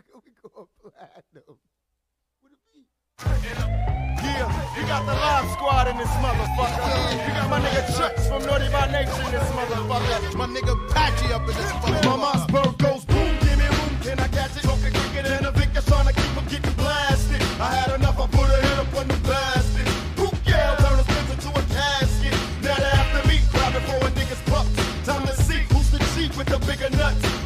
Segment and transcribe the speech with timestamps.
[0.24, 0.32] we
[0.80, 1.60] platinum.
[2.40, 2.88] It be?
[3.20, 6.88] Yeah, you got the live squad in this motherfucker.
[7.12, 10.36] You got my nigga Chucks from Naughty by Nature in this motherfucker.
[10.36, 12.16] My nigga Patchy up in this motherfucker.
[12.16, 14.62] My Mossberg goes boom, give me room, can I catch it?
[14.62, 17.42] Talking cricket and a Vic, that's trying to keep from getting blasted.
[17.60, 19.86] I had enough, I put a hit up on the blasted.
[20.16, 22.32] Poop yeah, turn his pins into a casket.
[22.62, 24.64] Now they after me, cry for a nigga's pup.
[25.04, 27.39] Time to see who's the chief with the bigger nuts.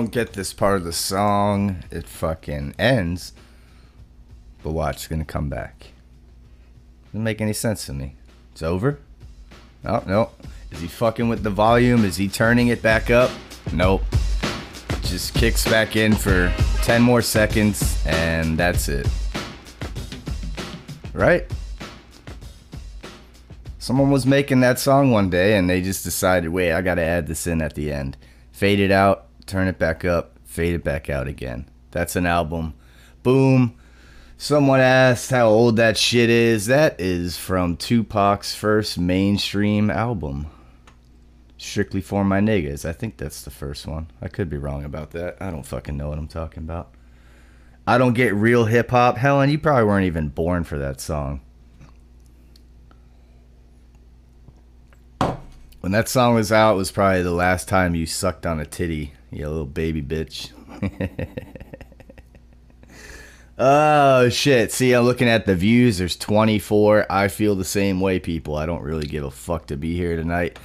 [0.00, 3.34] don't get this part of the song, it fucking ends.
[4.62, 5.88] But watch, it's gonna come back.
[7.08, 8.14] Doesn't make any sense to me.
[8.52, 8.98] It's over?
[9.84, 10.30] No, no.
[10.70, 12.06] Is he fucking with the volume?
[12.06, 13.30] Is he turning it back up?
[13.74, 14.02] Nope.
[15.02, 16.50] Just kicks back in for
[16.82, 19.06] 10 more seconds and that's it.
[21.12, 21.44] Right?
[23.78, 27.26] Someone was making that song one day and they just decided, wait, I gotta add
[27.26, 28.16] this in at the end.
[28.50, 29.19] Fade it out,
[29.50, 31.68] turn it back up, fade it back out again.
[31.90, 32.74] That's an album.
[33.22, 33.76] Boom.
[34.38, 36.66] Someone asked how old that shit is.
[36.66, 40.46] That is from Tupac's first mainstream album.
[41.58, 42.88] Strictly for my niggas.
[42.88, 44.10] I think that's the first one.
[44.22, 45.36] I could be wrong about that.
[45.40, 46.94] I don't fucking know what I'm talking about.
[47.86, 49.18] I don't get real hip hop.
[49.18, 51.42] Helen, you probably weren't even born for that song.
[55.80, 59.14] When that song was out, was probably the last time you sucked on a titty,
[59.30, 60.50] you little baby bitch.
[63.58, 64.72] oh shit!
[64.72, 65.98] See, I'm looking at the views.
[65.98, 67.06] There's 24.
[67.10, 68.56] I feel the same way, people.
[68.56, 70.58] I don't really give a fuck to be here tonight.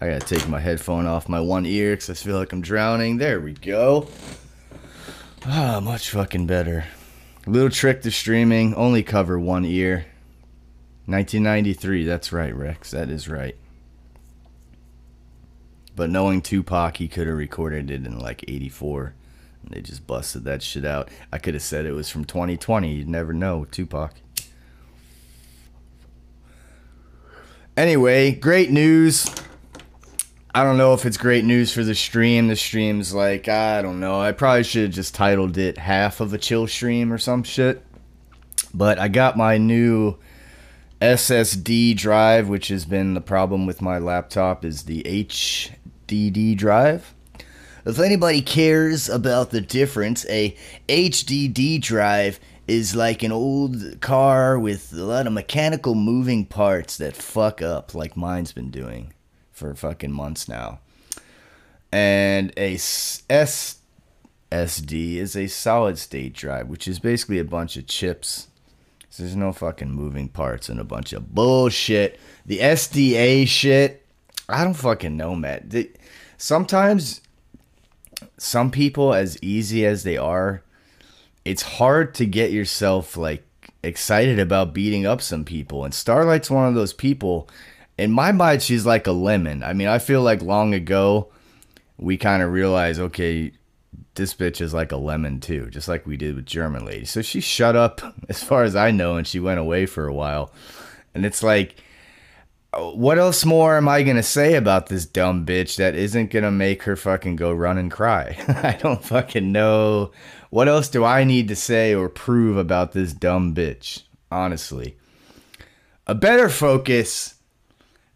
[0.00, 3.18] I gotta take my headphone off my one ear because I feel like I'm drowning.
[3.18, 4.08] There we go.
[5.46, 6.84] Ah, much fucking better.
[7.46, 8.74] Little trick to streaming.
[8.74, 10.06] Only cover one ear.
[11.06, 12.04] 1993.
[12.04, 12.90] That's right, Rex.
[12.92, 13.56] That is right.
[15.96, 19.14] But knowing Tupac, he could have recorded it in like 84.
[19.62, 21.08] And they just busted that shit out.
[21.32, 22.92] I could have said it was from 2020.
[22.92, 24.14] You'd never know, Tupac.
[27.76, 29.28] Anyway, great news.
[30.54, 32.46] I don't know if it's great news for the stream.
[32.46, 34.20] The stream's like, I don't know.
[34.20, 37.84] I probably should have just titled it half of a chill stream or some shit.
[38.72, 40.16] But I got my new
[41.00, 45.02] SSD drive, which has been the problem with my laptop, is the
[46.06, 47.14] HDD drive.
[47.84, 50.56] If anybody cares about the difference, a
[50.88, 57.14] HDD drive is like an old car with a lot of mechanical moving parts that
[57.14, 59.12] fuck up, like mine's been doing
[59.52, 60.78] for fucking months now.
[61.92, 63.76] And a SSD
[65.16, 68.48] is a solid state drive, which is basically a bunch of chips.
[69.10, 72.18] So there's no fucking moving parts and a bunch of bullshit.
[72.46, 74.03] The SDA shit,
[74.48, 75.74] I don't fucking know, Matt.
[76.36, 77.20] Sometimes
[78.36, 80.62] some people, as easy as they are,
[81.44, 83.44] it's hard to get yourself like
[83.82, 85.84] excited about beating up some people.
[85.84, 87.48] And Starlight's one of those people
[87.96, 89.62] in my mind, she's like a lemon.
[89.62, 91.30] I mean, I feel like long ago
[91.96, 93.52] we kind of realized, okay,
[94.16, 97.04] this bitch is like a lemon too, just like we did with German lady.
[97.04, 100.14] So she shut up, as far as I know, and she went away for a
[100.14, 100.52] while.
[101.14, 101.76] And it's like,
[102.78, 106.82] what else more am I gonna say about this dumb bitch that isn't gonna make
[106.84, 108.36] her fucking go run and cry?
[108.48, 110.12] I don't fucking know.
[110.50, 114.02] What else do I need to say or prove about this dumb bitch?
[114.30, 114.96] Honestly,
[116.06, 117.34] a better focus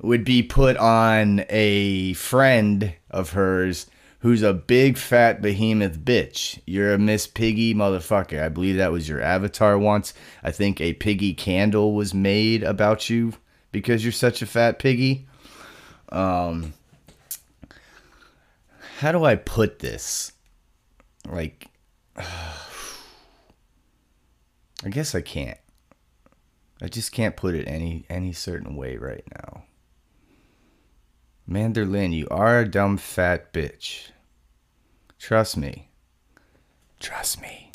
[0.01, 3.87] would be put on a friend of hers
[4.21, 6.61] who's a big fat behemoth bitch.
[6.67, 8.43] You're a Miss Piggy motherfucker.
[8.43, 10.13] I believe that was your avatar once.
[10.43, 13.35] I think a piggy candle was made about you
[13.73, 15.27] because you're such a fat piggy.
[16.11, 16.75] Um
[18.99, 20.33] how do I put this?
[21.29, 21.69] Like
[22.17, 22.55] I
[24.91, 25.59] guess I can't.
[26.81, 29.65] I just can't put it any any certain way right now.
[31.49, 34.11] Manderlin, you are a dumb fat bitch.
[35.19, 35.89] Trust me.
[37.01, 37.73] Trust me.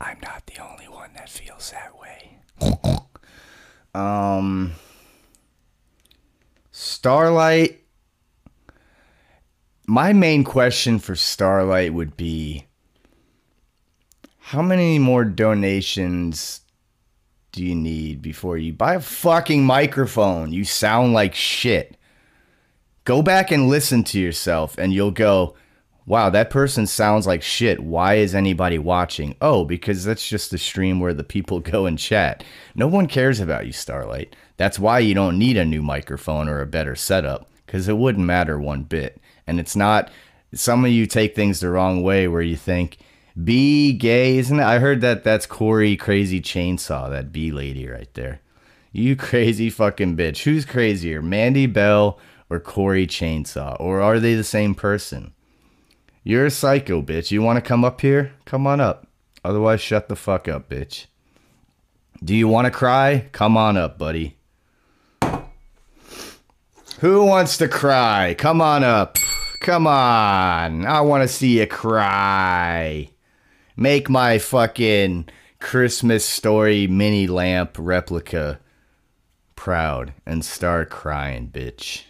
[0.00, 2.38] I'm not the only one that feels that way.
[3.94, 4.72] um
[6.70, 7.80] Starlight
[9.86, 12.66] My main question for Starlight would be
[14.38, 16.60] how many more donations
[17.52, 20.52] do you need before you buy a fucking microphone?
[20.52, 21.96] You sound like shit.
[23.04, 25.54] Go back and listen to yourself, and you'll go,
[26.06, 27.80] wow, that person sounds like shit.
[27.80, 29.36] Why is anybody watching?
[29.40, 32.44] Oh, because that's just the stream where the people go and chat.
[32.74, 34.34] No one cares about you, Starlight.
[34.56, 38.26] That's why you don't need a new microphone or a better setup, because it wouldn't
[38.26, 39.20] matter one bit.
[39.46, 40.10] And it's not,
[40.54, 42.98] some of you take things the wrong way where you think,
[43.42, 44.64] be gay, isn't it?
[44.64, 48.40] I heard that that's Corey Crazy Chainsaw, that B lady right there.
[48.92, 50.42] You crazy fucking bitch.
[50.42, 52.18] Who's crazier, Mandy Bell
[52.50, 53.76] or Corey Chainsaw?
[53.80, 55.32] Or are they the same person?
[56.24, 57.30] You're a psycho, bitch.
[57.30, 58.32] You want to come up here?
[58.44, 59.06] Come on up.
[59.44, 61.06] Otherwise, shut the fuck up, bitch.
[62.22, 63.28] Do you want to cry?
[63.32, 64.36] Come on up, buddy.
[67.00, 68.34] Who wants to cry?
[68.38, 69.18] Come on up.
[69.60, 70.86] Come on.
[70.86, 73.08] I want to see you cry
[73.76, 75.28] make my fucking
[75.60, 78.60] Christmas story mini lamp replica
[79.56, 82.04] proud and start crying, bitch.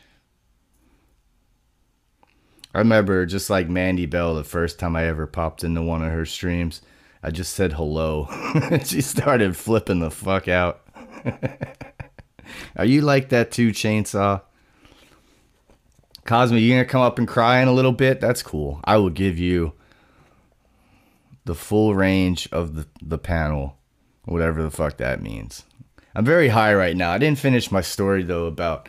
[2.74, 6.10] I remember just like Mandy Bell, the first time I ever popped into one of
[6.10, 6.80] her streams,
[7.22, 8.28] I just said hello.
[8.84, 10.80] she started flipping the fuck out.
[12.76, 14.42] Are you like that too, Chainsaw?
[16.24, 18.20] Cosmo, you gonna come up and cry in a little bit?
[18.20, 18.80] That's cool.
[18.84, 19.72] I will give you
[21.44, 23.76] the full range of the, the panel,
[24.24, 25.64] whatever the fuck that means.
[26.14, 27.10] I'm very high right now.
[27.10, 28.88] I didn't finish my story though about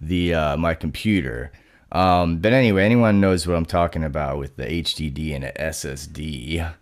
[0.00, 1.52] the uh, my computer.
[1.92, 6.74] Um, but anyway, anyone knows what I'm talking about with the HDD and the SSD.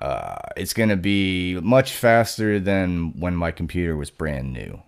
[0.00, 4.82] Uh, it's gonna be much faster than when my computer was brand new.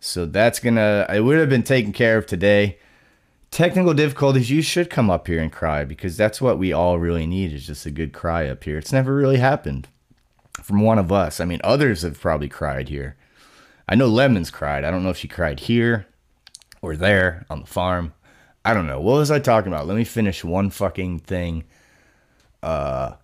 [0.00, 1.06] So that's gonna.
[1.12, 2.78] It would have been taken care of today.
[3.50, 4.50] Technical difficulties.
[4.50, 7.66] You should come up here and cry because that's what we all really need is
[7.66, 8.78] just a good cry up here.
[8.78, 9.88] It's never really happened
[10.62, 11.40] from one of us.
[11.40, 13.16] I mean, others have probably cried here.
[13.88, 14.84] I know Lemons cried.
[14.84, 16.06] I don't know if she cried here
[16.82, 18.12] or there on the farm.
[18.64, 19.00] I don't know.
[19.00, 19.86] What was I talking about?
[19.86, 21.64] Let me finish one fucking thing.
[22.62, 23.14] Uh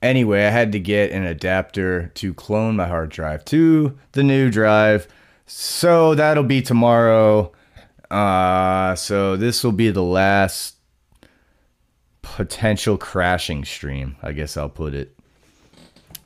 [0.00, 4.50] anyway, I had to get an adapter to clone my hard drive to the new
[4.50, 5.08] drive.
[5.46, 7.52] So that'll be tomorrow.
[8.10, 10.76] Uh so this will be the last
[12.22, 15.16] potential crashing stream, I guess I'll put it.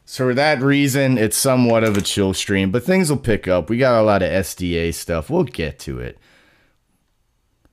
[0.08, 3.68] So for that reason, it's somewhat of a chill stream, but things will pick up.
[3.68, 5.28] We got a lot of SDA stuff.
[5.28, 6.16] We'll get to it.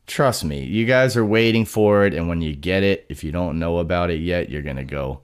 [0.06, 3.32] Trust me, you guys are waiting for it, and when you get it, if you
[3.32, 5.22] don't know about it yet, you're gonna go,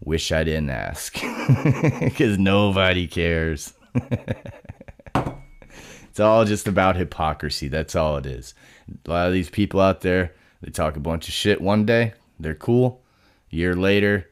[0.00, 1.16] wish I didn't ask.
[2.00, 3.74] Because nobody cares.
[5.14, 7.68] it's all just about hypocrisy.
[7.68, 8.54] That's all it is.
[9.06, 12.14] A lot of these people out there, they talk a bunch of shit one day,
[12.40, 13.02] they're cool.
[13.52, 14.28] A year later,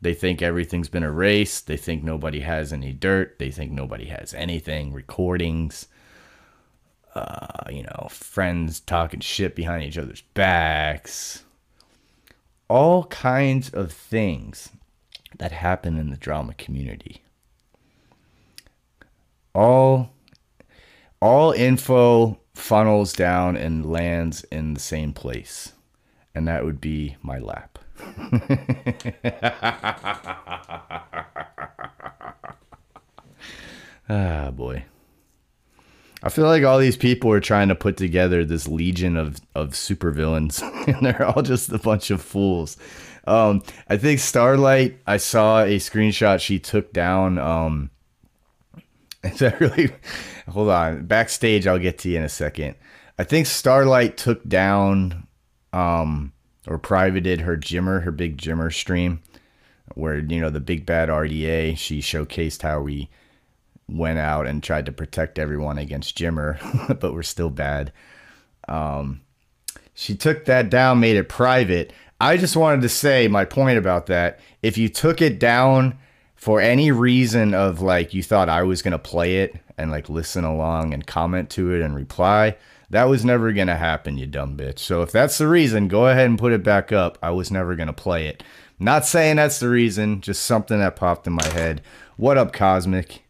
[0.00, 1.66] they think everything's been erased.
[1.66, 3.38] They think nobody has any dirt.
[3.38, 5.88] They think nobody has anything, recordings
[7.14, 11.44] uh, you know, friends talking shit behind each other's backs,
[12.68, 14.70] all kinds of things
[15.38, 17.22] that happen in the drama community.
[19.54, 20.10] All
[21.20, 25.72] all info funnels down and lands in the same place.
[26.34, 27.78] And that would be my lap.
[34.08, 34.84] ah, boy.
[36.22, 39.70] I feel like all these people are trying to put together this legion of, of
[39.70, 42.76] supervillains, and they're all just a bunch of fools.
[43.26, 47.38] Um, I think Starlight, I saw a screenshot she took down.
[47.38, 47.90] Um,
[49.24, 49.90] is that really?
[50.48, 51.06] Hold on.
[51.06, 52.76] Backstage, I'll get to you in a second.
[53.18, 55.26] I think Starlight took down
[55.72, 56.32] um,
[56.66, 59.22] or privated her Jimmer, her big Jimmer stream,
[59.94, 63.08] where, you know, the big bad RDA, she showcased how we
[63.92, 66.58] went out and tried to protect everyone against Jimmer,
[67.00, 67.92] but we're still bad.
[68.68, 69.20] Um,
[69.94, 71.92] she took that down, made it private.
[72.20, 74.40] I just wanted to say my point about that.
[74.62, 75.98] If you took it down
[76.36, 80.08] for any reason of like you thought I was going to play it and like
[80.08, 82.56] listen along and comment to it and reply,
[82.90, 84.78] that was never going to happen, you dumb bitch.
[84.78, 87.18] So if that's the reason, go ahead and put it back up.
[87.22, 88.42] I was never going to play it.
[88.78, 91.82] Not saying that's the reason, just something that popped in my head.
[92.16, 93.22] What up, Cosmic?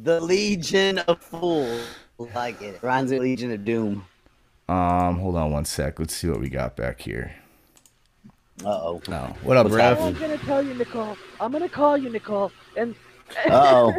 [0.00, 1.82] The Legion of Fools.
[2.18, 2.80] Like it.
[2.82, 4.06] Reminds me of Legion of Doom.
[4.68, 5.98] Um, hold on one sec.
[5.98, 7.34] Let's see what we got back here.
[8.64, 9.02] Uh oh.
[9.08, 9.34] No.
[9.42, 10.00] What up, Rev?
[10.00, 11.16] I'm gonna tell you, Nicole.
[11.40, 12.52] I'm gonna call you, Nicole.
[12.76, 12.94] And
[13.50, 13.94] Uh oh.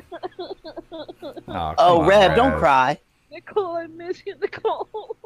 [0.91, 1.05] Oh,
[1.47, 2.97] Oh, come on, Rev, don't cry.
[3.31, 5.17] Nicole, I miss you, Nicole.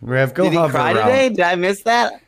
[0.00, 1.06] Rev, go Did he hover cry around.
[1.06, 1.28] today?
[1.28, 2.20] Did I miss that?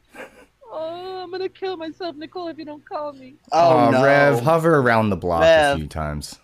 [0.70, 3.34] Oh, I'm gonna kill myself, Nicole, if you don't call me.
[3.52, 4.04] Oh, Oh, no.
[4.04, 6.38] Rev, hover around the block a few times.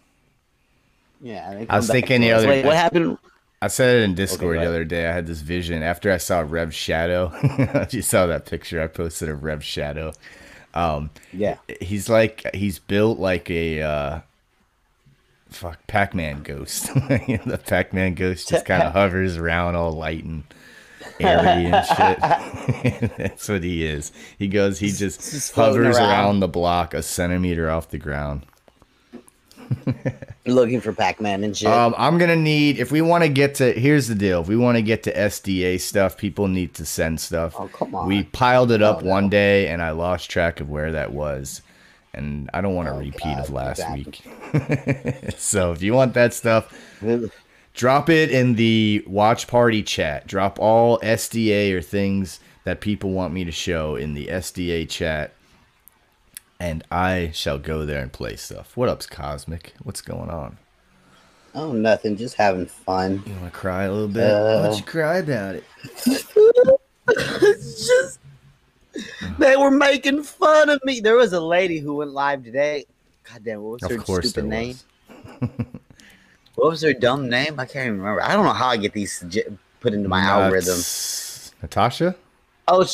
[1.21, 1.65] Yeah.
[1.69, 3.19] I was thinking the other- Wait, what happened?
[3.62, 5.07] I said it in Discord Okay, the other day.
[5.07, 7.31] I had this vision after I saw Rev shadow.
[7.91, 10.12] you saw that picture I posted of Rev shadow.
[10.73, 11.57] Um, Yeah.
[11.81, 14.21] he's like he's built like a uh,
[15.50, 16.89] fuck Pac-Man ghost.
[17.29, 20.45] You know, the Pac-Man ghost just kind of hovers around all light and
[21.19, 23.11] airy and shit.
[23.19, 24.11] That's what he is.
[24.39, 24.79] He goes.
[24.79, 26.09] He just, just hovers around.
[26.11, 28.47] around the block a centimeter off the ground.
[30.47, 31.69] Looking for Pac Man and shit.
[31.69, 33.73] Um, I'm gonna need if we want to get to.
[33.73, 37.21] Here's the deal: if we want to get to SDA stuff, people need to send
[37.21, 37.55] stuff.
[37.59, 38.07] Oh, come on.
[38.07, 39.11] We piled it up Oh, no.
[39.11, 41.62] one day, and I lost track of where that was,
[42.15, 44.05] and I don't want a Oh, repeat God, of last exactly.
[44.07, 45.35] week.
[45.39, 46.75] so if you want that stuff,
[47.75, 50.27] drop it in the watch party chat.
[50.27, 55.33] Drop all SDA or things that people want me to show in the SDA chat.
[56.61, 58.76] And I shall go there and play stuff.
[58.76, 59.73] What up's Cosmic?
[59.83, 60.59] What's going on?
[61.55, 62.17] oh, nothing.
[62.17, 63.23] Just having fun.
[63.26, 64.31] You want to cry a little bit?
[64.31, 65.64] Uh, Why don't you cry about it?
[67.09, 68.21] it's just
[69.38, 71.00] they were making fun of me.
[71.00, 72.85] There was a lady who went live today.
[73.25, 74.79] God damn, what was Of her stupid name?
[76.57, 77.59] What was her dumb name?
[77.59, 78.23] I can't even remember.
[78.23, 79.25] I don't know how I get these
[79.81, 80.79] put into my algorithm.
[81.62, 82.14] Natasha?
[82.69, 82.87] Oh,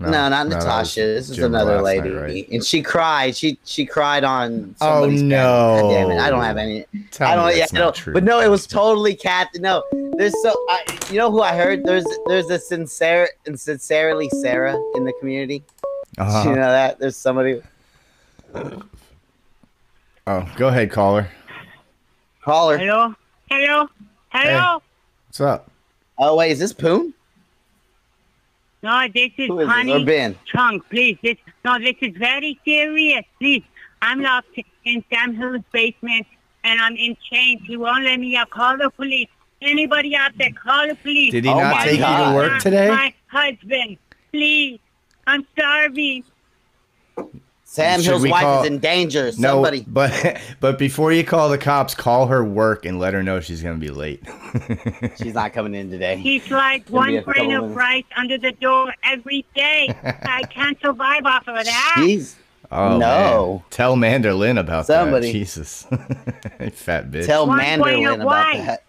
[0.00, 1.00] sh- no, not that was Natasha.
[1.00, 2.48] This is Jim another lady, night, right?
[2.50, 3.36] and she cried.
[3.36, 4.74] She she cried on.
[4.80, 5.78] Oh, no.
[5.82, 6.20] God damn it!
[6.20, 6.86] I don't have any.
[7.10, 7.50] Tell I don't.
[7.50, 8.14] Yeah, that's no, not true.
[8.14, 9.48] but no, it was totally cat.
[9.56, 9.82] No,
[10.16, 10.54] there's so.
[10.68, 11.84] I, you know who I heard?
[11.84, 15.62] There's there's a sincere and sincerely Sarah in the community.
[16.18, 16.48] Uh-huh.
[16.48, 17.60] You know that there's somebody.
[20.26, 21.28] Oh, go ahead, caller.
[22.42, 22.78] Call her.
[22.78, 23.14] Hello?
[23.50, 23.88] Hello?
[24.30, 24.82] Hello?
[25.28, 25.70] What's up?
[26.18, 27.14] Oh wait, is this Poon?
[28.82, 29.74] No, this is Who is this?
[29.74, 30.36] Or Honey Ben?
[30.46, 31.18] Chunk, please.
[31.22, 33.24] This, no, this is very serious.
[33.38, 33.62] Please.
[34.02, 36.26] I'm locked in Sam Hill's basement
[36.64, 37.60] and I'm in chains.
[37.66, 38.48] He won't let me out.
[38.50, 39.28] Call the police.
[39.62, 41.32] Anybody out there, call the police.
[41.32, 42.34] Did he Oh not my take you to God.
[42.34, 42.88] work today?
[42.88, 43.98] My husband.
[44.32, 44.80] Please.
[45.26, 46.24] I'm starving.
[47.72, 49.26] Sam Should Hill's wife call- is in danger.
[49.38, 49.84] No, Somebody.
[49.86, 53.62] but but before you call the cops, call her work and let her know she's
[53.62, 54.22] gonna be late.
[55.16, 56.16] She's not coming in today.
[56.16, 59.94] He slides Gonna one grain of rice under the door every day.
[60.24, 61.94] I can't survive off of that.
[61.98, 62.34] Jeez.
[62.72, 63.52] Oh No.
[63.58, 63.62] man.
[63.70, 65.28] Tell Manderlin about Somebody.
[65.28, 65.32] that.
[65.32, 65.84] Jesus.
[66.72, 67.26] Fat bitch.
[67.26, 68.66] Tell One grain Manderlin of about rice.
[68.66, 68.82] that.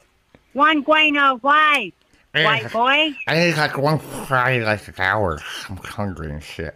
[0.54, 1.92] One grain of rice.
[2.34, 3.16] White boy.
[3.28, 5.40] I need like one fry like an hour.
[5.70, 6.76] I'm hungry and shit.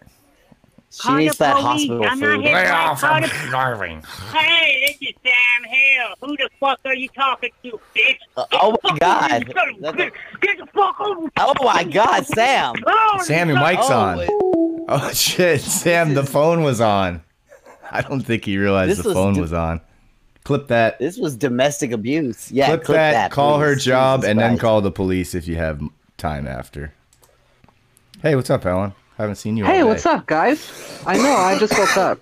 [0.95, 1.89] She Call needs that police.
[1.89, 2.41] hospital I'm not food.
[2.45, 2.55] here.
[2.55, 4.01] Lay Right, off, call I'm the- starving.
[4.33, 6.07] Hey, this is Sam Hill.
[6.21, 8.17] Who the fuck are you talking to, bitch?
[8.37, 9.43] Uh, oh my God.
[9.43, 9.91] here.
[9.91, 12.75] Get, get the fuck over Oh my God, Sam!
[12.87, 14.17] Oh, Sam, your mic's Oh, on.
[14.19, 14.29] wait.
[14.87, 17.21] Oh shit, Sam, the phone was on.
[17.91, 19.81] I don't think he realized This the was phone was on.
[20.45, 20.97] Clip that.
[20.99, 22.51] This was domestic abuse.
[22.51, 23.31] Yeah, clip, clip that, that.
[23.31, 25.81] Call her job Jesus and then call the police if you have
[26.17, 26.93] time after.
[28.21, 28.63] Hey, what's up,
[29.17, 29.29] Helen?
[29.29, 29.65] Haven't seen you.
[29.65, 30.71] Hey, all what's up, guys?
[31.05, 32.19] I know, I just woke up.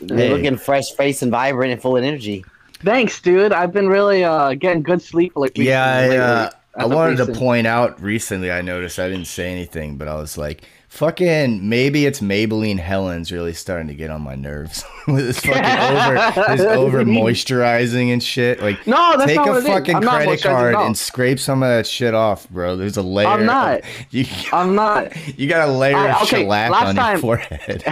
[0.00, 0.30] You're Hey.
[0.30, 2.44] looking fresh faced and vibrant and full of energy.
[2.80, 3.52] Thanks, dude.
[3.52, 7.16] I've been really uh getting good sleep like Yeah, I, uh, I as of wanted
[7.18, 8.50] to point out recently.
[8.50, 13.32] I noticed I didn't say anything, but I was like, "Fucking maybe it's Maybelline Helen's
[13.32, 18.22] really starting to get on my nerves with this fucking over, this over moisturizing and
[18.22, 19.66] shit." Like, No, that's take not a what it is.
[19.68, 22.76] fucking credit card and scrape some of that shit off, bro.
[22.76, 23.26] There's a layer.
[23.26, 23.80] I'm not.
[23.80, 25.16] of- you, I'm not.
[25.38, 27.82] you got a layer I- of okay, shellac last on time- your forehead.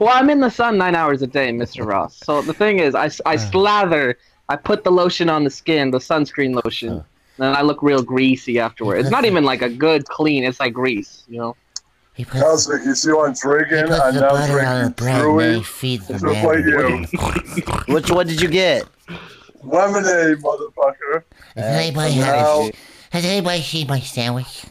[0.00, 1.86] well, I'm in the sun nine hours a day, Mr.
[1.86, 2.16] Ross.
[2.24, 3.38] So the thing is, I, I uh.
[3.38, 7.02] slather, I put the lotion on the skin, the sunscreen lotion, uh.
[7.38, 8.96] and I look real greasy afterward.
[8.96, 10.42] It's not even like a good clean.
[10.42, 11.56] It's like grease, you know.
[12.24, 13.92] Cosmic, you see what I'm drinking?
[13.92, 15.60] I'm now drinking Truly.
[15.60, 17.04] Just like you.
[17.94, 18.86] Which one did you get?
[19.62, 21.24] Lemonade, motherfucker.
[21.56, 22.74] Has anybody, Now, had,
[23.10, 24.64] has anybody seen my sandwich?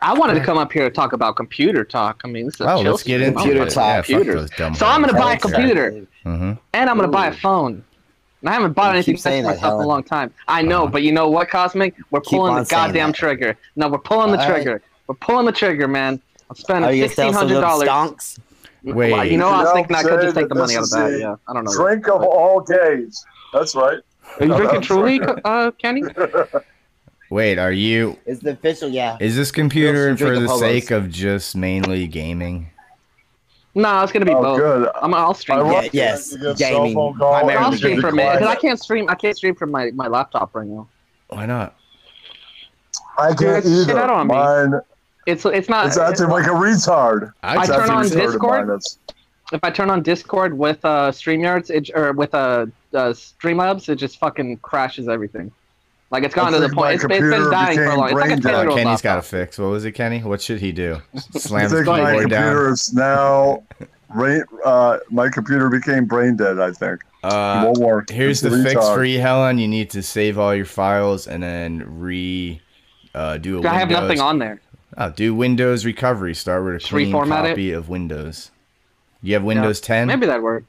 [0.00, 2.20] I wanted to come up here to talk about computer talk.
[2.24, 4.08] I mean, this is a oh, chill let's get into Computer talk.
[4.08, 4.40] Yeah, Computer.
[4.46, 5.40] those So I'm gonna buy a motherfuckers.
[5.54, 6.58] computer, Mhm.
[6.72, 7.82] and I'm gonna buy a phone.
[8.40, 10.32] And I haven't bought You anything keep saying for myself in a long time.
[10.46, 10.92] I know, Uh-huh.
[10.92, 11.94] but you know what, Cosmic?
[12.12, 13.16] We're Keep pulling the goddamn that.
[13.16, 13.56] trigger.
[13.74, 14.80] No, we're pulling the All right.
[15.08, 15.18] Trigger.
[15.20, 16.20] We're pulling the trigger, man.
[16.50, 18.10] I'm spending Are you gonna sixteen sell some hundred of them dollars.
[18.16, 18.38] stonks?
[18.84, 19.12] Wait.
[19.12, 21.18] Well, you know, I was thinking I could just take the money out of that.
[21.18, 21.72] Yeah, I don't know.
[21.74, 23.24] drink of all days.
[23.52, 23.98] That's right.
[24.40, 25.38] Are you drinking truly, right.
[25.44, 26.02] uh, Kenny?
[27.30, 28.16] Wait, are you?
[28.24, 29.18] Is the official, yeah.
[29.20, 30.60] Is this computer for the Apolos.
[30.60, 32.70] sake of just mainly gaming?
[33.74, 34.58] No, it's gonna be Oh, both.
[34.58, 34.90] good.
[35.02, 35.58] I'm, I'll stream.
[35.58, 35.64] I it.
[35.64, 36.56] love Yeah, yes, gaming.
[36.56, 39.10] cell phone call Primarily I'll and you stream get from it because I can't stream.
[39.10, 40.88] I can't stream from my, my laptop right now.
[41.28, 41.76] Why not?
[43.18, 43.98] I can't Shit either.
[43.98, 44.78] out on me.
[45.28, 45.86] Mine, It's it's not.
[45.86, 47.32] it's acting like a retard.
[47.42, 48.80] I It's turn on Discord.
[49.52, 53.96] if I turn on Discord with uh Streamyards it, or with uh, uh Streamlabs, it
[53.96, 55.50] just fucking crashes everything.
[56.10, 56.94] Like it's gone to the point.
[56.94, 58.06] It's, it's been dying for a long.
[58.08, 58.42] It's like a brain dead.
[58.42, 59.58] ten year Uh, old Kenny's got to fix.
[59.58, 60.20] What was it, Kenny?
[60.20, 61.00] What should he do?
[61.14, 62.42] I Slam his think my keyboard down.
[62.44, 63.62] computer is now.
[64.14, 66.58] Brain, uh, my computer became brain dead.
[66.58, 68.08] I think Uh, won't work.
[68.08, 68.94] here's the It's a fix retard.
[68.94, 69.58] for you, Helen.
[69.58, 72.58] You need to save all your files and then re
[73.14, 74.62] uh, do a I have nothing on there.
[75.00, 76.34] Oh, do Windows recovery.
[76.34, 77.48] Start with a Just clean reformat it?
[77.50, 78.50] copy of Windows.
[79.22, 80.08] You have Windows 10.
[80.08, 80.64] Maybe that'd work.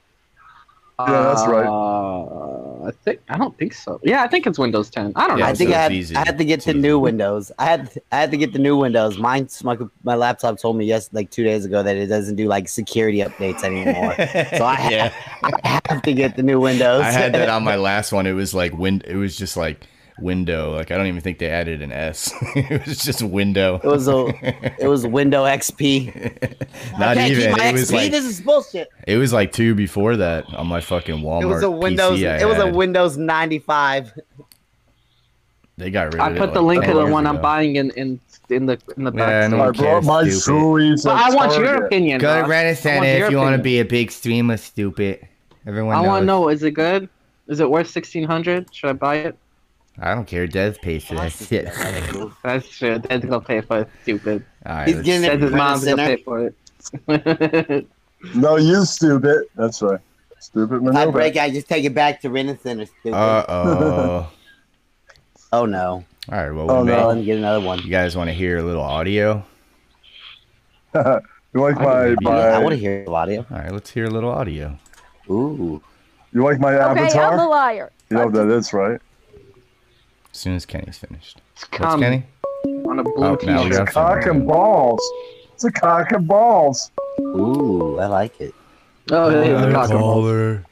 [1.00, 1.66] Yeah, that's right.
[1.66, 4.02] Uh, I think I don't think so.
[4.04, 5.14] Yeah, I think it's Windows 10.
[5.16, 5.50] I don't Yeah, know.
[5.52, 5.92] I think so I had.
[6.18, 6.80] I had to get It's the easy.
[6.80, 7.52] new Windows.
[7.58, 9.18] I had I had to get the new Windows.
[9.18, 12.48] Mine's my my laptop told me yes like two days ago that it doesn't do
[12.48, 14.14] like security updates anymore.
[14.58, 15.14] so I, yeah.
[15.42, 17.02] I have to get the new Windows.
[17.02, 18.28] I had that on my last one.
[18.28, 19.02] It was like win.
[19.08, 19.88] It was just like
[20.22, 20.74] window.
[20.76, 22.32] Like I don't even think they added an S.
[22.56, 23.76] it was just window.
[23.84, 24.26] It was a
[24.82, 26.14] it was Window XP.
[27.00, 27.50] Not I can't even.
[27.50, 28.90] keep my It was like this is bullshit.
[29.08, 31.44] it was like two before that on my fucking Walmart.
[31.44, 32.22] It was a Windows.
[32.22, 32.68] It was a.
[32.68, 34.14] Windows 95.
[35.78, 36.40] They got rid I of it.
[36.40, 39.04] put the like link to the years one I'm buying in in in the in
[39.06, 39.52] the Yeah, back.
[39.52, 39.60] no seat.
[39.60, 40.82] one I brought cares, my stupid.
[40.82, 41.04] shoes.
[41.04, 42.20] But I want your opinion.
[42.20, 42.50] Go to Ross.
[42.50, 45.26] Rent-A-Center if your you want to be a big streamer, stupid.
[45.66, 47.08] Everyone I want to know: is it good?
[47.48, 48.74] Is it worth sixteen hundred?
[48.76, 49.38] Should I buy it?
[50.02, 50.48] I don't care.
[50.48, 51.66] Dev pays for that shit.
[52.44, 53.00] That's true.
[53.00, 53.90] Dad's gonna pay for it.
[54.04, 54.46] Stupid.
[54.66, 56.54] All right, He's getting it Says his from the mom's gonna pay for
[57.78, 57.88] it.
[58.36, 59.46] No, you stupid.
[59.56, 60.00] That's right.
[60.40, 62.86] Stupid If I break, I just take it back to Rent-A-Center.
[62.86, 63.14] Stupid.
[63.14, 64.32] Uh oh.
[65.54, 66.04] oh no.
[66.30, 66.52] All right.
[66.52, 66.98] Well, Oh, we no.
[66.98, 67.80] May- let me get another one.
[67.80, 69.46] you guys want to hear a little audio?
[70.94, 71.02] you
[71.54, 73.46] like I my, can my I want to hear the audio.
[73.50, 73.72] All right.
[73.72, 74.78] Let's hear a little audio.
[75.30, 75.82] Ooh.
[76.34, 77.48] you like my Okay, I'm the avatar?
[77.50, 77.92] liar.
[78.10, 79.00] You know what that is, right?
[80.40, 81.42] As soon as Kenny's finished.
[81.52, 82.24] It's What's come Kenny?
[82.88, 83.88] on a oh, blue Oh, now we t-shirt.
[83.88, 85.02] got Cock and balls.
[85.54, 86.92] It's a cock and balls.
[87.20, 88.56] Ooh, I like it.
[89.12, 90.00] Oh, it is a cock and balls.
[90.00, 90.64] caller.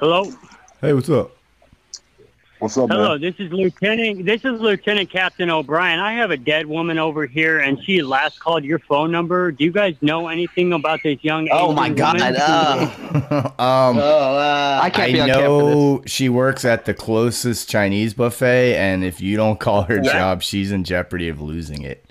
[0.00, 0.32] Hello,
[0.80, 1.30] Hey, what's up?
[2.64, 3.10] What's up, hello.
[3.10, 3.20] man?
[3.20, 4.24] This is Lieutenant.
[4.24, 6.00] This is Lieutenant Captain O'Brien.
[6.00, 9.52] I have a dead woman over here, and she last called your phone number.
[9.52, 11.46] Do you guys know anything about this young?
[11.52, 12.14] Oh Asian my god.
[12.14, 12.30] woman?
[13.14, 16.86] Uh, um, oh, uh, I can't I be on camp for know she works at
[16.86, 20.12] the closest Chinese buffet, and if you don't call her Yeah.
[20.14, 22.03] job, she's in jeopardy of losing it.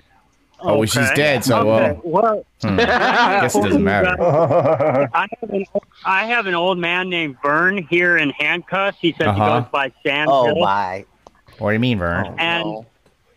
[0.66, 4.16] Oh, well, she's dead, so Okay, well, well, hmm, I guess it doesn't matter.
[4.20, 5.64] I have an
[6.04, 8.98] I have an old man named Vern here in handcuffs.
[9.00, 9.56] He says Uh-huh.
[9.56, 10.56] he goes by Sam oh Hill.
[10.60, 11.04] my.
[11.58, 12.34] What do you mean, Vern?
[12.38, 12.84] And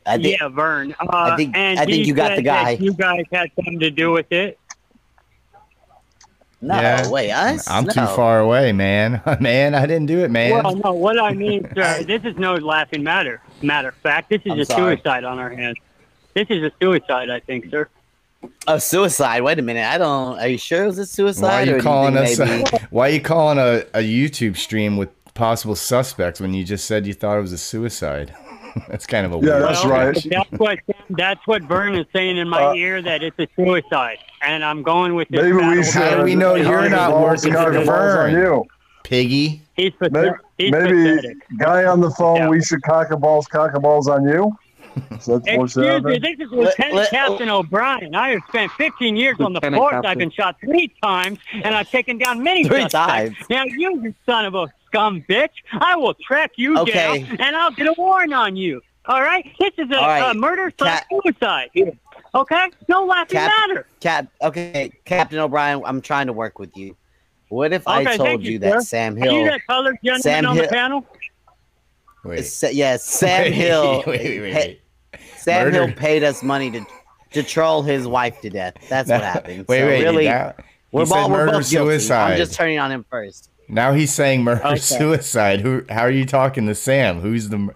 [0.06, 0.96] I think yeah, Vern.
[1.00, 2.72] Uh, think- and I think you got the guy.
[2.72, 4.58] You guys had something to do with it.
[6.62, 7.10] no, Yeah.
[7.10, 7.70] wait, us?
[7.70, 9.22] I'm too far away, man.
[9.42, 10.52] man, I didn't do it, man.
[10.64, 10.94] Well, no.
[10.94, 13.42] What I mean, sir, this is no laughing matter.
[13.62, 14.96] Matter of fact, this is I'm a sorry.
[14.96, 15.78] suicide on our hands.
[16.38, 17.90] This is a suicide, I think, sir.
[18.68, 19.42] A suicide.
[19.42, 19.84] Wait a minute.
[19.88, 20.38] I don't.
[20.40, 21.42] Are you sure it was a suicide?
[21.42, 22.72] why are you calling think us?
[22.72, 26.86] maybe- why are you calling a, a YouTube stream with possible suspects when you just
[26.86, 28.36] said you thought it was a suicide?
[28.88, 29.64] that's kind of a Yeah, weird.
[29.64, 30.28] that's right.
[30.30, 34.20] That's what that's what Vern is saying in my Uh, ear that it's a suicide,
[34.44, 35.42] and I'm going with this.
[35.42, 35.84] Maybe we battle.
[35.84, 35.94] should.
[36.04, 38.32] How do we know cock you're not working cock for and balls Vern?
[38.36, 38.66] you.
[39.04, 39.62] Piggy.
[39.76, 40.30] He's Maybe.
[40.60, 41.20] He's maybe
[41.58, 42.36] guy on the phone.
[42.38, 42.50] Yeah.
[42.50, 44.56] We should cock a balls, cock a balls on you.
[45.20, 46.22] So that's what's Excuse me, happening.
[46.22, 48.16] this is Lieutenant let- Captain O'Brien.
[48.16, 49.92] I have spent 15 years on the force.
[49.92, 50.06] Captain.
[50.12, 52.94] I've been shot three times, and I've taken down many Three suspects.
[52.94, 53.36] times?
[53.50, 57.24] Now, you, you son of a scum bitch, I will track you Okay.
[57.24, 58.82] down, and I'll get a warrant on you.
[59.06, 59.46] All right?
[59.60, 60.32] This is a, All right.
[60.32, 61.70] a murder slash Cap- suicide.
[62.36, 62.68] Okay?
[62.90, 63.88] No laughing Cap- matter.
[64.02, 64.28] Cap.
[64.42, 65.82] Okay, Captain O'Brien.
[65.86, 66.96] I'm trying to work with you.
[67.50, 68.82] What if I told you, you, that sir.
[68.82, 69.44] Sam Are you Hill?
[69.46, 71.06] that colored gentleman Sam on Hill- the panel?
[72.26, 72.42] Wait.
[72.44, 74.04] Sa- yeah, Sam Wait, Hill.
[74.06, 74.82] Wait, wait, wait.
[75.48, 75.88] Pa- Sam Murder.
[75.88, 76.86] Hill paid us money to
[77.32, 78.76] to troll his wife to death.
[78.90, 79.66] That's what happened.
[79.68, 80.04] Wait, so wait.
[80.04, 81.92] Really, now, he we're, said both, we're murder both guilty.
[81.92, 82.32] suicide.
[82.32, 83.50] I'm just turning on him first.
[83.70, 84.78] Now he's saying murder Okay.
[84.78, 85.60] suicide.
[85.62, 85.84] Who?
[85.90, 87.20] How are you talking to Sam?
[87.20, 87.74] Who's the?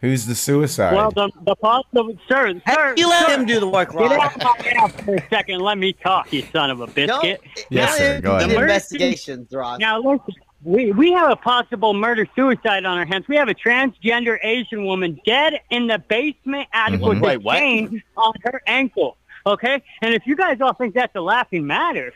[0.00, 0.94] Who's the suicide?
[0.94, 4.00] Well, the, the possible, sir, Hey, sir, you let sir, him do the work, Get
[4.00, 4.12] Ron.
[4.20, 5.60] out my house for a second.
[5.60, 7.40] Let me talk, you son of a Don't, biscuit.
[7.70, 8.62] Yes, don't sir, go do ahead.
[8.64, 9.78] investigations, Ron.
[9.80, 13.26] Now listen, we we have a possible murder suicide on our hands.
[13.28, 17.08] We have a transgender Asian woman dead in the basement attic Mhm.
[17.08, 17.58] with Wait, a what?
[17.58, 19.16] chain on her ankle.
[19.46, 22.12] Okay, and if you guys all think that's a laughing matter,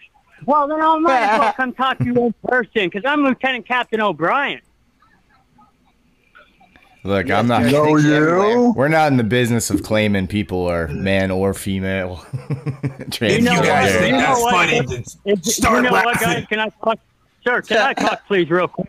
[0.46, 3.66] well then I might as well come talk to you in person because I'm Lieutenant
[3.68, 4.60] Captain O'Brien.
[7.04, 7.62] Look, I'm not.
[7.62, 8.72] No, you.
[8.76, 12.24] We're not in the business of claiming people are man or female.
[13.20, 13.68] You know Transgender.
[13.68, 13.90] what?
[13.90, 14.52] think You know that's what?
[14.54, 16.28] funny, If- then if- start you know what, laughing.
[16.28, 16.46] guys?
[16.48, 16.98] Can I talk?
[17.48, 18.88] Sir, can I talk, please, real quick?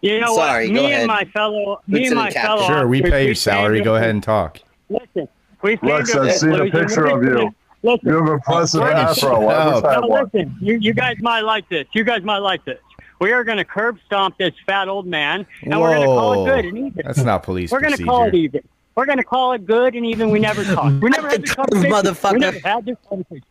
[0.00, 0.74] You know Sorry, what?
[0.76, 0.98] go Me ahead.
[1.00, 2.42] and my fellow, me and my Captain.
[2.42, 2.66] fellow.
[2.68, 3.80] Sure, we officers, pay your salary.
[3.82, 4.60] Go ahead and talk.
[4.88, 5.28] Listen,
[5.62, 7.52] we stand Lex, up I've seen a picture of you.
[7.82, 9.14] Listen, You have impressive Freddie, afro.
[9.14, 10.00] shut I wish up.
[10.02, 10.56] No, listen.
[10.60, 11.86] You, you guys might like this.
[11.92, 12.78] You guys might like this.
[13.20, 16.46] We are going to curb stomp this fat old man, and we're going to call
[16.46, 17.02] it good and even.
[17.04, 18.60] That's not police We're going to call it even.
[18.94, 20.30] We're going to call it good and even.
[20.30, 21.00] We never talked.
[21.02, 21.90] We never had this conversation.
[21.90, 22.32] motherfucker.
[22.34, 23.44] We never had this conversation.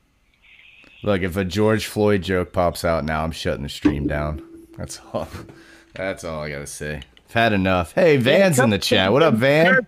[1.06, 4.42] Look, if a George Floyd joke pops out now, I'm shutting the stream down.
[4.76, 5.28] That's all.
[5.94, 7.02] That's all I gotta say.
[7.30, 7.92] I've had enough.
[7.94, 9.12] Hey, Van's in the chat.
[9.14, 9.86] What up, Van?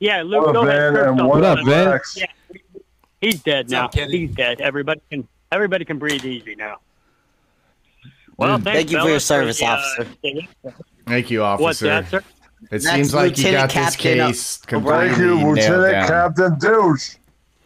[0.00, 0.94] Yeah, Luke, What go up, ahead.
[0.94, 0.94] Van?
[0.94, 2.00] curb And stomp what up, Van?
[2.16, 2.26] Yeah,
[3.20, 3.84] he's dead What's now.
[3.84, 4.62] up, He's dead.
[4.62, 6.78] Everybody can everybody can breathe easy now.
[8.38, 10.06] Well, thanks, Thank you for your service, the, uh, officer.
[10.22, 10.48] the-
[11.06, 11.62] Thank you, officer.
[11.62, 11.86] What's officer.
[11.86, 12.28] that, sir?
[12.70, 16.08] It Next, seems like you got this Captain, uh, case completely Thank you, Lieutenant down.
[16.08, 17.16] Captain Douche.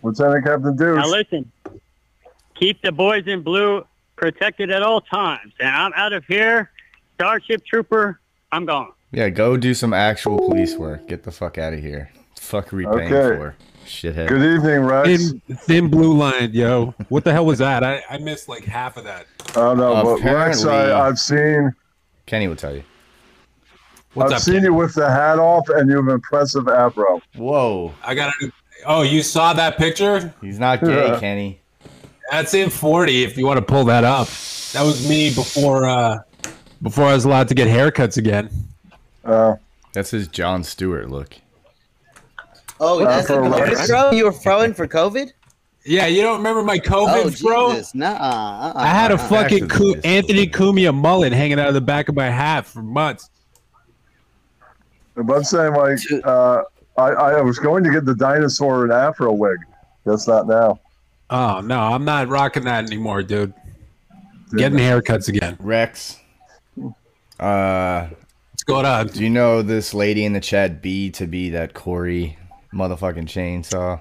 [0.03, 0.97] Lieutenant Captain Douche.
[0.97, 1.53] Now listen,
[2.63, 5.53] keep the boys in blue protected at all times.
[5.59, 6.71] And I'm out of here.
[7.15, 8.21] Starship Trooper,
[8.53, 8.93] I'm gone.
[9.11, 11.09] Yeah, go do some actual police work.
[11.09, 12.11] Get the fuck out of here.
[12.39, 13.37] Fuck are we paying Okay.
[13.37, 13.57] for?
[13.85, 14.29] Shithead.
[14.29, 15.09] Good evening, Rex.
[15.09, 16.95] Thin, thin blue line, yo.
[17.09, 17.83] What the hell was that?
[17.83, 19.27] I, I missed like half of that.
[19.51, 21.73] I don't know, but Rex, I, I've seen.
[22.27, 22.85] Kenny will tell you.
[24.15, 24.67] What's I've up, seen Kenny?
[24.67, 27.21] you with the hat off and you have an impressive afro.
[27.35, 27.93] Whoa.
[28.05, 28.53] I got to
[28.87, 30.33] Oh, you saw that picture?
[30.41, 31.19] He's not gay, Yeah.
[31.21, 31.61] Kenny.
[32.33, 34.27] That's in 40 if you want to pull that up.
[34.73, 36.21] That was me before uh
[36.81, 38.49] before I was allowed to get haircuts again.
[39.23, 39.57] Uh,
[39.93, 41.37] That's his Jon Stewart look.
[42.81, 44.11] Oh, that's the for COVID throw?
[44.13, 45.31] You were throwing for COVID?
[45.85, 47.73] Yeah, you don't remember my Oh, COVID throw?
[47.73, 47.95] Jesus.
[47.95, 48.17] Nuh-uh.
[48.19, 49.29] uh-uh, I had a uh-uh.
[49.29, 52.67] fucking Actually, Cu- this- Anthony Cumia mullet hanging out of the back of my hat
[52.67, 53.29] for months.
[55.15, 56.63] but I'm saying, like, uh,
[56.97, 59.59] I, I was going to get the dinosaur and afro wig.
[60.07, 60.81] Guess not now.
[61.35, 63.55] Oh no, I'm not rocking that anymore, dude.
[64.55, 65.57] Getting haircuts again.
[65.61, 66.19] Rex.
[67.41, 68.09] Uh,
[68.51, 69.07] What's going on?
[69.09, 72.37] do you know this lady in the chat B to be that Corey
[72.73, 74.01] motherfucking chainsaw?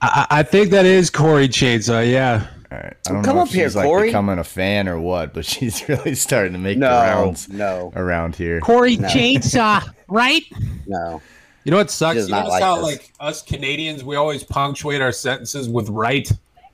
[0.00, 2.08] I, I think that is Corey Chainsaw.
[2.10, 2.46] Yeah.
[2.72, 2.96] All right.
[3.08, 4.08] I don't Come know up if here, she's like Corey.
[4.08, 7.92] becoming a fan or what, but she's really starting to make the No, rounds no,
[7.96, 8.60] around here.
[8.60, 9.08] Corey No.
[9.08, 10.44] Chainsaw, right?
[10.86, 11.20] no.
[11.64, 12.14] You know what sucks?
[12.16, 12.84] does You not notice like how this.
[12.84, 16.30] like us Canadians, we always punctuate our sentences with right.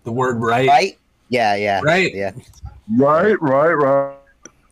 [0.06, 0.68] The word right.
[0.68, 0.98] Right?
[1.30, 1.80] Yeah, yeah.
[1.82, 2.14] Right.
[2.14, 2.30] Yeah.
[2.96, 4.14] Right, right, right.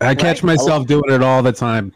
[0.00, 0.56] I catch Right.
[0.56, 1.92] myself doing it all the time.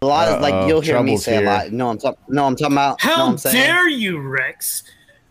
[0.00, 1.42] A lot of like you'll hear me say here.
[1.42, 1.72] a lot.
[1.72, 2.18] No, I'm talking.
[2.28, 3.04] No, I'm talking about.
[3.04, 4.82] no, How I'm dare you, Rex?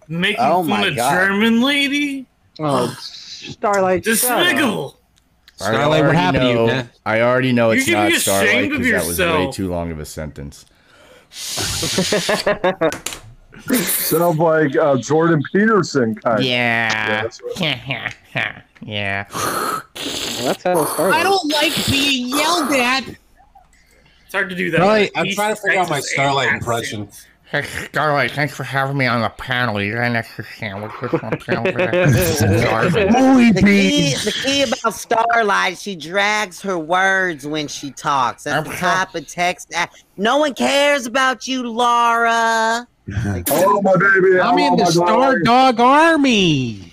[0.08, 1.12] Making Oh fun my of God.
[1.12, 2.28] German lady?
[2.60, 4.06] Oh, Starlight.
[4.06, 4.38] shut up.
[4.46, 5.00] Despicable.
[5.60, 6.90] I Starlight, what already happened to you, man?
[7.04, 9.18] I already know You it's should not be Starlight ashamed of because that was
[9.48, 10.66] way too long of a sentence.
[13.72, 16.46] Sounds like uh, Jordan Peterson kind of.
[16.46, 17.22] Yeah.
[17.24, 18.14] that's right.
[18.82, 19.26] yeah.
[19.34, 21.16] Well, that's how it started.
[21.16, 23.04] I don't like being yelled at.
[23.08, 24.78] It's hard to do that.
[24.78, 26.62] Starlight, with I'm East trying to figure out my Texas Starlight accent.
[26.62, 27.10] impression.
[27.52, 29.80] Hey, Starlight, thanks for having me on the panel.
[29.80, 32.08] You got an extra sandwich or something over there?
[33.54, 38.46] The key, the key about Starlight, she drags her words when she talks.
[38.46, 39.70] That's I'm- type of text.
[39.70, 42.88] That, no one cares about you, Laura.
[43.08, 44.40] Like, Hello, my baby.
[44.40, 45.44] I'm in the Star darling.
[45.44, 46.92] Dog Army.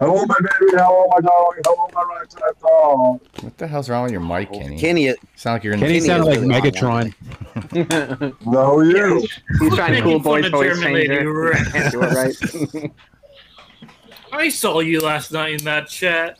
[0.00, 0.72] Hello, my baby.
[0.72, 1.60] Hello, my darling.
[1.64, 3.20] Hello, my right side dog.
[3.42, 4.78] What the hell's wrong with your mic, Kenny?
[4.78, 8.34] Kenny, Sound like you're in Kenny the sounded like really Megatron.
[8.46, 9.20] No, you.
[9.60, 11.32] He's trying to Making cool voice fun of voice German changer.
[11.32, 11.72] Rex.
[11.72, 12.92] Can't do it right.
[14.32, 16.36] I saw you last night in that chat.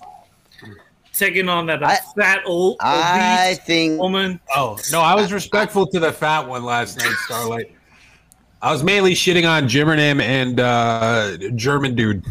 [1.13, 4.41] Taking on that I- fat old I obese think woman.
[4.57, 7.71] Oh no, I was respectful to the fat one last night, Starlight.
[8.65, 12.25] I was mainly shitting on Jimmernam and uh, German dude.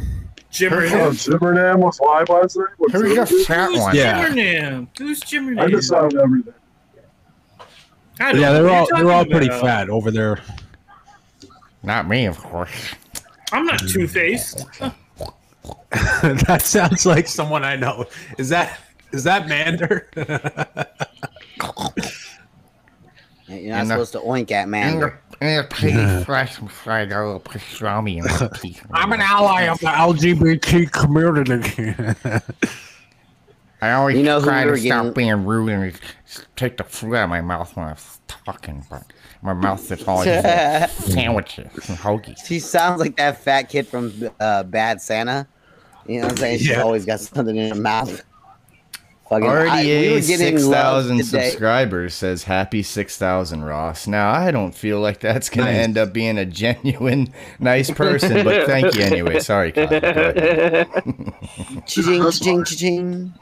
[0.52, 0.90] Jimmer.
[0.92, 2.70] Oh, was live last night?
[2.78, 3.30] What's Who's the up?
[3.46, 3.96] fat Who's one?
[3.96, 4.28] Yeah.
[4.28, 4.88] Jimmernam?
[4.98, 5.62] Who's Jimmernam?
[5.62, 6.56] I just saw everything.
[8.20, 9.62] Yeah, they're all they're all pretty about.
[9.62, 10.40] fat over there.
[11.84, 12.96] Not me, of course.
[13.52, 14.66] I'm not two faced.
[15.92, 18.08] that sounds like someone I know.
[18.40, 18.80] Is that
[19.12, 20.10] is that Mander?
[23.62, 25.00] you're not And the- supposed to oink at And man.
[25.00, 28.86] the, and the piggy fresh inside a little pastrami in my teeth.
[28.92, 31.94] I'm an ally of the LGBT community.
[33.82, 35.94] I always You know who try we to were stop getting- being rude and
[36.56, 37.96] take the food out of my mouth when I'm
[38.28, 39.04] talking, but
[39.42, 40.26] my mouth is always
[40.92, 42.46] sandwiches and hoagies.
[42.46, 45.46] She sounds like that fat kid from uh, Bad Santa.
[46.08, 46.58] You know what I'm saying?
[46.60, 46.82] She's Yeah.
[46.82, 48.24] always got something in her mouth.
[49.34, 51.50] Fucking, I- Already we were a getting six love thousand today.
[51.50, 54.08] subscribers says happy six thousand Ross.
[54.08, 55.80] Now I don't feel like that's gonna Nice.
[55.84, 59.40] end up being a genuine nice person, but thank you anyway.
[59.40, 59.88] Sorry, Kyle.
[59.88, 60.88] Go ahead.
[61.88, 63.34] Cha-ching, cha-ching, cha-ching.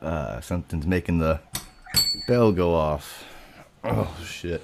[0.00, 1.40] Uh, something's making the
[2.28, 3.24] bell go off.
[3.84, 4.62] Oh shit!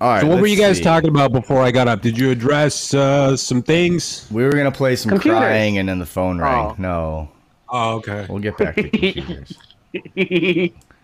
[0.00, 0.20] All right.
[0.20, 0.84] so what were you guys see.
[0.84, 2.02] talking about before I got up?
[2.02, 4.26] Did you address uh, some things?
[4.30, 5.38] We were gonna play some Computers.
[5.40, 6.66] crying, and then the phone rang.
[6.70, 6.74] Oh.
[6.78, 7.28] No,
[7.70, 8.26] Oh, okay.
[8.28, 9.52] we'll get back to computers.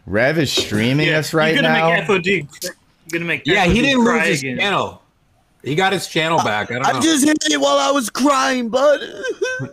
[0.07, 1.89] Rev is streaming us right you're gonna now.
[1.91, 2.27] Make FOD,
[2.63, 2.73] you're
[3.13, 4.59] gonna make Yeah, he didn't lose his again.
[4.59, 5.01] channel.
[5.63, 6.71] He got his channel back.
[6.71, 7.01] I don't I know.
[7.01, 9.01] just hit it while I was crying, bud.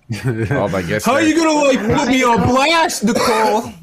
[0.51, 1.03] Oh, I guess.
[1.03, 3.73] How are you gonna like put me on blast, Nicole?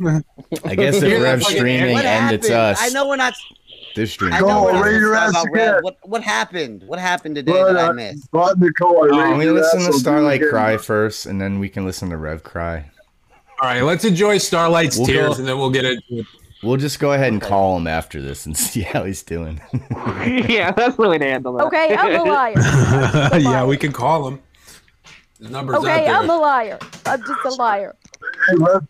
[0.64, 2.34] I guess if Hear Rev's streaming and happened?
[2.44, 3.34] it's us, I know we're not.
[3.94, 4.32] this stream.
[4.32, 5.78] I Go, know we're not raise your ass again.
[5.82, 6.84] What what happened?
[6.86, 8.30] What happened today But, that I uh, missed?
[8.30, 11.68] but Nicole, I Oh, Can we listen to so Starlight cry first, and then we
[11.68, 12.90] can listen to Rev cry?
[13.60, 16.02] All right, let's enjoy Starlight's We'll tears, go- and then we'll get it.
[16.62, 19.60] We'll just go ahead and call him after this and see how he's doing.
[20.48, 21.64] yeah, that's the way to handle that.
[21.66, 23.38] Okay, I'm a liar.
[23.38, 24.40] yeah, we can call him.
[25.40, 26.14] His number's Okay, out there.
[26.16, 26.78] I'm a liar.
[27.06, 27.94] I'm just a liar.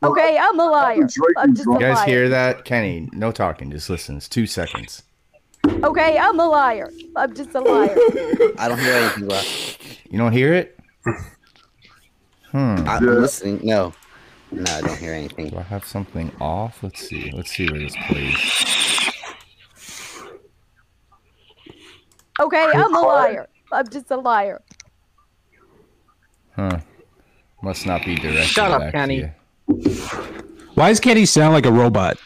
[0.02, 1.06] Okay, I'm a liar.
[1.36, 2.06] I'm just a You guys liar.
[2.06, 2.64] hear that?
[2.64, 4.16] Kenny, no talking, just listen.
[4.16, 5.02] It's two seconds.
[5.66, 6.90] Okay, I'm a liar.
[7.16, 7.94] I'm just a liar.
[8.58, 9.40] I don't hear anything, bro.
[10.10, 10.78] You don't hear it?
[12.50, 12.76] Hmm.
[12.88, 13.60] I'm listening.
[13.62, 13.92] No.
[14.50, 15.50] No, I don't hear anything.
[15.50, 16.82] Do I have something off?
[16.82, 17.30] Let's see.
[17.32, 19.12] Let's see where this plays.
[22.40, 23.48] Okay, I'm a liar.
[23.72, 24.62] I'm just a liar.
[26.54, 26.78] Huh.
[27.62, 29.30] Must not be directed Shut up, Kenny.
[30.74, 32.16] Why does Kenny sound like a robot?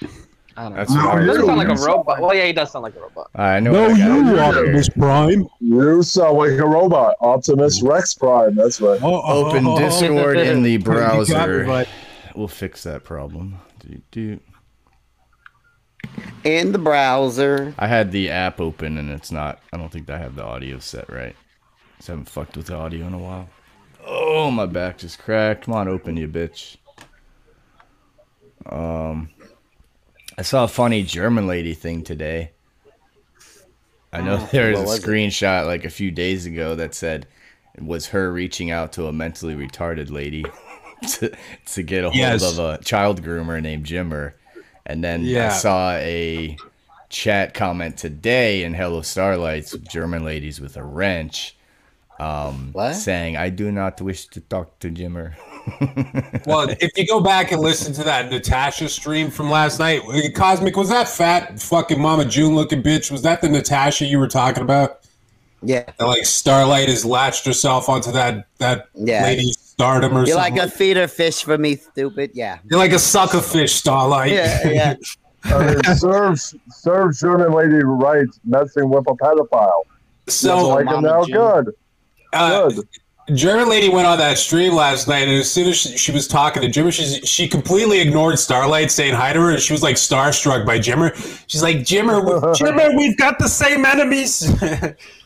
[0.56, 1.06] I don't That's know.
[1.06, 2.20] what I He was doesn't sound like a robot.
[2.20, 3.30] Well, yeah, he does sound like a robot.
[3.34, 3.72] I know.
[3.72, 4.38] No, I you, do.
[4.38, 5.48] Optimus Prime.
[5.60, 7.16] You sound like a robot.
[7.20, 8.54] Optimus Rex Prime.
[8.54, 9.00] That's right.
[9.02, 11.86] Oh, Open Discord in the You got me, browser.
[12.34, 13.58] We'll fix that problem.
[13.80, 14.40] Do, do.
[16.44, 17.74] In the browser.
[17.78, 19.60] I had the app open and it's not.
[19.72, 21.36] I don't think I have the audio set right.
[21.98, 23.48] Just haven't fucked with the audio in a while.
[24.04, 25.66] Oh, my back just cracked.
[25.66, 26.76] Come on, open you bitch.
[28.66, 29.30] Um,
[30.38, 32.52] I saw a funny German lady thing today.
[34.12, 37.26] I know Oh, there was a screenshot like a few days ago that said
[37.74, 40.44] it was her reaching out to a mentally retarded lady
[41.08, 41.32] to,
[41.66, 42.42] to get a hold Yes.
[42.42, 44.32] of a child groomer named Jimmer.
[44.86, 46.56] And then I saw a
[47.08, 51.56] chat comment today in Hello Starlights, German ladies with a wrench,
[52.18, 52.94] um, What?
[52.94, 55.34] saying, I do not wish to talk to Jimmer.
[56.44, 60.02] Well, if you go back and listen to that Natasha stream from last night,
[60.34, 63.12] Cosmic, was that fat fucking Mama June looking bitch?
[63.12, 65.02] Was that the Natasha you were talking about?
[65.62, 65.84] Yeah.
[65.98, 69.22] That like Starlight has latched herself onto that that Yeah.
[69.22, 70.56] lady's stardom or You're something.
[70.56, 72.30] like a feeder fish for me, stupid.
[72.34, 72.58] Yeah.
[72.70, 74.32] You're like a sucker fish, Starlight.
[74.32, 74.94] Yeah, yeah.
[75.44, 79.82] I mean, serves serves German lady right messing with a pedophile.
[80.28, 81.74] So, like him now, good.
[82.32, 82.88] Uh, Good.
[83.34, 86.26] German lady went on that stream last night, and as soon as she, she was
[86.26, 89.82] talking to Jimmer, she's, she completely ignored Starlight saying hi to her, and she was
[89.82, 91.14] like starstruck by Jimmer.
[91.46, 92.20] She's like, Jimmer,
[92.56, 94.40] Jimmer, we've got the same enemies.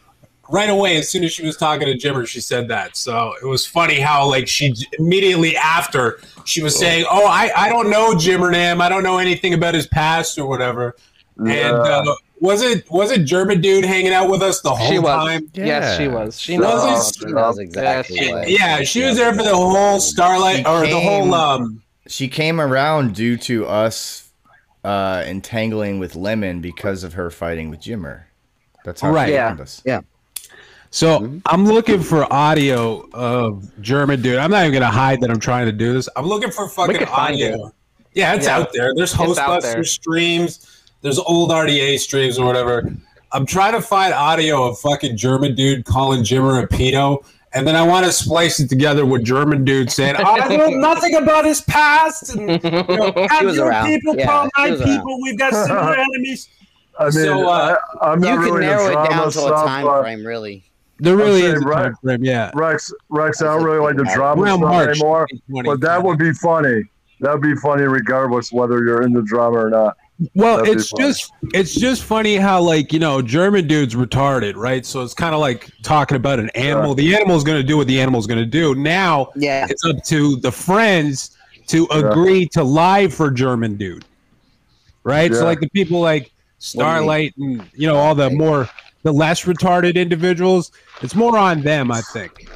[0.50, 2.96] right away, as soon as she was talking to Jimmer, she said that.
[2.96, 7.68] So it was funny how like she immediately after she was saying, "Oh, I I
[7.68, 10.96] don't know Jimmer Nam, I don't know anything about his past or whatever."
[11.38, 14.98] And uh, was it was it German dude hanging out with us the whole She
[14.98, 15.08] was.
[15.26, 15.50] time?
[15.54, 16.40] Yes, she was.
[16.40, 17.12] She Was knows.
[17.18, 18.48] She knows exactly Yeah, what.
[18.50, 21.82] Yeah, she was there for the whole Starlight She or the whole um.
[22.08, 24.30] She came around due to us
[24.84, 28.22] uh, entangling with Lemon because of her fighting with Jimmer.
[28.84, 29.26] That's how Right.
[29.28, 29.56] she Yeah.
[29.60, 29.82] us.
[29.84, 30.00] Yeah.
[30.90, 34.38] So I'm looking for audio of German dude.
[34.38, 36.08] I'm not even gonna hide that I'm trying to do this.
[36.16, 37.72] I'm looking for fucking could find audio.
[38.14, 38.58] Yeah, it's Yeah.
[38.58, 38.92] out there.
[38.94, 39.76] There's It's out there.
[39.76, 40.66] Hostbuster streams.
[41.02, 42.90] There's old RDA streams or whatever.
[43.32, 47.22] I'm trying to find audio of fucking German dude calling Jimmer a pedo,
[47.52, 51.14] and then I want to splice it together with German dude saying, "I know nothing
[51.16, 53.86] about his past." And, you know, She was your around.
[53.88, 54.96] people Yeah, call my was around.
[54.96, 55.20] people.
[55.22, 56.48] We've got similar enemies.
[56.98, 59.46] I mean, So, uh, I, I'm not You can really narrow into it down to
[59.46, 60.64] a time frame, really.
[60.98, 62.50] There really saying is a right- time frame, yeah.
[62.54, 65.26] Rex, Rex, I don't really like the drama Around stuff March anymore.
[65.30, 65.66] 2020.
[65.68, 66.84] But that would be funny.
[67.20, 69.96] That would be funny regardless whether you're in the drama or not.
[70.34, 74.86] Well, That'd it's just it's just funny how like you know German dude's retarded, right?
[74.86, 76.94] So it's kind of like talking about an animal.
[76.94, 78.74] The animal's going to do what the animal's going to do.
[78.74, 79.66] Now Yeah.
[79.68, 84.06] it's up to the friends to agree to lie for German dude,
[85.04, 85.30] right?
[85.30, 85.36] Yeah.
[85.38, 88.66] So like the people like Starlight and you know all the more
[89.06, 92.48] the less retarded individuals, it's more on them, I think.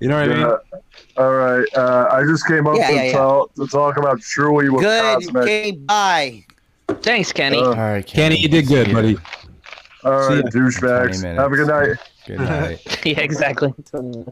[0.00, 0.82] You know what I mean?
[1.18, 1.66] All right.
[1.76, 3.12] Uh, I just came up Yeah, to, yeah, yeah.
[3.12, 5.02] Tell, to talk about Chewy with Good.
[5.02, 5.42] Cosmic.
[5.42, 6.42] Okay, bye.
[7.02, 7.58] Thanks, Kenny.
[7.58, 9.18] Uh, All right, Kenny, you did good, buddy.
[10.04, 10.50] All See right, ya.
[10.50, 11.22] douchebags.
[11.22, 11.96] Have a good night.
[12.26, 13.00] Good night.
[13.04, 13.74] yeah, exactly.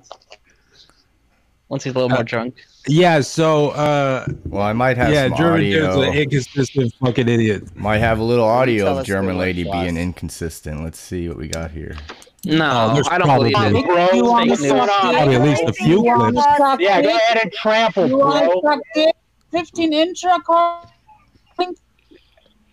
[1.71, 2.55] Once he's a little more drunk.
[2.87, 3.21] Yeah.
[3.21, 7.75] So uh, Well, I might have yeah, some German dude's an inconsistent fucking idiot.
[7.77, 9.73] Might have a little audio of us German lady was.
[9.81, 10.83] being inconsistent.
[10.83, 11.97] Let's see what we got here.
[12.45, 13.85] No, there's I don't probably- believe it.
[13.87, 16.39] Bro, You want to suck Probably at least a few clips.
[16.81, 18.61] Yeah, go ahead and trample, You bro.
[18.65, 19.15] suck dick?
[19.53, 20.83] 15 inch car?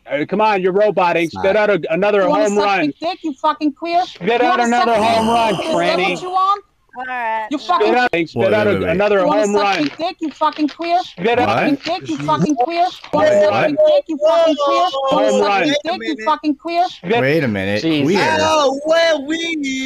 [0.10, 1.30] Uh, come on, you're roboting.
[1.30, 2.94] Spit out a, another You home suck run.
[3.00, 4.06] dick, you fucking queer?
[4.06, 5.34] Spit You out another home dick?
[5.36, 6.64] run, Is that Franny.
[6.98, 7.68] What you want?
[7.68, 8.90] Fucking Spit out, spit Wait, out wait, a, wait.
[8.90, 9.84] another You home run.
[9.84, 11.00] big dick, you fucking queer?
[11.04, 11.50] Spit out.
[11.50, 11.76] Mm-hmm.
[11.76, 12.84] Fucking dick, you fucking queer?
[12.84, 13.68] You wanna Wait, what?
[13.68, 14.90] big dick, you fucking queer?
[14.92, 15.68] Home run.
[15.68, 15.78] dick,
[16.18, 16.88] you fucking queer?
[17.04, 17.84] Wait a minute.
[17.84, 18.04] Jeez.
[18.04, 18.38] Queer.
[18.40, 19.38] Oh, well, we.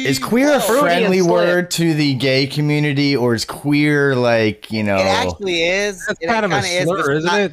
[0.06, 1.30] Is queer a friendly slip.
[1.30, 4.96] word to the gay community, or is queer like you know?
[4.96, 6.04] It actually is.
[6.06, 7.52] That's kind of a is, but slur, it's isn't not- it?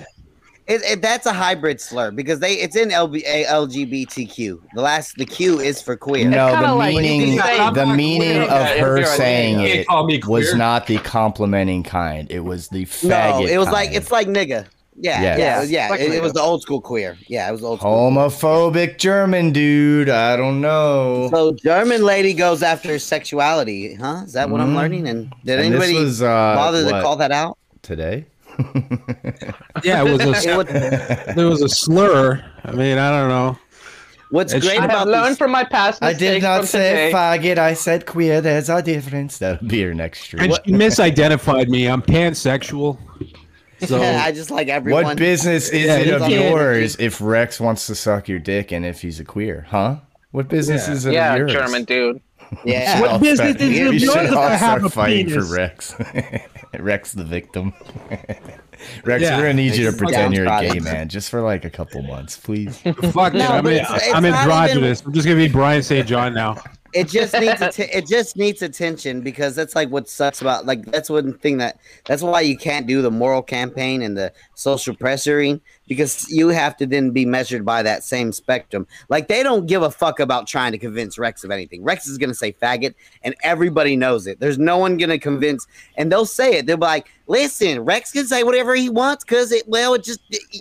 [0.70, 4.60] It, it, that's a hybrid slur because they it's in LB, a- LGBTQ.
[4.76, 6.30] The last the Q is for queer.
[6.30, 8.42] No, the like- meaning you can say- the meaning queer.
[8.44, 9.80] of Yeah, her if you're a saying gay.
[9.80, 12.30] You can't it was not the complimenting kind.
[12.32, 13.42] It was the faggot.
[13.42, 14.68] No, it was like it's like nigga.
[15.02, 15.38] Yeah, Yeah.
[15.38, 15.64] yeah, yeah.
[15.64, 17.18] Yeah, like it, it was the old school queer.
[17.28, 18.12] Yeah, it was old school.
[18.12, 20.10] homophobic German dude.
[20.10, 21.30] I don't know.
[21.32, 24.24] So German lady goes after sexuality, huh?
[24.26, 24.76] Is that what I'm Mhm.
[24.76, 25.08] learning?
[25.08, 27.58] And did And anybody was, uh, bother to call that out?
[27.82, 28.26] Today.
[29.84, 32.44] Yeah, it was a there was a slur.
[32.64, 33.58] I mean, I don't know.
[34.32, 37.12] What's It's- I have learned from my past I did not from say today.
[37.14, 37.58] faggot.
[37.58, 38.42] I said queer.
[38.42, 39.38] There's a difference.
[39.40, 40.44] That'll be your next stream.
[40.44, 41.88] And she misidentified me.
[41.88, 42.98] I'm pansexual.
[43.88, 45.06] So I just like everyone.
[45.06, 48.74] What business is Yeah, it of can't- yours if Rex wants to suck your dick
[48.74, 49.66] and if he's a queer?
[49.70, 50.00] Huh?
[50.32, 50.94] What business Yeah.
[50.94, 51.54] is it yeah, of yours?
[51.54, 52.22] Yeah, German dude.
[52.66, 53.00] Yeah.
[53.02, 54.90] What I'll business start- is it of we yours if all I have start a
[54.90, 55.48] fighting penis?
[55.50, 55.96] for Rex.
[56.80, 57.74] Rex the victim.
[59.04, 59.38] Rex, Yeah.
[59.38, 62.02] we're gonna need you to pretend you're a gay man just for like a couple
[62.02, 62.78] months, please.
[63.12, 63.48] fuck No.
[63.48, 66.08] I'm, in, it's- it's I'm not even- I'm just gonna be Brian St.
[66.08, 66.56] John now.
[66.94, 70.84] it just needs atten- it just needs attention because that's like what sucks about like
[70.86, 74.96] that's one thing that that's why you can't do the moral campaign and the social
[74.96, 78.88] pressuring because you have to then be measured by that same spectrum.
[79.10, 81.84] Like they don't give a fuck about trying to convince rex of anything.
[81.84, 84.40] Rex is to say faggot and everybody knows it.
[84.40, 85.68] There's no one to convince
[85.98, 86.68] and they'll say it.
[86.68, 90.20] They'll be like listen rex can say whatever he wants because it well it just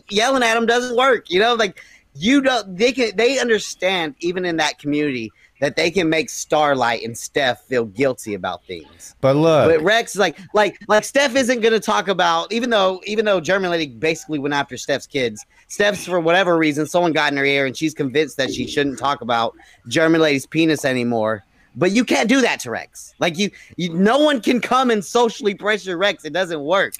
[0.08, 1.54] yelling at him doesn't work you know?
[1.54, 1.82] Like
[2.14, 5.30] you don't they can they understand even in that community
[5.60, 9.14] that they can make Starlight and Steph feel guilty about things.
[9.20, 13.00] But look, But Rex is like like like Steph isn't gonna talk about even though
[13.04, 15.44] even though German lady basically went after Steph's kids.
[15.68, 18.98] Steph's for whatever reason, someone got in her ear and she's convinced that she shouldn't
[18.98, 19.54] talk about
[19.88, 21.44] German lady's penis anymore.
[21.76, 23.14] But you can't do that to Rex.
[23.18, 26.24] Like you, you no one can come and socially pressure Rex.
[26.24, 26.94] It doesn't work.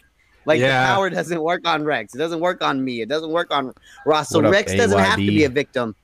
[0.45, 0.81] Like Yeah.
[0.81, 2.15] the power doesn't work on Rex.
[2.15, 3.01] It doesn't work on me.
[3.01, 3.73] It doesn't work on
[4.07, 4.29] Ross.
[4.31, 5.95] So Rex doesn't have to be a victim.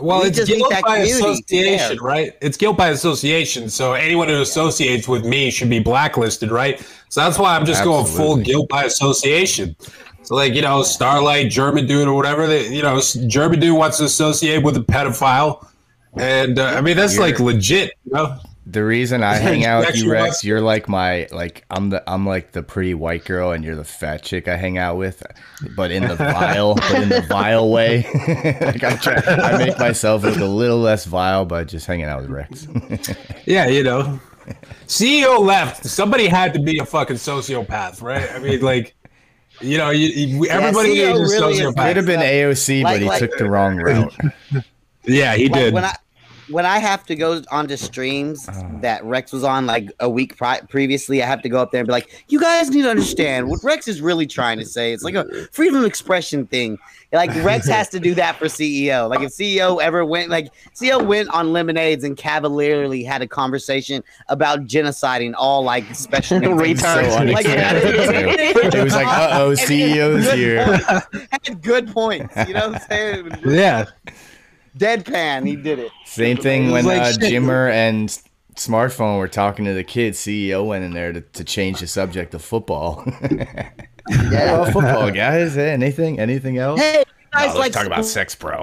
[0.00, 1.96] Well, We it's guilt by association, there.
[2.06, 2.36] right?
[2.40, 3.68] It's guilt by association.
[3.68, 6.80] So anyone who associates with me should be blacklisted, right?
[7.08, 9.74] So that's why I'm just going full guilt by association.
[10.22, 12.46] So like you know, Starlight, German dude, or whatever.
[12.46, 15.66] They, you know, German dude wants to associate with a pedophile,
[16.16, 17.92] and uh, I mean that's like You're- legit.
[18.04, 18.38] You know?
[18.64, 22.02] The reason I hang out with you, Sexual- Rex, you're like my like I'm the
[22.08, 25.22] I'm like the pretty white girl and you're the fat chick I hang out with,
[25.76, 28.02] but in the vile, but in the vile way.
[28.60, 32.22] like I try, I make myself look a little less vile by just hanging out
[32.22, 32.68] with Rex.
[33.46, 34.20] Yeah, you know.
[34.86, 35.84] CEO left.
[35.84, 38.30] Somebody had to be a fucking sociopath, right?
[38.30, 38.94] I mean, like,
[39.60, 41.86] you know, you, you, everybody CEO needs a really sociopath.
[41.88, 44.14] Could have been AOC, Like- but he like- took the wrong route.
[45.04, 45.74] Yeah, he like did.
[45.74, 45.96] when I
[46.48, 48.68] when I have to go onto streams ah.
[48.80, 51.80] that Rex was on like a week pri- previously, I have to go up there
[51.80, 54.92] and be like, "You guys need to understand what Rex is really trying to say.
[54.92, 56.78] It's like a freedom of expression thing.
[57.12, 59.08] Like Rex has to do that for CEO.
[59.08, 64.02] Like if CEO ever went, like CEO went on Lemonades and cavalierly had a conversation
[64.28, 67.10] about genociding all like special needs Retards.
[67.10, 68.78] So Like, unexpected, too.
[68.78, 70.64] It was like, uh-oh, CEO's Good here.
[71.30, 72.34] Had good points.
[72.48, 73.38] You know what I'm saying?
[73.44, 73.84] yeah.
[74.78, 75.46] Deadpan.
[75.46, 75.92] He did it.
[76.04, 77.18] Same thing was when like uh.
[77.18, 78.08] Jimmer and
[78.56, 80.18] Smartphone were talking to the kids.
[80.18, 83.02] CEO went in there to, to change the subject of football.
[83.22, 83.70] yeah,
[84.10, 85.54] well, football, guys.
[85.54, 86.18] Hey, anything?
[86.18, 86.80] Anything else?
[86.80, 88.60] Hey, you guys No, let's like talk about sex, bro.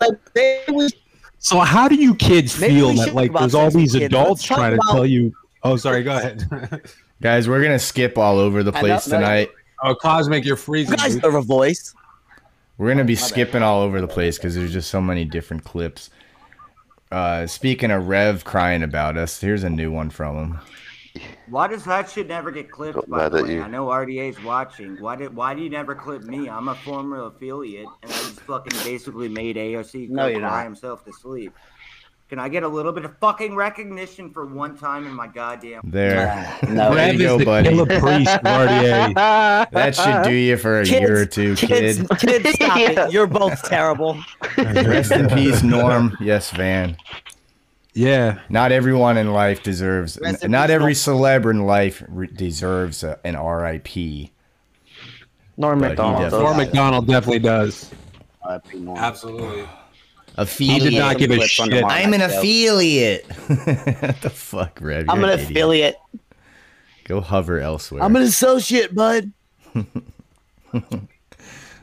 [0.00, 0.92] Like they was
[1.38, 4.04] So how do you kids Maybe feel that like there's all these kids.
[4.06, 5.34] adults Let's trying to about- tell you?
[5.64, 6.04] Oh, sorry.
[6.04, 6.82] Go ahead.
[7.20, 9.50] Guys, we're gonna skip all over the place tonight.
[9.82, 10.92] oh, Cosmic, you're freezing.
[10.92, 11.20] you freezing.
[11.20, 11.94] guys have a voice.
[12.78, 16.10] We're gonna be skipping all over the place because there's just so many different clips.
[17.10, 20.58] Uh, speaking of Rev crying about us, here's a new one from him.
[21.48, 23.08] Why does that shit never get clipped?
[23.08, 23.62] By the way, you.
[23.62, 25.00] I know RDA's watching.
[25.00, 26.48] Why did Why do you never clip me?
[26.48, 30.64] I'm a former affiliate, and I just fucking basically made AOC No, you're cry not.
[30.64, 31.52] himself to sleep.
[32.28, 35.80] Can I get a little bit of fucking recognition for one time in my goddamn?
[35.84, 37.74] There, No, there you go, the buddy.
[37.86, 38.38] priest.
[39.72, 42.18] That should do you for a year or two, kids, kid.
[42.42, 43.12] kids, stop it.
[43.12, 44.18] You're both terrible.
[44.58, 46.16] Rest in peace, Norm.
[46.20, 46.98] Yes, Van.
[47.94, 48.40] Yeah.
[48.50, 50.18] Not everyone in life deserves.
[50.20, 51.18] Rest in Not every Norm.
[51.20, 54.30] celeb in life re- deserves a, an RIP.
[55.56, 56.30] Norm But Macdonald.
[56.32, 57.90] Norm Macdonald definitely does.
[58.46, 59.66] Absolutely.
[60.38, 60.76] Absolutely.
[60.76, 60.82] Affiliate.
[60.82, 61.84] He did not give a shit.
[61.84, 63.26] I'm an affiliate.
[63.46, 65.06] what the fuck, Rev?
[65.08, 65.50] I'm You're an idiot.
[65.50, 65.96] affiliate.
[67.04, 68.02] Go hover elsewhere.
[68.02, 69.32] I'm an associate, bud.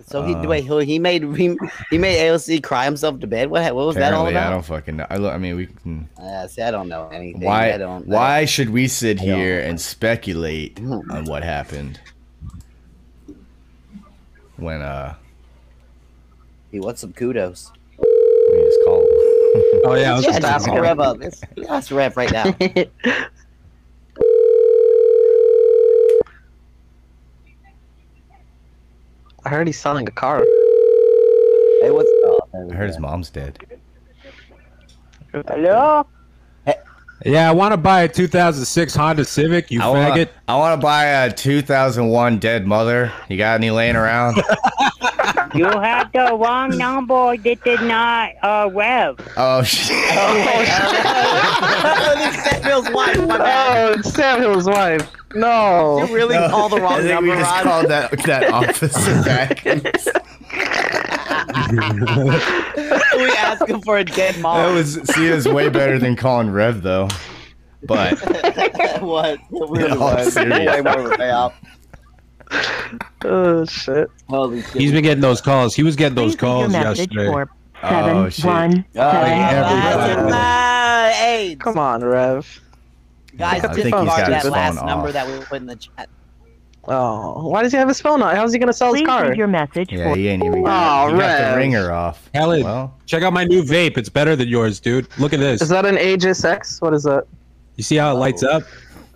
[0.07, 1.57] so he Uh, wait, he, he made he,
[1.89, 3.49] he made AOC cry himself to bed.
[3.49, 4.47] What what was that all about?
[4.47, 5.07] I don't fucking know.
[5.09, 6.07] I, lo- I mean, we can.
[6.17, 7.41] Uh, see, I don't know anything.
[7.41, 7.73] Why?
[7.73, 8.07] I don't.
[8.07, 11.99] Why should we sit I don't- here and speculate on what happened
[14.57, 15.15] when uh
[16.71, 17.71] He wants some kudos.
[18.55, 18.99] We just call?
[18.99, 19.05] him?
[19.85, 20.79] Oh yeah, I was Yeah, just just asking.
[20.79, 21.17] Rev up.
[21.19, 22.55] Let's, let's Rev right now.
[29.45, 30.39] I heard he's selling a car.
[31.81, 33.59] Hey, what's oh, I heard his mom's dead.
[35.31, 36.07] Hello?
[37.23, 39.71] Yeah, I want to buy a 2006 Honda Civic.
[39.71, 40.29] You I wanna, faggot.
[40.47, 43.11] I want to buy a 2001 Dead Mother.
[43.29, 44.35] You got any laying around?
[45.53, 47.37] You have the wrong number.
[47.37, 49.17] This is not uh, Rev.
[49.37, 49.95] oh shit!
[52.43, 53.17] Samuel's wife.
[53.27, 53.99] My Oh, bad.
[53.99, 55.09] it's Samuel's wife.
[55.33, 56.03] No.
[56.05, 57.31] You really No, called the I wrong think number.
[57.31, 57.63] we just Ron.
[57.63, 59.63] called that that officer back.
[63.17, 64.57] we asked him for a dead mom.
[64.57, 67.07] That was see, it was way better than calling Rev though.
[67.83, 68.19] But
[69.01, 69.33] what?
[69.35, 70.35] It really was.
[70.35, 71.53] Way more of a payoff.
[73.23, 74.07] Oh shit.
[74.29, 74.73] Holy shit.
[74.81, 75.73] He's been getting those calls.
[75.75, 77.25] He was getting those Please calls yesterday.
[77.27, 77.49] for
[77.83, 78.45] Oh, seven shit.
[78.45, 80.11] one Oh, seven yeah,
[81.11, 81.55] everybody.
[81.57, 82.61] Come on, Rev.
[83.37, 85.13] guys, I think he's disregard got that his last phone number off.
[85.13, 86.07] that we put in the chat.
[86.87, 88.35] Oh, why does he have his phone on?
[88.35, 89.27] How's he gonna sell his Please car?
[89.27, 92.29] leave your message yeah, for he ain't even Oh, got, he got the ringer off.
[92.35, 93.97] Helen, Well, check out my new vape.
[93.97, 95.07] It's better than yours, dude.
[95.17, 95.63] Look at this.
[95.63, 96.79] Is that an Aegis X?
[96.81, 97.25] What is that?
[97.75, 98.61] You see how it lights up?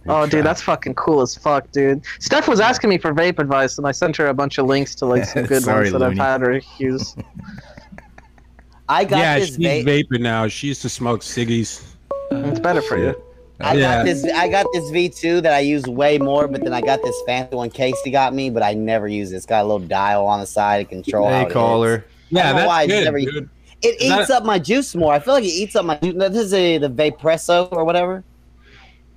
[0.08, 2.02] Oh, dude, that's fucking cool as fuck, dude.
[2.20, 4.96] Steph was asking me for vape advice, and I sent her a bunch of links
[4.96, 6.20] to like some good Sorry, ones that Looney.
[6.20, 7.16] I've had her use.
[8.90, 9.86] I got yeah, this she's vape.
[9.86, 10.48] vaping now.
[10.48, 11.84] She used to smoke ciggies.
[12.32, 13.16] It's better for you.
[13.60, 13.98] I Yeah.
[13.98, 14.24] got this.
[14.34, 17.56] I got this V2 that I use way more, but then I got this fancy
[17.56, 19.36] one Casey got me, but I never use it.
[19.36, 22.06] It's got a little dial on the side to control how hey caller.
[22.30, 23.50] Yeah, I don't know that's why I good, never- dude.
[23.82, 25.14] It Is that- eats up my juice more.
[25.14, 26.16] I feel like it eats up my juice.
[26.16, 28.24] This is a, the Vapresso or whatever.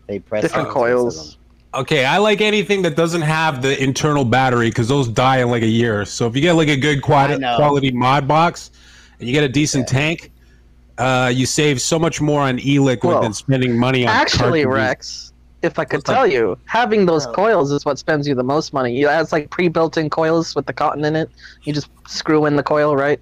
[0.08, 0.40] Vapresso.
[0.42, 1.38] Different coils.
[1.74, 5.62] Okay, I like anything that doesn't have the internal battery because those die in like
[5.62, 6.04] a year.
[6.04, 8.70] So if you get like a good quality, quality mod box
[9.18, 10.30] and you get a decent tank,
[10.98, 14.66] uh, you save so much more on e-liquid Well, than spending money on Actually.
[14.66, 15.32] Rex,
[15.62, 16.16] if I could What's up?
[16.16, 18.94] tell you, having those coils is what spends you the most money.
[18.94, 21.30] You has like pre-built-in coils with the cotton in it.
[21.62, 23.18] You just screw in the coil, right?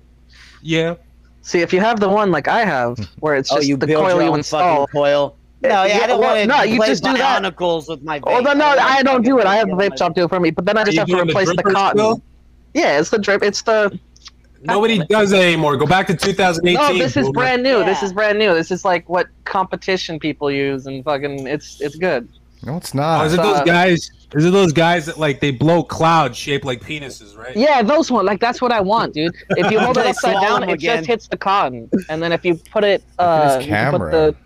[0.60, 0.96] Yeah.
[1.42, 3.86] See, if you have the one like I have, where it's Oh, just you the
[3.86, 4.86] coil you install.
[4.86, 5.36] fucking coil.
[5.62, 6.46] No, yeah, Yeah, I don't well, want to.
[6.46, 7.42] no, you just do that.
[7.42, 8.18] Bionicles with my.
[8.24, 8.44] Oh vape.
[8.44, 9.46] no, no, I don't do it.
[9.46, 11.06] I have the fucking vape shop do it for me, but then I just have
[11.06, 11.98] to doing the replace the, cotton.
[11.98, 12.22] still?
[12.74, 13.42] Yeah, it's the drip.
[13.42, 13.98] It's the.
[14.62, 15.76] Nobody does it anymore.
[15.78, 16.74] Go back to 2018.
[16.74, 17.82] No, this is brand new.
[17.84, 18.52] This is brand new.
[18.54, 22.28] This is like what competition people use, and fucking, it's it's good.
[22.62, 23.26] No, it's Oh, not.
[23.26, 24.10] is it those guys?
[24.34, 27.56] Is it those guys that like they blow clouds shaped like penises, right?
[27.56, 28.26] Yeah, those one.
[28.26, 29.34] Like that's what I want, dude.
[29.50, 30.98] If you hold it upside down, it again.
[30.98, 34.10] just hits the cotton, and then if you put it, uh, his you put camera.
[34.10, 34.36] the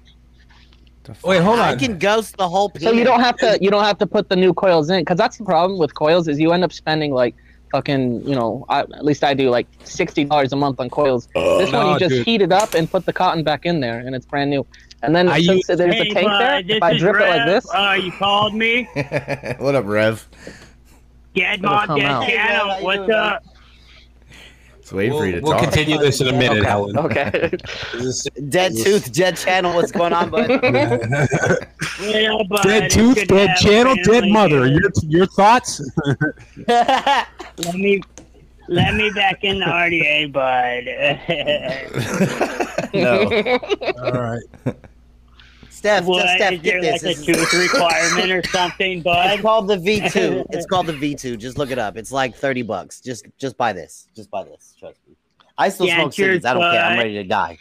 [1.25, 1.65] Wait, hold on.
[1.67, 2.73] I can ghost the whole.
[2.79, 5.19] so you don't have to you don't have to put the new coils in because
[5.19, 7.35] that's the problem with coils is you end up spending like
[7.73, 11.27] fucking you know I, at least I do like sixty dollars a month on coils.
[11.35, 12.27] this one No, you just dude.
[12.27, 14.65] heat it up and put the cotton back in there, and it's brand new.
[15.03, 16.99] And then I since use- there's hey, a tank bud, there, this if I is
[17.01, 17.47] drip it like Rev.
[17.47, 18.85] this, Uh, you called me.
[19.59, 20.27] what up, Rev?
[21.35, 22.09] Dead It'll Mob, come Dead
[24.85, 25.63] It's waiting We'll, for you to we'll talk.
[25.63, 26.99] continue this in a minute, okay, Helen.
[26.99, 27.31] okay.
[28.51, 29.75] Dead tooth, dead channel.
[29.75, 30.47] What's going on, bud?
[30.51, 32.63] What up, bud?
[32.65, 34.67] Dead tooth, dead channel, dead mother.
[34.67, 34.83] here.
[34.83, 35.81] Your your thoughts?
[36.69, 37.27] Let
[37.73, 38.03] me
[38.69, 40.85] let me back in the RDA, bud.
[42.93, 43.25] no.
[44.05, 44.77] All right.
[45.85, 47.03] Steph, what Steph, is get there this.
[47.03, 49.31] like a This is- tooth requirement or something, bud?
[49.33, 50.47] It's called the V2.
[50.51, 51.39] It's called the V2.
[51.39, 51.97] Just look it up.
[51.99, 53.01] It's like 30 bucks.
[53.03, 54.09] Just just buy this.
[54.17, 54.75] Just buy this.
[54.81, 55.15] Trust me.
[55.59, 56.47] I still Yeah, smoke cheers, cigarettes.
[56.47, 56.85] I don't care.
[56.85, 57.59] I'm ready to die.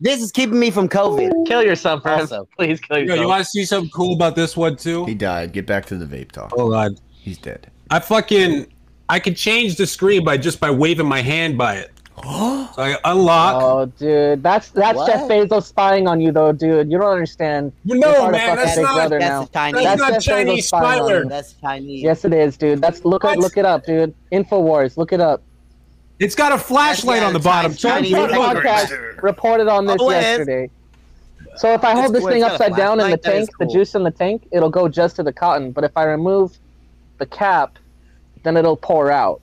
[0.00, 1.46] This is keeping me from COVID.
[1.46, 2.20] kill yourself, Rev.
[2.20, 2.48] Also.
[2.56, 3.20] Please kill Yo, yourself.
[3.20, 5.04] you want to see something cool about this one too?
[5.04, 5.52] He died.
[5.52, 6.52] Get back to the vape talk.
[6.54, 6.96] Oh, Hold on.
[7.20, 7.70] He's dead.
[7.90, 8.66] I fucking
[9.10, 11.90] I could change the screen by just by waving my hand by it.
[12.22, 13.62] So I unlock.
[13.62, 15.06] Oh, dude, that's that's What?
[15.06, 16.90] Jeff Bezos spying on you, though, dude.
[16.90, 17.72] You don't understand.
[17.84, 19.60] Well, You're no, part of man, fucking that's not- Brother that's now.
[19.60, 19.84] Chinese.
[19.84, 21.28] That's not Jeff Bezos Chinese spying on spyware.
[21.28, 22.02] That's Chinese.
[22.02, 22.80] Yes, it is, dude.
[22.80, 24.14] That's look up, look it up, dude.
[24.32, 25.42] Infowars, look it up.
[26.18, 27.74] It's got a flashlight yeah, on the bottom.
[27.74, 30.68] Chinese Look, podcast reported on this Oh, yesterday.
[31.56, 32.30] So if I hold this cool.
[32.30, 33.22] thing It's got a upside down in the flashlight.
[33.22, 35.70] That is tank, the juice in the tank, it'll go just to the cotton.
[35.70, 36.58] But if I remove
[37.18, 37.78] the cap,
[38.42, 39.40] then it'll pour out.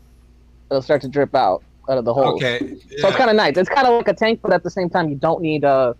[0.69, 2.36] It'll start to drip out out of the hole.
[2.36, 2.59] Okay.
[2.99, 3.57] So it's kind of nice.
[3.57, 5.93] It's kind of like a tank, but at the same time, you don't need uh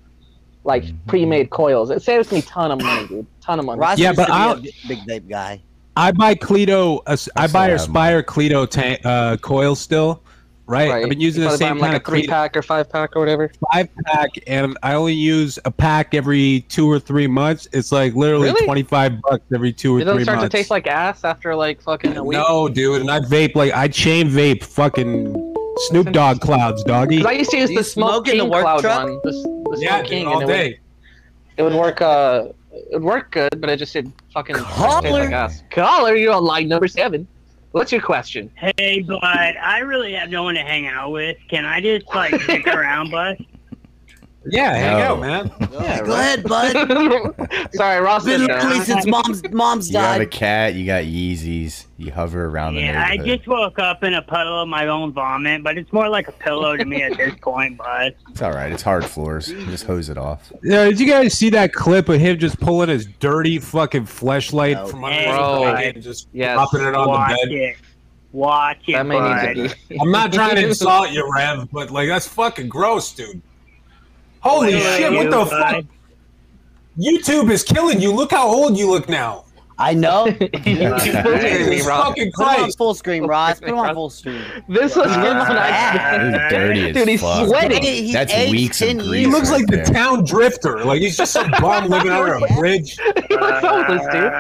[0.64, 1.92] like pre-made coils.
[1.92, 3.28] It saves me ton of money, dude.
[3.42, 3.80] Ton of money.
[3.80, 5.62] Ross Yeah, but to be a I'll- big- big vape guy.
[5.98, 7.02] I buy Cleito.
[7.08, 10.22] Uh, I I buy still or have Spire Cleito tank uh, coil still.
[10.68, 10.90] Right?
[10.90, 11.04] Right.
[11.04, 12.58] I've been using You the probably buy same them like kind a of three pack
[12.58, 13.52] or five pack or whatever.
[13.72, 17.68] five pack, and I only use a pack every two or three months.
[17.72, 18.66] It's like literally Really?
[18.66, 20.52] twenty five bucks every two or It doesn't three start months.
[20.52, 22.40] to taste like ass after like fucking a week.
[22.40, 25.45] no, dude, and I vape like I chain vape fucking
[25.78, 27.18] Snoop Dogg clouds, doggy.
[27.18, 29.04] 'Cause I used to use the you Smoke smoke in the work cloud truck?
[29.04, 29.20] one.
[29.24, 29.32] The,
[29.72, 30.68] the Yeah, King, all it day.
[30.68, 30.80] would,
[31.58, 32.02] it would work.
[32.02, 35.10] Uh, it would work good, but it just did fucking taste Caller.
[35.12, 35.64] like ass.
[35.72, 37.28] Caller, you're on line number seven.
[37.72, 38.50] What's your question?
[38.56, 41.38] Hey, bud, I really have no one to hang out with.
[41.50, 43.38] Can I just like stick around, bud?
[44.48, 45.04] Yeah, hang No.
[45.06, 45.52] out, man.
[45.86, 47.70] Yeah, go ahead, bud.
[47.74, 48.26] Sorry, Ross.
[48.26, 48.86] Been is lonely there.
[48.86, 50.32] since mom's mom's You got a died.
[50.32, 50.74] cat.
[50.76, 51.86] You got Yeezys.
[51.98, 53.38] You hover around the Yeah, I neighborhood.
[53.38, 56.32] just woke up in a puddle of my own vomit, but it's more like a
[56.34, 58.16] pillow to me at this point, bud.
[58.30, 58.72] It's all right.
[58.72, 59.50] It's hard floors.
[59.50, 60.52] You just hose it off.
[60.64, 64.90] Yeah, did you guys see that clip of him just pulling his dirty fucking fleshlight
[64.90, 65.58] from under his Bro.
[65.60, 66.56] blanket and just Yes.
[66.56, 67.52] dropping it on Watch the bed?
[67.56, 67.76] it.
[68.32, 69.56] Watch it, That may bud.
[69.56, 70.00] need to be.
[70.00, 73.42] I'm not trying to insult you, Rev, but like that's fucking gross, dude.
[74.46, 75.12] Holy Look shit!
[75.12, 75.50] What the bud.
[75.50, 75.86] fuck?
[76.98, 78.12] YouTube is killing you.
[78.14, 79.42] Look how old you look now.
[79.78, 80.28] I know.
[80.64, 82.78] Jesus fucking Put it on Christ!
[82.78, 83.60] full screen, Ross.
[83.60, 84.42] Put it on full screen.
[84.70, 87.48] This was him on He's dirty as Dude, he's fuck.
[87.50, 87.84] sweating.
[87.84, 89.16] He That's aged weeks of 10 years.
[89.18, 89.86] He looks right like the there.
[89.86, 90.86] town drifter.
[90.86, 92.96] Like he's just some bum living under a bridge.
[92.98, 94.32] he looks homeless, dude.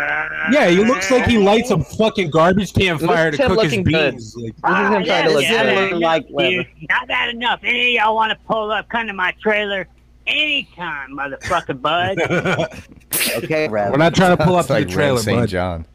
[0.53, 3.71] Yeah, he looks like he lights a fucking garbage can fire to him cook his
[3.73, 4.11] looking good.
[4.13, 4.37] beans.
[4.37, 5.81] Like, This is him ah, trying to look this is him good.
[5.83, 7.59] looking like Dude, not bad enough.
[7.63, 9.85] Any of y'all want to pull up, come to my trailer
[10.27, 12.79] anytime, motherfucker, bud.
[13.37, 13.91] Okay, Rev.
[13.91, 15.39] We're not trying to pull up to like the trailer, St.
[15.39, 15.49] bud.
[15.49, 15.85] John.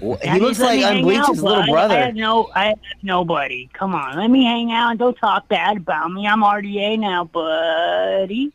[0.00, 1.98] He looks like Unbleached's little I brother.
[1.98, 3.68] have no, I have nobody.
[3.72, 6.26] Come on, let me hang out and don't talk bad about me.
[6.26, 8.52] I'm RDA now, buddy.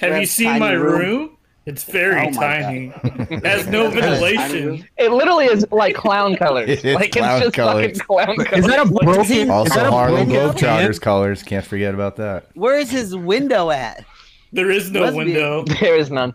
[0.00, 0.98] Have you seen my room.
[1.00, 1.36] room?
[1.66, 2.92] It's very Oh tiny.
[3.04, 4.86] It has no ventilation.
[4.96, 6.70] It literally is like clown colors.
[6.70, 7.98] It is like clown it's just colors.
[7.98, 8.64] fucking clown colors.
[8.64, 9.32] Is that a broken?
[9.32, 11.42] is Also, that a Harlem broken Globetrotters colors.
[11.42, 12.46] Can't forget about that.
[12.54, 14.04] Where is his window at?
[14.52, 15.64] There is no Must be- window.
[15.80, 16.34] There is none.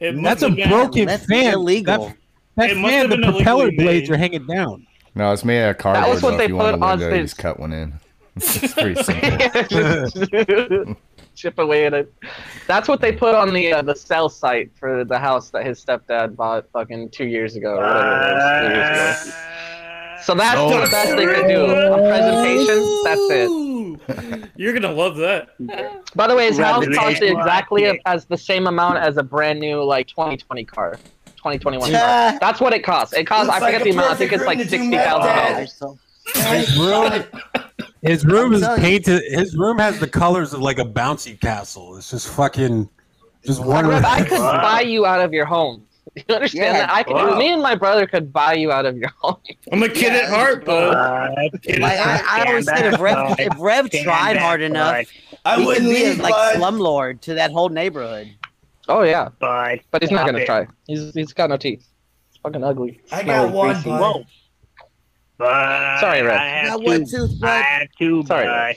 [0.00, 1.54] It must That's a have been- broken That's fan.
[1.54, 2.06] illegal.
[2.56, 4.14] That, that fan, the propeller blades made.
[4.14, 4.86] are hanging down.
[5.14, 6.04] No, it's made out of cardboard.
[6.04, 7.40] That was what so they if you want put a on window, you his- just
[7.40, 7.94] cut one in.
[8.36, 10.96] It's pretty simple.
[11.38, 12.12] Chip away at it.
[12.66, 15.82] That's what they put on the uh, the sell site for the house that his
[15.84, 18.66] stepdad bought fucking two years ago or whatever it was.
[18.66, 19.44] Three years ago.
[20.22, 21.64] So that's So the best they could do.
[21.66, 23.02] A presentation.
[23.04, 24.42] That's it.
[24.42, 24.50] it.
[24.56, 25.50] You're gonna love that.
[26.16, 29.22] By the way, his house Rather cost than- exactly as the same amount as a
[29.22, 30.98] brand new like 2020 car,
[31.36, 32.38] 2021 car.
[32.40, 33.14] That's what it costs.
[33.14, 33.48] It costs.
[33.48, 34.10] I Looks like forget a the amount.
[34.10, 35.72] I think it's like room to do sixty thousand meth dollars.
[35.74, 35.98] So-
[36.50, 37.24] His room,
[38.02, 38.86] his room is telling you.
[38.88, 39.22] painted.
[39.30, 41.96] His room has the colors of like a bouncy castle.
[41.96, 42.88] It's just fucking,
[43.44, 43.86] just one.
[43.86, 45.84] Rev, I could buy you out of your home.
[46.28, 46.90] You understand Yeah, that?
[46.90, 47.12] I could.
[47.14, 47.38] wow.
[47.38, 49.36] Me and my brother could buy you out of your home.
[49.72, 50.92] I'm a kid at heart, bud.
[50.94, 55.06] Bud, Like, I, I always said, if Rev, if Rev tried back, hard enough.
[55.44, 56.56] I he wouldn't be a, leave, like bud.
[56.56, 58.34] slumlord to that whole neighborhood.
[58.88, 59.80] Oh yeah, Bud.
[59.92, 60.46] but he's not gonna it.
[60.46, 60.66] try.
[60.88, 61.86] He's he's got no teeth.
[62.30, 63.00] It's fucking ugly.
[63.12, 64.00] I Smelly, got one, bud.
[64.00, 64.24] Whoa.
[65.38, 66.36] But Sorry, Red.
[66.36, 66.84] I have Got two.
[66.86, 68.74] one tooth, I have two, Sorry, bud.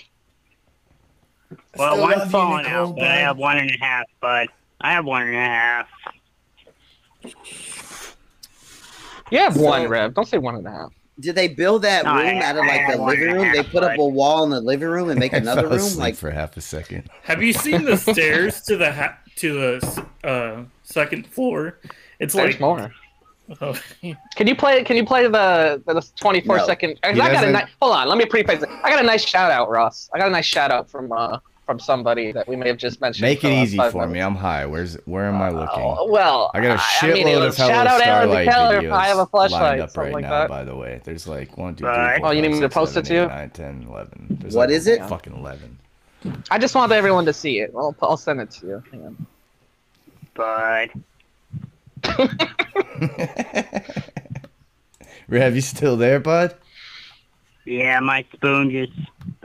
[1.77, 3.19] Well, still love one's falling Nicole, out, but I bud.
[3.21, 4.47] have one and a half, bud.
[4.81, 5.87] I have one and a half.
[9.31, 10.13] You have So- one, Rev.
[10.13, 10.93] Don't say one and a half.
[11.19, 13.29] Did they build that No, I- room out of I like had the one living
[13.29, 13.51] and a room?
[13.51, 13.99] They half, put up bud.
[13.99, 15.79] a wall in the living room and make I another fell room?
[15.79, 17.09] asleep Like, for half a second.
[17.23, 21.79] Have you seen the stairs to the ha- to the uh, second floor?
[22.19, 22.91] It's There's like more.
[23.59, 23.77] Oh,
[24.35, 24.83] Can you play?
[24.83, 26.65] Can you play the the 24 No.
[26.65, 26.99] second?
[27.03, 27.67] I got a doesn't- nice.
[27.81, 28.69] Hold on, let me preface it.
[28.83, 30.09] I got a nice shout out, Ross.
[30.13, 32.99] I got a nice shout out from uh from somebody that we may have just
[33.01, 33.21] mentioned.
[33.21, 34.19] Make it easy five for me.
[34.19, 34.65] I'm high.
[34.65, 35.83] Where's where am I looking?
[35.83, 38.83] Oh, well, I got a I shitload mean, of shout out Alan Starlight Keller if
[38.85, 40.29] videos I have a flashlight, lined up right like now.
[40.31, 40.49] that.
[40.49, 42.19] By the way, there's like one, two, three, Right.
[42.19, 43.21] four, Oh, you need five, me to six, post seven, it to you?
[43.23, 44.37] eight, nine, 10, 11.
[44.41, 45.03] There's What like is it?
[45.05, 45.77] Fucking eleven.
[46.49, 47.71] I just want everyone to see it.
[47.75, 48.83] I'll, I'll send it to you.
[48.91, 49.27] Hang on.
[50.33, 50.89] Bud.
[55.27, 56.55] Rev, you still there, bud?
[57.65, 58.91] Yeah, my spoon just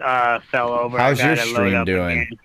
[0.03, 0.99] uh, fell over.
[0.99, 2.23] How's your stream doing?
[2.23, 2.39] again.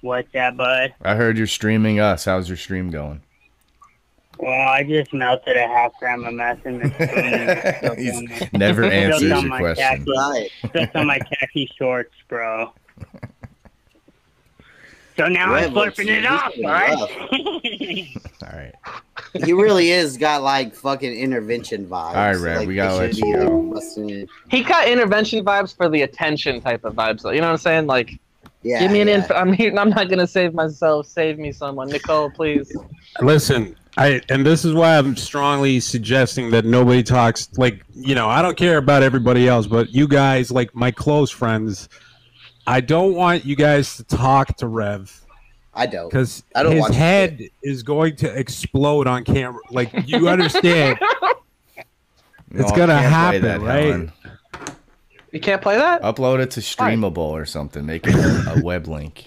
[0.00, 0.94] What's that, bud?
[1.02, 2.24] I heard you're streaming us.
[2.24, 3.20] How's your stream going?
[4.38, 7.90] Well, I just melted a half gram of meth in the spoon.
[7.90, 9.84] and He's never still answers on your question.
[9.84, 10.48] khaki- Right.
[10.74, 12.72] Just on my khaki shorts, bro.
[15.18, 16.96] So now Red I'm looks- slurping it off, pretty right?
[18.52, 18.74] All right.
[19.44, 21.90] he really is got like fucking intervention vibes.
[21.90, 24.26] All right, Rev, Like, we gotta they let you go.
[24.48, 27.22] He got intervention vibes for the attention type of vibes.
[27.22, 27.30] though.
[27.30, 27.86] You know what I'm saying?
[27.88, 28.18] Like,
[28.62, 29.16] Yeah, give me an yeah.
[29.16, 29.74] inf- I'm here.
[29.76, 31.06] I'm not gonna save myself.
[31.06, 31.88] Save me, someone.
[31.88, 32.74] Nicole, please.
[33.20, 38.28] Listen, I and this is why I'm strongly suggesting that nobody talks like you know
[38.28, 41.88] I don't care about everybody else, but you guys like my close friends.
[42.68, 45.26] I don't want you guys to talk to Rev
[45.72, 46.10] I don't.
[46.10, 49.62] because I don't his watch head is going to explode on camera.
[49.70, 50.98] Like you understand?
[52.50, 53.84] It's No, I gonna happen, that, right?
[53.84, 54.12] Helen.
[55.32, 56.00] You can't play that.
[56.00, 57.84] Upload it to Streamable or something.
[57.84, 59.26] Make it a, a web link.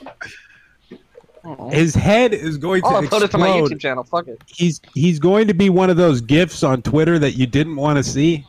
[1.44, 1.70] Oh.
[1.70, 3.14] His head is going to explode.
[3.14, 3.48] I'll upload it to my.
[3.50, 4.04] YouTube channel.
[4.04, 4.42] Fuck it.
[4.48, 7.98] He's he's going to be one of those gifs on Twitter that you didn't want
[7.98, 8.44] to see,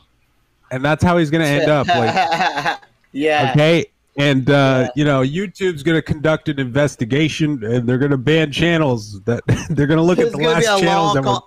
[0.71, 1.87] and that's how he's going to end up.
[1.87, 2.79] Like
[3.11, 3.51] yeah.
[3.51, 3.85] okay
[4.17, 8.51] And uh, you know, YouTube's going to conduct an investigation, and they're going to ban
[8.51, 9.21] channels.
[9.21, 11.43] That they're going to look at the last channels law that were called.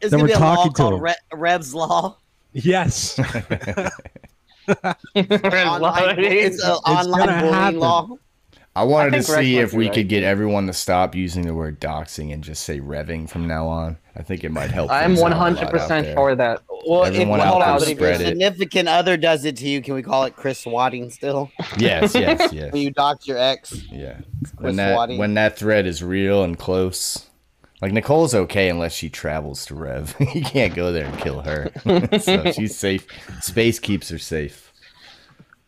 [0.00, 1.00] It's that gonna we're be a law talking to called them.
[1.00, 2.18] Re- Rev's Law.
[2.52, 3.18] yes.
[4.68, 7.78] Online, it's an online gonna bullying happen.
[7.80, 8.08] law.
[8.76, 9.94] I wanted I to see if we right.
[9.94, 13.68] could get everyone to stop using the word doxing and just say revving from now
[13.68, 13.98] on.
[14.16, 14.90] I think it might help.
[14.90, 16.14] I'm things out a lot out 100% there.
[16.14, 16.62] for that.
[16.86, 18.26] Well, if, Everyone hold out on, there if your spread it.
[18.26, 21.52] significant other does it to you, can we call it Chris swatting still?
[21.78, 22.72] Yes, yes, yes.
[22.72, 23.80] when you dox your ex.
[23.90, 24.18] Yeah.
[24.42, 25.18] Chris When that swatting.
[25.18, 27.28] when that thread is real and close.
[27.80, 30.16] Like Nicole's okay unless she travels to Rev.
[30.34, 31.70] you can't go there and kill her.
[32.20, 33.06] so she's safe.
[33.40, 34.72] Space keeps her safe.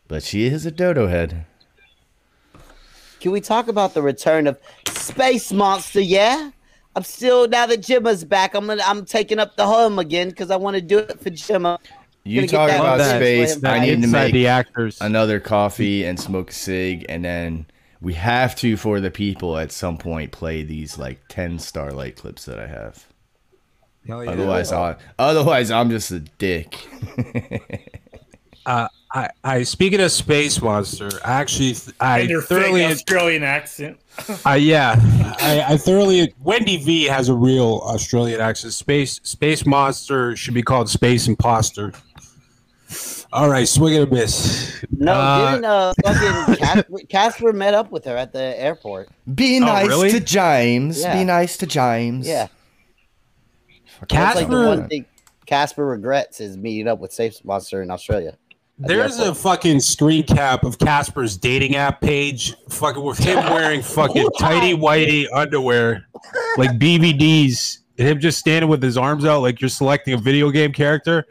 [0.07, 1.45] But she is a dodo head.
[3.19, 6.01] Can we talk about the return of Space Monster?
[6.01, 6.51] Yeah,
[6.95, 8.53] I'm still now that Jimmer's back.
[8.53, 11.29] I'm gonna I'm taking up the home again because I want to do it for
[11.29, 11.79] Jimma.
[12.23, 13.55] You Gonna talk that about revenge space.
[13.63, 14.97] him, I need to Inside make the actors.
[15.01, 17.65] another coffee and smoke a cig, and then
[18.01, 22.45] we have to for the people at some point play these like ten Starlight clips
[22.45, 23.05] that I have.
[24.05, 24.31] Hell yeah.
[24.31, 26.87] Otherwise, I otherwise I'm just a dick.
[28.67, 33.43] Uh, I, I speaking of Space Monster, I actually I and your thoroughly fake Australian
[33.43, 33.97] accent.
[34.45, 34.95] Uh, yeah,
[35.39, 36.33] I, I thoroughly.
[36.41, 38.73] Wendy V has a real Australian accent.
[38.73, 41.93] Space Space Monster should be called Space Imposter.
[43.31, 44.83] All right, swing and a miss.
[44.91, 49.07] No, Uh, didn't uh fucking Casper, Casper met up with her at the airport?
[49.33, 50.11] Be Oh, nice really?
[50.11, 51.01] to James.
[51.01, 51.13] Yeah.
[51.17, 52.27] Be nice to James.
[52.27, 52.47] Yeah,
[54.09, 55.05] that's like the Casper, one thing
[55.45, 58.37] Casper regrets is meeting up with Space Monster in Australia.
[58.81, 63.37] At the there's a fucking screen cap of Casper's dating app page, fucking with him
[63.51, 66.07] wearing fucking tighty whitey underwear,
[66.57, 70.51] like BVDs, and him just standing with his arms out like you're selecting a video
[70.51, 71.25] game character,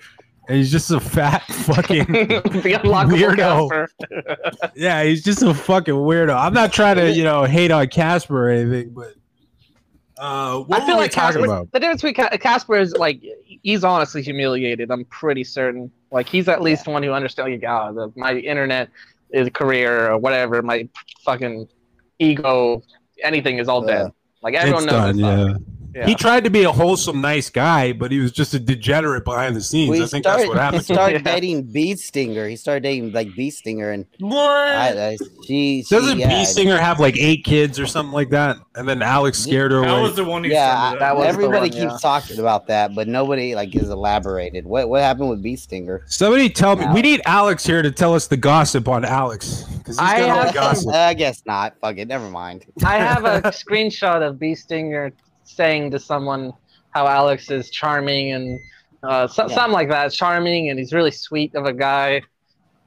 [0.48, 3.70] and he's just a fat fucking the unlockable Weirdo.
[3.70, 4.70] Casper.
[4.74, 6.36] Yeah, he's just a fucking weirdo.
[6.36, 9.14] I'm not trying to, you know, hate on Casper or anything, but
[10.18, 11.72] uh, what I feel like Casper, about?
[11.72, 14.90] the difference between Casper is like he's honestly humiliated.
[14.90, 15.90] I'm pretty certain.
[16.10, 17.62] Like he's at least one who understands.
[17.62, 18.88] Like, oh, the, my internet
[19.30, 20.62] is career or whatever.
[20.62, 20.88] My
[21.24, 21.68] fucking
[22.18, 22.82] ego,
[23.22, 24.10] anything is all dead.
[24.42, 25.16] Like everyone It's knows.
[25.16, 25.54] done, that yeah.
[25.96, 26.02] Stuff.
[26.02, 26.06] Yeah.
[26.08, 29.56] He tried to be a wholesome, nice guy, but he was just a degenerate behind
[29.56, 29.90] the scenes.
[29.90, 30.82] We I think started, that's what happened.
[30.82, 30.96] He to him.
[30.96, 32.46] started dating Bee Stinger.
[32.48, 34.38] He started dating like Bee Stinger, and What?
[34.40, 35.16] I, I,
[35.46, 38.58] she, she Doesn't yeah, B Singer have like eight kids or something like that?
[38.74, 40.02] And then Alex scared her That away.
[40.02, 41.16] was the one who Yeah, I- that.
[41.16, 41.98] was everybody one, keeps yeah.
[42.02, 44.66] talking about that, but nobody like is elaborated.
[44.66, 46.02] What what happened with Bee Stinger?
[46.06, 46.84] Somebody tell me.
[46.84, 46.94] Wow.
[46.94, 50.28] We need Alex here to tell us the gossip on Alex because he's I got
[50.28, 50.88] all the have- gossip.
[50.94, 51.74] I guess not.
[51.80, 52.06] Fuck it.
[52.08, 52.66] Never mind.
[52.84, 55.12] I have a screenshot of Bee Stinger
[55.46, 56.52] saying to someone
[56.90, 58.60] how Alex is charming and
[59.02, 59.54] uh, so, Yeah.
[59.54, 60.12] something like that.
[60.12, 62.22] Charming and he's really sweet of a guy.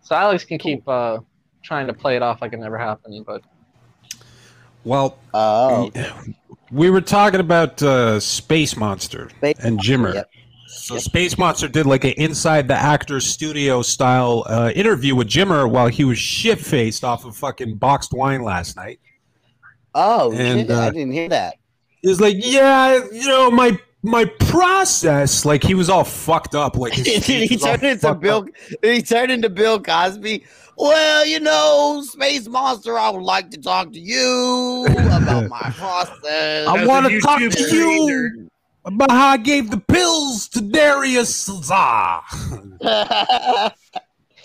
[0.01, 1.19] So Alex can keep uh,
[1.63, 3.41] trying to play it off like it never happened, but
[4.83, 5.91] Well, Oh,
[6.71, 10.13] we were talking about uh, Space Monster Space and Jimmer.
[10.15, 10.29] Yep.
[10.67, 15.69] So Space Monster did like an inside the actor studio style uh, interview with Jimmer
[15.69, 18.99] while he was shit faced off of fucking boxed wine last night.
[19.95, 21.55] oh, And, shit, I uh, didn't hear that.
[22.01, 26.93] He's like, yeah, you know, my my process, like he was all fucked up, like
[26.93, 28.37] his Did speech he turned into Bill?
[28.39, 28.47] up.
[28.81, 30.45] He turned into Bill Cosby?
[30.77, 36.67] Well, you know, Space Monster, I would like to talk to you about my process.
[36.67, 38.49] I want to talk to you
[38.85, 42.21] about how I gave the pills to Darius Lazar.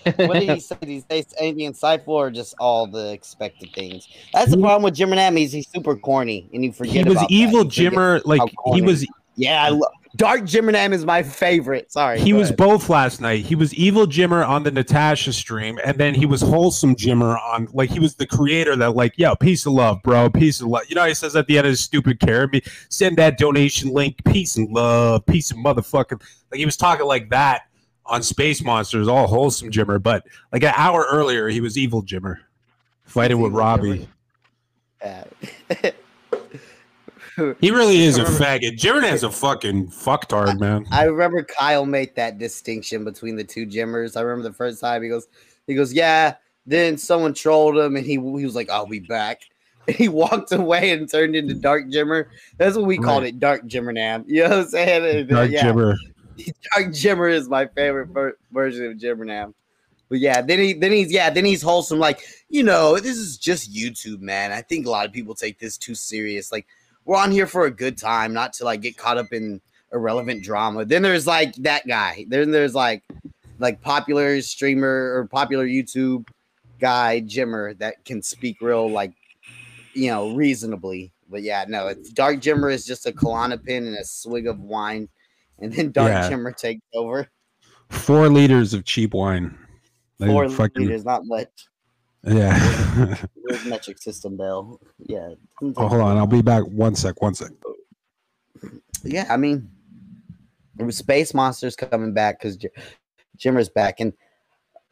[0.05, 0.77] what did he say?
[0.81, 4.09] Did he say anything insightful or just all the expected things?
[4.33, 5.37] That's the problem with Jimmer Nam.
[5.37, 6.95] He's, he's super corny, and you forget.
[6.95, 8.41] he was about evil Jimmer, like
[8.75, 11.91] he was Yeah, I lo- Dark Jimmer Nam is my favorite.
[11.91, 12.57] Sorry, he was ahead.
[12.57, 13.45] both last night.
[13.45, 17.67] He was evil Jimmer on the Natasha stream, and then he was wholesome Jimmer on
[17.73, 20.83] like he was the creator that like, yo, peace of love, bro, peace of love.
[20.89, 22.49] You know, he says at the end of his stupid care,
[22.91, 26.23] send that donation link, peace and love, peace and motherfucking.
[26.53, 27.63] Like he was talking like that
[28.07, 32.37] on Space Monsters, all wholesome Jimmer, but like an hour earlier, he was evil Jimmer,
[33.05, 34.09] fighting with Robbie.
[37.61, 38.77] He really is a faggot.
[38.77, 40.87] Jimmer is a fucking fucktard, man.
[40.93, 44.15] I remember Kyle made that distinction between the two Jimmers.
[44.15, 45.27] I remember the first time he goes,
[45.67, 46.37] he goes, yeah.
[46.67, 49.43] Then someone trolled him, and he he was like, "I'll be back."
[49.87, 52.27] And he walked away and turned into Dark Jimmer.
[52.57, 54.25] That's what we called it, Dark Jimmer Nam.
[54.27, 55.27] You know what I'm saying?
[55.27, 55.63] Dark yeah.
[55.63, 55.97] Jimmer.
[56.37, 59.55] Dark Jimmer is my favorite ver- version of Jimmer now.
[60.09, 61.99] But yeah, then he then he's yeah, then he's wholesome.
[61.99, 64.53] Like, you know, this is just YouTube, man.
[64.53, 66.53] I think a lot of people take this too serious.
[66.53, 66.67] Like,
[67.05, 69.61] we're on here for a good time, not to like get caught up in
[69.93, 70.85] irrelevant drama.
[70.85, 72.27] Then there's like that guy.
[72.29, 73.03] Then there's like
[73.59, 76.29] like popular streamer or popular YouTube
[76.81, 79.13] guy Jimmer that can speak real like
[79.95, 81.13] you know reasonably.
[81.31, 85.09] But yeah, no, it's Dark Jimmer is just a Klonopin and a swig of wine,
[85.61, 86.31] and then Dark Yeah.
[86.31, 87.29] Jimmer takes over.
[87.91, 89.57] Four liters of cheap wine.
[90.19, 91.49] They Four fucking- liters, not much.
[92.27, 92.59] Yeah.
[93.43, 94.81] Where's metric system, Bill?
[94.99, 95.35] Yeah.
[95.63, 96.17] oh, hold on.
[96.17, 96.65] I'll be back.
[96.65, 97.21] One sec.
[97.21, 97.51] One sec.
[99.03, 99.69] yeah, I mean,
[100.79, 102.71] it was Space Monsters coming back because J-
[103.39, 104.13] Jimmer's back, and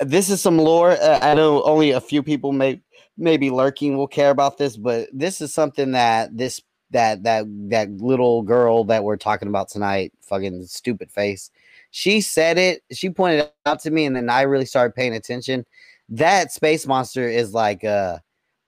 [0.00, 0.90] this is some lore.
[0.90, 2.82] Uh, I know only a few people may
[3.16, 6.60] maybe lurking will care about this, but this is something that this
[6.92, 11.50] that that that little girl that we're talking about tonight, fucking stupid face,
[11.90, 12.82] she said it.
[12.92, 15.66] She pointed it out to me, and then I really started paying attention.
[16.08, 18.18] That Space Monster is like uh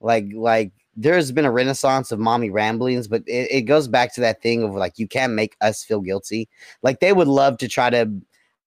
[0.01, 4.21] like like there's been a renaissance of mommy ramblings, but it, it goes back to
[4.21, 6.47] that thing of like you can't make us feel guilty.
[6.83, 8.09] Like they would love to try to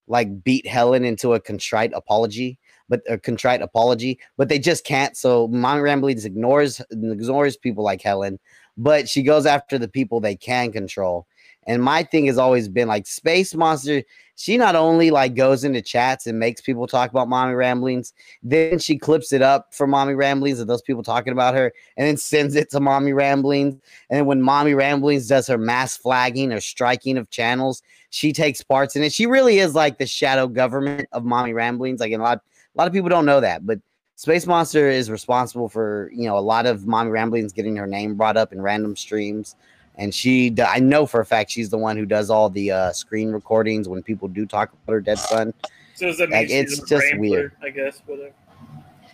[0.09, 5.17] like beat Helen into a contrite apology, but a contrite apology, but they just can't.
[5.17, 8.39] So mommy ramblings ignores ignores people like Helen,
[8.79, 11.27] but she goes after the people they can control.
[11.67, 14.03] And my thing has always been like Space Monster.
[14.37, 18.79] She not only like goes into chats and makes people talk about mommy ramblings, then
[18.79, 22.17] she clips it up for mommy ramblings of those people talking about her, and then
[22.17, 23.77] sends it to mommy ramblings.
[24.09, 28.97] And when mommy ramblings does her mass flagging or striking of channels, she takes parts
[28.97, 29.13] in it.
[29.13, 32.01] She really is like the shadow government of mommy ramblings.
[32.01, 33.81] Like a lot, a lot of people don't know that, but
[34.19, 38.17] Space Monster is responsible for you know a lot of mommy ramblings getting her name
[38.17, 39.55] brought up in random streams.
[39.95, 42.93] And she, I know for a fact, she's the one who does all the uh,
[42.93, 45.55] screen recordings when people do talk about her dead son.
[45.95, 47.53] So does that mean Like, she's it's a just Rambler, weird.
[47.63, 48.33] I guess, whatever.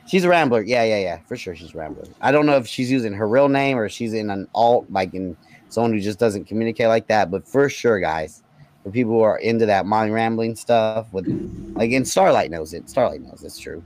[0.07, 0.63] She's a Rambler.
[0.63, 1.19] Yeah, yeah, yeah.
[1.27, 2.05] For sure, she's a Rambler.
[2.23, 5.13] I don't know if she's using her real name or she's in an alt, like
[5.13, 5.37] in
[5.69, 7.31] someone who just doesn't communicate like that.
[7.31, 8.43] But for sure, guys,
[8.83, 11.27] for people who are into that mommy rambling stuff, with
[11.75, 12.89] like, and Starlight knows it.
[12.89, 13.83] Starlight knows it's true.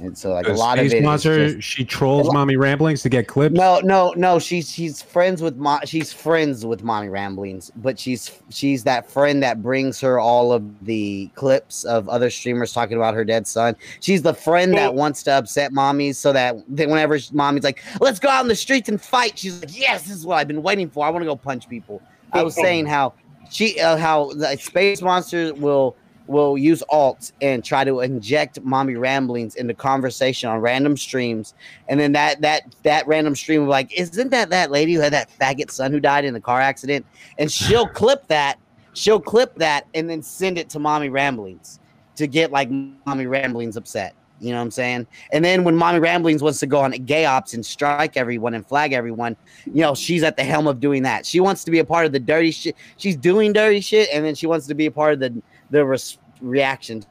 [0.00, 1.04] And so, like, a lot of Space it.
[1.04, 3.54] Monster, just- she trolls mommy ramblings to get clips.
[3.54, 4.38] no, no, no.
[4.38, 9.42] She's she's friends with mo- she's friends with mommy ramblings, but she's she's that friend
[9.42, 13.76] that brings her all of the clips of other streamers talking about her dead son.
[14.00, 18.18] She's the friend that wants to upset mommies so that that whenever mommy's like, "Let's
[18.18, 20.62] go out in the streets and fight," she's like, "Yes, this is what I've been
[20.62, 21.04] waiting for.
[21.04, 22.00] I want to go punch people."
[22.32, 23.12] I was saying how
[23.50, 25.96] she uh, how the space monsters will
[26.26, 31.54] will use alts and try to inject mommy ramblings into conversation on random streams.
[31.88, 35.00] And then that that that random stream will be like isn't that that lady who
[35.00, 37.06] had that faggot son who died in the car accident?
[37.38, 38.58] And she'll clip that
[38.94, 41.80] she'll clip that and then send it to mommy ramblings
[42.16, 44.14] to get like mommy ramblings upset.
[44.40, 45.06] You know what i'm saying?
[45.32, 48.66] And then when mommy ramblings wants to go on gay ops and strike everyone and
[48.66, 51.24] flag everyone you know she's at the helm of doing that.
[51.24, 52.76] She wants to be a part of the dirty shit.
[52.96, 55.42] She's doing dirty shit and then she wants to be a part of the
[55.72, 57.02] the res- reaction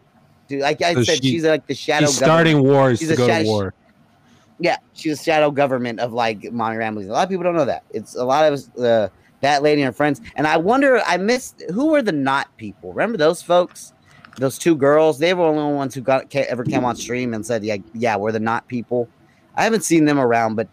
[0.48, 3.14] to like i So said she- she's like the shadow she's starting wars She's to
[3.16, 3.74] a go to shadow- war.
[4.60, 7.10] yeah, she's a shadow government of like mommy ramblings.
[7.10, 7.84] A lot of people don't know that.
[7.92, 9.10] It's a lot of uh,
[9.42, 10.22] that lady and her friends.
[10.36, 12.94] And I wonder, I missed who were the not people.
[12.94, 13.94] Remember those folks?
[14.38, 15.18] Those two girls.
[15.20, 18.16] They were the only ones who got ever came on stream and said, "Yeah, yeah,
[18.18, 19.10] we're the not people."
[19.56, 20.68] I haven't seen them around, but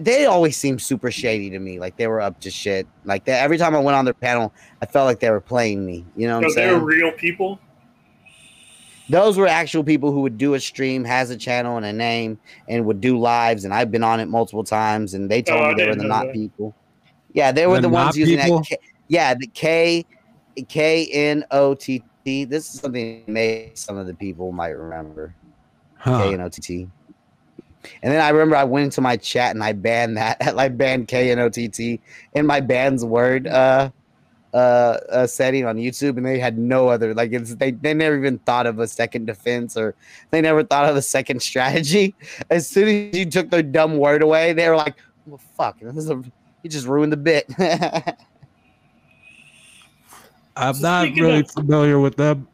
[0.00, 1.78] they always seemed super shady to me.
[1.78, 2.86] Like they were up to shit.
[3.04, 5.84] Like they, every time I went on their panel, I felt like they were playing
[5.86, 6.04] me.
[6.16, 6.72] You know what I'm No, they saying?
[6.80, 7.58] were real people.
[9.08, 12.38] those were actual people who would do a stream, has a channel and a name,
[12.68, 13.64] and would do lives.
[13.64, 15.92] And I've been on it multiple times, and they oh, told Oh, me they were
[15.92, 16.32] didn't the not that.
[16.34, 16.74] people.
[17.32, 18.58] Yeah, they were The the, ones not using people?
[18.60, 18.66] that.
[18.68, 18.76] K,
[19.08, 20.04] yeah, the K
[20.68, 22.44] K N O T T.
[22.44, 25.34] This is something maybe some of the people might remember.
[25.98, 26.18] Huh.
[26.18, 26.88] K N O T T.
[28.02, 30.40] And then I remember I went into my chat and I banned that.
[30.58, 32.00] I banned K N O T T
[32.34, 33.90] in my band's word uh,
[34.54, 38.16] uh, uh, setting on YouTube, and they had no other like it's they they never
[38.16, 39.94] even thought of a second defense or
[40.30, 42.14] they never thought of a second strategy.
[42.50, 45.96] As soon as you took their dumb word away, they were like, "Well, fuck, this
[45.96, 46.22] is a,
[46.62, 47.46] you just ruined the bit."
[50.56, 52.48] I'm not really familiar with them.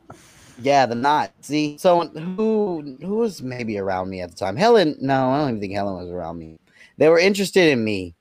[0.62, 1.32] Yeah, the not.
[1.40, 4.56] See, so who who was maybe around me at the time?
[4.56, 4.96] Helen?
[5.00, 6.58] No, I don't even think Helen was around me.
[6.98, 8.14] They were interested in me.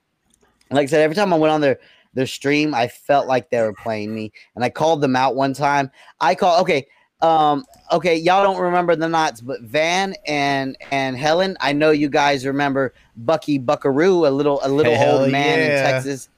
[0.70, 1.78] Like I said, every time I went on their
[2.14, 5.54] their stream, I felt like they were playing me, and I called them out one
[5.54, 5.90] time.
[6.20, 6.86] I call okay,
[7.20, 12.08] um, okay, y'all don't remember the knots, but Van and and Helen, I know you
[12.08, 15.68] guys remember Bucky Buckaroo, a little a little Hell old man in.
[15.68, 16.28] Texas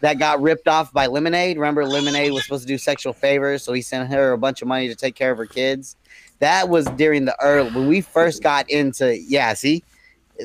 [0.00, 1.56] that got ripped off by Lemonade.
[1.58, 4.68] Remember, Lemonade was supposed to do sexual favors, so he sent her a bunch of
[4.68, 5.96] money to take care of her kids.
[6.38, 9.54] That was during the early when we first got into yeah.
[9.54, 9.82] See,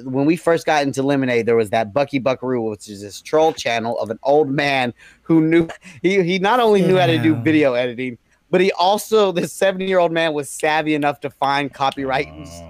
[0.03, 3.53] when we first got into Lemonade, there was that Bucky Buckaroo, which is this troll
[3.53, 5.67] channel of an old man who knew
[6.01, 8.17] he he not only knew how to do video editing.
[8.49, 12.27] But he also, this 70 year old man was savvy enough to find copyright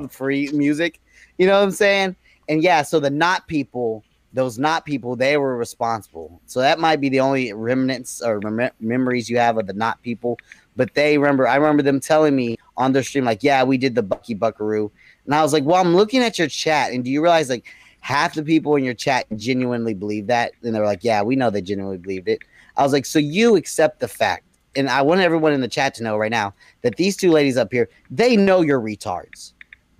[0.10, 1.02] free music
[1.38, 2.16] You know what I'm saying?
[2.48, 4.02] And yeah, so the not people,
[4.34, 6.42] those not people, they were responsible.
[6.48, 10.02] So that might be the only remnants or mem- memories you have of the not
[10.02, 10.38] people.
[10.76, 13.94] But they remember, I remember them telling me on their stream, like, yeah, we did
[13.94, 14.92] the Bucky Buckaroo.
[15.26, 16.92] And I was like, well, I'm looking at your chat.
[16.92, 17.66] And do you realize, like,
[18.00, 20.54] half the people in your chat genuinely believe that?
[20.64, 22.40] And they're like, yeah, we know they genuinely believed it.
[22.76, 24.46] I was like, so you accept the fact.
[24.76, 27.56] And I want everyone in the chat to know right now that these two ladies
[27.56, 29.54] up here, they know you're retards.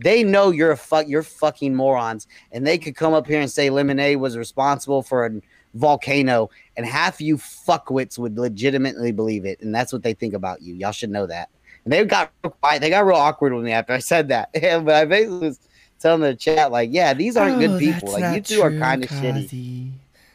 [0.04, 3.50] They know you're a fuck, you're fucking morons, and they could come up here and
[3.50, 5.32] say Lemonade was responsible for a
[5.74, 10.62] volcano, and half you fuckwits would legitimately believe it, and that's what they think about
[10.62, 10.76] you.
[10.76, 11.50] Y'all should know that.
[11.86, 12.82] And they got real quiet.
[12.82, 14.50] They got real awkward with me after I said that.
[14.54, 15.60] but I basically was
[16.00, 18.12] telling the chat like, yeah, these aren't Oh, good people.
[18.12, 19.50] Like you two are kind of shitty.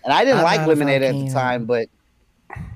[0.05, 1.89] And I didn't I'm like Lemonade at the time, but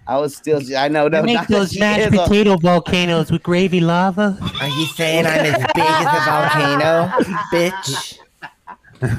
[0.06, 0.60] I was still.
[0.76, 1.08] I know.
[1.08, 4.36] No, You make those mashed is a- potato volcanoes with gravy lava.
[4.60, 7.08] Are you saying I'm as big as a volcano,
[7.52, 8.18] bitch?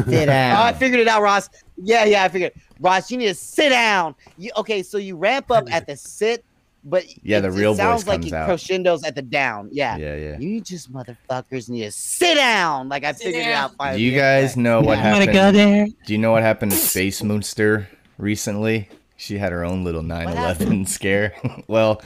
[0.07, 0.57] Sit down.
[0.57, 1.49] Oh, I figured it out, Ross.
[1.77, 2.53] Yeah, yeah, I figured.
[2.79, 4.15] Ross, you need to sit down.
[4.37, 4.83] You okay?
[4.83, 6.43] So you ramp up at the sit,
[6.85, 8.45] but Yeah, the real it sounds voice like comes it out.
[8.47, 9.69] crescendos at the down.
[9.71, 10.37] Yeah, Yeah, yeah.
[10.39, 12.87] You just motherfuckers need to sit down.
[12.89, 13.71] Like I figured it out.
[13.77, 15.33] Do you guys know what You wanna happened?
[15.33, 15.87] go there?
[16.05, 18.89] Do you know what happened to Space Moonster recently?
[19.23, 21.33] She had her own little 9/11 scare.
[21.67, 22.01] well,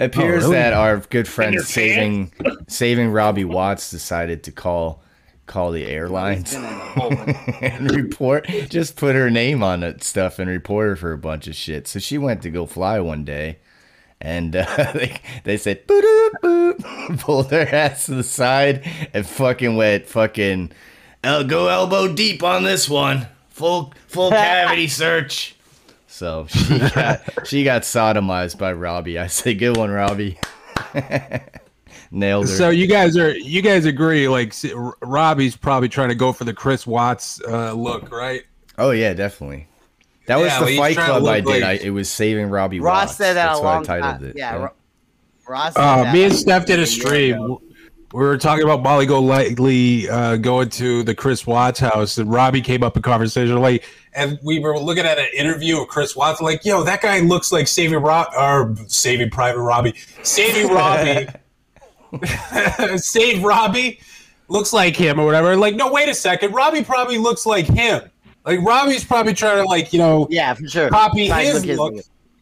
[0.00, 0.56] it appears really?
[0.56, 2.32] that our good friend saving
[2.68, 5.00] saving Robbie Watts decided to call
[5.46, 10.96] call the airlines and report just put her name on it stuff and report her
[10.96, 11.86] for a bunch of shit.
[11.86, 13.58] So she went to go fly one day
[14.20, 16.02] and uh, they, they said boop
[16.42, 20.72] boop boop pulled her ass to the side and fucking went fucking
[21.22, 25.55] go elbow deep on this one full full cavity search
[26.16, 30.38] so she got she got sodomized by Robbie I say good one Robbie
[32.10, 34.54] nailed her So you guys are you guys agree like
[35.02, 38.42] Robbie's probably trying to go for the Chris Watts uh, look, right?
[38.78, 39.68] oh yeah definitely
[40.26, 43.08] that was Yeah, the fight club I did like- I, it was saving Robbie Ross
[43.08, 43.16] Watts.
[43.16, 44.24] said that that's a what I long titled time.
[44.30, 44.72] it Yeah, Ro-
[45.48, 45.74] Ross.
[45.74, 47.58] said Uh, that me and like Steph did a stream.
[48.12, 52.30] We were talking about Molly Go Lightly uh, going to the Chris Watts house, and
[52.32, 53.60] Robbie came up in conversation.
[53.60, 53.84] Like,
[54.16, 56.40] and we were looking at an interview of Chris Watts.
[56.40, 61.26] Like, yo, that guy looks like Saving Rob or Saving Private Robbie, Saving Robbie,
[62.96, 64.00] Save Robbie
[64.48, 65.56] looks like him or whatever.
[65.56, 68.02] Like, no, wait a second, Robbie probably looks like him.
[68.44, 71.64] Like, Robbie's probably trying to like, you know, yeah, for sure, copy Try his look
[71.64, 71.94] his- look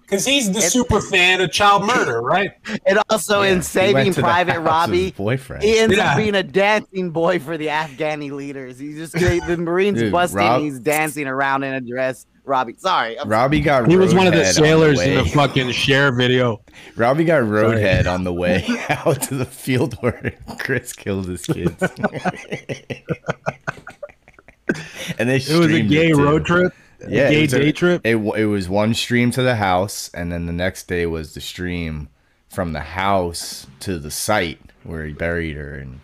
[0.05, 2.53] because he's the super fan of child murder, right?
[2.87, 6.13] And also in Saving Private Robbie, boyfriend he ends Yeah.
[6.13, 8.79] up being a dancing boy for the Afghani leaders.
[8.79, 10.39] He's just the Marines Dude, busting.
[10.39, 12.27] Rob- he's dancing around in a dress.
[12.47, 15.25] Robbie, sorry, I'm Robbie got He was one of the roadhead on sailors in the
[15.25, 16.61] fucking share video.
[16.97, 21.83] Robbie got roadhead on the way out to the field where Chris killed his kids.
[25.19, 26.23] and they It was a streamed gay too.
[26.23, 26.75] road trip?
[27.07, 28.01] A Yeah, gay it was day trip?
[28.05, 31.41] It, it was one stream to the house, and then the next day was the
[31.41, 32.09] stream
[32.49, 36.01] from the house to the site where he buried her and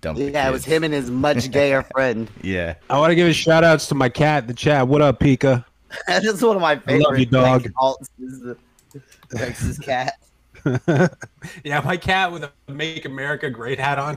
[0.00, 0.18] dumped.
[0.20, 2.30] the Yeah, it was him and his much gayer friend.
[2.42, 2.74] Yeah.
[2.90, 4.88] I want to give a shout outs to my cat in the chat.
[4.88, 5.64] What up, Pika?
[6.08, 7.02] That's one of my I favorite.
[7.04, 7.66] love you, dog.
[7.80, 8.56] like, is the
[9.36, 10.14] Texas cat.
[11.62, 14.14] yeah, my cat with a Make America Great hat on.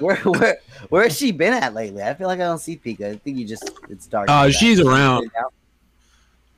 [0.00, 0.58] Where where
[0.88, 2.00] where has she been at lately?
[2.02, 3.12] I feel like I don't see Pika.
[3.12, 4.30] I think you just it's dark.
[4.30, 5.30] Uh, she's around.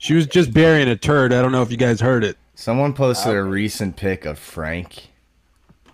[0.03, 1.33] She was just burying a turd.
[1.33, 2.37] I don't know if you guys heard it.
[2.57, 5.07] Someone posted a recent pic of Frank,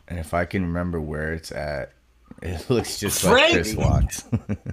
[0.09, 1.93] and if I can remember where it's at,
[2.41, 3.53] it looks just like Frank?
[3.53, 4.25] Chris Watts.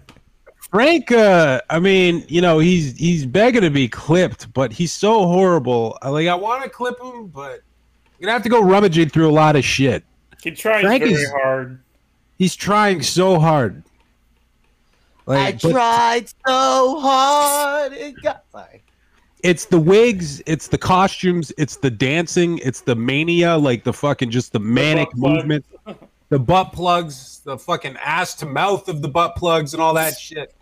[0.71, 5.25] Frank, uh, I mean, you know, he's he's begging to be clipped, but he's so
[5.27, 5.97] horrible.
[6.01, 9.29] I- Like, I want to clip him, but I'm gonna have to go rummaging through
[9.29, 10.05] a lot of shit.
[10.41, 11.81] He tries Frank very is- hard.
[12.37, 13.83] He's trying so hard.
[15.27, 17.91] I Like, but tried so hard.
[17.91, 18.81] It got sorry.
[19.45, 24.31] It's the wigs, it's the costumes, it's the dancing, it's the mania, like the fucking
[24.31, 25.37] just the manic butt plugs.
[25.37, 25.65] movement,
[26.29, 30.17] the butt plugs, the fucking ass to mouth of the butt plugs, and all that
[30.17, 30.55] shit.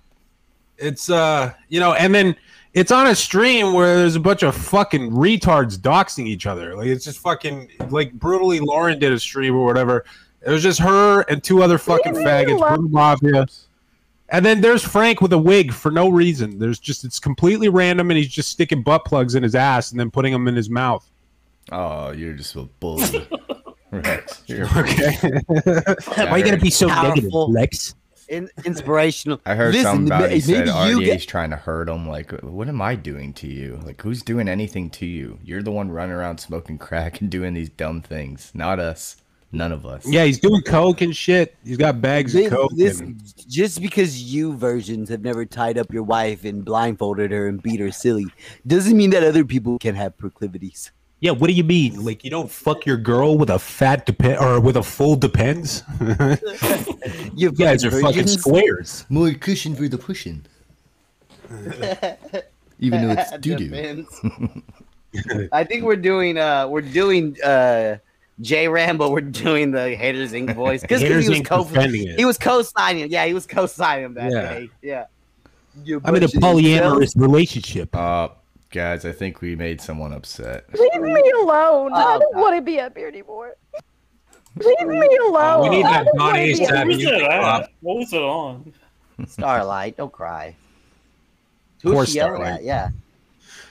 [0.77, 2.35] It's uh, you know, and then
[2.73, 6.75] it's on a stream where there's a bunch of fucking retards doxing each other.
[6.75, 8.59] Like it's just fucking like brutally.
[8.59, 10.03] Lauren did a stream or whatever.
[10.45, 13.47] It was just her and two other fucking faggots, Brutal Mafia.
[14.33, 16.57] And then there's Frank with a wig for no reason.
[16.59, 19.99] There's just it's completely random, and he's just sticking butt plugs in his ass and
[19.99, 21.07] then putting them in his mouth.
[21.71, 23.27] oh, you're just a bully.
[23.91, 24.41] Rex.
[24.47, 25.15] You're Okay.
[26.27, 27.93] Why you gotta be so negative, Lex?
[28.29, 29.39] In, inspirational.
[29.45, 31.87] I heard Listen, something about ma- he said maybe you RDA's get- trying to hurt
[31.87, 32.07] him.
[32.09, 33.79] Like, what am I doing to you?
[33.85, 35.37] Like, who's doing anything to you?
[35.43, 39.17] You're the one running around smoking crack and doing these dumb things, not us.
[39.55, 40.05] None of us.
[40.07, 41.55] Yeah, he's doing coke and shit.
[41.63, 42.71] He's got bags This, of coke.
[42.75, 47.47] this- and- just because you virgins have never tied up your wife and blindfolded her
[47.47, 48.25] and beat her silly
[48.65, 50.89] doesn't mean that other people can have proclivities.
[51.19, 52.03] yeah, what do you mean?
[52.03, 55.83] Like you don't fuck your girl with a fat depend or with a full depends?
[57.35, 59.05] you guys are fucking squares.
[59.09, 60.43] More cushion for the pushing.
[62.79, 63.69] Even though it's doo doo.
[63.69, 64.09] Depends.
[65.51, 67.97] I think we're doing uh we're doing uh
[68.41, 70.55] J Rambo, we're doing the Haters Inc.
[70.55, 71.45] voice because he was Inc.
[71.45, 72.17] co defending it.
[72.19, 73.11] he was co-signing.
[73.11, 74.41] Yeah, he was co-signing that Yeah.
[74.53, 74.69] day.
[74.81, 75.05] Yeah.
[75.83, 77.95] You I'm in a bunch of polyamorous relationship.
[77.95, 78.29] Uh,
[78.69, 80.65] guys, I think we made someone upset.
[80.77, 81.11] Leave me
[81.41, 81.91] alone.
[81.93, 83.55] Oh, I don't want to be up here anymore.
[84.55, 85.61] Leave me alone.
[85.69, 87.69] we need I that don't wanna Donnie be up What was it at?
[87.81, 88.73] What was it on?
[89.27, 90.55] Starlight, don't cry.
[91.81, 92.59] Who Poor she yelling Starlight.
[92.59, 92.63] at?
[92.63, 92.89] Yeah.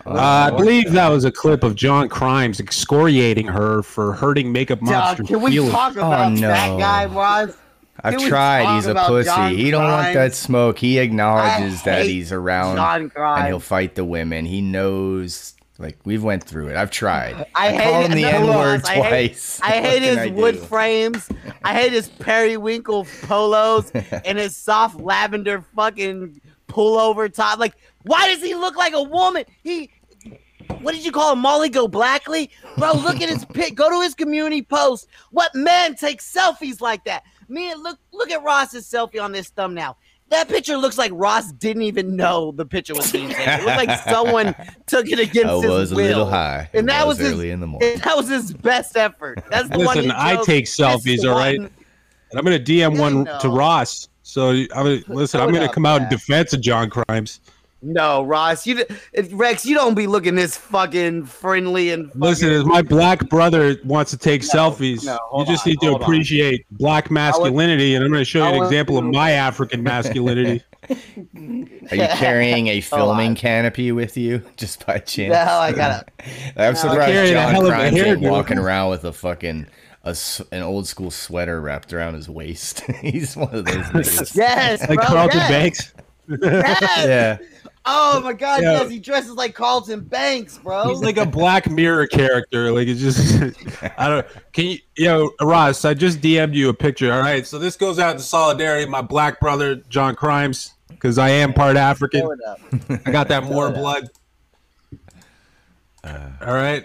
[0.04, 4.80] Uh, I believe that was a clip of John Crimes excoriating her for hurting makeup
[4.80, 5.24] Dog, monster.
[5.24, 5.72] can we feelings.
[5.72, 7.56] talk about that guy, Roz?
[8.00, 8.76] I've Can tried.
[8.76, 9.26] He's a pussy.
[9.26, 10.78] John he don't want that smoke.
[10.78, 14.44] He acknowledges that he's around John and he'll fight the women.
[14.44, 15.54] He knows.
[15.78, 16.76] Like we've went through it.
[16.76, 17.34] I've tried.
[17.54, 19.60] I, I, hate called him the no, N word Roz, I hate- twice.
[19.62, 21.28] I What hate his I wood frames.
[21.64, 23.90] I hate his periwinkle polos
[24.24, 27.58] and his soft lavender fucking pullover top.
[27.58, 27.74] Like,
[28.04, 29.44] why does he look like a woman?
[29.62, 29.90] He,
[30.80, 32.50] what did you call him, Molly Go Blackley?
[32.78, 33.74] Bro, look at his pic.
[33.74, 35.06] Go to his community post.
[35.30, 37.22] What man takes selfies like that?
[37.48, 39.96] Me and look, look at Ross's selfie on this thumbnail.
[40.30, 43.60] That picture looks like Ross didn't even know the picture was being taken.
[43.60, 44.54] It looked like someone
[44.86, 46.04] took it against I his was a will.
[46.06, 46.70] little high.
[46.72, 47.98] and that was, was his, early in the morning.
[47.98, 49.44] That was his best effort.
[49.50, 49.88] That's the one.
[49.88, 51.58] Listen, he I take selfies, all right?
[51.60, 51.70] one-
[52.30, 53.38] And I'm gonna DM one know.
[53.40, 54.08] to Ross.
[54.22, 57.40] So I'm gonna, listen, I'm gonna up, come out in defense of John Crimes.
[57.82, 58.84] No, Ross, you
[59.32, 63.76] Rex, you don't be looking this fucking friendly and fucking, Listen, as my black brother
[63.84, 66.02] wants to take selfies, no, you just on, need to hold on.
[66.02, 70.62] appreciate black masculinity, and I'm gonna show you an want example of my African masculinity.
[70.90, 75.32] Are you carrying a filming canopy with you just by chance?
[75.32, 76.04] No, I gotta-
[76.56, 76.80] I'm No.
[76.80, 79.66] surprised Carrying a John hell of a Crimes ain't walking around with a fucking
[80.04, 82.80] a s an old school sweater wrapped around his waist.
[83.00, 84.34] He's one of those.
[84.36, 85.50] Yes, like bro, Carlton yes.
[85.50, 85.94] Banks.
[86.28, 87.06] Yes.
[87.06, 87.38] Yeah.
[87.84, 88.72] Oh my god, Yeah.
[88.80, 90.88] yes, he dresses like Carlton Banks, bro.
[90.88, 92.70] He's like a Black Mirror character.
[92.70, 93.42] Like it's just,
[93.98, 94.26] I don't.
[94.52, 95.84] Can you, yo, Ross?
[95.84, 97.12] I just DM'd you a picture.
[97.12, 101.30] All right, so this goes out to solidarity, my black brother John Crimes, because I
[101.30, 102.20] am part African.
[102.20, 102.60] Throw it up.
[103.06, 104.08] I got that more blood.
[106.04, 106.84] Uh, All right,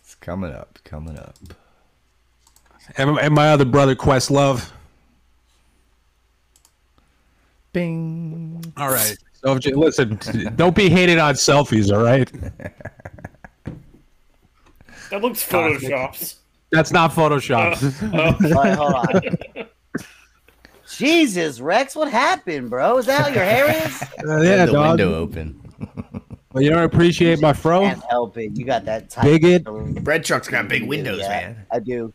[0.00, 1.34] It's coming up, coming up.
[2.96, 4.70] and, and my other brother Questlove.
[7.72, 8.64] Bing.
[8.78, 9.16] All right.
[9.46, 10.18] So listen,
[10.56, 11.96] don't be hated on selfies.
[11.96, 12.28] All right.
[15.10, 16.34] That looks photoshopped.
[16.72, 17.80] That's not Photoshop.
[18.42, 19.68] Wait, hold on.
[20.96, 22.98] Jesus, Rex, what happened, bro?
[22.98, 24.02] Is that how your hair is?
[24.02, 24.98] Uh, yeah, the dog.
[24.98, 25.60] window open.
[26.52, 27.82] Well, you don't appreciate my fro.
[27.82, 28.56] Can't help it.
[28.56, 29.24] You got that tight.
[29.24, 29.64] Bigot.
[30.02, 31.66] Bread truck's got big windows, Yeah, man.
[31.70, 32.12] I do.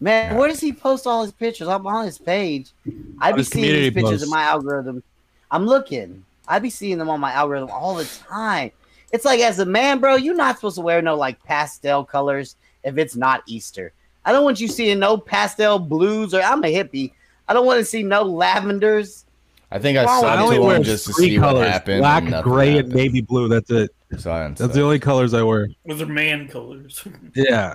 [0.00, 1.68] Man, where does he post all his pictures?
[1.68, 2.72] I'm on his page.
[3.20, 4.24] I On be seeing these community pictures posts.
[4.24, 5.02] in my algorithm.
[5.50, 6.24] I'm looking.
[6.48, 8.70] I be seeing them on my algorithm all the time.
[9.12, 12.56] It's like as a man, bro, you're not supposed to wear no like pastel colors
[12.84, 13.92] if it's not Easter.
[14.24, 17.12] I don't want you seeing no pastel blues or I'm a hippie.
[17.48, 19.24] I don't want to see no lavenders.
[19.72, 21.66] I think I Wow, saw I it only wear just to three see what colors:
[21.66, 22.00] happened.
[22.00, 22.94] black, and nothing gray, and happened.
[22.94, 23.48] navy blue.
[23.48, 23.90] That's it.
[24.18, 25.68] So I That's the only colors I wear.
[25.86, 27.06] Those are man colors.
[27.34, 27.74] Yeah.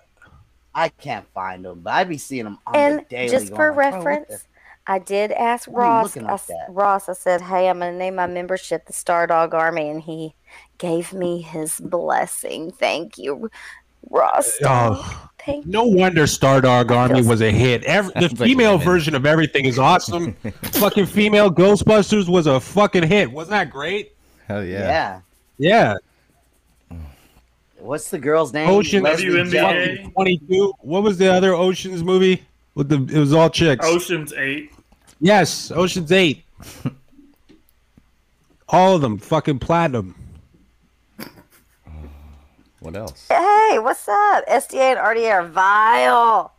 [0.74, 2.80] I can't find them, but I be seeing them on the
[3.16, 4.48] And just going for like, bro, reference,
[4.88, 6.16] I did ask Why are you Ross.
[6.16, 6.66] looking I like that?
[6.70, 10.36] Ross, I said, "Hey, I'm gonna name my membership the Star Dog Army," and he
[10.78, 12.72] gave me his blessing.
[12.72, 13.50] Thank you,
[14.10, 14.58] Ross.
[14.60, 14.98] dog.
[15.00, 17.84] Oh, Thank no wonder Stardog Army was a hit.
[17.84, 20.34] Every, the female version of everything is awesome.
[20.64, 23.32] fucking female Ghostbusters was a fucking hit.
[23.32, 24.16] Wasn't that great?
[24.48, 25.22] Hell yeah.
[25.60, 25.96] yeah.
[26.90, 26.98] Yeah.
[27.78, 28.68] What's the girl's name?
[28.68, 30.12] Ocean WNBA.
[30.14, 30.74] 22.
[30.80, 32.44] What was the other Oceans movie?
[32.76, 33.86] With the it was all chicks.
[33.86, 34.72] Ocean's Eight.
[35.22, 36.44] Yes, Ocean's 8.
[38.70, 40.16] all of them fucking platinum.
[42.80, 43.28] What else?
[43.30, 44.46] Hey, what's up?
[44.48, 46.54] SDA and RDA are vile.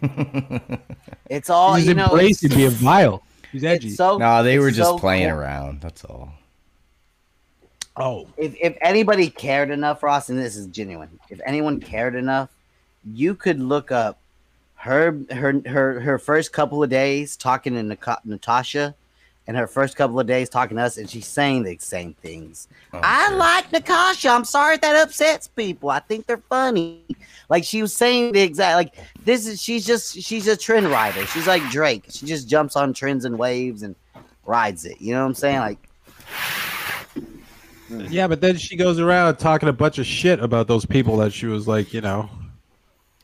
[1.30, 2.04] It's all He's you know.
[2.06, 3.22] embracing it's- being vile.
[3.52, 3.90] He's edgy.
[3.90, 5.38] So No, they were just so playing cool.
[5.40, 5.82] around.
[5.82, 6.32] That's all.
[7.96, 8.26] oh.
[8.38, 12.48] If if anybody cared enough, Ross, and this is genuine, if anyone cared enough,
[13.04, 14.17] you could look up
[14.78, 18.94] her her her her first couple of days talking to Nika- Natasha,
[19.48, 22.68] and her first couple of days talking to us, and she's saying the same things.
[22.92, 24.28] Oh, I like Natasha.
[24.28, 25.90] I'm sorry if that upsets people.
[25.90, 27.04] I think they're funny.
[27.48, 28.94] Like she was saying the exact like
[29.24, 31.26] this is she's just she's a trend rider.
[31.26, 32.04] She's like Drake.
[32.10, 33.96] She just jumps on trends and waves and
[34.46, 35.00] rides it.
[35.00, 35.58] You know what I'm saying?
[35.58, 35.88] Like
[37.90, 41.32] Yeah, but then she goes around talking a bunch of shit about those people that
[41.32, 42.30] she was like, you know,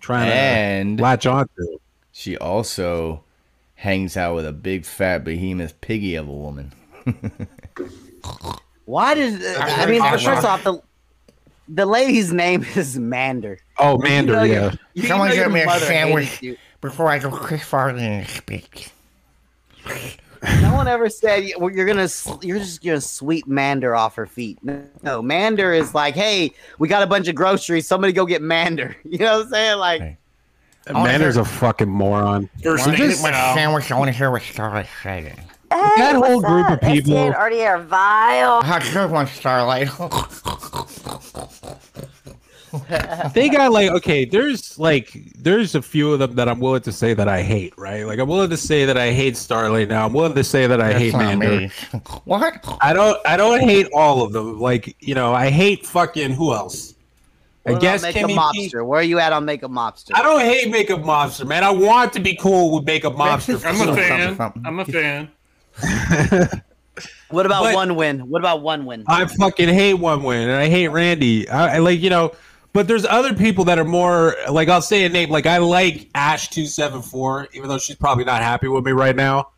[0.04, 1.78] trying and to latch onto.
[2.12, 3.24] She also
[3.76, 6.72] hangs out with a big fat behemoth piggy of a woman.
[8.84, 10.44] why does uh, I mean That's first right.
[10.44, 10.80] off the
[11.68, 13.58] the lady's name is Mander.
[13.78, 14.74] Oh, You Mander, know yeah.
[14.92, 16.44] you Someone get me a sandwich
[16.82, 18.90] before I go quick farther and speak.
[20.62, 22.08] No one ever said well, you're gonna
[22.42, 24.58] you're just gonna sweep Mander off her feet.
[24.62, 27.86] No, no, Mander is like, hey, we got a bunch of groceries.
[27.86, 28.96] Somebody go get Mander.
[29.04, 29.78] You know what I'm saying?
[29.78, 30.16] Like,
[30.92, 32.48] Mander's a fucking moron.
[32.62, 35.38] First I'm thing just- my sandwich, I want to hear what Starlight saying.
[35.70, 36.82] that whole what's group up?
[36.82, 37.12] of people.
[37.14, 38.62] STN already are vile.
[38.62, 39.88] How good one, Starlight?
[43.34, 46.90] they got like okay there's like there's a few of them that i'm willing to
[46.92, 50.04] say that i hate right like i'm willing to say that i hate starlight now
[50.06, 51.72] i'm willing to say that i That's hate not mander.
[52.24, 52.64] What?
[52.80, 56.52] i don't i don't hate all of them like you know i hate fucking who
[56.54, 56.94] else
[57.62, 58.86] what i guess about Makeup Kimmy P- Mobster.
[58.86, 60.10] Where are you at on Makeup Mobster?
[60.14, 63.68] i don't hate makeup mobster man i want to be cool with makeup mobster for
[63.68, 64.52] I'm a fan.
[64.64, 65.30] I'm a fan.
[67.30, 68.20] What about But- one win?
[68.30, 69.02] What about one win?
[69.08, 71.48] I fucking hate one win, and I hate Randy.
[71.48, 72.32] I, I like you know,
[72.74, 75.30] but there's other people that are more like I'll say a name.
[75.30, 78.92] Like I like Ash two seven four, even though she's probably not happy with me
[78.92, 79.48] right now.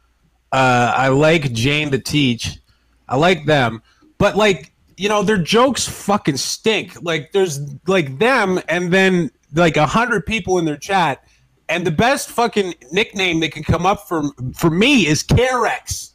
[0.52, 2.60] Uh, I like Jane the Teach.
[3.08, 3.82] I like them,
[4.18, 7.02] but like you know, their jokes fucking stink.
[7.02, 11.26] Like there's like them, and then like a hundred people in their chat,
[11.70, 14.24] and the best fucking nickname that can come up for
[14.54, 16.12] for me is Carex.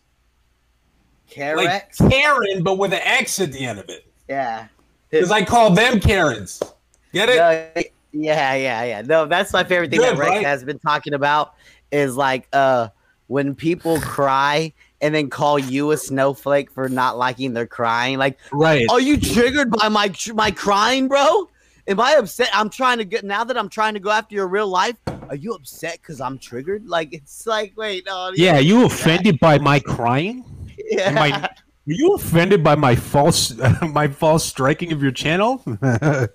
[1.32, 1.56] Carex?
[1.56, 4.06] Like Karen, but with an X at the end of it.
[4.30, 4.68] yeah.
[5.10, 6.62] Because I call them Karens.
[7.14, 7.36] Get it?
[7.36, 7.84] No,
[8.14, 9.02] yeah, yeah, yeah.
[9.02, 10.46] No, that's my favorite thing Good, that Rex right?
[10.46, 11.56] has been talking about
[11.92, 12.90] is like uh
[13.28, 18.18] when people cry and then call you a snowflake for not liking their crying.
[18.18, 18.86] Like, right?
[18.90, 21.50] Are you triggered by my my crying, bro?
[21.88, 22.50] Am I upset?
[22.54, 24.96] I'm trying to get now that I'm trying to go after your real life.
[25.30, 26.86] Are you upset because I'm triggered?
[26.88, 28.32] Like, it's like, wait, no.
[28.36, 30.46] Yeah, you offended by my crying?
[30.78, 31.12] Yeah.
[31.12, 31.50] My,
[31.88, 35.64] were you offended by my false my false striking of your channel?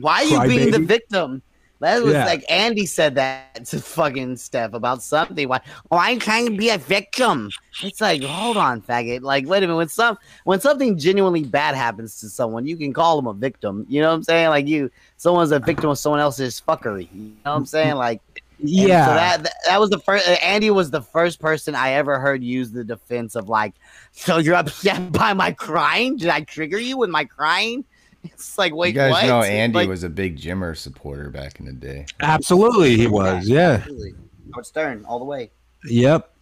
[0.00, 1.42] Why are you being the victim?
[1.80, 2.24] That was Yeah.
[2.24, 5.48] like Andy said that to fucking Steph about something.
[5.48, 5.60] Why?
[5.92, 7.50] Oh, I'm trying to be a victim.
[7.84, 9.22] It's like, hold on, faggot.
[9.22, 9.76] Like, wait a minute.
[9.76, 13.86] When some when something genuinely bad happens to someone, you can call them a victim.
[13.88, 14.48] You know what I'm saying?
[14.48, 17.08] Like you, someone's a victim of someone else's fuckery.
[17.12, 17.94] You know what I'm saying?
[17.94, 18.20] Like,
[18.60, 19.06] Yeah.
[19.06, 20.26] So that that- that was the first.
[20.42, 23.74] Andy was the first person I ever heard use the defense of like,
[24.10, 26.16] so you're upset by my crying?
[26.16, 27.84] Did I trigger you with my crying?
[28.24, 29.26] It's like, wait, you guys what?
[29.26, 32.06] know Andy Like- was a big Jimmer supporter back in the day.
[32.20, 33.48] Absolutely, he was.
[33.48, 33.74] Yeah.
[33.80, 34.14] Absolutely.
[34.52, 35.50] Howard Stern, all the way.
[35.84, 36.32] Yep.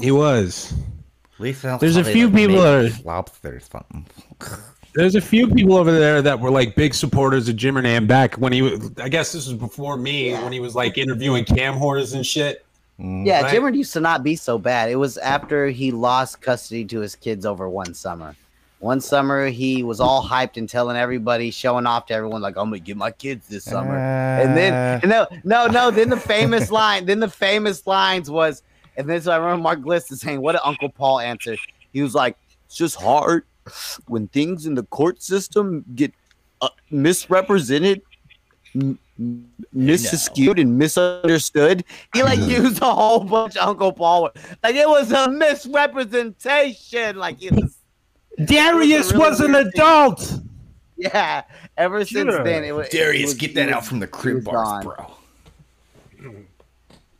[0.00, 0.72] He was.
[1.38, 4.06] There's a few like people that are lobster or something.
[4.94, 8.34] There's a few people over there that were like big supporters of Jimmer Nam back
[8.36, 8.90] when he was.
[8.98, 12.64] I guess this was before me when he was like interviewing cam whores and shit.
[12.98, 13.24] Mm.
[13.24, 13.54] Yeah, Right?
[13.54, 14.90] Jimmer used to not be so bad.
[14.90, 18.34] It was after he lost custody to his kids over one summer.
[18.80, 22.66] One summer, he was all hyped and telling everybody, showing off to everyone, like, "I'm
[22.66, 25.90] gonna get my kids this summer." and then, no, no, no.
[25.90, 28.62] Then the famous line, then the famous lines was,
[28.96, 31.56] and then so I remember Mark Gliss is saying, "What did Uncle Paul answer?"
[31.92, 32.36] He was like,
[32.66, 33.44] "It's just hard
[34.06, 36.12] when things in the court system get
[36.60, 38.02] uh, misrepresented."
[38.74, 41.84] m- m- Misskewed and misunderstood.
[42.14, 44.30] He like used a whole bunch of Uncle Paul.
[44.62, 47.16] Like it was a misrepresentation.
[47.16, 47.77] Like it was.
[48.44, 49.82] Darius really was an weird thing.
[49.82, 50.40] adult.
[50.96, 51.42] Yeah.
[51.76, 52.42] Ever since Yeah.
[52.42, 54.84] then, it was Darius, it was- get that was- out from the crib bars, gone.
[54.84, 56.44] bro.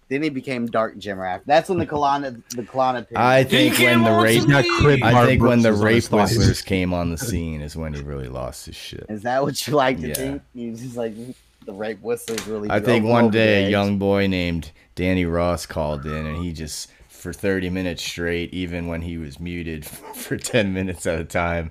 [0.09, 1.45] Then he became Dark Jimmer after.
[1.47, 3.07] That's when the Kalana the Kalana.
[3.15, 6.63] I think when the rape, Not crib I think when the bruises on rape whistlers
[6.63, 9.05] came on the scene is when he really lost his shit.
[9.11, 10.15] Is that what you like to Yeah.
[10.15, 10.43] think?
[10.55, 11.13] You just like
[11.67, 12.71] the rape whistlers really.
[12.71, 16.89] I think one day a young boy named Danny Ross called in and he just
[17.19, 19.85] for 30 minutes straight, even when he was muted
[20.15, 21.71] for 10 minutes at a time,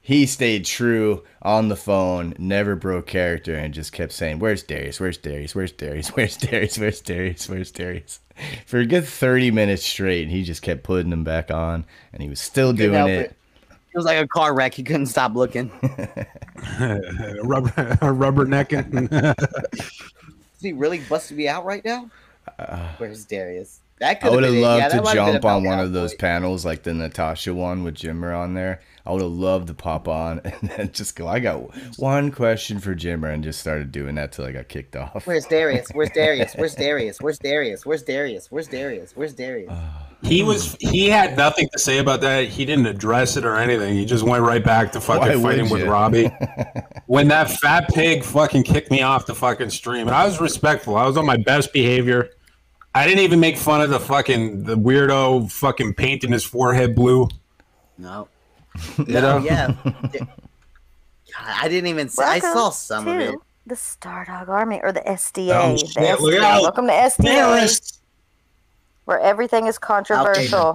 [0.00, 5.00] he stayed true on the phone, never broke character, and just kept saying, Where's Darius?
[5.00, 5.56] Where's Darius?
[5.56, 6.08] Where's Darius?
[6.16, 6.78] Where's Darius?
[6.78, 7.48] Where's Darius?
[7.48, 8.20] Where's Darius?
[8.66, 12.28] For a good 30 minutes straight, he just kept putting him back on, and he
[12.28, 13.36] was still Couldn't doing help it.
[13.70, 14.74] It was like a car wreck.
[14.74, 15.70] He couldn't stop looking.
[17.42, 17.70] rubber,
[18.02, 19.10] rubbernecking.
[19.72, 22.10] Is he really busted me out right now?
[22.58, 23.80] Uh, Where's Darius?
[23.98, 26.14] That I would have loved Yeah, to might have been jump on one of those
[26.14, 28.80] panels, like the Natasha one with Jimmer on there.
[29.06, 31.26] I would have loved to pop on and then just go.
[31.26, 34.96] I got one question for Jimmer, and just started doing that till I got kicked
[34.96, 35.26] off.
[35.26, 35.88] Where's Darius?
[35.92, 36.54] Where's Darius?
[36.54, 37.20] Where's Darius?
[37.20, 37.86] Where's Darius?
[37.86, 38.50] Where's Darius?
[38.50, 39.12] Where's Darius?
[39.14, 39.72] Where's Darius?
[40.22, 42.48] He was he had nothing to say about that.
[42.48, 43.94] He didn't address it or anything.
[43.94, 45.82] He just went right back to fucking would fighting with?
[45.82, 46.30] Robbie.
[47.06, 50.96] when that fat pig fucking kicked me off the fucking stream, and I was respectful.
[50.96, 52.30] I was on my best behavior.
[52.96, 57.28] I didn't even make fun of the fucking the weirdo fucking painting his forehead blue.
[57.98, 58.26] No.
[58.96, 59.44] You No, know?
[59.44, 59.74] yeah.
[59.84, 60.24] God,
[61.44, 62.08] I didn't even.
[62.08, 63.34] See, I saw Welcome some of to it.
[63.66, 65.50] The Stardog Army or the SDA.
[65.54, 66.40] Oh, the shit, look SDA.
[66.40, 66.62] out.
[66.62, 67.22] Welcome to SDA.
[67.24, 68.00] Terrorists.
[69.04, 70.72] Where everything is controversial.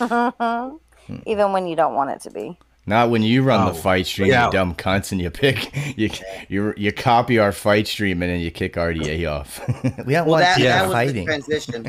[1.26, 2.58] Even when you don't want it to be.
[2.84, 4.46] Not when you run Oh, the fight stream, yeah.
[4.46, 6.10] you dumb cunts, and you pick you
[6.48, 9.60] you you copy our fight stream and then you kick RDA off.
[10.04, 11.14] we don't Well, want that, people that was fighting.
[11.24, 11.82] the transition.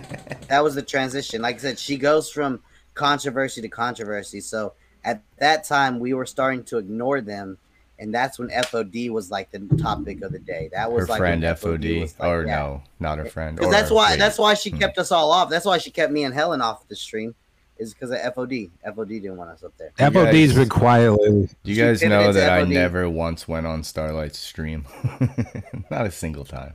[0.49, 1.41] that was the transition.
[1.41, 2.61] Like I said, she goes from
[2.93, 4.39] controversy to controversy.
[4.39, 7.57] So at that time, we were starting to ignore them,
[7.97, 10.69] and that's when FOD was like the topic of the day.
[10.73, 12.55] That was her like friend when FOD, like, or yeah.
[12.55, 13.55] no, not her friend.
[13.57, 14.19] Because that's why wait.
[14.19, 14.77] that's why she Hmm.
[14.77, 15.49] kept us all off.
[15.49, 17.33] That's why she kept me and Helen off the stream.
[17.77, 18.69] Is because of FOD.
[18.85, 19.91] FOD didn't want us up there.
[19.99, 21.49] You FOD's guys- been quiet lately.
[21.63, 24.85] Do you guys know pivoted to that I never once went on Starlight's stream?
[25.91, 26.73] Not a single time.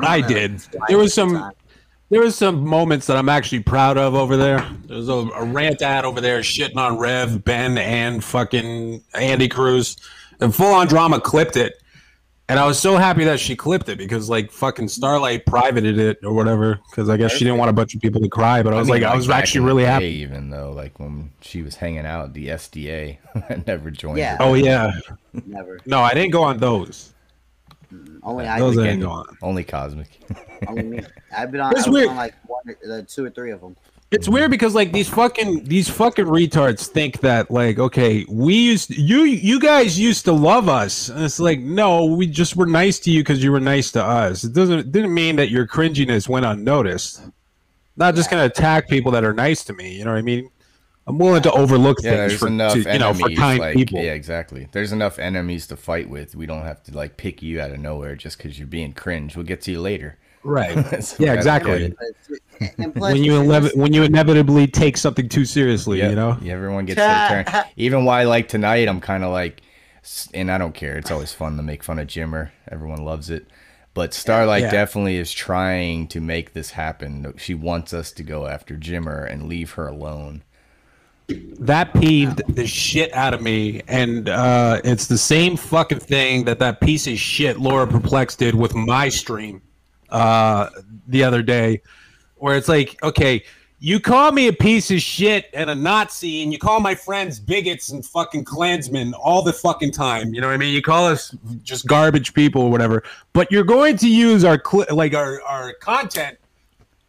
[0.00, 0.60] I did.
[0.88, 1.52] There was some
[2.10, 4.68] there was some moments that I'm actually proud of over there.
[4.84, 9.48] There was a, a rant ad over there shitting on Rev, Ben, and fucking Andy
[9.48, 9.96] Cruz.
[10.38, 11.81] And full on drama clipped it.
[12.48, 16.18] And I was so happy that she clipped it because like fucking Starlight privated it
[16.22, 16.80] or whatever.
[16.90, 18.62] Because I guess she didn't want a bunch of people to cry.
[18.62, 20.04] But I was mean, like, I was actually in the really day, happy.
[20.06, 23.18] Even though, like when she was hanging out the SDA,
[23.50, 24.18] I never joined.
[24.18, 24.36] Yeah.
[24.36, 24.42] her.
[24.42, 24.90] Oh yeah.
[25.46, 25.80] Never.
[25.86, 27.14] No, I didn't go on those.
[28.22, 28.88] Only I Those I did.
[28.88, 29.36] didn't go on.
[29.42, 30.08] Only Cosmic.
[30.66, 31.00] Only me.
[31.36, 32.08] I've been on, It's I was weird.
[32.10, 33.76] on like one, or- uh, two or three of them.
[34.12, 38.90] It's weird because like these fucking these fucking retards think that like okay we used
[38.90, 42.98] you you guys used to love us and it's like no we just were nice
[43.00, 45.66] to you because you were nice to us it doesn't it didn't mean that your
[45.66, 47.22] cringiness went unnoticed
[47.96, 50.50] not just gonna attack people that are nice to me you know what I mean
[51.06, 54.00] I'm willing to overlook Yeah, things for enough to, you know for kind like, people
[54.00, 54.68] Yeah, exactly.
[54.72, 56.36] There's enough enemies to fight with.
[56.36, 59.36] We don't have to like pick you out of nowhere just because you're being cringe.
[59.36, 60.18] We'll get to you later.
[60.44, 61.94] Right yeah way I look exactly.
[62.78, 66.10] And plus, when you inev- when you inevitably take something too seriously Yep.
[66.10, 67.64] you know Yeah, everyone gets their turn.
[67.76, 69.62] Even why like tonight, I'm kind of like,
[70.32, 70.96] and I don't care.
[70.96, 72.50] It's always fun to make fun of Jimmer.
[72.70, 73.46] Everyone loves it.
[73.94, 74.70] But Starlight Yeah.
[74.70, 77.34] definitely is trying to make this happen.
[77.36, 80.42] She wants us to go after Jimmer and leave her alone.
[81.60, 86.58] that peeved the shit out of me and uh it's the same fucking thing that
[86.58, 89.62] that piece of shit laura perplex did with my stream
[90.12, 90.70] uh
[91.08, 91.80] the other day
[92.36, 93.42] where it's like okay
[93.80, 97.40] you call me a piece of shit and a nazi and you call my friends
[97.40, 101.06] bigots and fucking klansmen all the fucking time you know what i mean you call
[101.06, 103.02] us just garbage people or whatever
[103.32, 106.38] but you're going to use our cli like our our content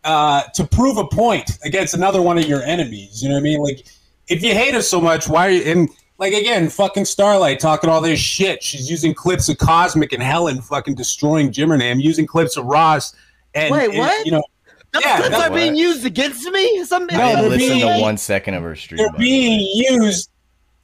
[0.04, 3.22] uh, to prove a point against another one of your enemies.
[3.22, 3.62] You know what I mean?
[3.62, 3.86] Like,
[4.28, 5.62] if you hate us so much, why are you?
[5.64, 8.64] And like again, fucking Starlight talking all this shit.
[8.64, 13.16] She's using clips of Cosmic and Helen fucking destroying Jimmernam, using clips of Ross.
[13.56, 14.26] And Wait, and, what?
[14.26, 14.44] You know,
[14.92, 16.84] Those yeah, clips that's are uh, being used against me.
[16.86, 18.98] Some No, I they're listened to one second of her stream.
[18.98, 19.24] they're by way.
[19.24, 19.60] being
[19.92, 20.30] used.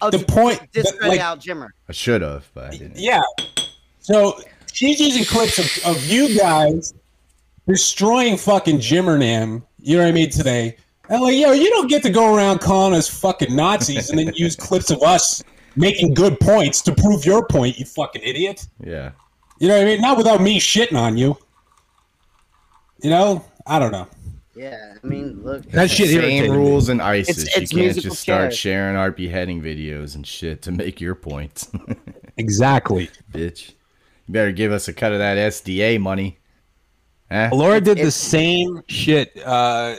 [0.01, 1.69] Oh, the point, discredit like, out Jimmer.
[1.89, 2.97] I should have, but I didn't.
[2.97, 3.21] Yeah.
[3.99, 4.39] So
[4.71, 6.93] she's using clips of, of you guys
[7.67, 10.77] destroying fucking Jimmernam, you know what I mean, today.
[11.09, 14.31] And like, yo, you don't get to go around calling us fucking Nazis and then
[14.35, 15.43] use clips of us
[15.75, 18.67] making good points to prove your point, you fucking idiot.
[18.83, 19.11] Yeah.
[19.59, 20.01] You know what I mean?
[20.01, 21.37] Not without me shitting on you.
[23.01, 23.45] You know?
[23.65, 24.07] I don't know.
[24.55, 25.63] Yeah, I mean, look.
[25.71, 27.37] That shit Same irritated rules in ISIS.
[27.43, 28.57] It's- it's you can't just start chairs.
[28.57, 31.67] sharing our beheading videos and shit to make your point.
[32.37, 33.09] Exactly.
[33.33, 33.71] Bitch.
[34.25, 36.39] You better give us a cut of that SDA money.
[37.29, 37.49] Huh?
[37.51, 39.97] Laura did the same shit uh,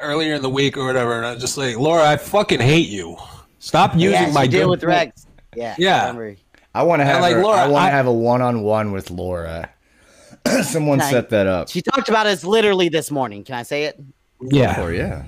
[0.00, 2.88] earlier in the week or whatever, and I was just like, Laura, I fucking hate
[2.88, 3.16] you.
[3.58, 4.84] Stop using yeah, my deal with.
[4.84, 5.26] Rex.
[5.54, 6.12] Yeah, Yeah.
[6.12, 6.36] I.
[6.74, 9.70] I want to have like, her- Laura, I want to have a one-on-one with Laura.
[10.62, 11.70] Someone I- set that up.
[11.70, 13.42] She talked about us literally this morning.
[13.44, 13.98] Can I say it?
[14.42, 14.82] Yeah.
[14.82, 15.24] Or yeah.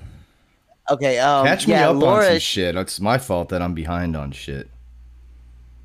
[0.91, 1.19] Okay.
[1.19, 2.77] Um, Catch me yeah, up Laura, on some shit.
[2.77, 4.69] It's my fault that I'm behind on shit.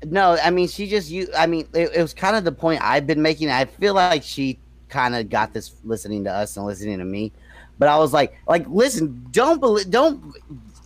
[0.04, 1.28] No, I mean she just you.
[1.34, 3.48] I mean it, it was kind of the point I've been making.
[3.48, 4.58] I feel like she
[4.90, 7.32] kind of got this listening to us and listening to me,
[7.78, 10.34] but I was like, like listen, don't believe, don't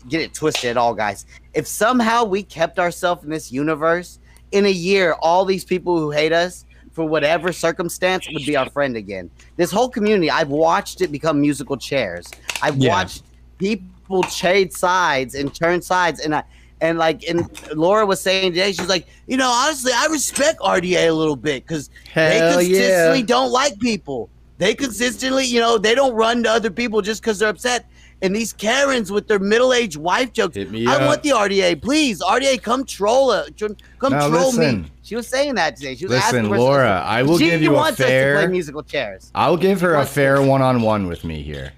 [0.08, 1.26] get it twisted at all, guys.
[1.54, 4.18] If somehow we kept ourselves in this universe
[4.52, 8.68] in a year, all these people who hate us for whatever circumstance, would be our
[8.70, 9.30] friend again.
[9.56, 12.28] This whole community, I've watched it become musical chairs.
[12.60, 12.90] I've Yeah.
[12.90, 13.22] watched
[13.58, 16.42] people trade sides and turn sides, and I.
[16.80, 21.08] And like, and Laura was saying today, she's like, you know, honestly, I respect RDA
[21.08, 23.26] a little bit because they consistently yeah.
[23.26, 24.30] don't like people.
[24.58, 27.86] They consistently, you know, they don't run to other people just because they're upset.
[28.20, 30.56] And these Karens with their middle-aged wife jokes.
[30.56, 31.02] Hit me I up.
[31.02, 32.20] want the RDA, please.
[32.20, 33.56] RDA, come troll uh, it.
[34.00, 34.58] Come Now, troll me.
[34.58, 34.90] listen.
[35.02, 35.94] She was saying that today.
[35.94, 38.34] She was Listen, asking for- Laura, I will she give you a us to fair-
[38.38, 39.30] play musical chairs.
[39.36, 41.72] I'll give her a fair one-on-one with me here.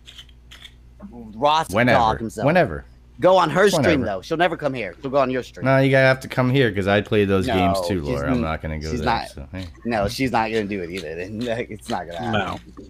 [1.13, 2.17] Ross Whenever.
[2.17, 2.47] himself.
[2.47, 2.85] Whenever.
[3.21, 4.05] Go on her stream Whenever.
[4.07, 4.23] though.
[4.23, 4.95] She'll never come here.
[5.03, 5.67] She'll go on your stream.
[5.67, 8.31] No, you gotta have to come here because I play those games too, Laura.
[8.31, 9.07] I'm not gonna go she's there.
[9.07, 9.67] not- so, hey.
[9.85, 11.15] No, she's not gonna do it either.
[11.17, 12.33] Then it's not gonna happen.
[12.79, 12.87] No.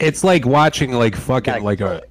[0.00, 2.02] It's like watching like fucking like a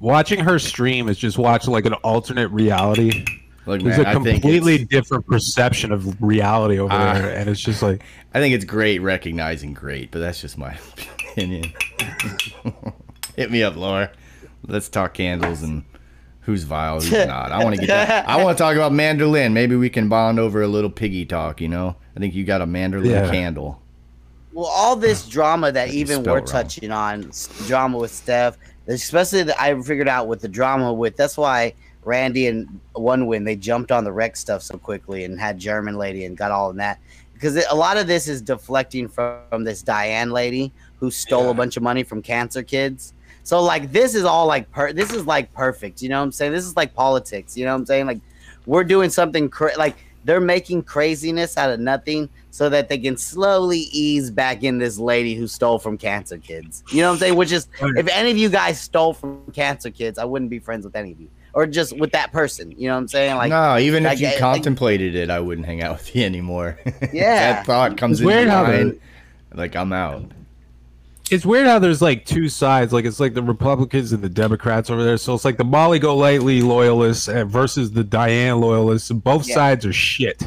[0.00, 3.24] watching her stream is just watching like an alternate reality.
[3.66, 7.14] Look, There's man, a I completely different perception of reality over Ah.
[7.14, 8.02] there, and it's just like
[8.34, 10.78] I think it's great recognizing great, but that's just my
[11.32, 11.72] opinion.
[13.36, 14.10] Hit me up, Laura.
[14.66, 15.84] Let's talk candles and
[16.44, 17.52] who's vile, who's not.
[17.52, 17.88] I want to get.
[18.08, 18.28] That.
[18.28, 19.52] I want to talk about mandolin.
[19.54, 21.60] Maybe we can bond over a little piggy talk.
[21.60, 23.30] You know, I think you got a mandolin Yeah.
[23.30, 23.80] candle.
[24.52, 26.46] Well, all this drama that you even we're wrong.
[26.46, 27.30] touching on,
[27.66, 28.56] drama with Steph,
[28.86, 31.16] especially that I figured out with the drama with.
[31.16, 35.40] That's why Randy and One Win they jumped on the wreck stuff so quickly and
[35.40, 37.00] had German lady and got all in that
[37.32, 41.48] because it, a lot of this is deflecting from, from this Diane lady who stole
[41.50, 43.13] a bunch of money from cancer kids.
[43.44, 46.02] So like this is all like per- this is like perfect.
[46.02, 46.52] You know what I'm saying?
[46.52, 47.56] This is like politics.
[47.56, 48.06] You know what I'm saying?
[48.06, 48.20] Like
[48.66, 53.16] we're doing something cra- like they're making craziness out of nothing so that they can
[53.18, 56.82] slowly ease back in this lady who stole from cancer kids.
[56.90, 57.36] You know what I'm saying?
[57.36, 60.86] Which is if any of you guys stole from cancer kids, I wouldn't be friends
[60.86, 61.28] with any of you.
[61.52, 62.72] Or just with that person.
[62.72, 63.36] You know what I'm saying?
[63.36, 66.16] Like no, even like, if you eh, like- contemplated it, I wouldn't hang out with
[66.16, 66.78] you anymore.
[67.12, 67.36] Yeah.
[67.52, 69.00] that thought comes in your mind.
[69.52, 70.24] Like I'm out.
[71.30, 72.92] It's weird how there's like two sides.
[72.92, 75.16] Like it's like the Republicans and the Democrats over there.
[75.16, 79.54] So it's like the Molly Golightly loyalists versus the Diane loyalists, and both Yeah.
[79.54, 80.46] sides are shit.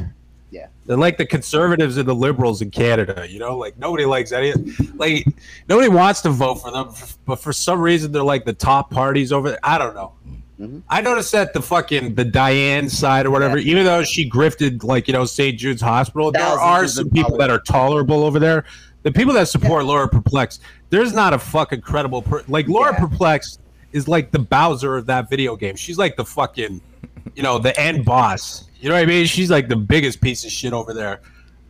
[0.52, 0.68] Yeah.
[0.86, 3.26] They're like the conservatives and the liberals in Canada.
[3.28, 4.54] You know, like nobody likes any.
[4.96, 5.26] Like
[5.68, 6.92] nobody wants to vote for them,
[7.26, 9.60] but for some reason they're like the top parties over there.
[9.64, 10.14] I don't know.
[10.60, 10.80] Mm-hmm.
[10.90, 15.08] I noticed that the fucking the Diane side or whatever, even though she grifted like
[15.08, 15.58] you know St.
[15.58, 18.66] Jude's Hospital, there are some people that are tolerable over there.
[19.08, 20.60] The people that support Laura Perplex,
[20.90, 23.58] there's not a fucking credible per- like Laura Perplex
[23.94, 25.78] is like the Bowser of that video game.
[25.78, 26.82] She's like the fucking,
[27.34, 28.68] you know, the end boss.
[28.82, 29.26] You know what I mean?
[29.26, 31.22] She's like the biggest piece of shit over there.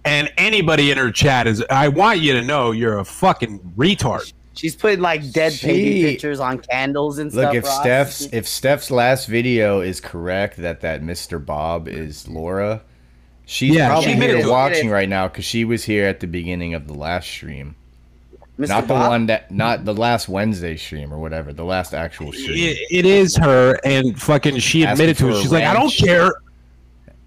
[0.03, 4.33] And anybody in her chat is, I want you to know you're a fucking retard.
[4.55, 7.53] She's putting like dead baby pictures on candles and stuff.
[7.53, 7.65] Look, stuff.
[7.65, 7.81] if Ross.
[8.15, 11.45] Steph's if Steph's last video is correct that that Mr.
[11.45, 12.81] Bob is Laura,
[13.47, 16.75] she's Yeah, probably she here watching right now because she was here at the beginning
[16.75, 17.75] of the last stream.
[18.59, 18.69] Mr.
[18.69, 19.09] Not the Bob?
[19.09, 22.57] one that, not the last Wednesday stream or whatever, the last actual stream.
[22.57, 25.41] It, it is her, and fucking she Asking admitted to it.
[25.41, 26.33] She's like, I don't care.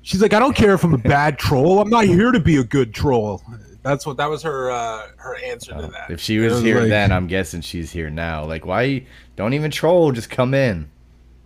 [0.03, 1.81] She's like, I don't care if I'm a bad troll.
[1.81, 3.43] I'm not here to be a good troll.
[3.83, 6.11] That's what that was her uh, her answer to that.
[6.11, 8.45] If she was, was here like- then, I'm guessing she's here now.
[8.45, 9.07] Like, why?
[9.37, 10.11] Don't even troll.
[10.13, 10.91] Just come in.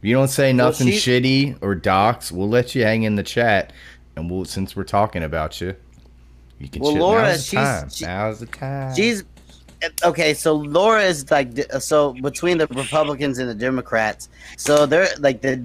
[0.01, 3.23] If you don't say nothing she- shitty or docs, we'll let you hang in the
[3.23, 3.73] chat,
[4.17, 5.75] and we'll since we're talking about you,
[6.59, 6.83] you can.
[6.83, 7.01] Well, shit.
[7.01, 7.89] Laura, Now's the she's- time.
[7.91, 8.95] she- Now's the time.
[8.95, 9.25] She's
[10.05, 10.35] okay.
[10.35, 11.51] So Laura is like
[11.81, 14.29] so between the Republicans and the Democrats.
[14.57, 15.63] So they're like the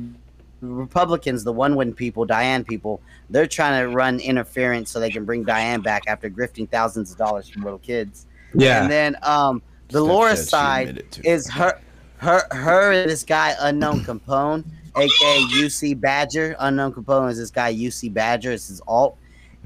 [0.61, 3.01] Republicans, the one win people, Diane people.
[3.29, 7.17] They're trying to run interference so they can bring Diane back after grifting thousands of
[7.17, 8.25] dollars from little kids.
[8.53, 8.81] Yeah.
[8.81, 11.79] And then um the Laura side is her
[12.17, 14.65] her her and this guy unknown Capone,
[14.99, 16.55] aka UC Badger.
[16.59, 18.51] Unknown Capone is this guy UC Badger.
[18.51, 19.17] It's his alt.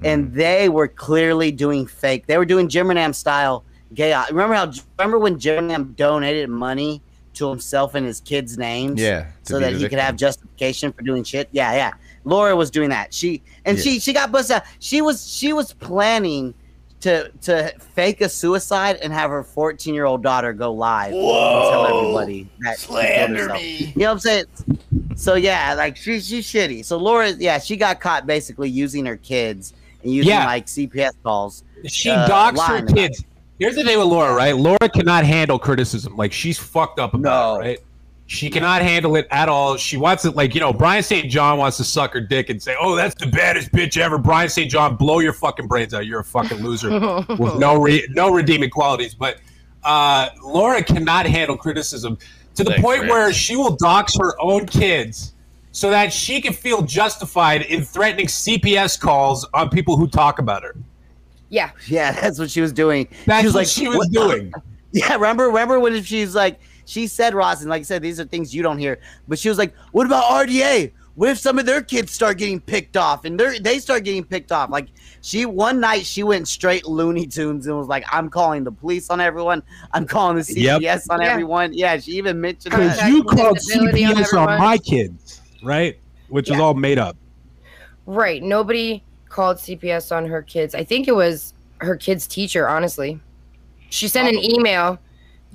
[0.03, 2.25] And they were clearly doing fake.
[2.25, 4.15] They were doing Jimmerham style gay.
[4.29, 4.71] Remember how?
[4.97, 7.01] Remember when Jimmerham donated money
[7.35, 8.99] to himself and his kids' names?
[8.99, 11.47] Yeah, so that the he could have justification for doing shit.
[11.51, 11.91] Yeah, yeah.
[12.25, 13.13] Laura was doing that.
[13.13, 14.57] She and she she got busted.
[14.57, 14.63] out.
[14.79, 16.53] She was she was planning
[17.01, 21.21] to to fake a suicide and have her 14 year old daughter go live and
[21.21, 23.61] tell everybody that she killed Slander herself.
[23.61, 23.77] me.
[23.77, 24.45] You know what I'm saying?
[25.15, 26.83] So yeah, like she's she's shitty.
[26.85, 29.73] So Laura, yeah, she got caught basically using her kids
[30.03, 30.45] and using Yeah.
[30.45, 31.63] like CPS calls.
[31.87, 33.23] She uh, docks her lying about kids.
[33.59, 34.55] Here's the thing with Laura, right?
[34.57, 36.15] Laura cannot handle criticism.
[36.17, 37.79] Like she's fucked up about it, right?
[38.25, 39.75] She cannot handle it at all.
[39.77, 41.29] She wants it like, you know, Brian St.
[41.29, 44.17] John wants to suck her dick and say, Oh, that's the baddest bitch ever.
[44.17, 44.71] Brian St.
[44.71, 46.05] John, blow your fucking brains out.
[46.07, 46.89] You're a fucking loser
[47.37, 49.13] with no re- no redeeming qualities.
[49.13, 49.37] But
[49.83, 52.17] uh, Laura cannot handle criticism
[52.55, 53.11] to the Thanks, point Rex.
[53.11, 55.33] where she will dox her own kids
[55.71, 60.63] so that she can feel justified in threatening CPS calls on people who talk about
[60.63, 60.75] her.
[61.49, 61.71] Yeah.
[61.87, 63.07] Yeah, that's what she was doing.
[63.25, 64.53] That's she was what like, she was "What- doing.
[64.95, 68.25] Yeah, remember, remember when she's like, she said Ross, and like I said, these are
[68.25, 68.99] things you don't hear.
[69.27, 70.91] But she was like, "What about RDA?
[71.15, 74.23] What if some of their kids start getting picked off, and they they start getting
[74.23, 74.87] picked off?" Like
[75.21, 79.09] she one night she went straight Looney Tunes and was like, "I'm calling the police
[79.09, 79.61] on everyone.
[79.93, 80.81] I'm calling the Yep.
[80.81, 81.27] CPS on Yeah.
[81.27, 85.97] everyone." Yeah, she even mentioned Because you called Visibility on CPS on, my kids, right?
[86.29, 87.15] Which is all made up.
[88.05, 88.41] Right.
[88.41, 90.75] Nobody called CPS on her kids.
[90.75, 93.19] I think it was her kid's teacher, honestly.
[93.89, 94.57] She sent an oh.
[94.57, 94.99] email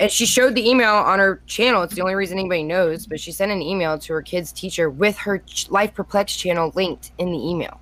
[0.00, 1.82] and she showed the email on her channel.
[1.82, 4.88] It's the only reason anybody knows, but she sent an email to her kid's teacher
[4.90, 7.80] with her ch- Life Perplex channel linked in the email.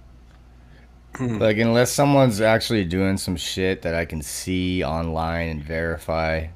[1.17, 1.39] Hmm.
[1.39, 6.47] Like unless someone's actually doing some shit that I can see online and verify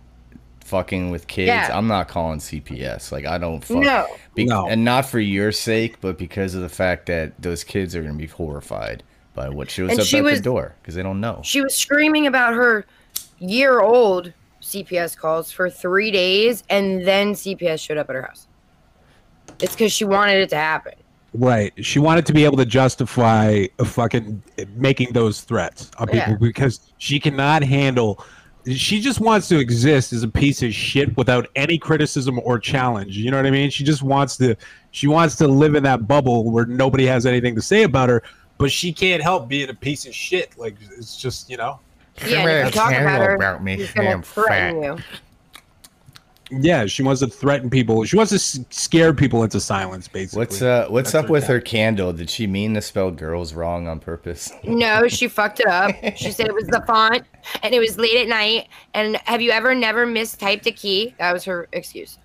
[0.65, 1.71] fucking with kids, Yeah.
[1.77, 3.11] I'm not calling CPS.
[3.11, 4.07] Like I don't fuck No.
[4.35, 4.69] be- No.
[4.69, 8.15] and not for your sake, but because of the fact that those kids are gonna
[8.15, 9.03] be horrified
[9.35, 11.41] by what shows And up she at was- the door because they don't know.
[11.43, 12.85] She was screaming about her
[13.39, 18.47] year old CPS calls for three days, and then CPS showed up at her house.
[19.61, 20.95] It's because she wanted it to happen.
[21.33, 21.73] Right.
[21.85, 24.43] She wanted to be able to justify a fucking
[24.75, 26.37] making those threats on people Yeah.
[26.41, 28.25] because she cannot handle.
[28.67, 33.17] She just wants to exist as a piece of shit without any criticism or challenge.
[33.17, 33.71] You know what I mean?
[33.71, 34.57] She just wants to.
[34.91, 38.23] She wants to live in that bubble where nobody has anything to say about her,
[38.59, 40.59] but she can't help being a piece of shit.
[40.59, 41.79] Like it's just you know.
[42.27, 44.99] Yeah, and if you talk about her, about me, she's gonna I'm threaten fat.
[44.99, 44.99] you.
[46.53, 48.03] Yeah, she wants to threaten people.
[48.05, 50.09] She wants to s- scare people into silence.
[50.09, 52.13] Basically, What's uh what's That's up with her her candle?
[52.13, 54.51] Did she mean to spell girls wrong on purpose?
[54.65, 55.95] No, she fucked it up.
[56.17, 57.23] She said it was the font
[57.63, 58.67] and it was late at night.
[58.95, 61.15] And have you ever never mistyped a key?
[61.19, 62.19] That was her excuse.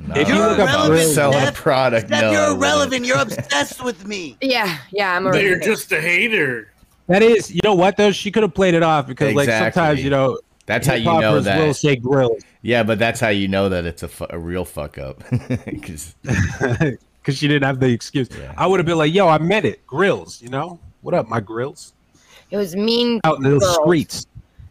[0.00, 2.08] No, If you look up I'm Grills- a Steph, product.
[2.08, 3.04] Steph, no, you're irrelevant.
[3.06, 4.36] You're obsessed with me.
[4.40, 6.69] Yeah, yeah, I'm a But you're just a hater.
[7.10, 8.12] That is, you know what though?
[8.12, 11.40] She could have played it off because, like, sometimes you know, That's how you know
[11.40, 11.58] that.
[11.58, 14.64] will say grills Yeah, but that's how you know that it's a, fu- a real
[14.64, 15.22] fuck up
[15.66, 16.96] because because
[17.36, 18.28] she didn't have the excuse.
[18.56, 21.40] I would have been like, "Yo, I meant it, grills." You know, what up, my
[21.40, 21.94] grills?
[22.50, 23.74] It was mean Out in the girls.
[23.82, 24.26] streets.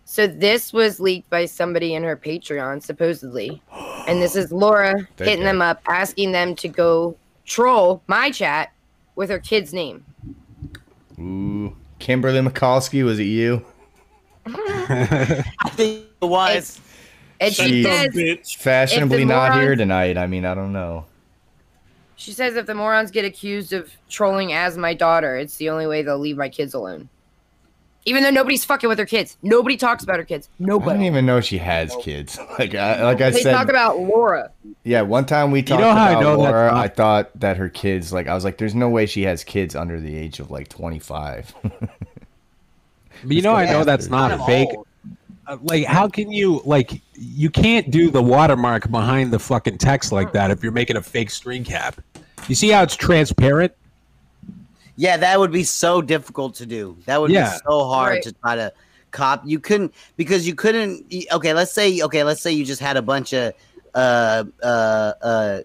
[0.05, 3.61] So this was leaked by somebody in her Patreon, supposedly.
[4.07, 8.71] And this is Laura hitting them up, asking them to go troll my chat
[9.15, 10.03] with her kid's name.
[11.19, 13.65] Ooh, Kimberly Mikulski, was it you?
[14.45, 16.79] I think it was.
[17.39, 20.17] And she She's says, fashionably if the not here tonight.
[20.17, 21.05] I mean, I don't know.
[22.15, 25.87] she says if the morons get accused of trolling as my daughter, it's the only
[25.87, 27.07] way they'll leave my kids alone.
[28.09, 29.37] Even though nobody's fucking with her kids.
[29.43, 30.49] Nobody talks about her kids.
[30.57, 30.89] Nobody.
[30.89, 32.37] I didn't even know she has kids.
[32.59, 33.33] Like I, like I said.
[33.33, 34.51] They said, talk about Laura.
[34.83, 35.01] yeah.
[35.01, 36.75] One time we talked know how I about know Laura.
[36.75, 39.75] I thought that her kids, like, I was like, "There's no way she has kids
[39.75, 41.53] under the age of like 25."
[43.23, 44.69] But you know, I know that's not fake.
[45.45, 47.01] Uh, Like, how can you like?
[47.13, 51.01] You can't do the watermark behind the fucking text like that if you're making a
[51.01, 51.99] fake screen cap.
[52.47, 53.73] You see how it's transparent?
[54.99, 56.97] Yeah, that would be so difficult to do.
[57.05, 57.51] That would Yeah.
[57.53, 58.23] be so hard Right.
[58.23, 58.73] to try to
[59.11, 59.41] cop.
[59.45, 61.05] You couldn't because you couldn't.
[61.31, 63.53] Okay, let's say okay, let's say you just had a bunch of
[63.95, 65.59] uh uh uh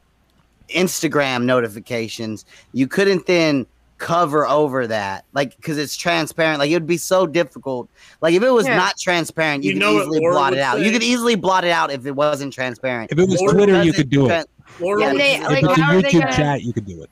[0.70, 2.44] Instagram notifications.
[2.72, 3.66] You couldn't then
[3.98, 7.88] cover over that like because it's transparent like it would be so difficult
[8.20, 8.76] like if it was Yeah.
[8.76, 11.64] not transparent you, You could know easily blot it would out you could easily blot
[11.64, 14.30] it out if it wasn't transparent If it was Laura Twitter, you could do it.
[14.30, 14.44] tran-
[14.80, 16.86] Laura Yeah, they- like, if it's a how are they YouTube gonna- chat, you could
[16.86, 17.10] do it.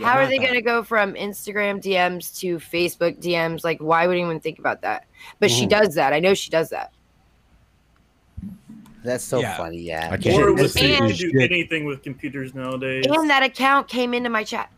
[0.00, 3.64] How are they going to go from Instagram DMs to Facebook DMs?
[3.64, 5.06] Like, why would anyone think about that?
[5.40, 5.70] But she Mhm.
[5.70, 6.12] does that.
[6.12, 6.92] I know she does that.
[9.04, 9.56] that's so Yeah.
[9.56, 13.04] funny yeah I can't- Laura would This say you can do anything with computers nowadays.
[13.08, 14.68] And that account came into my chat.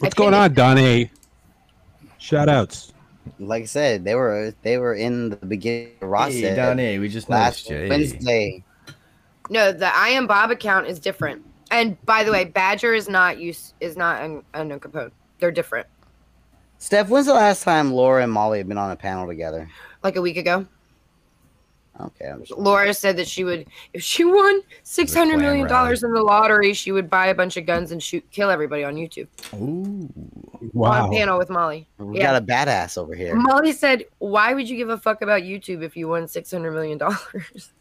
[0.00, 1.12] What's going on, Donnie?
[2.18, 2.92] Shout outs.
[3.38, 5.92] like I said, they were they were in the beginning.
[6.00, 7.88] Ross Hey, said Donnie, we just last noticed you.
[7.90, 8.64] Wednesday.
[9.48, 11.45] No, the I am Bob account is different.
[11.70, 15.10] And by the way, Badger is not use is not an unknown Capone.
[15.38, 15.86] They're different.
[16.78, 19.68] Steph, when's the last time Laura and Molly have been on a panel together?
[20.02, 20.66] Like a week ago,
[21.98, 26.02] Okay, I'm just, Laura said that she would, if she won six hundred million dollars
[26.02, 28.96] in the lottery, she would buy a bunch of guns and shoot, kill everybody on
[28.96, 29.28] YouTube.
[29.54, 30.08] Ooh.
[30.74, 31.04] wow!
[31.06, 31.88] On panel with Molly.
[31.98, 32.32] we Yeah.
[32.38, 33.34] got a badass over here.
[33.34, 36.72] Molly said, "Why would you give a fuck about YouTube if you won six hundred
[36.72, 37.72] million dollars?"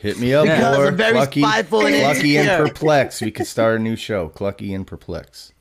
[0.00, 0.88] Hit me up, Because Laura.
[0.88, 2.68] I'm very Clucky, spiteful and Clucky and.
[2.68, 3.20] Perplex.
[3.20, 5.52] We could start a new show, Clucky and Perplex.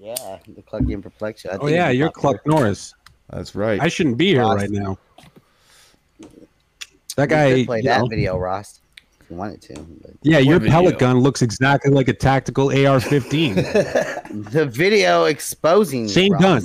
[0.00, 1.50] Yeah, the Clucky and Perplexion.
[1.52, 2.34] I Oh yeah, you're popular.
[2.38, 2.94] Cluck Norris.
[3.30, 3.80] That's right.
[3.80, 4.56] I shouldn't be here Ross.
[4.60, 4.98] right now.
[7.16, 8.80] That We guy, could play that know- video, Ross,
[9.20, 9.74] if you wanted to.
[10.02, 13.54] but- yeah, your What pellet gun looks exactly like a tactical AR-15.
[14.52, 16.42] the video exposing Same Ross.
[16.42, 16.62] gun.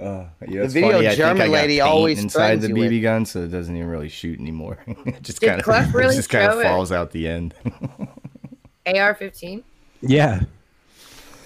[0.00, 2.92] Uh, yeah, it's video funny, German I got lady always inside the you with.
[2.92, 4.78] BB gun, so it doesn't even really shoot anymore.
[4.86, 6.68] it just kind of really just kind show of it?
[6.68, 7.54] falls out the end.
[8.86, 9.64] AR-15.
[10.00, 10.42] Yeah.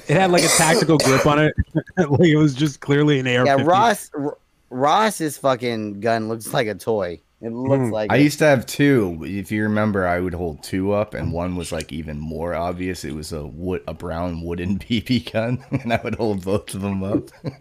[0.09, 1.55] It had like a tactical grip on it.
[1.97, 3.47] like it was just clearly an AR.
[3.47, 4.37] Yeah, Ross R-
[4.69, 7.21] Ross's fucking gun looks like a toy.
[7.45, 8.15] It looks like Hmm.
[8.15, 8.23] I it.
[8.23, 9.19] used to have two.
[9.25, 13.05] If you remember, I would hold two up, and one was like even more obvious.
[13.05, 16.81] It was a wood, a brown wooden BB gun, and I would hold both of
[16.83, 17.31] them up.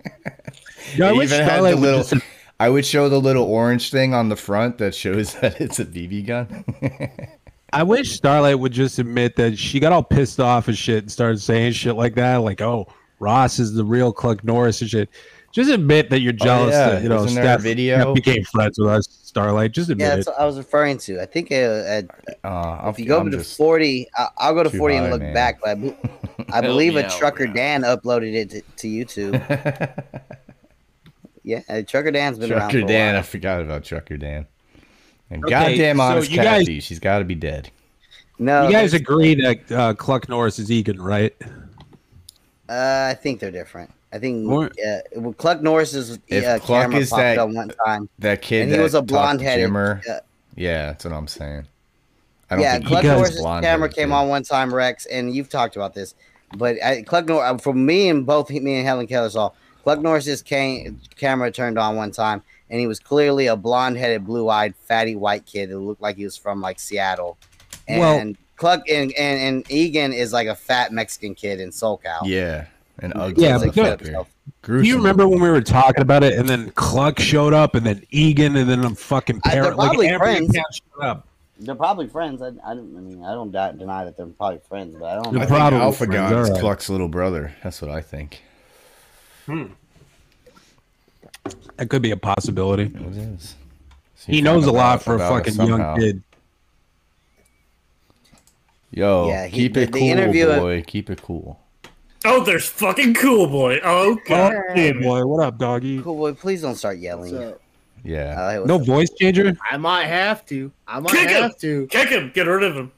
[0.98, 2.04] Yeah, I wish even had the Starlight would little.
[2.04, 2.26] just-
[2.60, 5.86] I would show the little orange thing on the front that shows that it's a
[5.86, 6.64] BB gun.
[7.74, 11.12] I wish Starlight would just admit that she got all pissed off and shit and
[11.12, 12.88] started saying shit like that, like, "Oh,
[13.20, 15.10] Ross is the real Cluck Norris and shit."
[15.52, 16.90] Just admit that you're Oh, jealous yeah.
[16.92, 18.02] that you know Wasn't there a Steph, video?
[18.02, 19.08] Steph became friends with us.
[19.32, 20.16] Starlight, just admit Yeah, it.
[20.18, 21.22] that's what I was referring to.
[21.22, 22.06] I think uh, at,
[22.44, 25.22] Uh, if you go I'm to 40, I, I'll go to too 40 and look
[25.22, 25.34] man.
[25.34, 25.62] back.
[25.62, 25.96] But I, be-
[26.52, 30.04] I believe me a out, trucker Dan uploaded it to, to YouTube.
[31.44, 32.72] yeah, uh, trucker Dan's been around.
[32.72, 34.48] Trucker for a Dan, I forgot about Trucker Dan.
[35.30, 37.70] And Okay, goddamn so honest you guys- Kathy, she's got to be dead.
[38.38, 41.34] No, you guys agree that uh, Cluck Norris is Egan, right?
[42.68, 43.92] Uh, I think they're different.
[44.14, 44.70] I think uh,
[45.16, 48.10] well, Cluck Norris's If uh, Cluck camera is popped that- up one time.
[48.20, 49.74] That kid, and he was a talked to blonde-headed.
[49.74, 50.20] Uh,
[50.56, 51.66] yeah, that's what I'm saying.
[52.50, 54.14] I don't yeah, think Cluck Norris's camera came too.
[54.14, 56.16] on one time, Rex, and you've talked about this.
[56.58, 59.52] But I, Cluck Norris, uh, from me and both me and Helen Keller saw,
[59.84, 64.76] Cluck Norris's came, camera turned on one time, and he was clearly a blonde-headed, blue-eyed,
[64.76, 67.38] fatty white kid who looked like he was from like Seattle.
[67.88, 72.20] And Well- Cluck and, and and Egan is like a fat Mexican kid in SoCal.
[72.26, 72.66] Yeah,
[73.02, 73.44] and ugly.
[73.46, 74.16] Yeah, but good.
[74.64, 77.86] Do you remember when we were talking about it, and then Cluck showed up, and
[77.86, 80.56] then Egan, and then a fucking Uh, they're parent, like probably friends.
[80.56, 81.28] showed up.
[81.60, 82.42] They're probably friends.
[82.42, 82.96] I, I don't.
[82.98, 85.28] I mean, I don't doubt, deny that they're probably friends, but I don't.
[85.28, 85.38] I know.
[85.40, 86.60] think probably Alpha friends, God is.
[86.60, 87.54] Cluck's little brother.
[87.64, 88.42] That's what I think.
[89.46, 89.66] Hmm.
[91.78, 92.84] That could be a possibility.
[92.84, 93.56] It is.
[94.28, 96.22] He He knows a lot for a fucking young kid.
[98.92, 100.84] Yo, Yeah, he- keep the- it the cool, interview- boy.
[100.86, 101.60] Keep it cool.
[102.24, 103.80] Oh, there's fucking cool boy.
[103.84, 104.54] Oh god.
[104.74, 106.02] Hey boy, what up, doggy?
[106.02, 107.54] Cool boy, please don't start yelling.
[108.04, 108.60] Yeah.
[108.62, 109.56] Uh, No voice changer.
[109.70, 110.72] I might have to.
[110.88, 111.42] I might Kick him.
[111.44, 111.88] have to.
[111.88, 112.32] Kick him.
[112.34, 112.92] Get rid of him.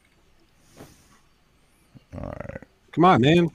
[2.17, 2.61] All right.
[2.91, 3.49] Come on, man.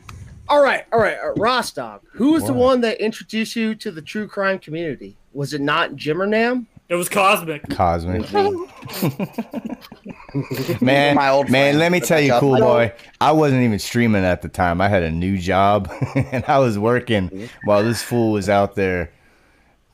[0.50, 1.38] All right, all right, all right.
[1.38, 5.14] Rostov, who was the one that introduced you to the true crime community?
[5.34, 6.64] Was it not Jimmernam?
[6.88, 7.68] It was Cosmic.
[7.68, 8.32] Cosmic.
[10.82, 12.60] man, My old man, let me tell you, cool up.
[12.60, 12.92] boy.
[13.20, 14.80] I wasn't even streaming at the time.
[14.80, 19.10] I had a new job, and I was working while this fool was out there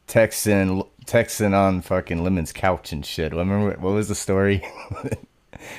[0.06, 3.32] texting, texting on fucking Lemon's couch and shit.
[3.32, 4.62] Remember what was the story?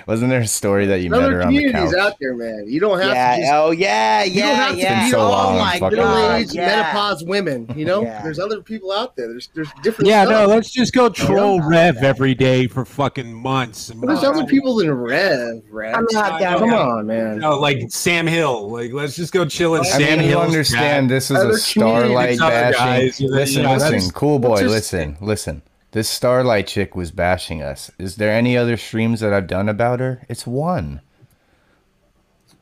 [0.07, 1.99] Wasn't there a story that you met Other her on the communities couch?
[2.01, 2.65] out there, man.
[2.67, 3.35] You don't have Yeah.
[3.35, 3.53] to just.
[3.53, 4.23] Oh yeah.
[4.23, 4.55] you don't Yeah.
[4.55, 5.05] have to Yeah.
[5.05, 6.65] be so all long, like fucking- middle-aged Yeah.
[6.67, 7.67] menopause women.
[7.75, 8.21] You know, Yeah.
[8.23, 9.27] there's other people out there.
[9.27, 10.09] There's there's different.
[10.09, 10.47] Yeah, stuff.
[10.47, 13.89] no, let's just go troll Rev every day for fucking months.
[13.89, 15.61] And But there's other people than Rev.
[15.71, 15.95] Rev.
[15.95, 16.59] I'm not down.
[16.59, 17.39] Come on, man.
[17.39, 18.69] No, like Sam Hill.
[18.71, 21.15] Like, let's just go chill in I Sam mean, you understand chat.
[21.15, 22.03] this is Other a Starlight
[22.37, 22.75] communities, other bashing.
[22.85, 25.61] guys, listen, you know, listen, cool boy, listen, listen.
[25.95, 27.89] This Starlight chick was bashing us.
[27.97, 30.25] Is there any other streams that I've done about her?
[30.27, 30.99] It's one.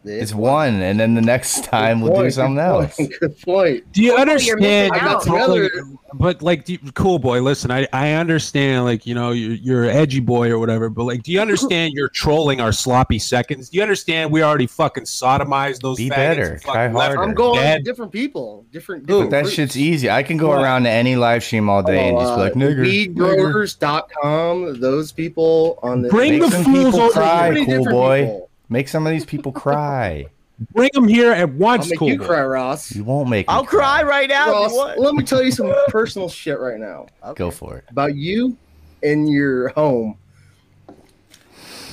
[0.06, 2.96] It's one, and then the next time we'll do something good else.
[2.98, 3.92] point, Good point.
[3.94, 4.60] Do you you're understand?
[4.60, 5.24] missing I got out.
[5.24, 5.70] together.
[6.14, 9.84] but like, do you- cool boy, listen, I, I understand, like, you know, you're, you're
[9.86, 13.70] an edgy boy or whatever, but like, do you understand you're trolling our sloppy seconds?
[13.70, 17.24] Do you understand we already fucking sodomized those Be better, try left harder.
[17.24, 17.78] I'm going dead?
[17.78, 19.08] to different people, different.
[19.08, 19.56] But different that groups.
[19.56, 20.10] shit's easy.
[20.10, 20.62] I can go What?
[20.62, 22.86] around to any live stream all day and just be like, Uh, nigger.
[22.86, 28.22] nigger." Weedgrowers.com, those people on the Bring the fools people over cry, cool boy.
[28.24, 28.50] people.
[28.69, 30.26] Make some of these people cry.
[30.72, 32.95] Bring them here at I'll once, make cool you cry, Ross.
[32.95, 34.52] You won't make I'll cry right now.
[34.52, 37.85] Ross, let me tell you some personal shit right now Go for it.
[37.90, 38.56] about you
[39.02, 40.18] and your home.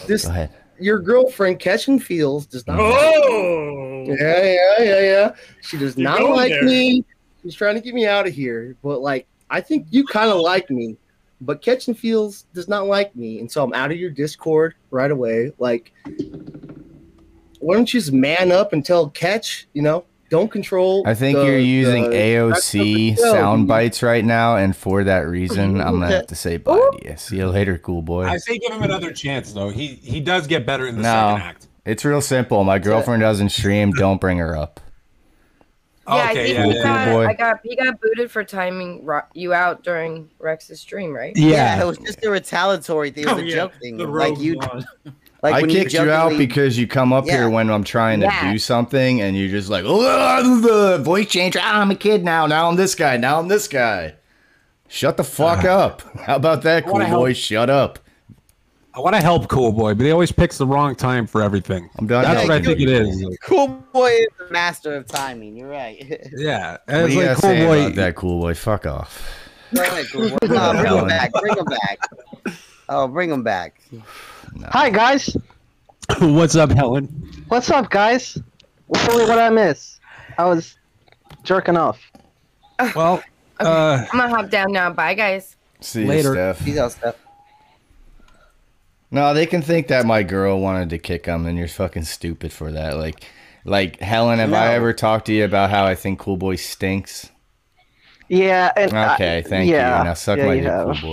[0.06, 0.50] This Go ahead.
[0.78, 2.78] your girlfriend catching feels does not.
[2.80, 4.04] Oh.
[4.06, 5.34] Yeah, yeah, yeah, yeah.
[5.62, 6.62] She does You're not like there.
[6.64, 7.04] me.
[7.42, 8.76] She's trying to get me out of here.
[8.82, 10.96] But like, I think you kind of like me.
[11.42, 15.10] But Catching Feels does not like me, and so I'm out of your Discord right
[15.10, 15.52] away.
[15.58, 15.90] Like,
[17.60, 19.68] why don't you just man up and tell Catch?
[19.72, 21.02] You know, don't control.
[21.06, 24.56] I think the- you're using the- AOC that's not the show, sound bites right now,
[24.56, 27.14] and for that reason, I'm gonna have to say bye to you.
[27.16, 28.24] See you later, cool boy.
[28.24, 29.70] I say give him another chance, though.
[29.70, 31.66] He he does get better in the No, second act.
[31.84, 32.62] it's real simple.
[32.64, 33.90] My girlfriend doesn't stream.
[33.92, 34.80] Don't bring her up.
[36.08, 37.12] Yeah, I Okay, think yeah, he yeah, got, yeah.
[37.12, 37.26] Boy.
[37.26, 41.32] I got he got booted for timing ro- you out during Rex's stream, right?
[41.36, 43.24] Yeah, it was just a retaliatory thing.
[43.24, 43.96] It was Oh, a yeah, joke thing.
[43.96, 44.84] the Like you, one.
[45.42, 47.36] like I when kicked you, out because you come up Yeah.
[47.38, 48.52] here when I'm trying to Yeah.
[48.52, 51.56] do something and you're just like, oh, the voice change.
[51.58, 52.46] Ah, I'm a kid now.
[52.46, 53.16] Now I'm this guy.
[53.16, 54.14] Now I'm this guy.
[54.88, 56.02] Shut the fuck up.
[56.20, 57.32] How about that, cool wanna help- boy?
[57.32, 57.98] Shut up.
[58.92, 61.88] I want to help Cool Boy, but he always picks the wrong time for everything.
[61.96, 62.24] I'm done.
[62.24, 63.24] That's what I think it is.
[63.40, 65.56] Cool boy is the master of timing.
[65.56, 66.20] You're right.
[66.36, 67.80] Yeah, What it's do you like Cool say Boy.
[67.86, 68.54] about that, cool boy?
[68.54, 69.22] Fuck off.
[69.72, 70.36] Go ahead, cool boy.
[70.42, 71.32] No, bring him back.
[71.34, 71.98] Bring him back.
[72.88, 73.80] Oh, bring him back.
[74.70, 75.36] Hi guys,
[76.20, 77.06] What's up, Helen?
[77.48, 78.38] what's up, guys?
[78.86, 80.00] What what I miss?
[80.38, 80.76] I was
[81.44, 82.00] jerking off.
[82.96, 83.22] Well,
[83.60, 84.90] uh, I'm gonna hop down now.
[84.90, 85.54] Bye, guys.
[85.80, 86.28] See Later.
[86.30, 86.64] you, Steph.
[86.64, 87.16] Peace out, Steph.
[89.10, 92.52] No, they can think that my girl wanted to kick him, and you're fucking stupid
[92.54, 92.96] for that.
[92.96, 93.24] Like,
[93.66, 97.28] like Helen, have I ever talked to you about how I think Cool Boy stinks?
[98.28, 98.72] Yeah.
[98.74, 100.04] And I- Okay, thank yeah, you.
[100.04, 101.00] Now suck yeah, my dick.
[101.02, 101.12] Cool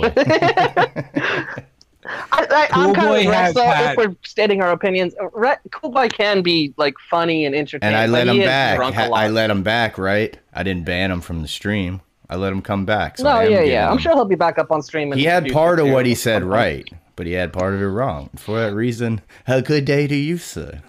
[1.50, 1.64] Boy.
[2.08, 5.14] I, I, I'm Cool kind Boy of has so had- if we're stating our opinions.
[5.32, 7.94] Re- cool boy can be like funny and entertaining.
[7.94, 8.78] and I let him back.
[8.94, 10.36] Ha- I let him back, right?
[10.52, 12.00] I didn't ban him from the stream.
[12.30, 13.16] I let him come back.
[13.18, 13.90] So no, I am yeah, giving yeah.
[13.90, 15.12] I'm sure he'll be back up on stream.
[15.12, 16.86] in He had part of what he said right,
[17.18, 18.30] but he had part of it wrong.
[18.36, 20.80] For that reason, a good day to you, sir.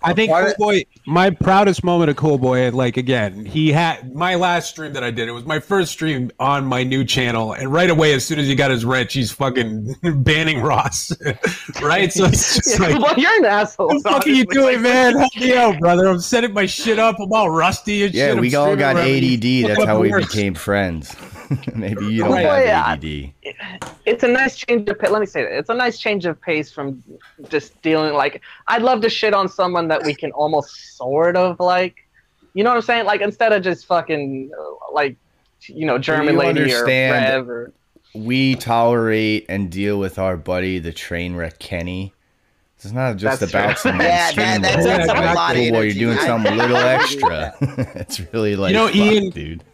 [0.00, 4.36] I think Cool Boy, my proudest moment of Cool Boy, like again, he had my
[4.36, 5.28] last stream that I did.
[5.28, 8.46] It was my first stream on my new channel, and right away, as soon as
[8.46, 11.12] he got his wrench, he's fucking banning Ross,
[11.82, 12.12] right?
[12.12, 13.88] So it's just Yeah, like, well, you're an asshole.
[13.88, 15.16] what the fuck are you doing, man?
[15.18, 16.06] Help me out, brother.
[16.06, 17.16] I'm setting my shit up.
[17.18, 18.34] I'm all rusty and yeah, shit.
[18.36, 19.08] Yeah, we I'm all got around.
[19.08, 19.66] ADD.
[19.66, 21.12] That's how we became friends.
[21.74, 22.92] Maybe you don't Cool have Boy, yeah.
[22.92, 23.94] ADD.
[24.04, 25.10] it's a nice change of pace.
[25.10, 27.02] Let me say that it's a nice change of pace from
[27.48, 31.60] just dealing like I'd love to shit on someone that we can almost sort of
[31.60, 31.96] like,
[32.54, 33.04] you know what I'm saying?
[33.06, 35.16] Like instead of just fucking uh, like,
[35.66, 37.72] you know, German you lady or whatever.
[38.14, 42.12] we tolerate and deal with our buddy, the train wreck Kenny.
[42.76, 43.90] It's not just That's about true.
[43.90, 46.52] some Yeah, that- that takes up a lot of Cool boy, you're doing I- something
[46.52, 47.54] a I little extra.
[47.96, 49.64] it's really like, You know, fuck, Ian- dude.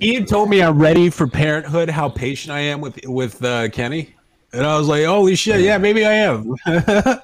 [0.00, 1.88] Ian told me I'm ready for parenthood.
[1.88, 4.14] How patient I am with with uh, Kenny,
[4.52, 6.54] and I was like, "Holy shit, yeah, maybe I am."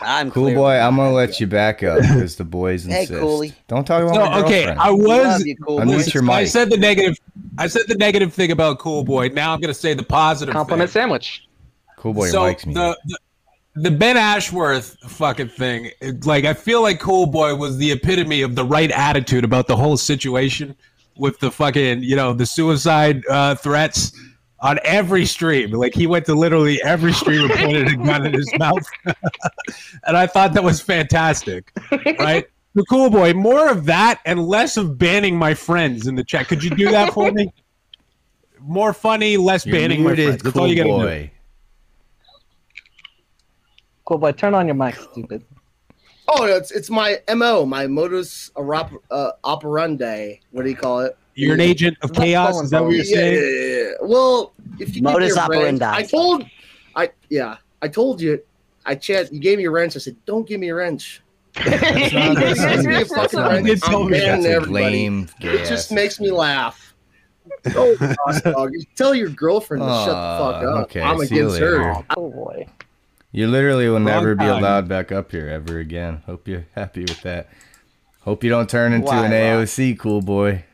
[0.00, 3.20] I'm Cool boy, I'm gonna let you back up because the boys Hey, insist.
[3.20, 3.54] Coolie.
[3.68, 4.80] Don't talk about No, my okay, girlfriend.
[4.80, 5.06] I was.
[5.08, 6.20] Love you, cool Unmute boy.
[6.28, 7.16] your I said the negative.
[7.56, 9.28] I said the negative thing about Cool Boy.
[9.28, 10.52] Now I'm gonna say the positive.
[10.52, 11.02] Compliment thing.
[11.02, 11.48] sandwich.
[11.96, 12.82] Cool boy, so your mic's muted.
[12.82, 13.18] the, the
[13.76, 15.90] the Ben Ashworth fucking thing.
[16.24, 19.76] like I feel like Cool Boy was the epitome of the right attitude about the
[19.76, 20.76] whole situation
[21.16, 24.12] with the fucking you know the suicide uh, threats
[24.60, 25.70] on every stream.
[25.72, 28.84] Like he went to literally every stream and pointed a gun in his mouth,
[30.06, 31.72] and I thought that was fantastic.
[32.18, 32.46] Right.
[32.76, 36.48] The cool boy, more of that and less of banning my friends in the chat.
[36.48, 37.52] Could you do that for me?
[38.58, 40.42] More funny, less You're banning my muted, friends.
[40.42, 40.96] That's cool all you gotta do.
[40.96, 41.30] boy.
[44.06, 45.44] Cool boy, turn on your mic, stupid.
[46.28, 48.96] Oh, it's it's my mo, my modus operandi.
[49.10, 50.40] Uh, operandi.
[50.50, 51.16] What do you call it?
[51.34, 52.62] You're an agent of chaos.
[52.62, 53.34] Is that what you're Yeah, saying?
[53.34, 53.92] yeah, yeah, yeah.
[54.02, 55.84] Well, if you Modus give wrench, operandi.
[55.86, 56.46] I told,
[56.94, 58.40] I yeah, I told you.
[58.86, 59.32] I chat.
[59.32, 59.96] You gave me a wrench.
[59.96, 61.22] I said, "Don't give me a wrench."
[61.64, 64.84] That's not- If you me a fucking wrench, I'm banning everybody.
[64.84, 66.94] lame It just makes me laugh.
[67.76, 68.70] Oh, boss dog.
[68.72, 70.84] You tell your girlfriend to shut the fuck up.
[70.84, 72.02] okay, I'm against her.
[72.16, 72.66] Oh boy.
[73.34, 76.22] You literally will never be allowed back up here ever again.
[76.24, 77.48] Hope you're happy with that.
[78.20, 79.66] Hope you don't turn into Why, an Rob?
[79.66, 80.64] AOC, cool boy.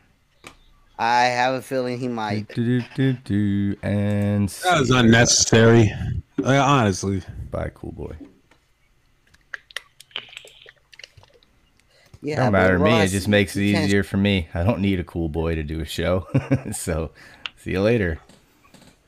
[0.98, 2.48] I have a feeling he might.
[2.48, 5.90] Do, do, do, do, and That was unnecessary.
[6.44, 7.22] Uh, honestly.
[7.50, 8.14] Bye, cool boy.
[12.20, 13.00] Yeah, don't matter to me.
[13.00, 14.48] It just makes it easier for me.
[14.52, 16.26] I don't need a cool boy to do a show.
[16.72, 17.12] so,
[17.56, 18.20] see you later.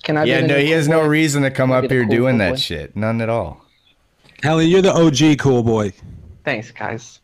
[0.02, 0.24] Can I?
[0.24, 2.32] yeah, be no, new he has cool no reason to come up here cool, doing
[2.34, 2.56] cool that boy?
[2.56, 2.96] shit.
[2.96, 3.64] None at all.
[4.42, 5.92] Helen, you're the OG cool boy.
[6.44, 7.20] Thanks, guys.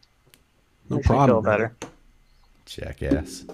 [0.89, 1.43] No Makes problem.
[1.43, 1.77] Feel better.
[2.67, 3.45] Jackass.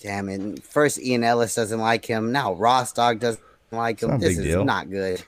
[0.00, 0.62] Damn it!
[0.62, 2.30] First, Ian Ellis doesn't like him.
[2.32, 3.42] Now Ross Dog doesn't
[3.72, 4.10] like him.
[4.10, 4.64] not a This big is deal.
[4.64, 5.22] not good.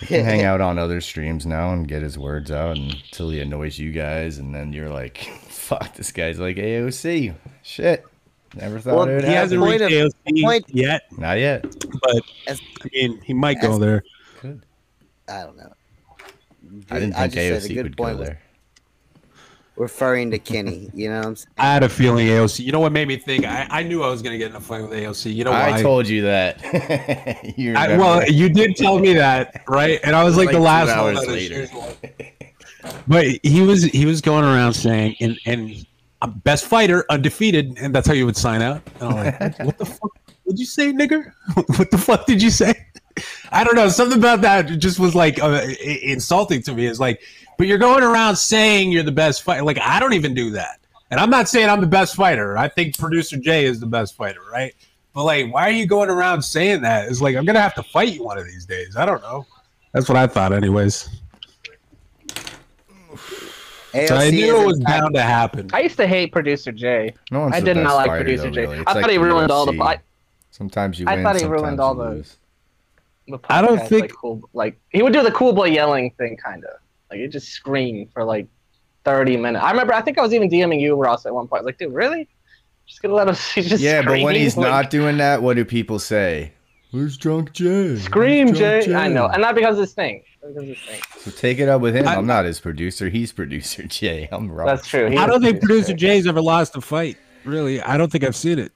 [0.00, 3.38] He can hang out on other streams now and get his words out until he
[3.40, 8.04] annoys you guys, and then you're like, "Fuck, this guy's like AOC." Shit,
[8.56, 9.60] never thought Well, it would He hasn't.
[9.60, 11.62] Point reached of- AOC point- yet, Not yet.
[12.02, 14.04] but As- I mean, he might go as- there.
[15.28, 15.72] I don't know.
[16.90, 18.40] I didn't I think just said a AOC good would go point was there.
[19.76, 21.52] Referring to Kenny, you know what I'm saying?
[21.58, 22.64] I had a feeling AOC.
[22.64, 23.44] You know what made me think?
[23.44, 25.34] I, I knew I was going to get in a fight with AOC.
[25.34, 25.72] You know why?
[25.74, 26.62] I told you that.
[27.58, 28.04] you I, remember.
[28.04, 29.98] well, you did tell me that, right?
[30.04, 31.26] And I was like, Like the two last hours one.
[31.26, 31.66] later.
[33.08, 35.86] But he was he was going around saying and and
[36.24, 38.80] I'm best fighter, undefeated, and that's how you would sign out.
[38.98, 40.10] And I'm like, what the fuck
[40.48, 41.32] did you say, nigger?
[41.78, 42.74] what the fuck did you say?
[43.52, 43.90] I don't know.
[43.90, 45.66] Something about that just was like uh,
[46.02, 46.86] insulting to me.
[46.86, 47.20] It's like,
[47.58, 49.64] but you're going around saying you're the best fighter.
[49.64, 50.80] Like I don't even do that,
[51.10, 52.56] and I'm not saying I'm the best fighter.
[52.56, 54.74] I think producer Jay is the best fighter, right?
[55.12, 57.06] But like, why are you going around saying that?
[57.08, 58.96] It's like I'm gonna have to fight you one of these days.
[58.96, 59.46] I don't know.
[59.92, 61.06] That's what I thought, anyways.
[64.06, 65.70] So I knew it was bound to happen.
[65.72, 67.14] I used to hate producer Jay.
[67.30, 68.60] No one's I did not like producer though, Jay.
[68.62, 68.78] really.
[68.80, 69.72] It's I like thought he the ruined all the.
[69.72, 69.82] UFC.
[69.86, 70.00] I,
[70.50, 71.24] Sometimes you I win.
[71.24, 72.10] thought he ruined all the.
[72.10, 72.36] lose.
[73.28, 76.10] the I don't podcast, think- like, cool, like he would do the cool boy yelling
[76.18, 76.70] thing, kind of
[77.10, 78.46] like it just screamed for like
[79.04, 79.64] thirty minutes.
[79.64, 81.64] I remember, I think I was even DMing you, Ross, at one point.
[81.64, 82.28] Like, dude, really?
[82.86, 83.34] Just gonna let him.
[83.54, 86.52] He's just yeah, but when he's Like, not doing that, what do people say?
[86.90, 87.96] Where's Drunk Jay?
[87.96, 88.94] scream, Where's Drunk Jay.
[88.94, 90.22] I know, and not because of this thing.
[90.44, 91.00] Because of this thing.
[91.20, 92.06] So take it up with him.
[92.06, 93.08] I'm not his producer.
[93.08, 94.28] He's producer Jay.
[94.30, 94.66] I'm wrong.
[94.66, 95.08] That's true.
[95.08, 97.16] He I don't think producer producer Jay's ever lost a fight.
[97.44, 98.72] Really, I don't think I've seen it.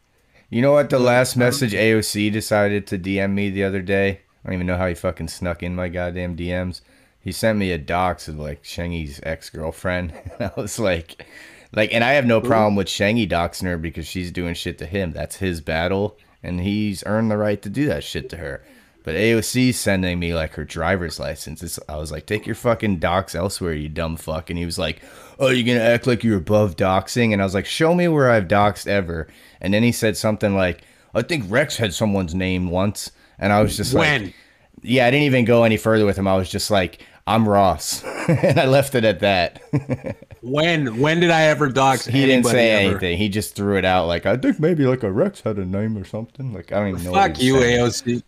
[0.51, 0.89] You know what?
[0.89, 4.20] The last message AOC decided to DM me the other day.
[4.45, 6.81] I don't even know how he fucking snuck in my goddamn DMs.
[7.20, 10.15] He sent me a dox of like Shengi's ex girlfriend.
[10.40, 11.27] I was like,
[11.74, 14.86] like, and I have no problem with Shengi doxing her because she's doing shit to
[14.86, 15.12] him.
[15.12, 18.62] That's his battle, and he's earned the right to do that shit to her.
[19.09, 21.62] But AOC sending me like her driver's license.
[21.62, 24.51] It's, I was like, take your fucking docs elsewhere, you dumb fuck.
[24.51, 25.01] And he was like,
[25.39, 27.32] oh, you're gonna act like you're above doxing.
[27.32, 29.26] And I was like, show me where I've doxed ever.
[29.62, 30.82] And then he said something like,
[31.14, 33.10] I think Rex had someone's name once.
[33.39, 34.22] And I was just like When?
[34.24, 34.35] like,
[34.82, 36.28] yeah, I didn't even go any further with him.
[36.28, 39.63] I was just like, I'm Ross, and I left it at that.
[40.41, 42.07] When when did I ever dox?
[42.07, 42.91] he didn't say ever?
[42.91, 43.19] anything.
[43.19, 45.99] He just threw it out like I think maybe like a Rex had a name
[45.99, 46.55] or something.
[46.55, 47.13] Like I don't even know.
[47.13, 47.81] Fuck you, saying.
[47.81, 48.23] AOC.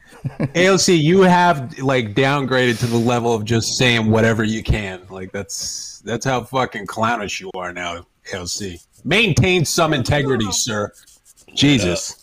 [0.55, 5.03] AOC, you have like downgraded to the level of just saying whatever you can.
[5.09, 8.85] Like that's that's how fucking clownish you are now, AOC.
[9.05, 10.93] Maintain some integrity, sir.
[11.55, 12.20] Jesus.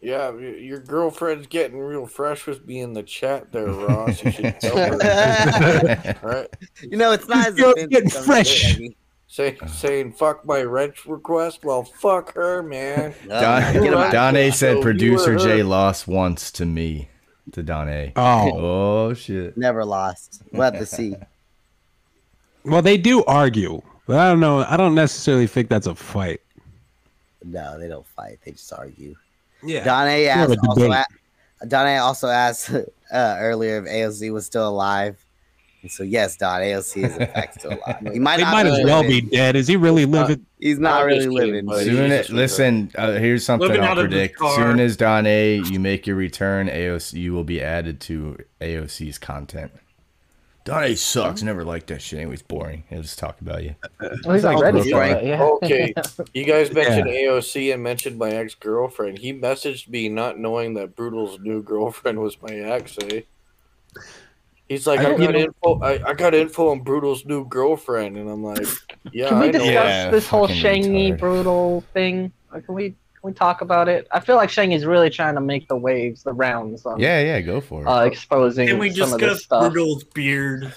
[0.00, 4.22] Yeah, your girlfriend's getting real fresh with me in the chat there, Ross.
[4.22, 6.16] You should tell her.
[6.22, 6.46] All right.
[6.82, 8.78] You know, it's not as Girl's offensive getting as fresh.
[8.78, 8.96] may be.
[9.26, 9.66] Say, uh.
[9.66, 11.64] saying fuck my wrench request?
[11.64, 13.12] Well, fuck her, man.
[13.28, 17.08] Don, You know, Don A said so producer you Jay lost once to me,
[17.52, 18.12] to Don A.
[18.14, 18.50] Oh.
[18.54, 19.56] oh shit.
[19.56, 20.42] Never lost.
[20.52, 21.16] We'll have to see.
[22.64, 24.60] Well, they do argue, but I don't know.
[24.60, 26.40] I don't necessarily think that's a fight.
[27.44, 28.38] No, they don't fight.
[28.44, 29.14] They just argue.
[29.62, 29.84] Yeah.
[29.84, 32.70] Don A asked a also, a- Don A also asked
[33.12, 35.24] uh, earlier if AOC was still alive.
[35.82, 38.12] And so yes, Don AOC is in fact still alive.
[38.12, 39.26] He might He not might as well living.
[39.26, 39.54] be dead.
[39.54, 40.44] Is he really living?
[40.58, 41.70] He's not really living.
[41.72, 44.40] Soon as, listen, uh, here's something Living I'll out of his predict.
[44.56, 49.18] Soon as Don A, you make your return, AOC, you will be added to AOC's
[49.18, 49.70] content.
[50.68, 51.42] Don A sucks.
[51.42, 52.18] Never liked that shit.
[52.18, 52.84] Anyways, boring.
[52.90, 53.74] He'll just talk about you.
[54.26, 55.24] Well, he's not ready for it.
[55.24, 55.42] Yeah.
[55.42, 55.94] Okay,
[56.34, 57.30] you guys mentioned Yeah.
[57.30, 59.16] AOC and mentioned my ex girlfriend.
[59.16, 62.98] He messaged me not knowing that Brutal's new girlfriend was my ex.
[63.02, 63.22] Eh?
[64.68, 65.80] He's like, I I, got info.
[65.80, 68.66] I, I got info on Brutal's new girlfriend, and I'm like,
[69.10, 69.58] yeah, Can we I know.
[69.60, 72.30] discuss this whole Shangy brutal thing?
[72.52, 74.06] Like, Can we can we talk about it?
[74.10, 76.86] I feel like Shang is really trying to make the waves, the rounds.
[76.86, 77.88] On, Yeah, yeah, go for it.
[77.88, 79.72] Uh, exposing Can we some of this discuss stuff.
[79.72, 80.72] Brutal's beard?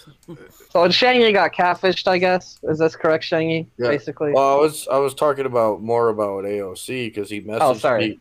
[0.71, 2.59] So Shangy got catfished, I guess.
[2.63, 3.67] Is this correct, Shangy?
[3.77, 3.89] Yeah.
[3.89, 4.31] Basically.
[4.31, 7.57] Well, I was I was talking about more about AOC because he messaged me.
[7.61, 8.07] Oh, sorry.
[8.09, 8.19] me.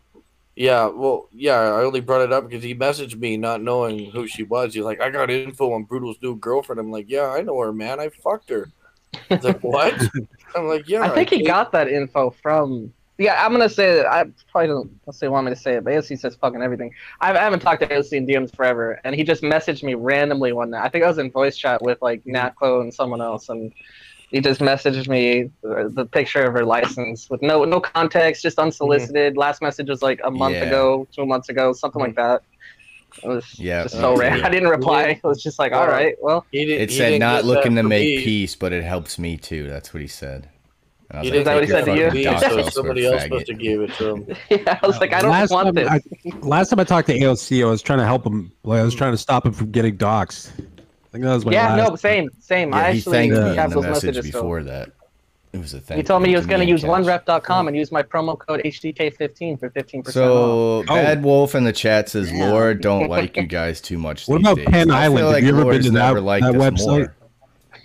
[0.57, 4.27] Yeah, well, yeah, I only brought it up because he messaged me not knowing who
[4.27, 4.75] she was.
[4.75, 6.79] He's like, I got info on Brutal's new girlfriend.
[6.79, 7.99] I'm like, yeah, I know her, man.
[7.99, 8.69] I fucked her.
[9.29, 9.99] He's like, what?
[10.55, 11.03] I'm like, yeah.
[11.03, 12.93] I think he got that info from.
[13.21, 14.07] Yeah, I'm gonna say that.
[14.11, 15.01] I probably don't.
[15.07, 16.95] Let's say want me to say it, but AOC says fucking everything.
[17.21, 20.55] I, I haven't talked to AOC in DMs forever, and he just messaged me randomly
[20.55, 20.87] one night.
[20.87, 22.35] I think I was in voice chat with like mm-hmm.
[22.35, 23.75] Natco and someone else, and
[24.31, 28.59] he just messaged me the, the picture of her license with no no context, just
[28.59, 29.35] unsolicited.
[29.35, 29.39] Mm-hmm.
[29.39, 30.65] Last message was like a month Yeah.
[30.65, 32.33] ago, two months ago, something like mm-hmm.
[32.33, 32.43] that.
[33.23, 34.47] It was Yeah, just so random.
[34.47, 35.21] I didn't reply.
[35.23, 36.47] It was just like, all right, well.
[36.53, 38.25] He did, It he said didn't looking to make me.
[38.25, 39.69] peace, but it helps me too.
[39.69, 40.49] That's what he said.
[41.13, 42.71] And I was He like, didn't "Take get your that from fucking me, docs so
[42.71, 44.27] somebody else faggot." must have gave it to him.
[44.51, 45.89] Yeah, I was like, I don't last want time, this.
[45.89, 46.01] I,
[46.47, 48.53] last time I talked to AOC, I was trying to help him.
[48.63, 50.51] Like, I was trying to stop him from getting doxxed.
[50.59, 51.91] I think that was my yeah, last.
[51.91, 52.73] no, same, same.
[52.73, 54.43] I Yeah, he actually thanked me in have those message messages still.
[54.43, 54.91] before that.
[55.53, 55.97] It was a thing.
[55.97, 59.59] He told me he was going to use onerep.com and use my promo code HDK15
[59.59, 60.13] for 15% off.
[60.13, 64.29] So Bad Wolf in the chat says Laura don't like you guys too much.
[64.29, 64.69] What about days.
[64.69, 65.35] Penn I feel Island?
[65.35, 66.87] Have you ever been to that- never that website?
[66.87, 67.17] more.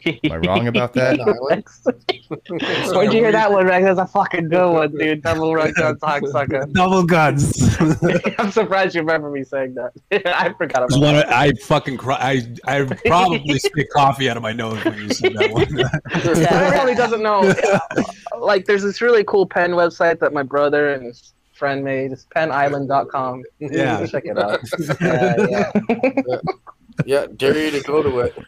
[0.06, 1.18] Am I wrong about that?
[2.94, 3.86] Where'd you hear that one, Rex?
[3.86, 5.24] That's a fucking good one, dude.
[5.24, 6.66] Double Rex on sucker.
[6.72, 7.78] Double guns.
[8.40, 9.94] I'm surprised you remember me saying that.
[10.12, 11.34] I forgot I, about wanna, that.
[11.34, 12.18] I fucking cry.
[12.66, 15.64] I I probably spit coffee out of my nose when you said that one.
[16.14, 17.54] Everyone probably doesn't know.
[18.38, 22.12] Like, there's this really cool pen website that my brother and his friend made.
[22.12, 23.44] It's penisland.com.
[23.60, 24.06] Yeah.
[24.06, 24.60] Check it out.
[25.02, 25.72] Yeah,
[26.28, 26.38] yeah.
[27.06, 28.36] Yeah, dare you to go to it.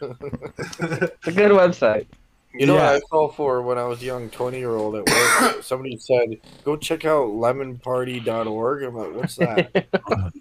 [1.20, 2.06] It's a good website.
[2.54, 2.92] You know Yeah.
[2.92, 5.62] what I fell for when I was young, 20 year old at work?
[5.62, 8.82] Somebody said, go check out lemonparty.org.
[8.82, 9.86] I'm like, what's that?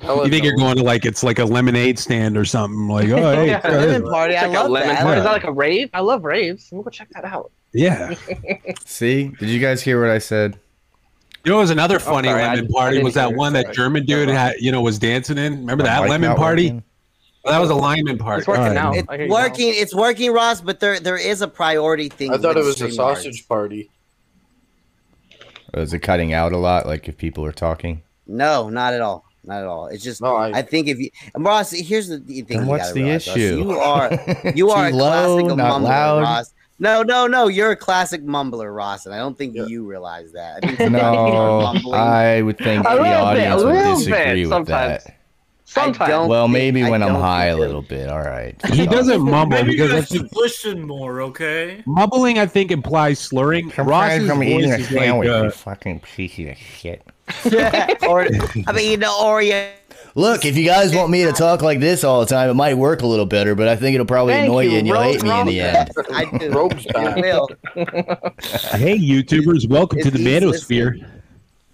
[0.00, 0.48] Hell you think no.
[0.48, 2.88] you're going to like it's like a lemonade stand or something?
[2.88, 3.70] Like, oh hey, Yeah, try.
[3.76, 5.02] Lemon party, I Check out love Lemon that.
[5.02, 5.18] Party.
[5.18, 5.90] Is that like a rave?
[5.94, 6.68] I love raves.
[6.72, 7.52] Let me go check that out.
[7.72, 8.14] yeah.
[8.84, 10.58] See, did you guys hear what I said?
[11.44, 13.02] You know, it was another funny sorry, lemon I party.
[13.04, 13.36] Was that hear.
[13.36, 14.54] one that German dude had?
[14.58, 15.60] You know, was dancing in.
[15.60, 16.64] Remember My that lemon party?
[16.72, 16.82] working?
[17.46, 17.78] Well, that was a oh.
[17.78, 18.40] lineman party.
[18.40, 18.74] It's working Alright.
[18.74, 18.92] now.
[18.92, 19.34] It's I hear now.
[19.34, 19.68] working.
[19.74, 20.60] It's working, Ross.
[20.60, 22.32] But there, there is a priority thing.
[22.32, 23.88] I thought it was a stream sausage party.
[25.74, 26.86] Is it cutting out a lot?
[26.86, 28.02] Like if people are talking?
[28.26, 29.24] No, not at all.
[29.44, 29.86] Not at all.
[29.86, 32.58] It's just No, I- I think if you Ross, here's the the thing.
[32.58, 33.36] Then you what's the realize, Ross.
[33.36, 33.58] issue?
[33.58, 36.22] You are you are a low, classic not mumbler, loud?
[36.22, 36.52] Ross.
[36.78, 37.48] No, no, no.
[37.48, 40.58] You're a classic mumbler, Ross, and I don't think you realize that.
[40.62, 41.92] I think sometimes you are No.
[41.92, 45.04] I would think A the little bit, audience would disagree with sometimes.
[45.04, 45.15] that.
[45.68, 46.28] Sometimes.
[46.28, 48.08] Well, maybe when I'm high a little bit.
[48.08, 48.54] All right.
[48.72, 51.82] He doesn't mumble Maybe because guys that's should listen more, okay?
[51.86, 52.38] mumbling.
[52.38, 53.72] I think implies slurring.
[53.76, 57.02] Ross's from eating a voice is like, sandwich, uh, you fucking piece of shit.
[58.08, 59.72] or I mean, the Oreo.
[60.14, 62.74] Look, if you guys want me to talk like this all the time, it might
[62.74, 65.02] work a little better, but I think it'll probably Thank annoy you, you and you'll
[65.02, 65.90] hate me in the end.
[66.12, 66.50] I do.
[66.50, 67.50] Rogue's It
[68.78, 71.15] hey, YouTubers, welcome to the easy manosphere.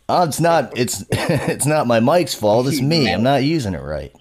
[0.08, 3.12] Oh, it's not it's it's not my mic's fault, it's me.
[3.12, 4.12] I'm not using it right.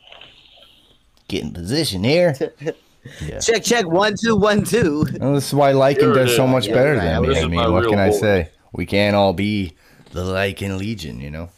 [1.27, 2.35] Get in position here.
[3.19, 3.39] Yeah.
[3.39, 3.87] Check, check.
[3.87, 5.07] One, two, one, two.
[5.19, 7.05] Well, this is why liking Here does so much Yeah, better right.
[7.05, 7.39] than me.
[7.39, 8.19] I mean, what can I voice.
[8.19, 8.49] say?
[8.73, 9.73] We can't all be
[10.11, 11.49] the Lycan Legion, you know?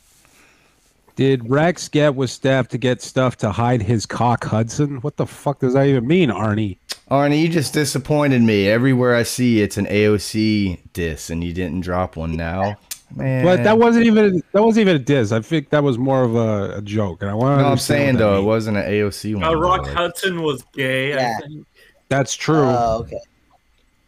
[1.17, 5.01] Did Rex get with Steph to get stuff to hide his cock, Hudson?
[5.01, 6.77] What the fuck does that even mean, Arnie?
[7.11, 8.69] Arnie, you just disappointed me.
[8.69, 12.77] Everywhere I see it's an AOC diss, and you didn't drop one now.
[13.15, 13.45] Man.
[13.45, 15.31] But that wasn't even that wasn't even a diss.
[15.31, 17.21] I think that was more of a, a joke.
[17.21, 19.43] And I want No, I'm saying though, it wasn't an AOC one.
[19.43, 19.93] Uh, Rock though.
[19.93, 21.37] Hudson was gay, Yeah.
[21.37, 21.67] I think.
[22.09, 22.63] that's true.
[22.65, 23.19] Oh, okay.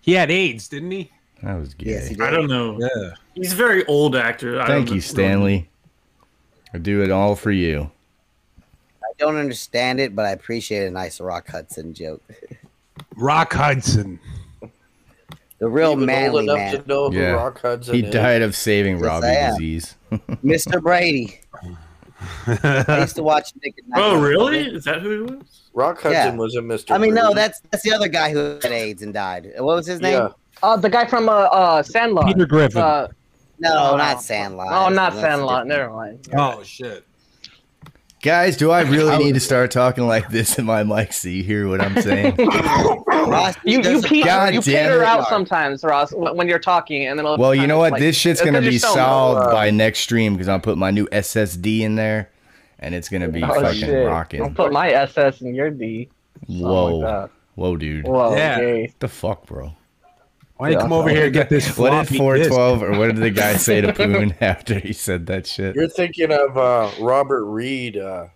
[0.02, 1.12] he had AIDS, didn't he?
[1.44, 1.92] That was gay.
[1.92, 2.80] Yes, I don't know.
[2.80, 3.12] Yeah.
[3.36, 4.60] He's a very old actor.
[4.60, 5.08] I Thank don't you, know.
[5.08, 5.70] Stanley.
[6.74, 7.92] I do it all for you.
[9.04, 12.24] I don't understand it, but I appreciate a nice Rock Hudson joke.
[13.16, 14.20] Rock Hudson.
[15.60, 17.30] The real Even old manly enough man, to know who Yeah.
[17.32, 18.14] Rock Hudson He is.
[18.14, 19.96] died of saving Yes, Robbie disease.
[20.44, 20.82] Mr.
[20.82, 21.40] Brady.
[22.48, 24.00] I used to watch Nick at Nite.
[24.04, 24.60] Oh, really?
[24.68, 25.62] Is that who he was?
[25.74, 26.36] Rock Hudson Yeah.
[26.36, 26.92] was a Mr.
[26.92, 29.52] I mean, no, that's that's the other guy who had AIDS and died.
[29.58, 30.14] What was his name?
[30.14, 30.30] Yeah.
[30.64, 32.28] Uh, the guy from uh, uh Sandlot.
[32.28, 32.82] Peter Griffin.
[32.82, 33.08] Uh,
[33.60, 33.98] No, Oh.
[33.98, 34.68] not Sandlot.
[34.72, 35.66] oh, not Sandlot.
[35.66, 35.68] different.
[35.68, 36.28] Never mind.
[36.38, 37.06] Oh shit.
[38.26, 41.44] Guys, do I really need to start talking like this in my mic so you
[41.44, 42.36] hear what I'm saying?
[43.08, 45.06] Ross, You you, there's a- peter, God you damn peter it.
[45.08, 47.92] out sometimes, Ross, when when you're talking, and then it'll Well, you know what?
[47.92, 49.52] like- this shit's gonna be so solved low.
[49.52, 52.30] by next stream because I'll put my new SSD in there,
[52.80, 54.08] and it's gonna be Oh, fucking shit.
[54.42, 56.10] I'll put my SS in your D.
[56.50, 58.08] Oh whoa, like whoa, dude.
[58.08, 58.60] Whoa, Yeah.
[58.60, 58.94] gay.
[59.00, 59.74] the fuck, bro?
[60.58, 63.08] Why don't you come over here and get this What did floppy 412 or what
[63.08, 65.76] did the guy say to Poon after he said that shit?
[65.76, 67.98] You're thinking of uh, Robert Reed.
[67.98, 68.28] Uh,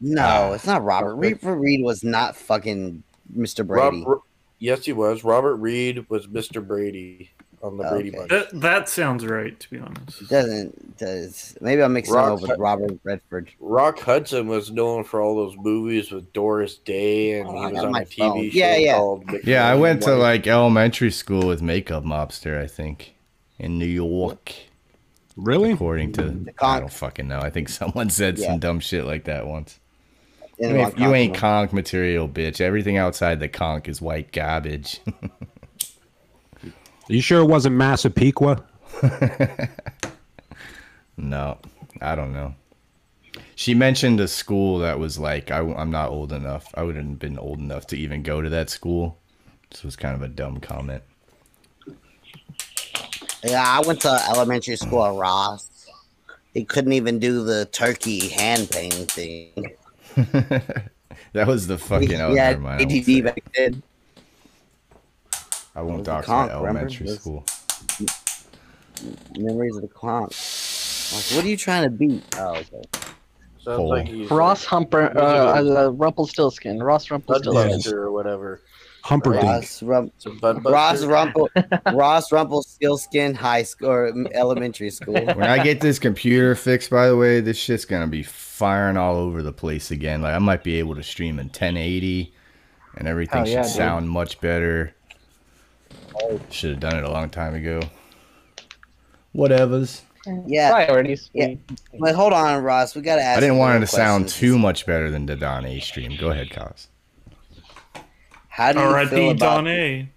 [0.00, 1.16] No, it's not Robert.
[1.16, 3.02] Robert Reed was not fucking
[3.36, 3.66] Mr.
[3.66, 4.04] Brady.
[4.06, 4.22] Rob-
[4.60, 5.24] yes, he was.
[5.24, 6.64] Robert Reed was Mr.
[6.66, 7.30] Brady
[7.66, 8.18] on the Brady Okay.
[8.18, 8.30] Bunch.
[8.30, 10.28] That, that sounds right, to be honest.
[10.28, 13.50] Doesn't does maybe I'm mixing Rock him up with Robert Redford.
[13.60, 17.72] Rock Hudson was known for all those movies with Doris Day, oh, and Oh, he
[17.74, 18.50] was on my a TV phone.
[18.50, 18.94] show Yeah, yeah.
[18.96, 19.26] called.
[19.26, 23.14] Big Yeah, I went to like elementary school with Makeup Mobster, I think,
[23.58, 24.54] in New York.
[25.36, 25.72] Really?
[25.72, 27.40] According to, The I don't fucking know.
[27.40, 28.48] I think someone said Yeah.
[28.52, 29.78] some dumb shit like that once.
[30.58, 31.36] In You one ain't, you ain't continent.
[31.36, 32.62] conch material, bitch.
[32.62, 35.00] Everything outside the conch is white garbage.
[37.08, 38.64] You sure it wasn't Massapequa?
[41.16, 41.58] no,
[42.00, 42.54] I don't know.
[43.54, 46.66] She mentioned a school that was like, I, am not old enough.
[46.74, 49.18] I wouldn't have been old enough to even go to that school.
[49.70, 51.02] This was kind of a dumb comment.
[53.44, 55.86] Yeah, I went to elementary school at Ross.
[56.54, 59.76] He couldn't even do the turkey hand painting thing.
[61.32, 62.10] that was the fucking.
[62.18, 63.82] Yeah, never mind, I won't say ADD back then.
[65.76, 66.52] I went to was the talk remember?
[66.68, 67.44] elementary school.
[69.38, 70.22] Memories of the clown.
[70.22, 72.22] Like, what are you trying to beat?
[72.38, 72.64] Oh, okay.
[73.58, 73.88] Sounds Hole.
[73.90, 76.82] like he's Ross Humper, uh, uh, Rumpelstiltskin.
[76.82, 77.52] Ross Rumpelstiltskin.
[77.78, 78.62] Mudbuster or whatever.
[79.02, 79.44] Humperdinck.
[79.44, 80.12] Ross, Rump,
[80.64, 81.48] Ross Rumple,
[81.92, 85.14] Ross Rumple, Skin High School or elementary school.
[85.14, 89.14] When I get this computer fixed, by the way, this shit's gonna be firing all
[89.16, 90.22] over the place again.
[90.22, 92.34] Like I might be able to stream in 1080,
[92.96, 93.70] and everything Oh, should yeah, dude.
[93.70, 94.92] sound much better.
[96.50, 97.80] Should have done it a long time ago.
[99.34, 100.02] Whatevers.
[100.46, 100.70] Yeah.
[100.72, 101.30] Priorities.
[101.32, 101.54] Yeah.
[101.98, 102.94] But hold on, Ross.
[102.96, 103.38] We gotta ask.
[103.38, 106.16] I didn't want it to sound too much better than the Don A stream.
[106.18, 106.88] Go ahead, Cos.
[108.48, 109.10] How do you R.I.P.
[109.10, 109.38] feel about?
[109.38, 110.08] Don A.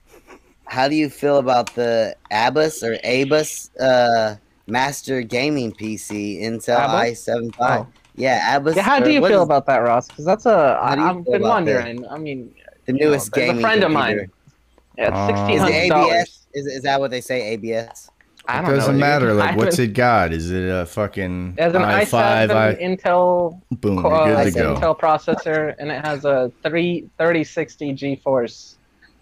[0.66, 4.36] How do you feel about the Abus or Abus uh,
[4.68, 7.28] Master Gaming PC Intel Abus?
[7.28, 7.88] i7 Oh.
[8.16, 8.76] Yeah, Abus.
[8.76, 10.08] Yeah, how do you feel is about that, Ross?
[10.08, 11.50] Because that's a How do you I- I've been about that?
[11.50, 12.08] wondering.
[12.08, 12.54] I mean,
[12.86, 14.32] the you know, newest there's gaming a friend of mine.
[15.00, 15.04] Computer?
[15.04, 16.48] Yeah, it's Uh, sixteen Is dollars.
[16.54, 17.42] Is, is that what they say?
[17.54, 18.10] ABS.
[18.48, 19.34] I It don't doesn't know, matter.
[19.44, 20.32] Like, what's it got?
[20.34, 22.50] Is it a fucking It an i5?
[22.50, 24.76] i7 I, Intel, boom, uh, you're good to go.
[24.76, 28.76] Intel processor, and it has a 3 3060 GeForce.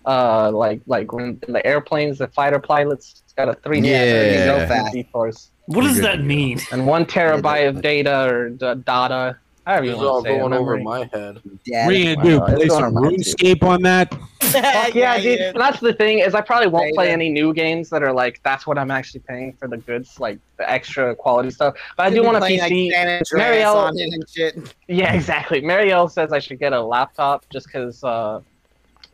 [0.06, 4.70] Uh, like like when the airplanes, the fighter pilots, it's got a three Yeah.
[4.94, 5.50] GeForce.
[5.66, 6.62] What does that mean?
[6.72, 9.38] And one terabyte of data or d- data,
[9.68, 10.40] however you It's want all to say it.
[10.40, 10.84] going over memory.
[10.84, 11.42] my head.
[11.44, 12.40] What are you gonna do?
[12.40, 13.04] Well, it's Play some on.
[13.04, 14.14] RuneScape on that?
[14.42, 15.42] Fuck yeah, dude.
[15.42, 18.40] And that's the thing is I probably won't play any new games that are like
[18.44, 21.76] that's what I'm actually paying for the goods, like the extra quality stuff.
[21.98, 22.92] But I do want a Playing, like, PC.
[22.92, 24.76] San Andreas Marielle, on it and shit.
[24.88, 25.62] yeah, exactly.
[25.62, 28.40] Marielle says I should get a laptop just because, uh,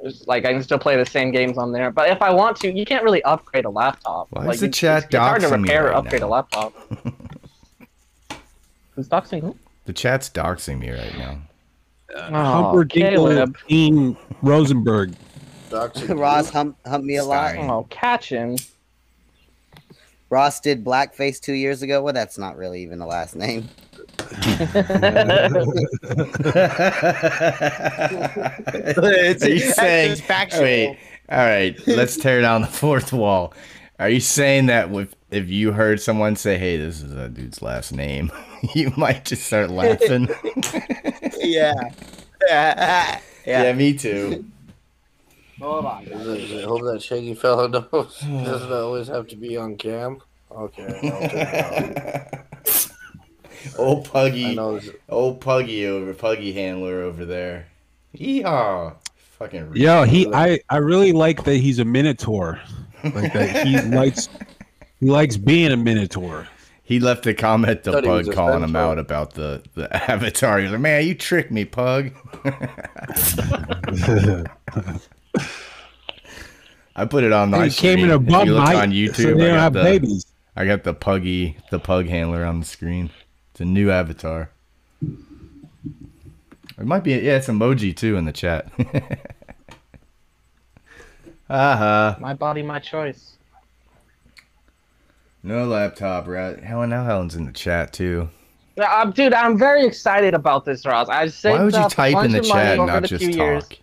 [0.02, 1.90] it's like I can still play the same games on there.
[1.90, 4.28] But if I want to, you can't really upgrade a laptop.
[4.32, 6.22] Why like, is the it's- chat it's, it's hard to doxing me repair or upgrade
[6.22, 6.28] now?
[6.28, 6.74] a laptop.
[8.96, 9.56] Who's doxing who?
[9.86, 11.40] The chat's doxing me right now.
[12.16, 13.58] Oh, Humperdinck Caleb.
[13.68, 15.16] Dean Rosenberg.
[16.10, 17.56] Ross hump, hump me a lot.
[17.58, 18.58] Oh, catch him.
[20.30, 22.02] Ross did blackface two years ago.
[22.02, 23.68] Well, that's not really even the last name.
[29.44, 30.22] Are you saying?
[30.60, 30.98] Wait,
[31.30, 33.54] all right, let's tear down the fourth wall.
[34.00, 37.62] Are you saying that with if you heard someone say, "Hey, this is that dude's
[37.62, 38.32] last name,"
[38.76, 40.30] you might just start laughing?
[41.40, 41.74] yeah.
[42.48, 43.20] yeah.
[43.46, 44.46] yeah, me too.
[45.60, 46.08] Hold on.
[46.14, 48.20] I hope that shaggy fellow knows.
[48.22, 50.22] Doesn't always have to be on cam.
[50.52, 50.84] Okay.
[50.84, 52.44] I'll turn it off.
[53.78, 54.80] Old Puggy, I know.
[55.08, 57.68] old Puggy over Puggy handler over there.
[58.16, 58.96] Yeehaw!
[59.40, 62.60] Fucking Yo, he I I really like that he's a minotaur.
[63.04, 64.30] Like that he likes
[65.04, 66.48] he likes being a minotaur.
[66.82, 69.94] He left a comment to Thought he was Pug calling him out about the, the
[70.12, 70.60] avatar.
[70.60, 72.12] He's like, man, you tricked me, Pug.
[76.96, 78.90] I put it on my He came in a If bum you look height, on
[78.92, 79.38] so YouTube.
[79.38, 80.26] they I don't got have the, babies.
[80.56, 83.10] I got the Puggy, the Pug handler on the screen.
[83.52, 84.52] It's a new avatar.
[85.02, 88.72] It might be, yeah, it's emoji too in the chat.
[91.50, 92.18] Aha.
[92.22, 93.33] My body, my choice.
[95.44, 96.58] No laptop, right?
[96.64, 98.30] Helen, now Helen's in the chat too.
[98.78, 101.10] Yeah, I'm, dude, I'm very excited about this, Ross.
[101.10, 102.82] I saved Why would you up a type in bunch the of money chat and
[102.82, 103.68] over not the just few years.
[103.68, 103.78] talk?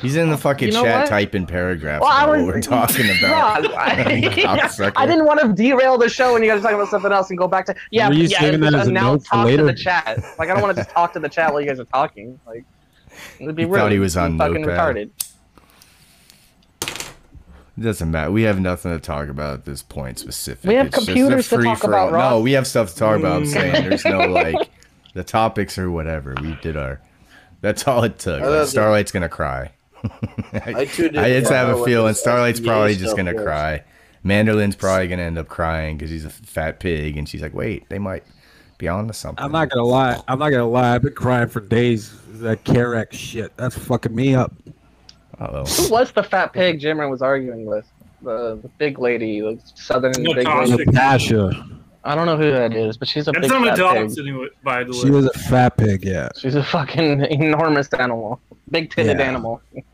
[0.00, 1.08] He's in the fucking You know chat what?
[1.08, 3.64] typing paragraphs Well, I about was what we're talking about.
[3.64, 6.88] Ross, I, I didn't want to derail the show and you guys are talking about
[6.88, 8.40] something else and go back to yeah, Were you yeah.
[8.40, 10.24] saving that as a now note for talk to the chat.
[10.38, 12.38] Like I don't want to just talk to the chat while you guys are talking.
[12.46, 12.64] Like
[13.40, 13.78] it'd be He rude.
[13.78, 14.96] thought he was You're on fucking Notepad.
[14.96, 15.10] retarded.
[17.78, 18.30] It doesn't matter.
[18.30, 20.68] We have nothing to talk about at this point specifically.
[20.70, 22.08] We have It's just a computers to talk free-for-all.
[22.08, 22.30] about, Ross.
[22.32, 23.36] No, we have stuff to talk about.
[23.36, 23.52] I'm Mm.
[23.52, 24.70] saying there's no like
[25.14, 26.34] the topics or whatever.
[26.40, 27.00] We did our.
[27.60, 28.40] That's all it took.
[28.42, 29.72] Like, Starlight's gonna cry.
[30.52, 33.42] I tuned in I just have a feeling Starlight's FBA probably just gonna was.
[33.42, 33.82] cry.
[34.24, 37.88] Manderlin's probably gonna end up crying because he's a fat pig, and she's like, "Wait,
[37.90, 38.24] they might
[38.78, 40.20] be on to something." I'm not gonna lie.
[40.28, 40.94] I'm not gonna lie.
[40.94, 42.12] I've been crying for days.
[42.40, 43.56] That Carex shit.
[43.56, 44.52] That's fucking me up.
[45.38, 47.86] Uh Who was the fat pig Jimmer was arguing with?
[48.22, 50.70] The, the big lady, the southern big Natasha.
[50.70, 50.84] lady.
[50.86, 51.66] Natasha.
[52.04, 54.14] I don't know who that is, but she's a That's big on the fat dogs
[54.16, 54.26] pig.
[54.26, 54.98] anyway, by the way.
[54.98, 56.04] She was a fat pig.
[56.04, 56.28] Yeah.
[56.38, 58.40] She's a fucking enormous animal,
[58.70, 59.24] big titted Yeah.
[59.26, 59.60] animal.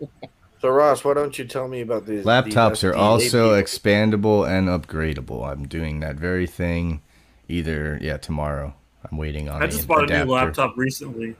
[0.60, 3.64] So Ross, why don't you tell me about these Laptops these are also people?
[3.64, 5.44] expandable and upgradable.
[5.44, 7.02] I'm doing that very thing.
[7.48, 8.72] Either yeah, tomorrow.
[9.10, 9.60] I'm waiting on.
[9.60, 11.34] I just bought a new laptop recently.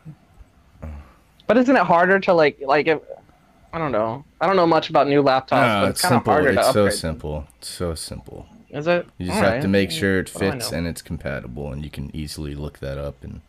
[1.47, 2.99] But isn't it harder to like like if
[3.73, 4.25] I don't know.
[4.41, 6.33] I don't know much about new laptops, No, but it's it's simple.
[6.33, 7.47] harder to It's so simple.
[7.59, 8.47] It's so simple.
[8.71, 9.07] Is it?
[9.19, 9.55] You just Alright.
[9.55, 12.15] have to make sure it What do I fits and it's compatible, and you can
[12.15, 13.23] easily look that up.
[13.23, 13.41] And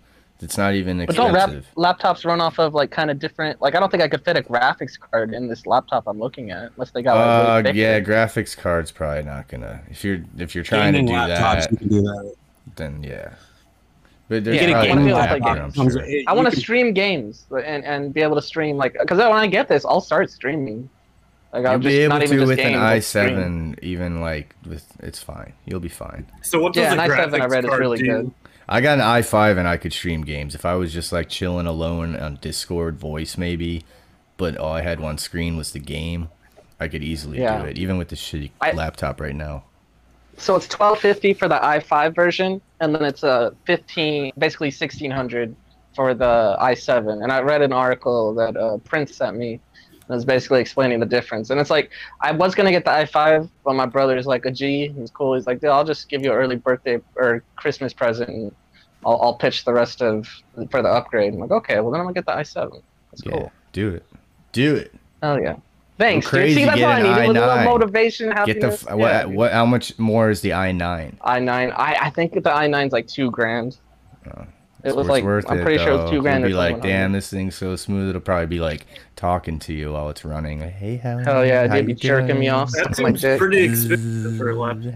[0.42, 1.34] it's not even expensive.
[1.34, 3.62] But don't rap- laptops run off of like kind of different?
[3.62, 6.52] Like I don't think I could fit a graphics card in this laptop I'm looking
[6.52, 7.76] at, unless they got like Uh, really thick.
[7.76, 9.82] yeah, graphics card's probably not gonna.
[9.90, 12.36] If you're if you're trying Gaming to do laptops, that, you can do that.
[12.76, 13.34] then yeah.
[14.30, 15.70] But there's Yeah, probably I wanna be an able to app play for it, I'm
[15.72, 15.94] games.
[15.94, 16.24] sure.
[16.28, 19.48] I want to stream games and, and be able to stream like because when I
[19.48, 20.90] get this, I'll start streaming.
[21.52, 22.82] Like I'll You'll just be able not even to just with games, an
[23.76, 25.54] i7, even like with it's fine.
[25.66, 26.26] You'll be fine.
[26.42, 28.06] So what does Yeah, does an i7 I read is really do?
[28.06, 28.32] good.
[28.68, 30.56] I got an i5 and I could stream games.
[30.56, 33.84] If I was just like chilling alone on Discord voice maybe,
[34.38, 36.30] but all I had one screen was the game,
[36.80, 37.62] I could easily Yeah.
[37.62, 39.66] do it, even with the shitty I- laptop right now.
[40.38, 45.12] So it's twelve fifty for the i5 version, and then it's a fifteen, basically sixteen
[45.12, 45.56] hundred
[45.96, 47.22] for the i7.
[47.24, 49.60] And I read an article that uh, Prince sent me.
[50.08, 51.50] that was basically explaining the difference.
[51.52, 51.92] And it's like
[52.22, 54.88] I was gonna get the i5, but my brother's like a G.
[54.90, 55.36] He's cool.
[55.36, 58.52] He's like, "Dude, I'll just give you an early birthday or Christmas present, and
[59.06, 60.28] I'll, I'll pitch the rest of
[60.72, 62.82] for the upgrade." I'm like, "Okay, well then I'm gonna get the i7."
[63.12, 63.52] That's Yeah, cool.
[63.72, 64.06] do it.
[64.52, 64.94] Do it.
[65.22, 65.56] Oh yeah.
[66.04, 66.54] Thanks, Go dude.
[66.56, 67.28] See, that's get what I an needed.
[67.30, 67.66] with A little i9.
[67.66, 71.18] motivation, Get the f- Yeah, what, what how much more is the i9?
[71.18, 71.74] i9.
[71.78, 73.78] I, I think the i9's like two grand.
[74.28, 74.46] Oh,
[74.84, 76.02] it was like worth I'm it, pretty sure it though.
[76.04, 76.42] was two grand.
[76.42, 78.10] You'll be like, damn, this thing's so smooth.
[78.10, 78.86] It'll probably be like
[79.16, 80.60] talking to you while it's running.
[80.60, 82.72] Like, hey, how Hell yeah, how dude, be you jerking me off.
[82.72, 84.94] That my seems pretty expensive for a laptop.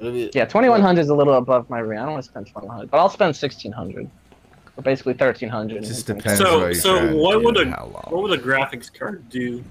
[0.00, 1.98] Yeah, 2100 is a little above my rate.
[1.98, 4.10] I don't want to spend 2100, but I'll spend 1600.
[4.76, 5.82] Or basically 1300.
[5.82, 9.64] Just depends So so what would a what would a graphics card do?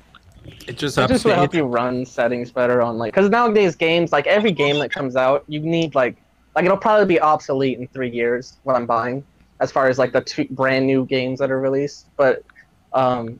[0.67, 4.11] It just It just will help you run settings better on like because nowadays games
[4.11, 6.21] like every game that comes out you need like
[6.55, 9.23] like it'll probably be obsolete in three years what I'm buying
[9.59, 12.43] as far as like the two brand new games that are released but
[12.93, 13.39] um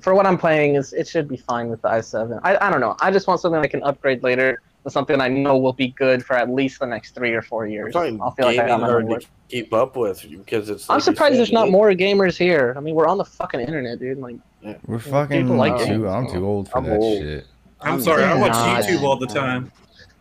[0.00, 2.80] for what I'm playing is it should be fine with the i7 I, I don't
[2.80, 2.96] know.
[3.00, 6.24] I just want something I can upgrade later to something I know will be good
[6.24, 7.88] for at least the next three or four years.
[7.88, 9.22] It's I'll feel like I got my hard money worth.
[9.24, 10.88] to keep up with because it's.
[10.90, 13.60] I'm like surprised said, there's not more gamers here I mean we're on the fucking
[13.60, 14.36] internet dude like
[14.86, 15.84] We're fucking people like too.
[15.86, 16.04] games.
[16.06, 17.18] I'm too old for I'm that old.
[17.22, 17.46] shit.
[17.80, 18.84] I'm sorry, I watch not.
[18.84, 19.70] YouTube all the time.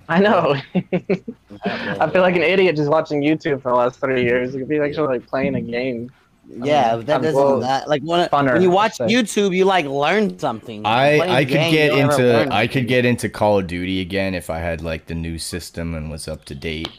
[0.07, 0.55] I know.
[1.65, 4.53] I feel like an idiot just watching YouTube for the last three years.
[4.53, 6.11] It could be actually like playing a game.
[6.47, 9.09] Yeah, I mean, that I'm- doesn't well, that like when, funner, when you watch I'd.
[9.09, 10.85] YouTube, you like learn something.
[10.85, 13.29] I Playing I a could game, get you don't ever into I could get into
[13.29, 16.53] Call of Duty again if I had like the new system and was up to
[16.55, 16.89] date,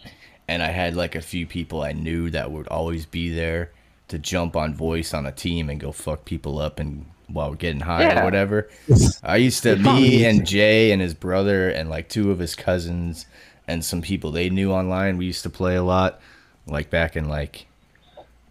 [0.49, 3.73] and I had like a few people I knew that would always be there
[4.09, 7.81] to jump on voice on a team and go fuck people up and while getting
[7.81, 8.21] high Yeah.
[8.21, 8.69] or whatever.
[9.25, 13.27] I used to me and Jay and his brother and like two of his cousins
[13.67, 15.17] and some people they knew online.
[15.17, 16.21] We used to play a lot,
[16.69, 17.67] like back in like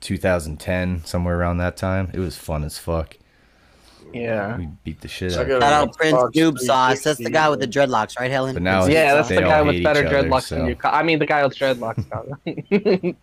[0.01, 2.11] 2010 somewhere around that time.
[2.13, 3.15] It was fun as fuck.
[4.15, 4.57] Yeah.
[4.57, 7.01] We beat the shit I out of got Shout out Prince Xbox Noob Sauce.
[7.03, 8.53] That's the guy with the dreadlocks, right, Helen?
[8.53, 10.77] But now Yeah, that's the guy with each better other, dreadlocks so- than you.
[10.83, 12.05] I mean, the guy with dreadlocks.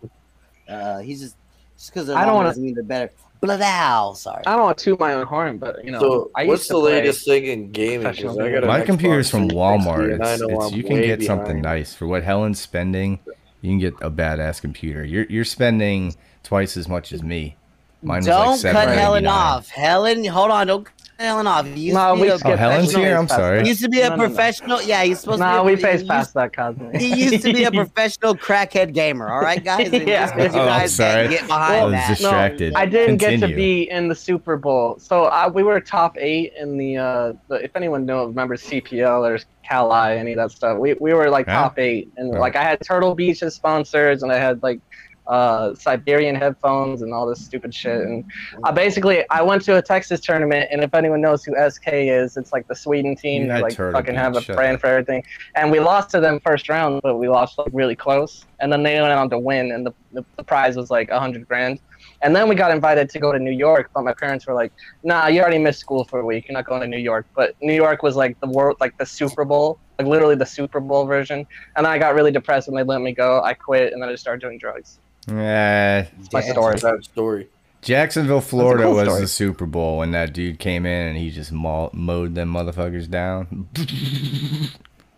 [0.69, 1.35] Uh, he's just
[1.77, 3.11] just because I I don't don't wanna- doesn't mean they're better.
[3.41, 4.41] Blowow, sorry.
[4.45, 6.69] I don't want to toot my own horn, but you know, So, I what's used
[6.71, 8.07] the play latest thing in gaming?
[8.07, 10.17] I got My Xbox computer's from Walmart.
[10.17, 11.79] It's, it's, you can way get something behind.
[11.79, 13.19] nice for what Helen's spending.
[13.59, 15.03] You can get a badass computer.
[15.03, 17.57] You're you're spending twice as much as me.
[18.03, 19.69] Mine was don't like seven cut Helen off.
[19.69, 20.67] Helen, hold on.
[20.67, 21.65] Don't cut Helen off.
[21.67, 23.15] You used No, to be we a skipped Oh, Helen's here.
[23.17, 23.61] I'm sorry.
[23.61, 24.27] He used to be a No, no, no.
[24.27, 24.81] professional.
[24.81, 25.65] Yeah, he's supposed Nah, to be.
[25.67, 26.89] we a, phased past that, Cosme.
[26.99, 29.29] He used to be a professional crackhead gamer.
[29.31, 29.89] All right, guys.
[29.93, 30.25] Yeah.
[30.25, 31.27] just 'cause you Oh, I'm guys sorry.
[31.29, 32.07] can't get I was that.
[32.09, 32.73] distracted.
[32.75, 36.53] I didn't get to be in the Super Bowl, so I, we were top eight
[36.59, 37.63] in the, uh, the.
[37.63, 41.45] If anyone know remembers CPL or Cali, any of that stuff, we, we were like
[41.47, 41.53] Yeah.
[41.61, 42.39] top eight, and Oh.
[42.39, 44.79] like I had Turtle Beach as sponsors, and I had like
[45.27, 48.01] uh, Siberian headphones and all this stupid shit.
[48.01, 48.25] And
[48.63, 52.37] I basically I went to a Texas tournament, and if anyone knows who SK is,
[52.37, 53.47] it's like the Sweden team.
[53.47, 55.23] They like fucking have a shut brand for everything.
[55.55, 58.45] And we lost to them first round, but we lost like really close.
[58.59, 61.19] And then they went on to win, and the, the, the prize was like a
[61.19, 61.79] hundred grand.
[62.21, 64.71] And then we got invited to go to New York, but my parents were like,
[65.03, 66.47] "Nah, you already missed school for a week.
[66.47, 69.05] You're not going to New York." But New York was like the world, like the
[69.05, 71.45] Super Bowl, like literally the Super Bowl version.
[71.75, 73.41] And then I got really depressed when they let me go.
[73.41, 74.99] I quit, and then I just started doing drugs.
[75.27, 76.75] Yeah, my story.
[76.77, 77.47] That story.
[77.81, 79.21] Jacksonville, Florida cool was story.
[79.21, 83.09] the Super Bowl when that dude came in and he just maul- mowed them motherfuckers
[83.09, 83.67] down.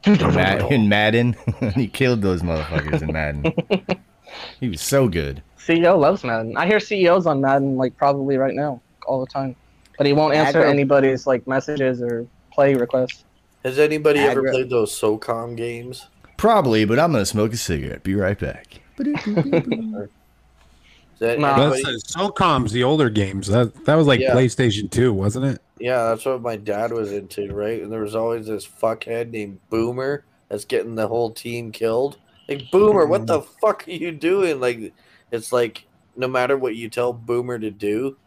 [0.06, 1.36] in, Mad- in Madden,
[1.76, 3.54] he killed those motherfuckers in Madden.
[4.60, 5.42] he was so good.
[5.60, 6.58] CEO loves Madden.
[6.58, 9.56] I hear CEOs on Madden like probably right now, all the time.
[9.98, 10.70] But he won't answer Aggro.
[10.70, 13.24] anybody's like messages or play requests.
[13.64, 16.08] Has anybody ever played those SOCOM games?
[16.38, 18.04] Probably, but I'm gonna smoke a cigarette.
[18.04, 18.75] Be right back.
[21.16, 21.48] Is that No.
[21.48, 23.48] anybody- That's SOCOM's the older games.
[23.48, 24.34] That that was like Yeah.
[24.34, 25.62] PlayStation 2, wasn't it?
[25.80, 27.82] Yeah, that's what my dad was into, right?
[27.82, 32.18] And there was always this fuckhead named Boomer that's getting the whole team killed.
[32.48, 33.48] Like Boomer, what the mm.
[33.62, 34.60] fuck are you doing?
[34.60, 34.94] Like
[35.32, 35.86] it's like
[36.16, 38.18] no matter what you tell Boomer to do,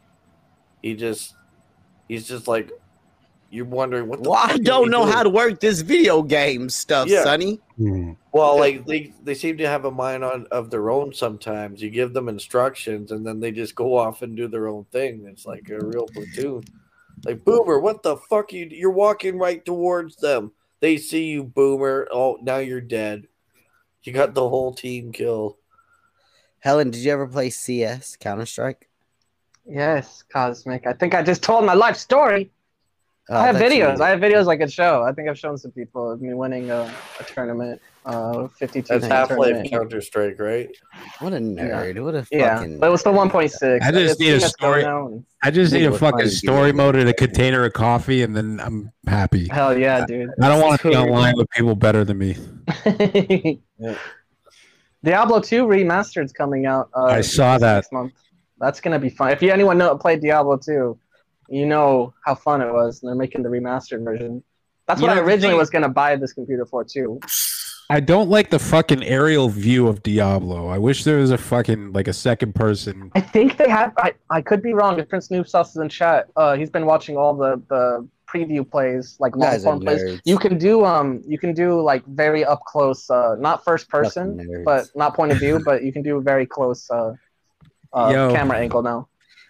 [0.82, 1.35] he just
[2.09, 2.70] he's just like
[3.51, 5.12] you're wondering what the Well, fuck I don't know doing?
[5.12, 7.23] how to work this video game stuff, Yeah.
[7.25, 7.61] Sonny.
[7.77, 8.12] Hmm.
[8.33, 11.81] Well, like they, they seem to have a mind on of their own sometimes.
[11.83, 15.27] You give them instructions and then they just go off and do their own thing.
[15.27, 16.62] It's like a real platoon.
[17.25, 20.53] Like Boomer, what the fuck you you're walking right towards them.
[20.81, 22.07] They see you, Boomer.
[22.12, 23.27] Oh, now you're dead.
[24.05, 25.57] You got the whole team killed.
[26.61, 28.89] Helen, did you ever play CS Counter Strike?
[29.66, 30.87] Yes, Cosmic.
[30.87, 32.51] I think I just told my life story.
[33.30, 34.00] Oh, I have thought you- videos.
[34.00, 35.02] I have videos I could show.
[35.02, 36.90] I think I've shown some people of me winning a,
[37.20, 39.68] a tournament, uh, 52 That's Half Life.
[39.70, 40.68] Counter Strike, right?
[41.18, 42.02] What a nerd!
[42.02, 42.38] What a fucking.
[42.38, 43.82] Yeah, but it was the 1.6.
[43.82, 44.84] I just need a story.
[45.42, 48.60] I just need a fucking fine, story mode and a container of coffee, and then
[48.60, 49.48] I'm happy.
[49.48, 50.30] Hell yeah, dude.
[50.40, 52.36] I don't want to be online with people better than me.
[55.05, 56.90] Diablo 2 remastered's coming out.
[56.94, 57.74] Uh, I saw that.
[57.76, 58.12] next month.
[58.59, 59.30] That's gonna be fun.
[59.30, 60.98] If you anyone know played Diablo 2,
[61.49, 64.43] you know how fun it was, and they're making the remastered version.
[64.87, 67.20] That's what You I originally the- was gonna buy this computer for too.
[67.91, 70.69] I don't like the fucking aerial view of Diablo.
[70.69, 73.11] I wish there was a fucking like a second person.
[73.15, 73.95] I think they have.
[73.97, 74.99] I, I could be wrong.
[74.99, 78.69] If Prince Noob Sauce is in chat, uh, he's been watching all the the preview
[78.69, 80.20] plays, like You long form plays.
[80.27, 84.62] You can do um, you can do like very up close, uh, not first person,
[84.66, 87.15] but not point of view, but you can do very close uh,
[87.95, 88.35] uh Yo.
[88.35, 89.09] camera angle now.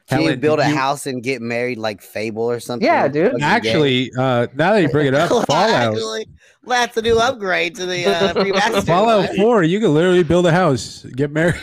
[0.08, 2.86] Can you build a you- house and get married like Fable or something?
[2.86, 3.32] Yeah, dude.
[3.32, 6.26] Fucking Actually, uh, now that you bring it up, Fallout, Actually,
[6.66, 8.86] that's a new upgrade to the uh, remastered.
[8.86, 11.60] Fallout Four, you can literally build a house, get married.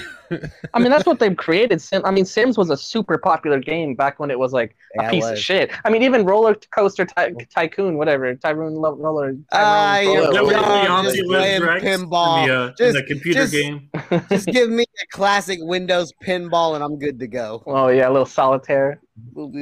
[0.73, 1.81] I mean, that's what they've created.
[1.81, 2.01] Sim.
[2.05, 5.07] I mean, Sims was a super popular game back when it was like a Yeah,
[5.07, 5.71] it piece of shit.
[5.83, 9.31] I mean, even Roller Coaster ty- Tycoon, whatever, Tyrone Lo- Roller.
[9.31, 10.63] Tyrone Ah, you're Roller- young,
[11.05, 12.45] Leonti just playing Rex in pinball.
[12.47, 13.89] the, uh, in just, the computer just- game.
[14.29, 17.63] just give me a classic Windows pinball and I'm good to go.
[17.67, 19.01] Oh yeah, a little solitaire.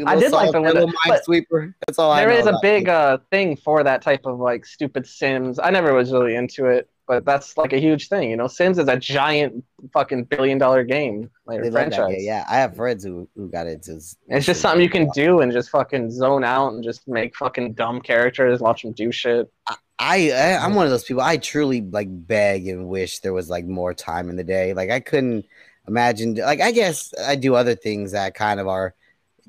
[0.08, 1.74] I did like the little window, Minesweeper.
[1.86, 5.60] That's all I There a big uh thing for that type of like stupid Sims.
[5.60, 8.30] I never was really into it, but that's like a huge thing.
[8.30, 12.15] You know, Sims is a giant fucking billion dollar game, like They franchise.
[12.15, 12.21] game.
[12.21, 13.99] Yeah, I have friends who, who got into.
[14.27, 17.73] It's just something you can do and just fucking zone out and just make fucking
[17.73, 19.51] dumb characters, watch them do shit.
[19.99, 21.21] I, I I'm one of those people.
[21.21, 24.73] I truly like beg and wish there was like more time in the day.
[24.73, 25.45] Like I couldn't
[25.88, 26.35] imagine.
[26.35, 28.95] Like I guess I do other things that kind of are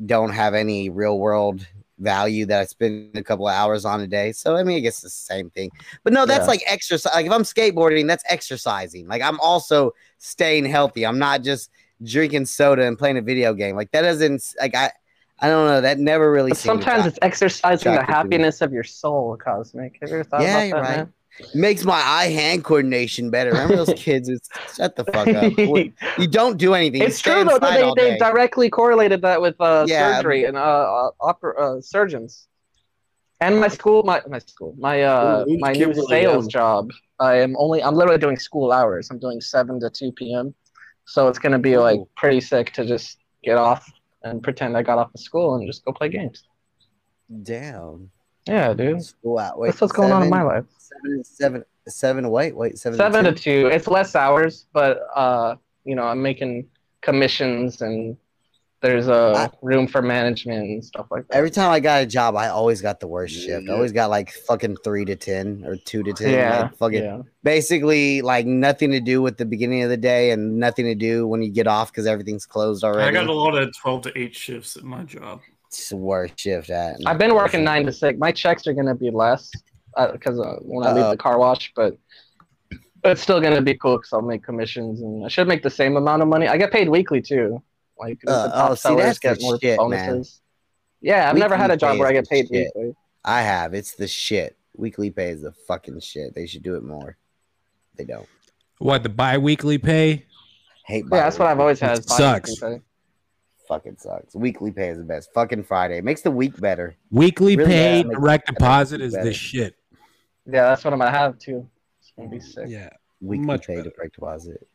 [0.05, 1.67] don't have any real world
[1.99, 4.33] value that I spend a couple of hours on a day.
[4.33, 5.71] So I mean, I guess it's the same thing.
[6.03, 6.49] But no, that's Yeah.
[6.49, 7.15] like exercise.
[7.15, 9.07] Like if I'm skateboarding, that's exercising.
[9.07, 11.07] Like I'm also staying healthy.
[11.07, 11.71] I'm not just
[12.03, 13.77] drinking soda and playing a video game.
[13.77, 14.91] Like that doesn't like I.
[15.41, 15.81] I don't know.
[15.81, 16.55] That never really.
[16.55, 18.35] Sometimes it's exercising the attractive to me.
[18.39, 19.99] happiness of your soul, Cosmic.
[20.01, 20.97] Have you ever thought Yeah, about that, right.
[20.99, 21.13] man?
[21.55, 23.51] Makes my eye hand coordination better.
[23.51, 24.29] Remember those kids?
[24.29, 25.53] It's, shut the fuck up.
[26.19, 27.03] You don't do anything.
[27.03, 27.57] It's true though.
[27.57, 30.17] inside They, they directly correlated that with uh, Yeah.
[30.17, 32.47] surgery and uh, uh, oper- uh, surgeons.
[33.41, 36.49] And my school, my my school, my uh, Who- who's my new sales Young?
[36.49, 36.91] job.
[37.19, 37.83] I am only.
[37.83, 39.11] I'm literally doing school hours.
[39.11, 40.55] I'm doing seven to two p.m.
[41.05, 43.91] So it's gonna be like pretty sick to just get off
[44.23, 46.45] and pretend I got off of school and just go play games.
[47.43, 48.11] Down.
[48.47, 49.03] Yeah, dude.
[49.03, 49.59] School out.
[49.59, 50.65] Wait, That's what's going on in my life.
[50.79, 52.31] Seven, seven, seven.
[52.31, 52.99] Wait, wait, seven.
[52.99, 53.63] Seven to two?
[53.63, 53.67] two.
[53.69, 56.69] It's less hours, but uh, you know, I'm making
[57.01, 58.17] commissions and
[58.85, 61.35] there's a room for management and stuff like that.
[61.35, 63.67] Every time I got a job, I always got the worst shift.
[63.67, 66.31] I always got like fucking three to ten or two to ten.
[66.35, 67.23] Yeah, like fucking yeah.
[67.43, 71.27] basically like nothing to do with the beginning of the day and nothing to do
[71.27, 73.09] when you get off because everything's closed already.
[73.09, 75.41] I got a lot of 12 to 8 shifts at my job.
[75.79, 76.97] It's the worst shift at.
[77.07, 78.19] I've been working nine to six.
[78.19, 79.51] My checks are gonna be less
[80.13, 81.97] because uh, when I leave the car wash, but
[83.03, 85.71] but it's still gonna be cool because I'll make commissions and I should make the
[85.71, 86.49] same amount of money.
[86.49, 87.63] I get paid weekly too.
[87.99, 90.07] Like the Uh, top oh, see, sellers that's get more shit, bonuses.
[90.11, 90.25] man.
[91.17, 92.73] Yeah, I've never had a job where I get paid the shit.
[92.75, 92.95] weekly.
[93.25, 93.75] I have.
[93.75, 94.57] It's the shit.
[94.77, 96.35] Weekly pay is the fucking shit.
[96.35, 97.17] They should do it more.
[97.97, 98.27] They don't.
[98.79, 100.25] What the bi-weekly pay?
[100.87, 101.05] Hate.
[101.11, 102.05] Yeah, that's what I've always had.
[102.09, 102.59] Sucks.
[102.59, 102.81] pay.
[103.69, 104.35] Fucking sucks.
[104.35, 105.33] Weekly pay is the best.
[105.35, 106.97] Fucking Friday makes the week better.
[107.11, 109.25] Weekly Really pay, does direct the deposit is better.
[109.27, 109.75] the shit.
[110.47, 111.67] Yeah, that's what I'm gonna have too.
[112.01, 112.67] It's gonna be sick.
[112.69, 112.91] Yeah.
[113.21, 113.91] Weekly Much pay better.
[113.97, 114.67] direct deposit.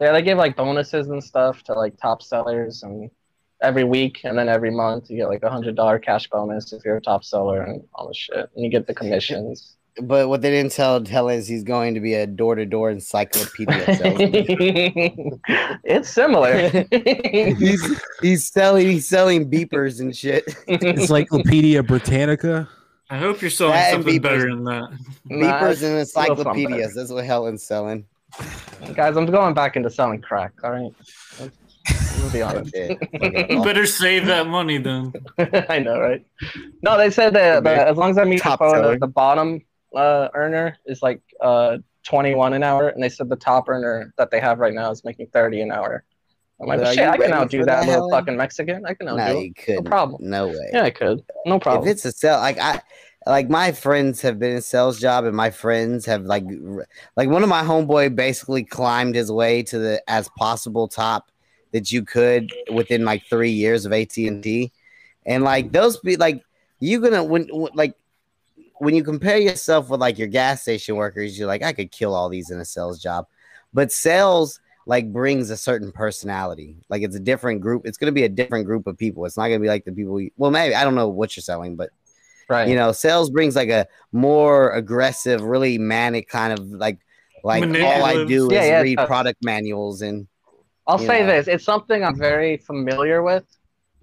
[0.00, 3.10] Yeah, they give like bonuses and stuff to like top sellers and
[3.62, 6.84] every week and then every month you get like a hundred dollar cash bonus if
[6.84, 8.50] you're a top seller and all the shit.
[8.54, 9.75] And you get the commissions.
[10.02, 12.90] But what they didn't tell Helen is he's going to be a door to door
[12.90, 15.40] encyclopedia salesman.
[15.84, 16.68] it's similar.
[16.90, 20.44] he's he's selling he's selling beepers and shit.
[20.68, 22.68] Encyclopedia Britannica.
[23.08, 24.22] I hope you're selling That something beepers.
[24.22, 24.90] better than that.
[25.30, 26.64] beepers and it's still something.
[26.64, 26.94] encyclopedias.
[26.94, 28.04] That's what Helen's selling.
[28.94, 30.92] Guys, I'm going back into selling crack, all right?
[31.38, 32.74] To be honest.
[32.74, 35.12] You better save that money then.
[35.68, 36.26] I know, right?
[36.82, 39.62] No, they said that, that as long as I meet the Top quota, the bottom
[39.96, 44.30] uh, earner is like uh, 21 an hour, and they said the top earner that
[44.30, 46.04] they have right now is making 30 an hour.
[46.60, 48.86] I'm like, shit, I can outdo that, that, little fucking Mexican.
[48.86, 49.84] I can outdo No, you couldn't.
[49.84, 50.30] No problem.
[50.30, 50.70] No way.
[50.72, 51.22] Yeah, I could.
[51.44, 51.86] No problem.
[51.86, 52.80] If it's a sell, like I,
[53.26, 56.44] like my friends have been in sales job, and my friends have like,
[57.16, 61.30] like one of my homeboy basically climbed his way to the as possible top
[61.72, 64.72] that you could within like three years of AT and T,
[65.26, 66.42] and like those be like
[66.80, 67.94] you gonna when when- like
[68.78, 72.14] when you compare yourself with like your gas station workers, you're like I could kill
[72.14, 73.26] all these in a sales job,
[73.72, 76.76] but sales like brings a certain personality.
[76.88, 77.82] Like it's a different group.
[77.84, 79.24] It's gonna be a different group of people.
[79.26, 80.20] It's not gonna be like the people.
[80.20, 81.90] You, well, maybe I don't know what you're selling, but
[82.48, 82.68] right.
[82.68, 86.98] you know, sales brings like a more aggressive, really manic kind of like
[87.42, 89.06] like all I do is Yeah, yeah, read does.
[89.06, 90.26] product manuals and.
[90.88, 91.26] I'll say know.
[91.26, 93.44] this: it's something I'm very familiar with,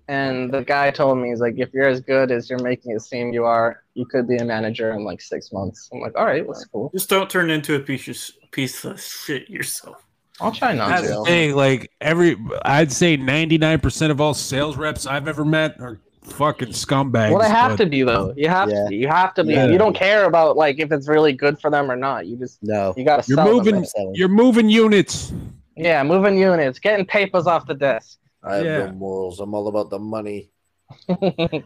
[0.07, 3.01] and the guy told me he's like, if you're as good as you're making it
[3.01, 5.89] seem you are, you could be a manager in like six months.
[5.93, 6.89] I'm like, all right, that's cool.
[6.93, 10.05] Just don't turn into a piece of piece of shit yourself.
[10.41, 11.55] I'll try not That's the thing.
[11.55, 15.99] Like every, I'd say ninety nine percent of all sales reps I've ever met are
[16.23, 17.31] fucking scumbags.
[17.31, 18.33] Well, they have but- to be though.
[18.35, 18.85] You have to.
[18.89, 18.95] Be.
[18.97, 19.53] You have to be.
[19.53, 19.67] Yeah.
[19.67, 22.25] You don't care about like if it's really good for them or not.
[22.25, 22.93] You just no.
[22.97, 23.81] You gotta You're sell moving.
[23.81, 24.11] Them.
[24.13, 25.31] You're moving units.
[25.75, 28.19] Yeah, moving units, getting papers off the desk.
[28.43, 28.77] I have Yeah.
[28.85, 29.39] no morals.
[29.39, 30.51] I'm all about the money.
[31.09, 31.63] I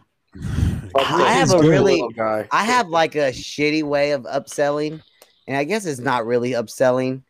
[1.32, 2.48] have a really, guy.
[2.52, 5.02] I have like a shitty way of upselling,
[5.48, 7.24] and I guess it's not really upselling,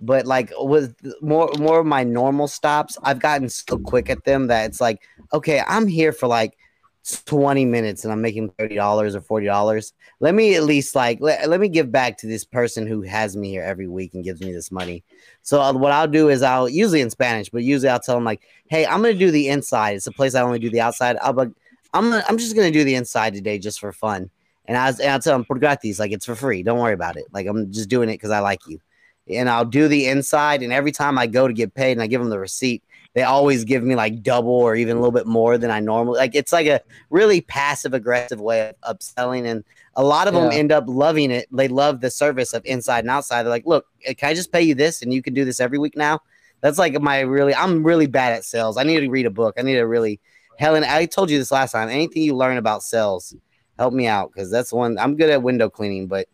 [0.00, 4.46] but like with more more of my normal stops, I've gotten so quick at them
[4.48, 5.02] that it's like,
[5.32, 6.56] okay, I'm here for like
[7.02, 9.92] 20 minutes and I'm making $30 or $40.
[10.20, 13.36] Let me at least like let, let me give back to this person who has
[13.36, 15.02] me here every week and gives me this money.
[15.42, 18.24] So uh, what I'll do is I'll usually in Spanish, but usually I'll tell them
[18.24, 19.96] like, "Hey, I'm gonna do the inside.
[19.96, 21.16] It's a place I only do the outside.
[21.20, 21.52] I'll be,
[21.92, 24.30] I'm gonna, I'm just gonna do the inside today just for fun."
[24.66, 26.62] And I and I'll tell them, "Por gratis, like it's for free.
[26.62, 27.24] Don't worry about it.
[27.32, 28.80] Like I'm just doing it because I like you."
[29.28, 32.06] And I'll do the inside, and every time I go to get paid and I
[32.06, 32.82] give them the receipt,
[33.14, 36.18] they always give me like double or even a little bit more than I normally
[36.18, 36.34] like.
[36.34, 36.80] It's like a
[37.10, 39.64] really passive aggressive way of upselling, and
[39.96, 41.46] a lot of them end up loving it.
[41.52, 43.42] They love the service of inside and outside.
[43.42, 45.60] They're like, "Look, eh, can I just pay you this, and you can do this
[45.60, 46.20] every week now?"
[46.62, 47.54] That's like my really.
[47.54, 48.76] I'm really bad at sales.
[48.78, 49.54] I need to read a book.
[49.58, 50.20] I need to really.
[50.58, 51.88] Helen, I told you this last time.
[51.88, 53.34] Anything you learn about sales,
[53.78, 54.98] help me out because that's one.
[54.98, 56.28] I'm good at window cleaning, but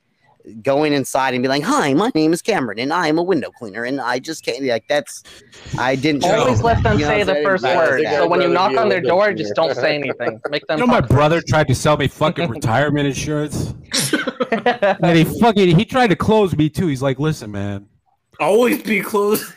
[0.62, 3.50] going inside and be like, "Hi, my name is Cameron, and I am a window
[3.50, 5.22] cleaner, and I just can't." Like that's.
[5.78, 6.24] I didn't.
[6.24, 8.02] Always let them You know say the first word.
[8.08, 9.38] So when you knock on their door, cleaner.
[9.38, 10.40] just don't say anything.
[10.50, 10.78] Make them.
[10.78, 13.74] You know, my brother tried to sell me fucking retirement insurance.
[14.52, 16.86] and he fucking he tried to close me too.
[16.86, 17.86] He's like, "Listen, man,
[18.40, 19.52] Always be close.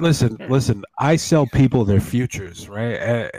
[0.00, 0.84] listen, listen.
[0.98, 3.30] I sell people their futures, right?" Eh,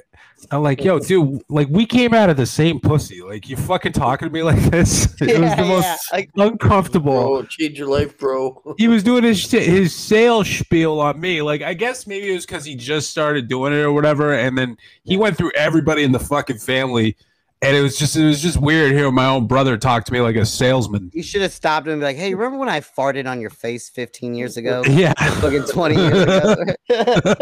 [0.52, 3.22] I'm like, "Yo, dude, like we came out of the same pussy.
[3.22, 5.06] Like you fucking talking to me like this?
[5.22, 8.62] It was Yeah, the most yeah, like- uncomfortable." Bro, change your life, bro.
[8.78, 11.42] he was doing his his sales spiel on me.
[11.42, 14.58] Like I guess maybe it was because he just started doing it or whatever, and
[14.58, 17.16] then he went through everybody in the fucking family,
[17.64, 20.20] and it was just it was just weird hearing my own brother talk to me
[20.22, 21.10] like a salesman.
[21.14, 23.50] You should have stopped him and be like, "Hey, remember when I farted on your
[23.50, 24.84] face 15 years ago?
[24.94, 25.14] Yeah.
[25.42, 26.74] fucking 20 years ago.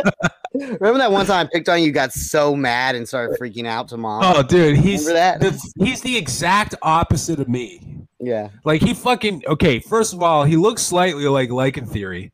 [0.53, 3.89] remember that one time I picked on you, got so mad and started freaking out
[3.89, 4.23] to mom?
[4.23, 5.07] Oh, dude, he's
[5.77, 7.81] he's the exact opposite of me.
[8.19, 8.49] Yeah.
[8.63, 9.79] Like he fucking okay.
[9.79, 12.31] First of all, he looks slightly like Lycan Theory.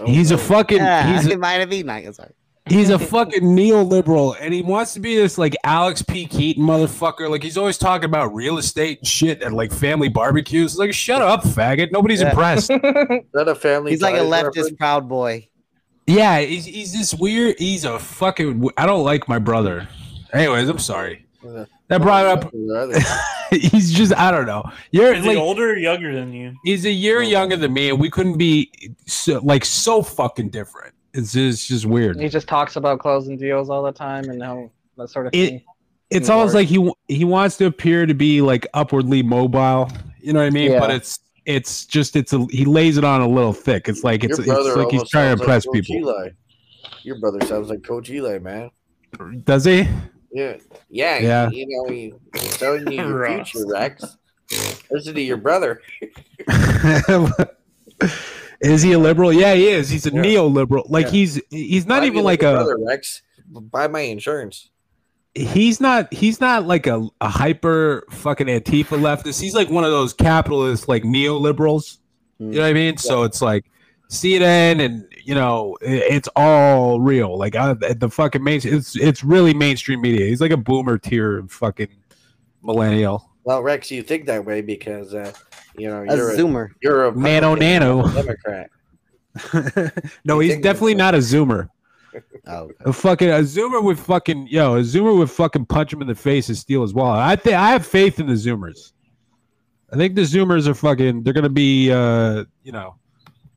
[0.00, 2.32] Oh, he's a fucking Yeah, he's a, it might have been like, sorry.
[2.68, 6.26] He's a fucking neoliberal, and he wants to be this like Alex P.
[6.26, 7.30] Keaton motherfucker.
[7.30, 10.76] Like he's always talking about real estate and shit at like family barbecues.
[10.76, 11.92] Like, shut up, faggot.
[11.92, 12.30] Nobody's Yeah.
[12.30, 12.68] impressed.
[12.68, 13.92] that a family?
[13.92, 14.72] He's like a leftist reference?
[14.72, 15.48] proud boy.
[16.08, 17.54] yeah, he's, he's this weird.
[17.58, 18.68] He's a fucking.
[18.76, 19.86] I don't like my brother.
[20.32, 21.24] Anyways, I'm sorry.
[21.88, 22.52] That brought up.
[23.50, 24.12] he's just.
[24.16, 24.64] I don't know.
[24.90, 26.52] You're Is like he older or younger than you?
[26.64, 28.72] he's a year younger than me, and we couldn't be
[29.06, 30.94] so, like so fucking different.
[31.16, 32.20] It's just, it's just weird.
[32.20, 35.48] He just talks about closing deals all the time and how that sort of It-
[35.48, 35.62] thing.
[36.10, 39.90] it's almost like he he wants to appear to be like upwardly mobile.
[40.20, 40.72] You know what I mean?
[40.72, 40.80] Yeah.
[40.80, 43.88] But it's it's just it's a he lays it on a little thick.
[43.88, 45.74] It's like it's, Your it's brother like he's almost trying to sounds like impress Coach
[45.86, 45.96] people.
[46.10, 46.28] Eli.
[47.02, 48.70] Your brother sounds like Coach Eli, man.
[49.44, 49.88] Does he?
[50.32, 50.56] Yeah,
[50.90, 51.50] yeah, Yeah.
[51.50, 53.50] You know, he- he's telling you your Ross.
[53.50, 54.16] future, Rex.
[54.90, 55.80] Listen to your brother.
[58.60, 59.32] is he a liberal?
[59.32, 59.88] Yeah, he is.
[59.88, 60.88] He's a neoliberal.
[60.88, 61.12] Like Yeah.
[61.12, 63.22] he's he's not Buy even like a brother, Rex.
[63.48, 64.70] Buy my insurance.
[65.34, 69.40] he's not he's not like a, a hyper fucking antifa leftist.
[69.40, 71.98] He's like one of those capitalist like neoliberals.
[72.38, 72.96] You know what I mean?
[72.98, 73.64] So it's like
[74.10, 77.36] CNN and you know it's all real.
[77.38, 80.26] Like I, the fucking main, it's it's really mainstream media.
[80.26, 81.88] He's like a boomer tier fucking
[82.62, 83.30] millennial.
[83.44, 85.32] Well, Rex, you think that way because uh,
[85.78, 86.68] you know A you're Zoomer.
[86.82, 88.02] You're a Nano, Republican, nano.
[88.04, 88.70] I'm Democrat.
[90.24, 91.68] No, he's definitely not a zoomer.
[92.48, 96.06] Oh, A fucking a zoomer would fucking yo, a zoomer would fucking punch him in
[96.08, 97.18] the face and steal his wallet.
[97.20, 98.92] I think I have faith in the zoomers.
[99.92, 101.24] I think the zoomers are fucking.
[101.24, 102.94] They're gonna be, uh, you know,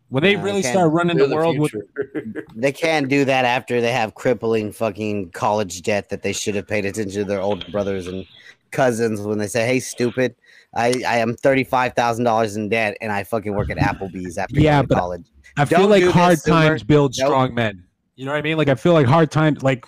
[0.10, 1.72] when they No, really can't- start running the world with.
[2.56, 6.68] They can't do that after they have crippling fucking college debt that they should have
[6.68, 8.26] paid attention to their older brothers and
[8.72, 10.36] cousins when they say, "Hey, stupid,
[10.74, 14.38] I, I am thirty five thousand dollars in debt and I fucking work at Applebee's
[14.38, 15.26] after Yeah, but college."
[15.58, 16.68] I feel Don't like hard this, Zoomer.
[16.68, 17.28] times build Nope.
[17.28, 17.84] strong men.
[18.16, 18.58] You know what I mean?
[18.58, 19.64] Like I feel like hard times.
[19.64, 19.86] Like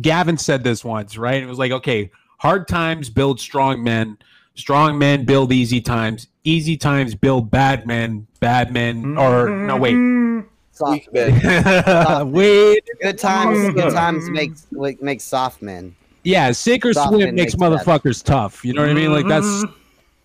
[0.00, 1.42] Gavin said this once, right?
[1.42, 4.18] It was like, okay, hard times build strong men.
[4.56, 6.28] Strong men build easy times.
[6.44, 8.26] Easy times build bad men.
[8.40, 9.94] Bad men, or no, wait,
[10.72, 12.82] Soft men wait.
[13.00, 15.94] Good times, good times makes like, make soft men.
[16.24, 17.72] Yeah, sink or Soft swim men makes makes bad.
[17.72, 18.64] motherfuckers tough.
[18.64, 19.12] You know what I mean?
[19.12, 19.72] Like that's mm-hmm.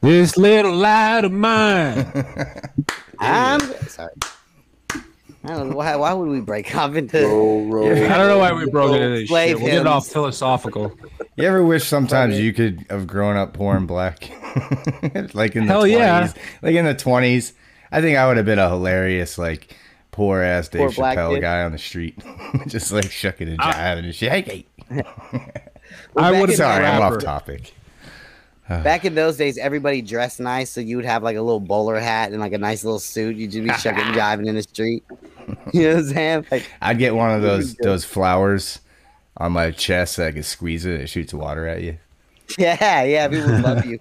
[0.00, 2.06] This little light of mine.
[3.18, 4.12] I'm sorry.
[5.44, 5.96] I don't know why.
[5.96, 7.18] Why would we break up into?
[7.18, 9.62] I don't know why we broke into this Slave shit.
[9.64, 10.96] We'll get all philosophical.
[11.36, 14.30] You ever wish sometimes you could have grown up poor and black?
[15.34, 15.90] like in the Hell 20s.
[15.90, 16.32] yeah.
[16.62, 17.52] Like in the 20s.
[17.90, 19.74] I think I would have been a hilarious, like,
[20.10, 22.18] poor ass Dave Poor Chappelle guy on the street.
[22.66, 24.30] Just like shucking and jiving and shit.
[24.30, 24.77] Hey, Well,
[26.16, 27.74] I would in sorry, I'm off topic.
[28.68, 31.98] Back in those days, everybody dressed nice, so you would have like a little bowler
[31.98, 33.36] hat and like a nice little suit.
[33.36, 35.04] You'd just be shucking and jiving in the street.
[35.72, 36.46] You know what I'm saying?
[36.50, 38.80] Like, I'd get one of those those flowers
[39.38, 40.92] on my chest so I could squeeze it.
[40.92, 41.96] And it shoots water at you.
[42.58, 43.98] yeah, yeah, people would love you.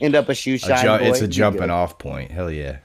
[0.00, 0.80] End up a shoe A shine.
[0.82, 1.10] ju- boy.
[1.10, 2.30] it's a jumping off point.
[2.30, 2.76] Hell yeah.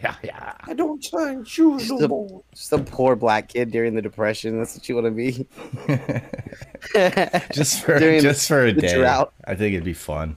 [0.02, 0.52] Yeah, yeah.
[0.64, 2.42] I don't shine shoes no Just a, more.
[2.54, 4.56] just a poor black kid during the depression.
[4.58, 5.46] That's what you want to be.
[7.52, 8.94] Just for During just for a the day.
[8.96, 9.32] drought.
[9.46, 10.36] I think it'd be fun.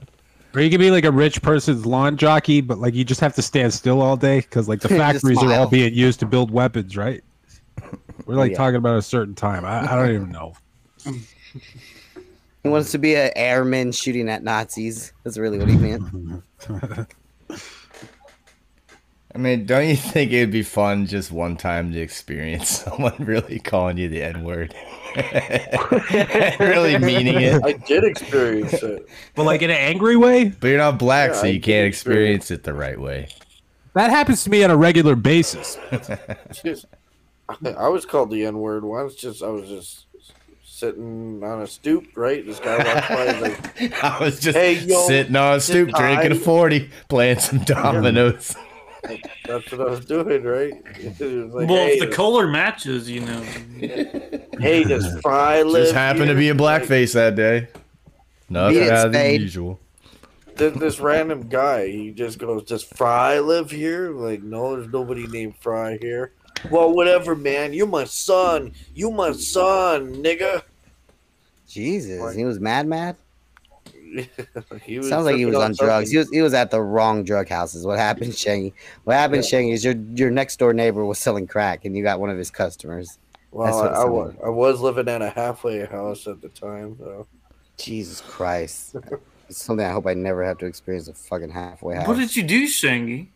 [0.54, 3.34] Or you could be like a rich person's lawn jockey, but like you just have
[3.36, 6.50] to stand still all day because like the factories are all being used to build
[6.50, 7.24] weapons, right?
[8.26, 8.58] We're like Yeah.
[8.58, 9.64] talking about a certain time.
[9.64, 10.54] I, I don't even know.
[11.04, 15.12] He wants to be an airman shooting at Nazis.
[15.24, 16.02] That's really what he meant.
[19.34, 23.58] I mean, don't you think it'd be fun just one time to experience someone really
[23.58, 24.74] calling you the N word?
[26.60, 27.64] really meaning it.
[27.64, 29.08] I did experience it.
[29.34, 30.50] But like in an angry way?
[30.60, 33.28] But you're not black, Yeah, so you did can't experience experience it the right way.
[33.94, 35.78] That happens to me on a regular basis.
[36.64, 36.86] Just-
[37.48, 39.14] I, I was called the N word once.
[39.14, 40.06] Just I was just
[40.64, 42.44] sitting on a stoop, right?
[42.46, 43.32] This guy walked by.
[43.32, 43.42] He's
[43.90, 47.58] like, I was just Hey, yo, sitting on a stoop, drinking a 40, playing some
[47.60, 48.56] dominoes.
[49.46, 50.72] That's what I was doing, right?
[50.96, 53.42] It was like, well, hey, if the color matches, you know.
[54.58, 57.68] hey, does Fry live Just happened to be a blackface that day.
[58.48, 59.80] Nothing Beat it, out of the usual.
[60.56, 65.26] Th- this random guy, he just goes, "Does Fry live here?" Like, no, there's nobody
[65.26, 66.32] named Fry here.
[66.70, 67.72] Well, whatever, man.
[67.72, 68.72] You my son.
[68.94, 70.62] You my son, nigga.
[71.68, 73.16] Jesus, he was mad, mad.
[74.82, 76.10] he was Sounds like he was on drugs.
[76.10, 77.86] He was he was at the wrong drug houses.
[77.86, 78.72] What happened, Shangy?
[79.04, 79.60] What happened, Yeah.
[79.60, 82.38] Shangy, is your your next door neighbor was selling crack, and you got one of
[82.38, 83.18] his customers.
[83.50, 86.40] Well, That's what it I, I, was, I was living in a halfway house at
[86.40, 87.26] the time, though.
[87.76, 88.96] Jesus Christ.
[89.46, 92.08] It's something I hope I never have to experience a fucking halfway house.
[92.08, 93.26] What did you do, Shangy?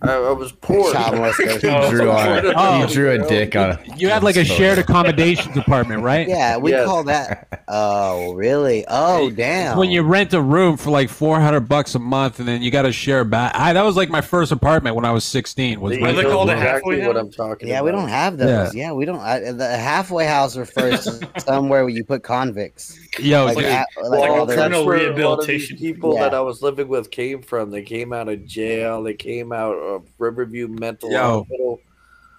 [0.00, 0.92] I, I was poor.
[0.92, 1.70] Child molestation.
[1.70, 2.86] Oh, He drew, on, Oh.
[2.86, 3.80] he drew a dick on a.
[3.96, 6.28] You had like a shared accommodations apartment, right?
[6.38, 6.86] Yeah, we Yes.
[6.86, 7.64] call that.
[7.66, 8.84] Oh, really?
[8.88, 9.76] Oh, damn.
[9.76, 12.70] When you rent a room for like four hundred bucks a month, and then you
[12.70, 13.52] got to share a bath.
[13.54, 15.80] I that was like my first apartment when I was sixteen.
[15.80, 16.62] Was They they called it room.
[16.62, 17.16] halfway exactly what?
[17.16, 17.84] I'm talking yeah, about.
[17.86, 18.74] we don't have those.
[18.74, 19.18] Yeah, we don't.
[19.20, 22.98] I, the halfway house refers to somewhere where you put convicts.
[23.18, 25.76] Yo, Like, dude, a- Well, like all that's the- internal where a lot of rehabilitation.
[25.76, 26.22] these people Yeah.
[26.24, 27.70] that I was living with came from.
[27.70, 29.02] They came out of jail.
[29.02, 31.38] They came out of Riverview Mental Yo.
[31.40, 31.80] Hospital.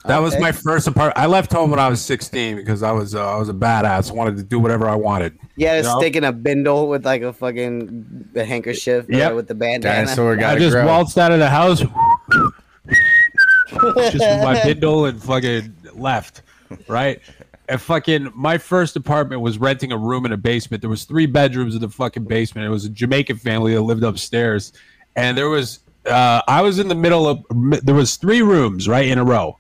[0.06, 0.42] that was Okay.
[0.42, 1.18] my first apartment.
[1.18, 4.12] I left home when I was sixteen because I was uh, I was a badass.
[4.12, 5.38] Wanted to do whatever I wanted.
[5.58, 5.98] Yeah, You know?
[6.00, 9.34] sticking a bindle with like a fucking the handkerchief uh, Yep.
[9.36, 10.06] with the bandana.
[10.06, 10.86] Dinosaur I got to just grow.
[10.86, 11.80] waltzed out of the house,
[13.70, 16.42] just with my bindle and fucking left,
[16.88, 17.22] right?
[17.68, 20.82] And fucking my first apartment was renting a room in a basement.
[20.82, 22.66] There was three bedrooms in the fucking basement.
[22.66, 24.74] It was a Jamaican family that lived upstairs,
[25.16, 27.46] and there was uh, I was in the middle of
[27.84, 29.58] there was three rooms right in a row,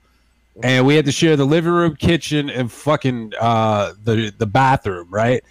[0.63, 5.07] and we had to share the living room, kitchen, and fucking uh, the the bathroom,
[5.09, 5.43] right?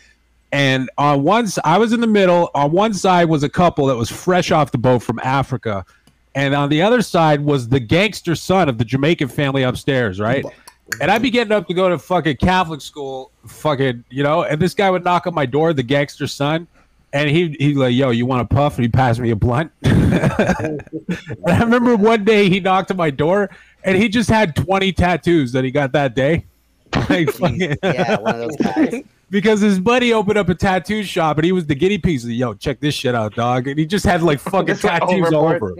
[0.50, 2.50] And on side, I was in the middle.
[2.54, 5.84] On one side was a couple that was fresh off the boat from Africa,
[6.34, 10.44] and on the other side was the gangster son of the Jamaican family upstairs, right?
[11.00, 14.60] And I'd be getting up to go to fucking Catholic school, fucking, you know, and
[14.60, 16.66] this guy would knock on my door, the gangster son,
[17.12, 18.76] and he he like, yo, you want a puff?
[18.76, 19.72] And he passed me a blunt.
[19.82, 20.82] and
[21.46, 23.50] I remember one day he knocked on my door,
[23.84, 26.46] and he just had twenty tattoos that he got that day.
[27.08, 29.02] Like, yeah, one of those guys.
[29.30, 32.24] because his buddy opened up a tattoo shop and he was the guinea piece.
[32.24, 33.68] Yo, check this shit out, dog.
[33.68, 35.74] And he just had like fucking Just went tattoos all over.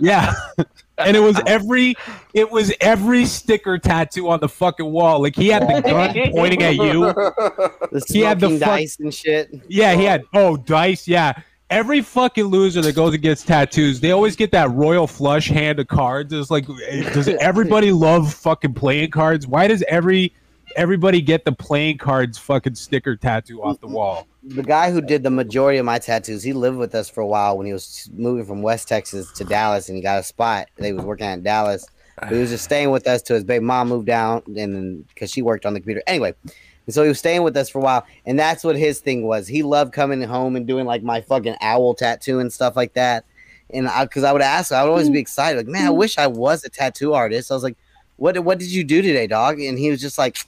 [0.00, 0.32] Yeah.
[0.98, 1.94] and it was every
[2.34, 5.20] it was every sticker tattoo on the fucking wall.
[5.22, 7.06] Like he had the gun pointing at you.
[7.12, 9.50] The He had the smoking fuck- dice and shit.
[9.68, 11.32] Yeah, he had oh dice, yeah.
[11.70, 15.78] Every fucking loser that goes and gets tattoos, they always get that royal flush hand
[15.80, 16.30] of cards.
[16.30, 19.46] It's like, eh, does everybody love fucking playing cards?
[19.46, 20.34] Why does every
[20.76, 23.96] everybody get the playing cards fucking sticker tattoo off the mm-hmm.
[23.96, 24.26] wall?
[24.42, 27.26] the guy who did the majority of my tattoos, he lived with us for a
[27.26, 30.68] while when he was moving from West Texas to Dallas, and he got a spot.
[30.76, 31.86] They was working at Dallas.
[32.18, 35.30] But he was just staying with us till his baby mom moved down, and because
[35.30, 36.02] she worked on the computer.
[36.06, 38.98] Anyway, and so he was staying with us for a while, and that's what his
[39.00, 39.46] thing was.
[39.46, 43.24] He loved coming home and doing like my fucking owl tattoo and stuff like that.
[43.72, 45.98] And I, because I would ask, I would always be excited, like, man, I mm-hmm.
[45.98, 47.50] wish I was a tattoo artist.
[47.50, 47.76] I was like,
[48.16, 49.60] what, what did you do today, dog?
[49.60, 50.44] And he was just like,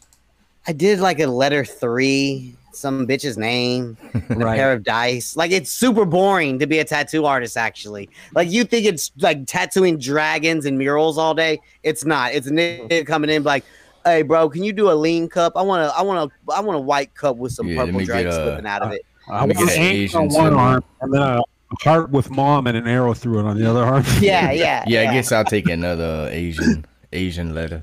[0.67, 5.37] I did like a letter three, some bitch's name, and a pair of dice.
[5.37, 7.57] Like it's super boring to be a tattoo artist.
[7.57, 11.61] Actually, like you think it's like tattooing dragons and murals all day.
[11.83, 12.33] It's not.
[12.33, 13.65] It's a nigga coming in like,
[14.05, 15.53] hey, bro, can you do a lean cup?
[15.57, 18.05] I want to, I want to, I want a white cup with some Yeah, purple
[18.05, 19.03] dragons a- slipping out of it.
[19.29, 21.43] I'm Let me gonna get an aim Asian on one arm and then a
[21.83, 24.05] heart with mom and an arrow through it on the other arm.
[24.21, 25.11] Yeah, yeah, Yeah, yeah.
[25.11, 27.83] I guess I'll take another Asian Asian letter.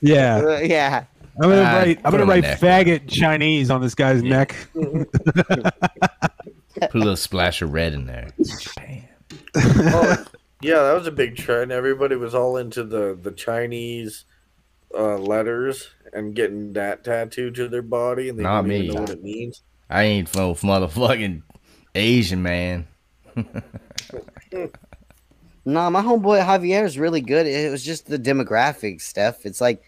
[0.00, 0.36] Yeah.
[0.44, 1.04] Uh, yeah.
[1.40, 2.00] I'm gonna Ah, write.
[2.04, 2.60] I'm gonna write neck.
[2.60, 4.54] faggot Chinese on this guy's neck.
[4.74, 5.08] Put
[6.94, 8.28] a little splash of red in there.
[9.56, 10.24] Oh,
[10.60, 11.70] yeah, that was a big trend.
[11.72, 14.24] Everybody was all into the the Chinese
[14.94, 19.00] uh, letters and getting that tattooed to their body, and they Not don't even know
[19.00, 19.62] what it means.
[19.88, 21.42] I ain't no motherfucking
[21.94, 22.86] Asian man.
[25.64, 27.46] nah, my homeboy Javier is really good.
[27.46, 29.44] It was just the demographic stuff.
[29.46, 29.82] It's like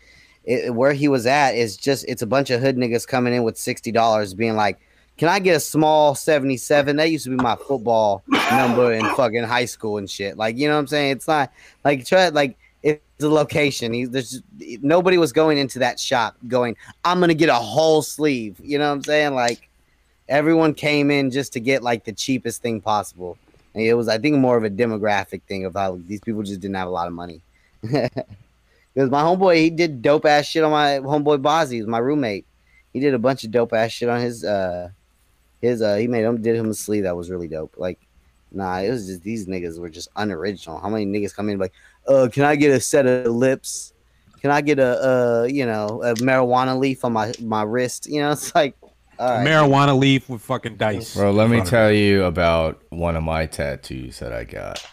[0.45, 3.43] it, where he was at is just it's a bunch of hood niggas coming in
[3.43, 4.79] with sixty dollars, being like,
[5.17, 6.97] "Can I get a small seventy seven?
[6.97, 10.69] That used to be my football number in fucking high school and shit." Like, you
[10.69, 11.13] know what I'm saying?
[11.13, 11.53] It's not
[11.85, 13.93] like try like it's a location.
[13.93, 14.43] He, there's
[14.83, 18.89] nobody was going into that shop going, "I'm gonna get a whole sleeve." You know
[18.89, 19.35] what I'm saying?
[19.35, 19.69] Like
[20.29, 23.39] everyone came in just to get like the cheapest thing possible.
[23.75, 26.61] And it was, I think, more of a demographic thing of how these people just
[26.61, 27.41] didn't have a lot of money.
[28.95, 32.47] Because my homeboy, he did dope ass shit on my homeboy Bozzy, was my roommate.
[32.93, 34.91] He did a bunch of dope ass shit on his uh
[35.61, 37.75] his uh he made him did him a sleeve that was really dope.
[37.77, 37.99] Like,
[38.53, 40.79] nah, it was just these niggas were just unoriginal.
[40.79, 41.73] How many niggas come in like,
[42.07, 43.93] uh, can I get a set of lips?
[44.41, 48.09] Can I get a uh you know a marijuana leaf on my my wrist?
[48.09, 48.77] You know, it's like
[49.19, 49.47] all right.
[49.47, 51.15] Marijuana leaf with fucking dice.
[51.15, 54.85] Bro, let me tell you about one of my tattoos that I got.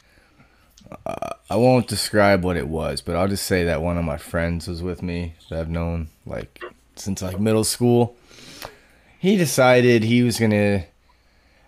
[1.05, 4.17] Uh, I won't describe what it was, but I'll just say that one of my
[4.17, 6.61] friends was with me that I've known like
[6.95, 8.15] since like middle school.
[9.19, 10.85] He decided he was gonna.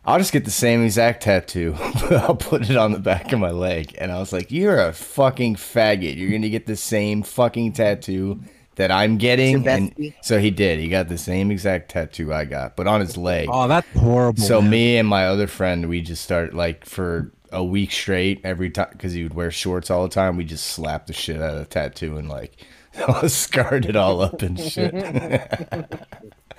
[0.05, 3.39] I'll just get the same exact tattoo, but I'll put it on the back of
[3.39, 3.95] my leg.
[3.97, 6.17] And I was like, "You're a fucking faggot.
[6.17, 8.41] You're gonna get the same fucking tattoo
[8.75, 10.79] that I'm getting." And so he did.
[10.79, 13.49] He got the same exact tattoo I got, but on his leg.
[13.51, 14.41] Oh, that's horrible.
[14.41, 14.71] So man.
[14.71, 18.89] me and my other friend, we just started like for a week straight every time
[18.91, 20.35] because he would wear shorts all the time.
[20.37, 22.57] We just slapped the shit out of the tattoo and like
[23.27, 24.93] scarred it all up and shit.
[24.95, 25.85] I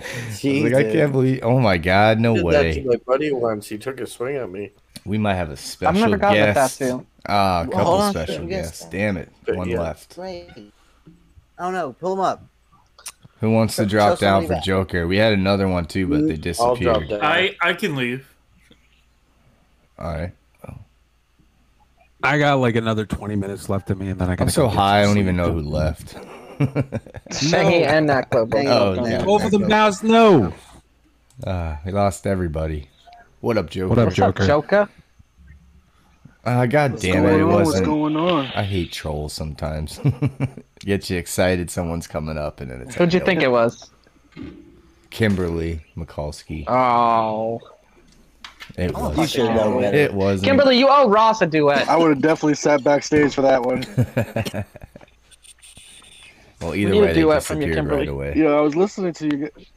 [0.01, 1.39] was like, I can't believe.
[1.43, 2.73] Oh my god, no Did that way.
[2.81, 3.67] to my buddy once.
[3.69, 4.71] He took a swing at me.
[5.05, 6.79] We might have a special never gotten a guest.
[6.79, 7.05] tattoo.
[7.27, 8.71] Ah, a Well, couple hold special special guest.
[8.81, 8.85] guests.
[8.89, 9.81] Damn it, But one yeah.
[9.81, 10.17] left.
[10.17, 10.49] Wait.
[11.57, 11.93] I don't know.
[11.93, 12.43] Pull him up.
[13.41, 14.63] Who wants to drop show down for back.
[14.63, 15.07] Joker?
[15.07, 17.11] We had another one too, but they disappeared.
[17.13, 18.27] I I can leave.
[19.99, 20.31] All right.
[22.25, 24.67] I got like another 20 minutes left of me, and then I I'm gotta so
[24.67, 26.15] high, I don't even know who left.
[27.29, 28.49] Shangy and Nakba.
[28.49, 29.09] both Oh, left.
[29.11, 29.23] yeah.
[29.23, 30.53] Both of them now no.
[31.45, 32.87] Ah, we lost everybody.
[33.41, 33.89] What up, Joker?
[33.89, 34.47] What up, What's up, Joker?
[34.47, 34.89] Joker?
[36.45, 37.39] Uh, God damn it!
[37.39, 37.65] It wasn't.
[37.65, 38.45] What's going on?
[38.55, 39.99] I hate trolls sometimes.
[40.79, 42.95] Get you excited, someone's coming up, and then it's.
[42.95, 43.89] Who'd you think it was?
[45.09, 46.65] Kimberly Mikulski.
[46.69, 47.59] Oh.
[48.77, 49.17] It was.
[49.17, 49.97] You should know better.
[49.97, 50.41] It was.
[50.41, 51.87] Kimberly, you owe Ross a duet.
[51.89, 53.85] I would have definitely sat backstage for that one.
[56.61, 58.07] well, We either need a way, they duet from you, disappeared right Kimberly.
[58.07, 58.33] away.
[58.35, 59.37] Yeah, I was listening to you.
[59.47, 59.67] g-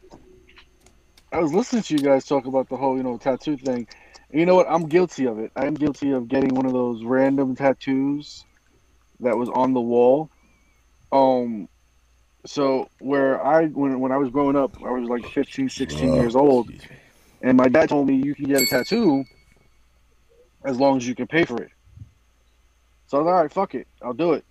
[1.33, 3.87] I was listening to you guys talk about the whole, you know, tattoo thing.
[4.31, 4.67] And you know what?
[4.71, 5.53] I'm guilty of it.
[5.57, 8.45] I am guilty of getting one of those random tattoos
[9.21, 10.31] that was on the wall.
[11.13, 11.69] Um,
[12.47, 16.35] so where I when when I was growing up, I was like 15, 16 years
[16.37, 16.71] old,
[17.43, 19.25] and my dad told me you can get a tattoo
[20.65, 21.71] as long as you can pay for it.
[23.07, 24.45] So I was like, all right, fuck it, I'll do it.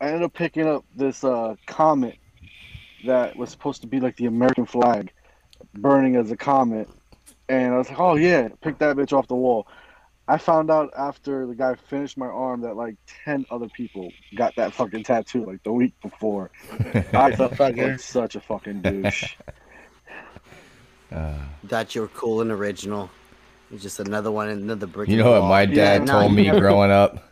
[0.00, 2.16] I ended up picking up this uh, comet
[3.06, 5.12] that was supposed to be like the American flag,
[5.74, 6.88] burning as a comet,
[7.48, 9.66] and I was like, oh yeah, pick that bitch off the wall.
[10.30, 12.94] I found out after the guy finished my arm that like
[13.24, 16.52] ten other people got that fucking tattoo like the week before.
[17.12, 19.34] I felt like such a fucking douche.
[21.12, 21.34] Uh,
[21.66, 23.10] Thought you were cool and original.
[23.72, 25.08] It's just another one, in another brick.
[25.08, 27.24] you know what my dad no, told you me never- growing up?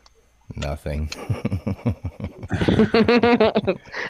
[0.57, 1.10] Nothing.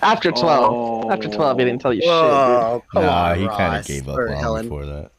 [0.02, 1.10] After 12.
[1.10, 2.90] After 12, he didn't tell you Oh, shit.
[2.92, 4.62] come nah, on, he kind of gave up or long Helen.
[4.66, 5.10] before that.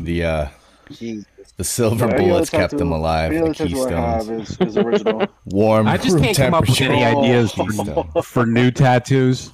[0.00, 0.46] The uh,
[0.90, 1.26] Jesus.
[1.56, 3.30] the silver Yeah, bullets kept him alive.
[3.32, 4.50] The other have keystones.
[4.50, 5.26] is- is original.
[5.46, 5.88] Warm.
[5.88, 7.18] I just can't come up with any temperature.
[7.20, 9.50] ideas for, for new tattoos.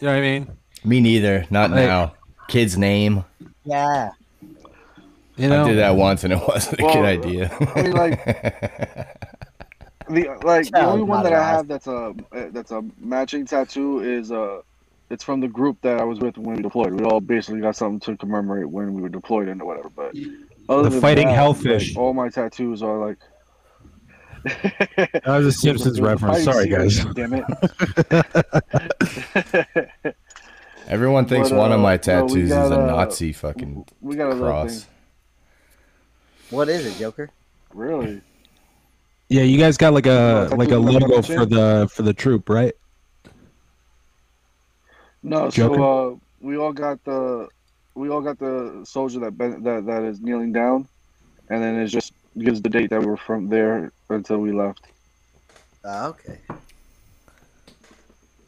[0.00, 0.48] You know what I mean?
[0.84, 1.46] Me neither.
[1.50, 2.14] Not Like- now.
[2.50, 3.24] Kid's name.
[3.64, 4.10] Yeah.
[5.36, 5.64] You know?
[5.64, 7.56] I did that once and it wasn't a Well, good idea.
[7.76, 8.24] I mean, like
[10.10, 12.12] the like the only one that I have that's a
[12.52, 14.62] that's a matching tattoo is uh
[15.10, 16.92] it's from the group that I was with when we deployed.
[16.92, 19.88] We all basically got something to commemorate when we were deployed and whatever.
[19.90, 20.14] But
[20.68, 21.90] other The than fighting that, hellfish.
[21.94, 23.18] like, all my tattoos are like
[24.44, 26.42] That was a Simpsons It was a reference.
[26.44, 27.04] Sorry, guys.
[27.14, 27.44] Damn it.
[30.90, 33.32] Everyone thinks But, one of uh, my no, we tattoos got, is a uh, Nazi
[33.32, 34.86] fucking we got a cross.
[36.50, 37.30] What is it, Joker?
[37.72, 38.20] Really?
[39.28, 41.88] Yeah, you guys got like a Oh, like a tattoo with my logo for the
[41.94, 42.74] for the troop, right?
[45.22, 45.76] No, Joker?
[45.76, 47.46] so uh, we all got the
[47.94, 50.88] we all got the soldier that been, that that is kneeling down,
[51.50, 54.84] and then it just gives the date that we were from there until we left.
[55.84, 56.40] Ah, okay.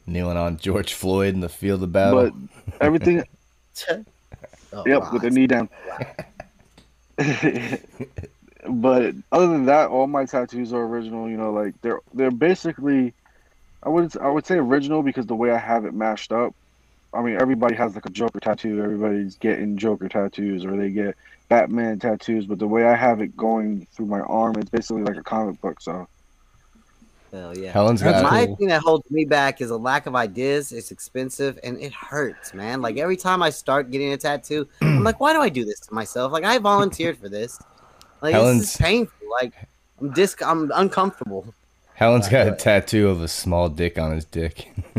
[0.05, 2.31] Kneeling on George Floyd in the field of battle.
[2.31, 2.33] But
[2.81, 3.23] everything,
[4.73, 5.69] Oh, yep, with the knee down.
[8.67, 11.29] but other than that, all my tattoos are original.
[11.29, 13.13] You know, like they're they're basically,
[13.83, 16.53] I would I would say original because the way I have it mashed up.
[17.13, 18.81] I mean, everybody has like a Joker tattoo.
[18.81, 21.15] Everybody's getting Joker tattoos, or they get
[21.47, 22.47] Batman tattoos.
[22.47, 25.61] But the way I have it going through my arm, it's basically like a comic
[25.61, 25.79] book.
[25.79, 26.07] So
[27.33, 27.71] Hell yeah.
[27.71, 28.55] Helen's got- my Cool.
[28.57, 30.71] thing that holds me back is a lack of ideas.
[30.71, 32.81] It's expensive and it hurts, man.
[32.81, 35.79] Like every time I start getting a tattoo, I'm like, why do I do this
[35.81, 36.31] to myself?
[36.31, 37.59] Like I volunteered for this.
[38.21, 39.17] Like Helen's- this is painful.
[39.41, 39.53] Like
[39.99, 41.53] I'm dis I'm uncomfortable.
[41.95, 44.71] Helen's got a tattoo of a small dick on his dick.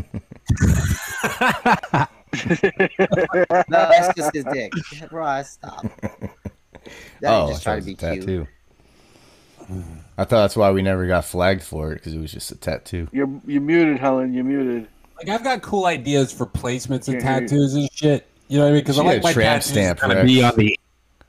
[3.69, 4.73] No, that's just his dick.
[5.13, 5.83] Ross, stop.
[6.01, 6.31] That
[7.25, 8.21] oh, just I try to it be was cute.
[8.27, 8.47] tattoo.
[10.19, 12.57] I thought that's why we never got flagged for it because it was just a
[12.57, 13.09] tattoo.
[13.13, 14.33] you're you muted, Helen.
[14.35, 14.87] You muted.
[15.17, 18.27] Like I've got cool ideas for placements of Can't hear tattoos and shit.
[18.49, 18.81] You know what I mean?
[18.83, 20.27] Because I She like my tramp tattoos stamp, kind of Rex.
[20.29, 20.79] be on the.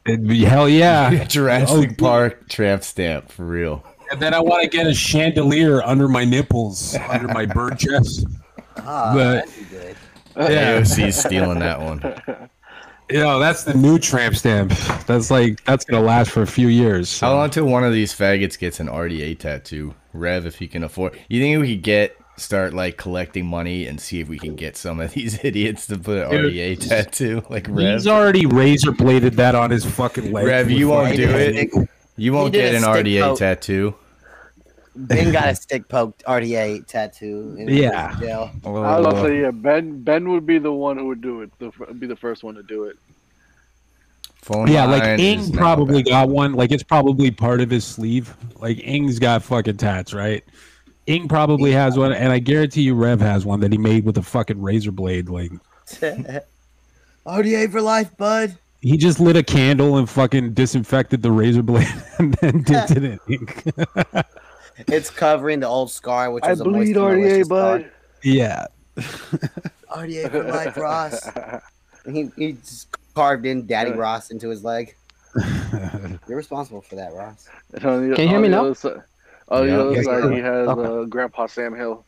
[0.07, 1.23] It'd be- Hell yeah.
[1.25, 3.83] Jurassic Oh, Park tramp stamp for real.
[4.11, 8.25] And then I want to get a chandelier under my nipples, under my bird chest.
[8.77, 9.95] Ah, But- that'd be good.
[10.37, 10.81] Yeah.
[10.81, 12.49] AOC's stealing that one.
[13.09, 14.71] You know, that's the new tramp stamp.
[15.05, 17.09] That's like that's gonna last for a few years.
[17.09, 17.27] so.
[17.27, 19.93] How long till one of these faggots gets an RDA tattoo?
[20.13, 21.19] Rev, if he can afford.
[21.29, 24.75] You think we could get start like collecting money and see if we can get
[24.75, 27.43] some of these idiots to put an Dude, RDA tattoo?
[27.49, 27.93] Like Rev.
[27.93, 30.45] He's already razor bladed that on his fucking leg.
[30.45, 31.89] Rev, you won't do it.
[32.17, 33.39] You won't get an RDA poke.
[33.39, 33.95] tattoo.
[34.95, 37.55] Ben got a stick poked RDA tattoo.
[37.59, 38.11] In Yeah.
[38.11, 38.51] his jail.
[38.65, 39.51] I love to yeah.
[39.51, 41.51] Ben Ben would be the one who would do it.
[41.59, 42.97] The, be the first one to do it.
[44.41, 46.11] Phone Yeah, like Ing probably back.
[46.11, 46.53] got one.
[46.53, 48.35] Like it's probably part of his sleeve.
[48.57, 50.43] Like Ing's got fucking tats, right?
[51.07, 54.17] Ing probably has one, and I guarantee you Rev has one that he made with
[54.17, 55.29] a fucking razor blade.
[55.29, 55.51] Like
[57.27, 58.57] RDA for life, bud.
[58.81, 61.87] he just lit a candle and fucking disinfected the razor blade
[62.19, 63.63] and then dipped it in ink.
[64.87, 67.91] It's covering the old scar, which I was a bleed and RDA, malicious bud.
[68.23, 68.65] yeah.
[68.97, 71.29] RDA for life, Ross.
[72.11, 74.95] He, he just carved in Daddy Ross into his leg.
[76.27, 77.47] You're responsible for that, Ross.
[77.73, 78.65] And on the- Can you hear me now?
[78.65, 79.01] Oh, side-
[79.51, 79.59] Yeah.
[79.65, 81.01] the other Yeah, he has Okay.
[81.01, 82.05] uh, Grandpa Sam Hill.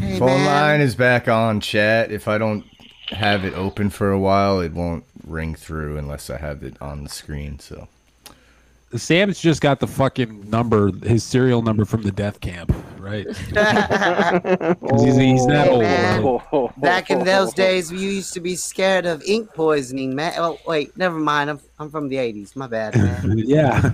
[0.00, 0.46] Hey, Phone man.
[0.46, 2.10] line is back on chat.
[2.10, 2.64] If I don't
[3.10, 7.04] have it open for a while, it won't ring through unless I have it on
[7.04, 7.58] the screen.
[7.60, 7.88] So
[8.96, 13.24] Sam's just got the fucking number, his serial number from the death camp, right?
[13.52, 14.76] right.
[15.00, 16.42] he's, he's that Hey, old.
[16.52, 16.70] man.
[16.78, 20.32] Back in those days, we used to be scared of ink poisoning, man.
[20.38, 21.50] Oh, wait, never mind.
[21.50, 22.56] I'm, I'm from the 80s.
[22.56, 23.38] My bad, man.
[23.38, 23.92] yeah.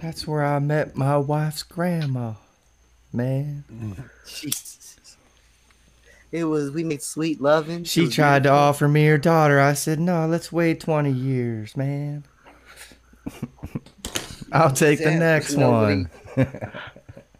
[0.00, 2.34] That's where I met my wife's grandma,
[3.12, 3.64] man.
[4.26, 5.16] Jesus.
[6.30, 7.84] It was, we made sweet loving.
[7.84, 9.60] She tried to offer me her daughter.
[9.60, 12.24] I said, no, let's wait 20 years, man.
[14.52, 16.10] I'll take the Sam, next nobody- one.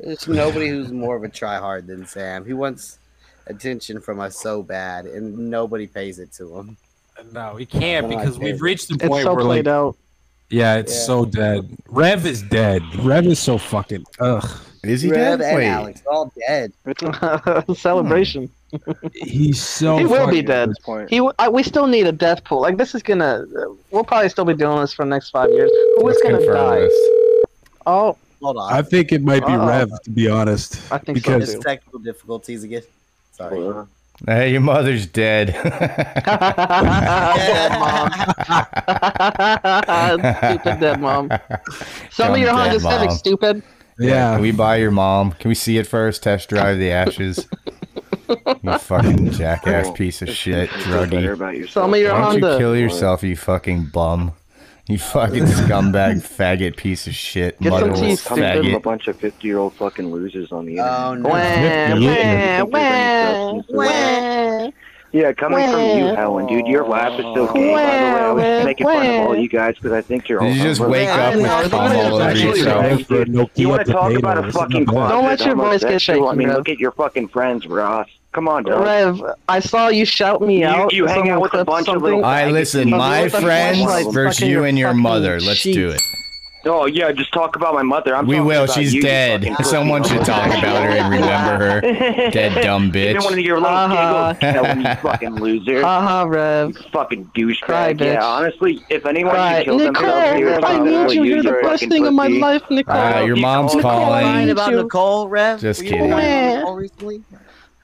[0.00, 2.44] There's nobody who's more of a tryhard than Sam.
[2.44, 2.98] He wants
[3.46, 6.76] attention from us so bad, and nobody pays it to him.
[7.32, 8.44] No, he can't Well, because did.
[8.44, 9.96] we've reached the It's point so where played like, out.
[10.50, 11.00] yeah, it's Yeah.
[11.04, 11.76] so dead.
[11.88, 12.82] Rev is dead.
[12.96, 14.48] Rev is so fucking ugh.
[14.84, 16.72] Is Rev and Alex all dead.
[17.76, 18.50] Celebration.
[19.12, 19.96] He's so.
[19.98, 20.70] he will be fucking- dead.
[21.08, 21.18] He.
[21.18, 22.60] w- I, we still need a death pool.
[22.62, 23.44] Like this is gonna.
[23.92, 25.70] We'll probably still be doing this for the next five years.
[25.98, 26.80] Who is Let's gonna confirm die?
[26.80, 26.92] this.
[27.86, 28.72] Oh, Hold on.
[28.72, 29.68] I think it might be Uh-oh.
[29.68, 30.74] Rev, to be honest.
[30.90, 31.52] I think so, because too.
[31.52, 32.82] There's technical difficulties again.
[33.32, 33.64] Sorry.
[33.64, 33.84] Uh-huh.
[34.26, 35.48] Hey, your mother's dead.
[36.26, 38.10] dead mom.
[40.58, 41.28] stupid dead mom.
[42.10, 43.62] Some Dumb of your Honda dead Civic, stupid.
[43.98, 44.34] Yeah.
[44.34, 45.32] Can we buy your mom?
[45.32, 46.22] Can we see it first?
[46.22, 47.46] Test drive the ashes.
[48.28, 48.36] you
[48.78, 51.68] fucking jackass piece of shit, druggie.
[51.68, 52.52] Some of your Why don't Honda.
[52.52, 54.32] you kill yourself, you fucking bum?
[54.88, 59.06] You fucking scumbag, faggot piece of shit, Get some motherless teeth, Coming from a bunch
[59.06, 61.92] of 50 year old fucking losers on the oh, internet.
[61.92, 62.64] Oh, no.
[62.64, 64.70] Wah, wah, wah, wah.
[65.12, 67.72] Yeah, coming from you, Helen, dude, your laugh is so gay.
[67.74, 70.40] By the way, I was making fun of all you guys because I think you're
[70.40, 70.48] all.
[70.48, 70.98] Did you just homeless.
[71.00, 73.10] wake up with cum all over yourself?
[73.58, 75.12] You want to talk about a fucking closet?
[75.14, 76.28] Don't let your voice get homosexual?
[76.28, 76.56] I shaky, mean, Rev.
[76.56, 78.08] look at your fucking friends, Ross.
[78.32, 78.82] Come on, dog.
[78.82, 80.92] Rev, I saw you shout me You- out.
[80.94, 83.84] you hang out with a clipped bunch of little I listen, my friends
[84.14, 85.38] versus you and your mother.
[85.40, 86.00] Let's do it.
[86.64, 88.14] Oh yeah, just talk about my mother.
[88.14, 88.64] I'm We will.
[88.64, 89.44] about She's you, you dead.
[89.44, 91.80] fucking Someone should talk about her and remember her.
[92.30, 93.10] Dead dumb bitch.
[93.10, 93.44] Even one of bitch.
[93.44, 94.32] your little Uh-huh.
[94.34, 95.82] giggles, Helen, you fucking loser.
[95.82, 96.68] Haha, Rev.
[96.68, 97.60] You fucking douchebag.
[97.62, 98.12] Cry, bitch.
[98.14, 99.58] Yeah, honestly, if anyone Cry.
[99.58, 101.24] should kill themselves Nicole, here, I it's need you.
[101.24, 102.96] you, You're the you best fucking thing in my life, Nicole.
[102.96, 104.50] Uh, your mom's Crying calling.
[104.50, 104.76] about you.
[104.82, 105.60] Nicole, Rev?
[105.60, 106.10] Just Were kidding.
[106.10, 106.58] crying about Wah.
[106.60, 107.24] Nicole recently?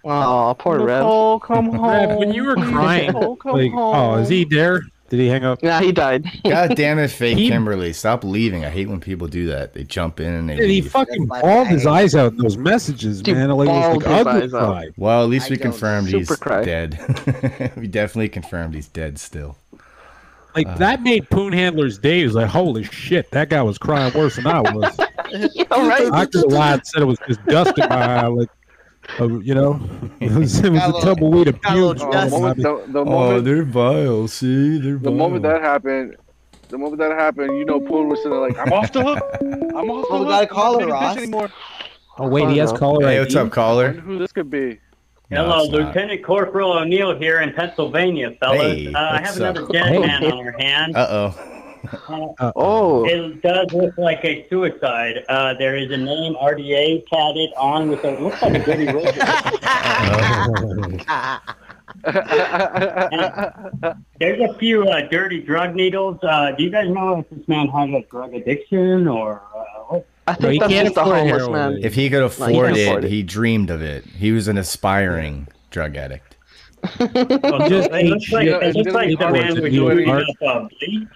[0.05, 1.01] Oh, poor Rev.
[1.03, 1.91] Nicole, come home.
[1.91, 4.83] Rev, when you were crying, Nicole, come like, oh, is he there?
[5.11, 5.61] Did he hang up?
[5.63, 6.27] Yeah, he died.
[6.45, 7.93] God damn it, fake He- Kimberly.
[7.95, 8.65] Stop leaving.
[8.65, 9.73] I hate when people do that.
[9.73, 12.39] They jump in and they Dude, he fucking That's my bawled his eyes out in
[12.39, 13.51] those messages, Dude, man.
[13.51, 14.85] Like, it was like his ugly eyes out.
[14.99, 16.63] Well, at least I we confirmed he's cry.
[16.63, 17.73] dead.
[17.77, 19.57] we definitely confirmed he's dead still.
[20.55, 20.77] Like uh.
[20.77, 22.19] that made Poon Handler's day.
[22.19, 24.99] He was like, "Holy shit, that guy was crying worse than I was."
[25.55, 26.13] yeah, right.
[26.13, 28.49] I could have lied, said it was just dust in my eye, like,
[29.21, 29.81] uh, you know,
[30.21, 32.03] it was, it was a a little- tumbleweed of got a little pubes.
[32.05, 34.29] Oh, the moment, over the, the Oh, moment, they're vile.
[34.29, 35.13] See, they're the vile.
[35.15, 36.17] moment that happened,
[36.69, 39.19] the moment that happened, you know, Poon was sitting there like, "I'm off the hook.
[39.41, 40.29] I'm off the Well, we hook.
[40.29, 41.17] gotta I'm call not her, a bitch Ross.
[41.17, 41.49] anymore."
[42.19, 43.21] Oh wait, he has caller Hey, ID.
[43.21, 43.93] what's up, caller?
[43.93, 44.79] who this could be.
[45.31, 45.87] No, Hello, it's not.
[45.89, 48.61] Lieutenant Corporal O'Neill here in Pennsylvania, fellas.
[48.61, 49.99] Hey, uh, I what's have another dead Hey.
[50.01, 50.97] man on your hand.
[50.97, 51.58] Uh oh.
[52.39, 55.25] Uh, Oh, it does look like a suicide.
[55.29, 59.13] Uh, there is a name RDA tatted on with a looks like a Goody Roger.
[64.21, 66.19] There's a few uh, dirty drug needles.
[66.23, 70.07] Uh, do you guys know if this man has a drug addiction or uh, what?
[70.27, 71.73] I No, he think that's can't just a afford homeless heroin.
[71.75, 71.81] man.
[71.83, 73.11] If he could afford can't it, afford it.
[73.11, 74.05] he dreamed of it.
[74.05, 76.37] He was an aspiring drug addict.
[77.01, 80.25] Well, just it looks like, it looks like the man did was New shooting up
[80.47, 81.09] uh, bleach.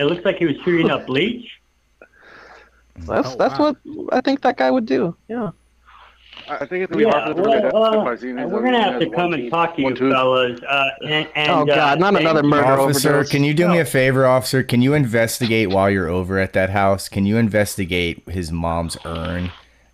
[0.00, 1.46] It looks like he was shooting up bleach.
[2.96, 3.76] That's Oh, that's wow.
[3.84, 5.14] what I think that guy would do.
[5.28, 5.50] Yeah.
[6.48, 8.04] I think it's gonna be hard Yeah, for them to get well, uh,
[8.48, 10.60] we're gonna have to come and talk to you, fellas.
[10.62, 13.30] Uh, and, and, Oh, God, uh, not thank another murder Officer, overdose.
[13.30, 14.62] can you do me a favor, officer?
[14.62, 17.08] Can you investigate while you're over at that house?
[17.08, 19.50] Can you investigate his mom's urn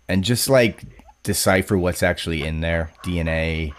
[0.07, 0.83] and just like
[1.23, 2.91] decipher what's actually in there?
[3.03, 3.73] DNA,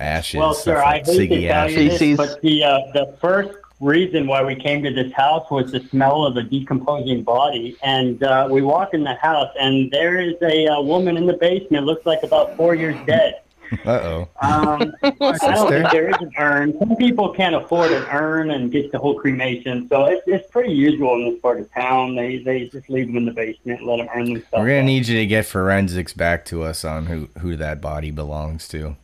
[0.00, 3.16] ashes, Well, stuff sir, I like hate to tell you this, but the uh, the
[3.20, 7.76] first reason why we came to this house was the smell of a decomposing body,
[7.82, 11.34] and uh, we walk in the house, and there is a uh, woman in the
[11.34, 11.86] basement.
[11.86, 13.42] Looks like about four years dead.
[13.84, 14.28] Uh oh.
[14.40, 16.78] Um, I don't think there is an urn.
[16.78, 20.72] Some people can't afford an urn and get the whole cremation, so it's, it's pretty
[20.72, 22.16] usual in this part of town.
[22.16, 24.52] They they just leave them in the basement, let them earn themselves.
[24.54, 28.10] We're gonna need you to get forensics back to us on who who that body
[28.10, 28.96] belongs to.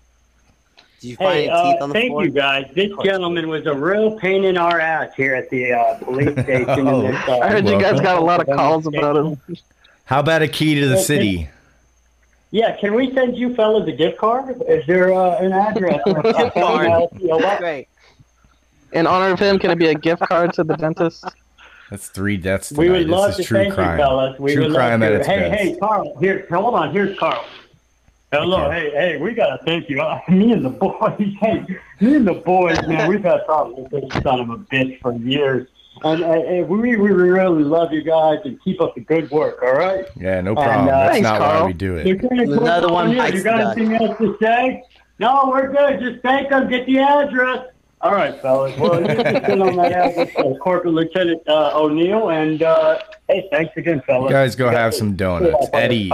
[1.05, 2.24] Did you find Hey, any uh, teeth on the thank floor?
[2.24, 2.70] you guys.
[2.74, 6.89] This gentleman was a real pain in our ass here at the uh, police station.
[6.89, 9.39] Oh, in this, uh, I heard you guys got a lot of calls about him.
[10.07, 11.50] How about a key to the city?
[12.52, 14.62] Yeah, can we send you fellas a gift card?
[14.66, 16.00] Is there uh, an address?
[16.07, 16.89] a Gift card.
[17.20, 17.57] PO?
[17.58, 17.89] Great.
[18.92, 21.23] In honor of him, can it be a gift card to the dentist?
[21.91, 22.99] That's three deaths We tonight.
[23.00, 23.99] would love this to is true thank crime.
[23.99, 24.39] you, fellas.
[24.41, 25.18] We true would crime love at to.
[25.18, 25.60] its Hey, best.
[25.62, 26.16] hey, Carl.
[26.18, 26.92] Here, hold on.
[26.94, 27.44] Here's Carl.
[28.35, 28.71] Hello.
[28.71, 29.17] Hey, hey.
[29.19, 30.01] We gotta thank you.
[30.01, 31.15] Uh, me and the boys.
[31.41, 31.65] Hey,
[32.01, 33.09] me and the boys, man.
[33.09, 35.69] We've had problems with this son of a bitch for years.
[36.03, 39.63] And uh, uh, we, we really love you guys and keep up the good work.
[39.63, 40.05] All right.
[40.17, 40.89] Yeah, no And, problem.
[40.89, 41.67] uh, That's Thanks, not why Carl.
[41.69, 42.23] we do it.
[42.33, 44.83] Another one O'Neill, You got the anything else to say?
[45.21, 46.01] No, we're good.
[46.01, 46.69] Just thank them.
[46.69, 47.69] Get the address.
[48.01, 48.77] All right, fellas.
[48.77, 52.31] Well, you can sit on that address, uh, Corporal Lieutenant uh, O'Neill.
[52.31, 52.99] And uh,
[53.29, 54.31] hey, thanks again, fellas.
[54.31, 55.69] You guys go have some donuts.
[55.73, 56.11] Eddie's.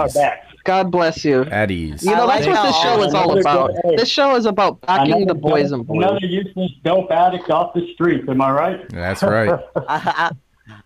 [0.63, 1.45] God bless you.
[1.45, 2.03] Eddie's.
[2.03, 3.71] You know, that's what this show is all about.
[3.97, 6.03] This show is about backing the boys and boys.
[6.03, 8.27] Another useless dope addict off the streets.
[8.29, 8.89] Am I right?
[8.89, 9.49] That's right.
[9.75, 10.31] I, I,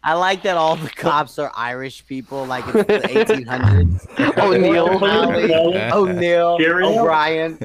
[0.03, 4.37] I like that all the cops are Irish people, like it's the 1800s.
[4.37, 4.89] O'Neill.
[4.89, 5.53] O'Malley,
[5.91, 6.99] O'Neill, Cheerio.
[6.99, 7.59] O'Brien.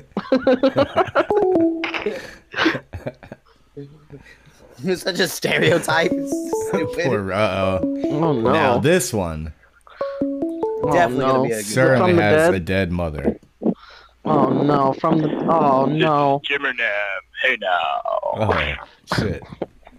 [4.82, 6.10] It's such a stereotype.
[6.68, 7.04] Stupid.
[7.04, 8.02] Poor, uh oh.
[8.04, 8.52] Oh no.
[8.52, 9.52] Now this one
[10.90, 11.32] Oh, definitely no.
[11.32, 12.54] gonna be a good certainly From the has dead?
[12.54, 13.36] a dead mother.
[14.24, 16.40] Oh no, from the oh no.
[16.48, 17.22] Jimmer Nab.
[17.42, 18.00] Hey now.
[18.04, 18.74] Oh
[19.16, 19.42] shit.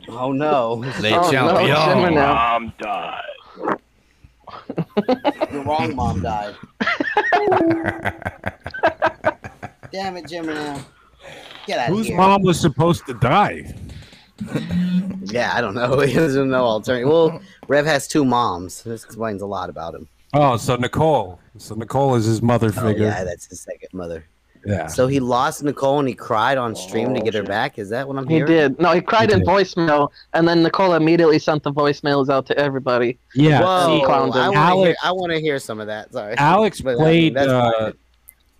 [0.09, 0.83] Oh no.
[1.01, 1.89] They Oh, jump no, young.
[1.89, 2.33] Jimmer now.
[2.33, 3.21] Mom died.
[5.51, 6.55] The wrong mom died.
[9.91, 10.81] Damn it, Jimmer now.
[11.67, 12.17] Get out of Whose here.
[12.17, 13.73] mom was supposed to die?
[15.25, 15.99] Yeah, I don't know.
[16.01, 17.09] He doesn't know alternative.
[17.09, 18.83] Well, Rev has two moms.
[18.83, 20.07] This explains a lot about him.
[20.34, 21.40] Oh, so Nicole.
[21.58, 22.84] So Nicole is his mother figure.
[22.84, 23.06] Oh, figure.
[23.08, 24.26] yeah, that's his second mother.
[24.66, 24.85] Yeah.
[24.88, 27.80] So he lost Nicole and he cried on stream to get her back.
[27.80, 28.51] Is that what I'm He hearing?
[28.51, 28.80] did.
[28.80, 29.48] No, he cried He in did.
[29.48, 33.18] voicemail, and then Nicole immediately sent the voicemails out to everybody.
[33.34, 33.61] Yeah.
[33.61, 34.51] Whoa, I want to hear.
[34.53, 36.14] Alex- I want to hear some of that.
[36.14, 37.92] Sorry, Alex But, I mean, played uh.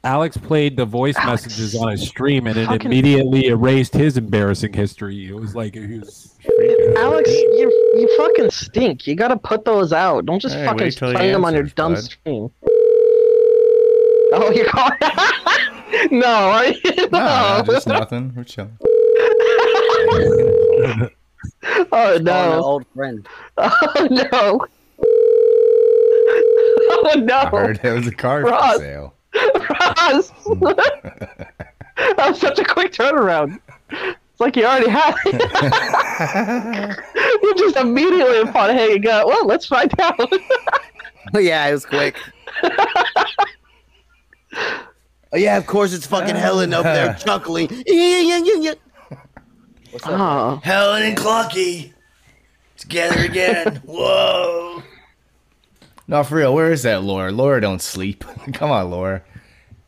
[0.04, 4.74] Alex played the voice messages on his stream, and it How immediately erased his embarrassing
[4.74, 5.28] history.
[5.28, 6.31] It was like he was.
[6.98, 9.06] Alex, you you fucking stink.
[9.08, 10.26] You gotta put those out.
[10.26, 12.04] Don't just Hey, fucking wait till he play them on your answers, dumb bud.
[12.04, 12.50] stream.
[14.34, 14.94] Oh, you called?
[16.12, 16.82] no, are you?
[17.12, 17.64] No, No.
[17.68, 18.34] just nothing.
[18.36, 18.78] We're chilling.
[18.82, 18.88] oh
[21.90, 22.64] Calling an no.
[22.64, 23.28] old friend.
[23.58, 24.66] Oh no.
[26.94, 27.36] Oh no.
[27.38, 28.74] I heard there was a car Ross.
[28.76, 29.14] for sale.
[29.34, 30.32] Ross.
[31.98, 33.60] that was such a quick turnaround.
[34.42, 36.98] It's like you already had it.
[37.44, 39.28] you just immediately upon hanging up.
[39.28, 40.20] Well, let's find out.
[41.36, 42.18] yeah, it was quick.
[45.32, 47.70] oh yeah, of course it's fucking Helen up there chuckling.
[47.86, 48.74] Yeah, yeah, yeah, yeah.
[49.92, 50.20] What's up?
[50.20, 50.60] oh.
[50.64, 51.94] Helen and Clucky
[52.78, 53.76] together again.
[53.86, 54.82] Whoa.
[56.08, 56.56] No, for real.
[56.56, 57.32] Where is that Laura?
[57.32, 58.26] Laura don't sleep.
[58.54, 59.22] Come on, Laura.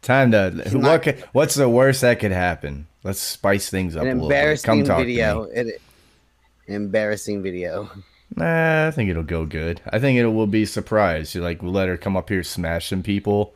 [0.04, 0.52] Time to.
[0.70, 1.02] Who, what?
[1.02, 2.86] Could, what's the worst that could happen?
[3.04, 4.64] Let's spice things up An a little bit.
[4.64, 5.44] Come embarrassing video.
[5.50, 5.72] An
[6.68, 7.90] embarrassing video.
[8.36, 9.82] Nah, I think it'll go good.
[9.92, 11.36] I think it will be a surprise.
[11.36, 13.54] You like we'll let her come up here, smash some people.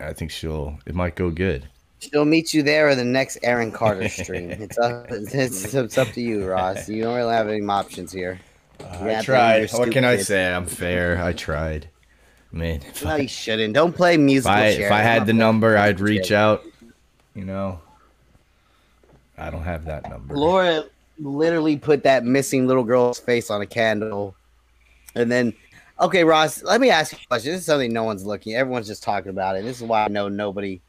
[0.00, 0.78] I think she'll.
[0.86, 1.68] It might go good.
[1.98, 4.50] She'll meet you there or the next Aaron Carter stream.
[4.50, 5.06] It's up.
[5.10, 6.88] It's, it's up to you, Ross.
[6.88, 8.38] You don't really have any options here.
[8.80, 9.72] You I have to have tried.
[9.72, 10.52] What can I say?
[10.52, 11.22] I'm fair.
[11.22, 11.88] I tried.
[12.52, 13.74] Man, if No, I, you shouldn't.
[13.74, 14.86] Don't play if musical I, chair.
[14.86, 16.64] if I had the number, I'd reach out.
[17.34, 17.80] You know,
[19.38, 20.36] I don't have that number.
[20.36, 20.84] Laura
[21.18, 24.34] literally put that missing little girl's face on a candle.
[25.14, 25.52] And then,
[26.00, 27.52] okay, Ross, let me ask you a question.
[27.52, 28.54] This is something no one's looking.
[28.54, 29.64] Everyone's just talking about it.
[29.64, 30.80] This is why I know nobody.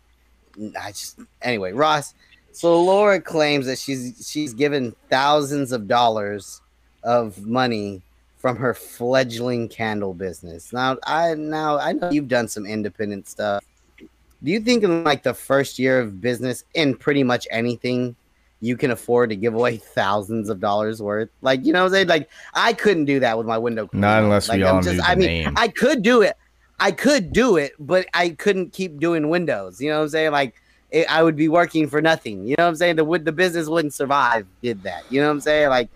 [0.80, 2.14] I just anyway, Ross.
[2.52, 6.62] So Laura claims that she's she's given thousands of dollars
[7.04, 8.02] of money
[8.38, 10.72] from her fledgling candle business.
[10.72, 13.64] Now I now I know you've done some independent stuff.
[14.00, 18.16] Do you think in like the first year of business in pretty much anything
[18.62, 21.30] you can afford to give away thousands of dollars worth?
[21.42, 22.08] Like you know what I'm saying?
[22.08, 23.90] Like I couldn't do that with my window.
[23.94, 25.54] Not unless like, we I'm all knew the I mean, name.
[25.56, 26.38] I could do it.
[26.80, 29.80] I could do it, but I couldn't keep doing windows.
[29.80, 30.32] You know what I'm saying?
[30.32, 30.56] Like
[30.92, 32.48] it, I would be working for nothing.
[32.48, 32.98] You know what I'm saying?
[32.98, 34.46] The would the business wouldn't survive.
[34.62, 35.04] Did that?
[35.10, 35.70] You know what I'm saying?
[35.70, 35.90] Like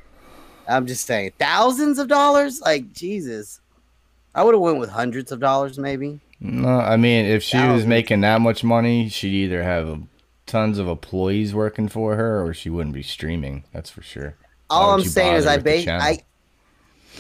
[0.68, 2.62] I'm just saying, thousands of dollars.
[2.62, 3.62] Like Jesus,
[4.36, 6.20] I would have went with hundreds of dollars maybe.
[6.42, 10.02] No, I mean, if she was making that much money, she'd either have
[10.50, 13.64] tons of employees working for her, or she wouldn't be streaming.
[13.72, 14.36] That's for sure.
[14.70, 15.88] All I'm saying is I bet?
[15.88, 16.20] I,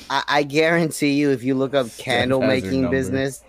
[0.09, 3.43] I I guarantee you if you look up candle making business,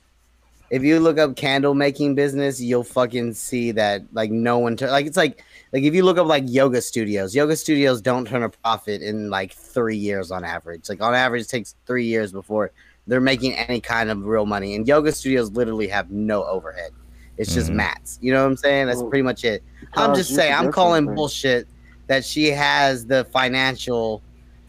[0.70, 4.90] if you look up candle making business, you'll fucking see that like no one tur-
[4.90, 5.42] like it's like
[5.72, 9.30] like if you look up like yoga studios, yoga studios don't turn a profit in
[9.30, 10.88] like three years on average.
[10.88, 12.72] Like on average, it takes three years before
[13.06, 14.74] they're making any kind of real money.
[14.74, 16.92] And yoga studios literally have no overhead.
[17.38, 17.74] It's just Mhm.
[17.76, 18.18] mats.
[18.20, 18.86] You know what I'm saying?
[18.86, 19.62] That's pretty much it.
[19.94, 20.52] I'm just saying.
[20.54, 21.14] I'm calling something.
[21.16, 21.66] bullshit
[22.08, 24.22] that she has the financial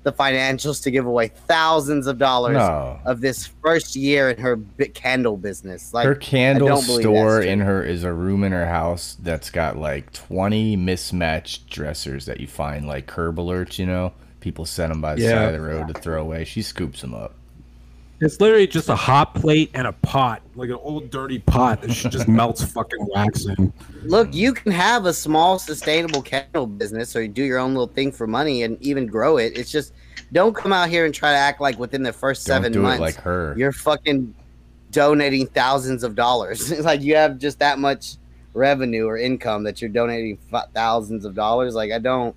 [0.03, 2.99] the financials to give away thousands of dollars No.
[3.05, 5.93] of this first year in her bi- candle business.
[5.93, 9.15] Like her candle I don't believe store in her is a room in her house
[9.23, 14.11] that's got like 20 mismatched dressers that you find like curb alerts, you know?
[14.41, 15.29] People set them by the Yeah.
[15.29, 16.43] side of the road to throw away.
[16.43, 17.33] She scoops them up.
[18.23, 21.91] It's literally just a hot plate and a pot, like an old dirty pot that
[21.91, 23.73] she just melts fucking wax in.
[24.03, 27.87] Look, you can have a small sustainable candle business or you do your own little
[27.87, 29.57] thing for money and even grow it.
[29.57, 29.93] It's just
[30.31, 32.79] don't come out here and try to act like within the first Don't seven do
[32.79, 33.53] it months like her.
[33.57, 34.33] you're fucking
[34.91, 36.79] donating thousands of dollars.
[36.85, 38.15] like you have just that much
[38.53, 41.75] revenue or income that you're donating f- thousands of dollars.
[41.75, 42.33] Like I don't.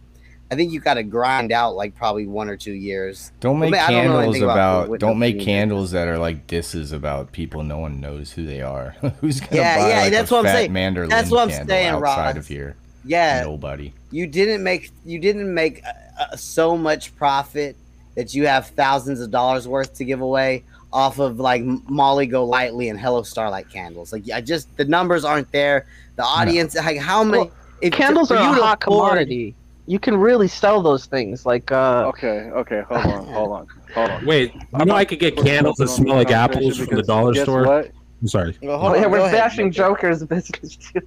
[0.50, 3.33] I think you got to grind out like probably one or two years.
[3.41, 6.18] Don't make I mean, I don't know candles anything about, don't make candles that are
[6.18, 8.91] like disses about people no one knows who they are.
[9.20, 10.73] Who's gonna Yeah, buy yeah, like, that's a what I'm fat saying.
[10.73, 12.36] Mandarin That's what I'm candle saying, outside Ross.
[12.36, 12.76] of here?
[13.05, 13.92] Yeah, Nobody.
[14.10, 17.76] you didn't make you didn't make uh, uh, so much profit
[18.15, 22.44] that you have thousands of dollars worth to give away off of like Molly Go
[22.44, 24.12] Lightly and Hello Starlight candles.
[24.12, 25.86] Like I just the numbers aren't there.
[26.16, 27.50] The audience, like how many
[27.81, 29.55] if- Candles for are a hot afford- commodity.
[29.86, 31.47] You can really sell those things.
[31.47, 34.26] Like, uh, Okay, okay, hold on, hold on, hold on.
[34.26, 37.44] Wait, you know I could get candles that smell like apples from the dollar Guess
[37.44, 37.66] store?
[37.66, 37.90] what?
[38.20, 38.56] I'm sorry.
[38.62, 39.36] Well, oh, hold yeah, we're go ahead.
[39.39, 41.00] bashing Joker's business too.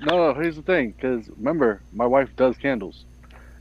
[0.00, 0.34] No, no.
[0.34, 3.04] Here's the thing, because remember, my wife does candles,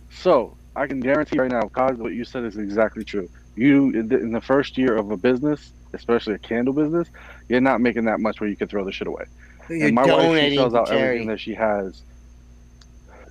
[0.10, 3.30] so I can guarantee right now, cause what you said is exactly true.
[3.56, 7.08] You in the, first year of a business, especially a candle business,
[7.48, 9.26] you're not making that much where you can throw the shit away.
[9.70, 11.04] You're and my wife, she sells out charity.
[11.04, 12.04] everything that she has.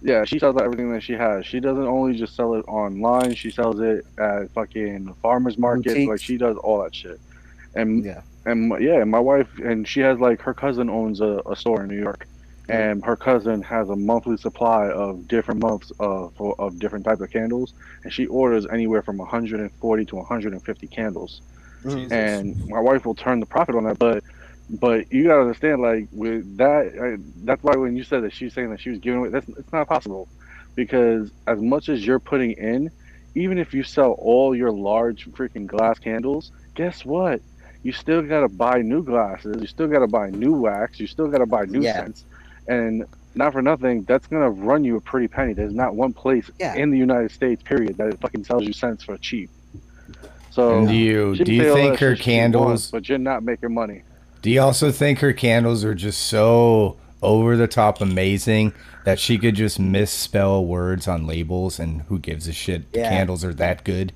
[0.05, 1.47] Yeah, she sells out everything that she has.
[1.47, 3.35] She doesn't only just sell it online.
[3.35, 5.95] She sells it at fucking farmers markets.
[5.95, 6.09] Boutiques.
[6.11, 7.19] Like she does all that shit.
[7.75, 11.41] And yeah, and my- yeah, my wife and she has like her cousin owns a,
[11.47, 12.27] a store in New York,
[12.69, 17.31] and her cousin has a monthly supply of different months of of different types of
[17.31, 17.73] candles,
[18.05, 21.41] and she orders anywhere from 140 to 150 candles,
[22.13, 24.23] and my wife will turn the profit on that, but.
[24.71, 28.55] But you gotta understand, like with that, I, that's why when you said that she's
[28.55, 30.27] saying that she was giving away, that's it's not possible,
[30.75, 32.91] because as much as you're putting in,
[33.35, 37.43] even if you sell all your large freaking glass candles, guess what?
[37.83, 39.61] You still gotta buy new glasses.
[39.61, 40.99] You still gotta buy new wax.
[40.99, 41.97] You still gotta buy new Yeah.
[42.01, 42.25] scents,
[42.67, 45.53] and not for nothing, that's gonna run you a pretty penny.
[45.53, 46.75] There's not one place Yeah.
[46.75, 49.51] in the United States, period, that it fucking sells you scents for cheap.
[50.53, 53.43] So And do you- do you think her shit she wants, candles- but you're not
[53.43, 54.03] making money.
[54.45, 58.75] Do you also think her candles are just so over the top amazing
[59.07, 62.83] that she could just misspell words on labels and who gives a shit?
[62.93, 63.09] Yeah.
[63.09, 64.13] candles are that good.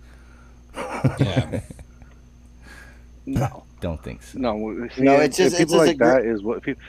[0.77, 1.61] Yeah.
[3.25, 4.39] no, don't think so.
[4.39, 6.63] No, see, No, it's just- and it's people just like a gr- that is what
[6.63, 6.83] people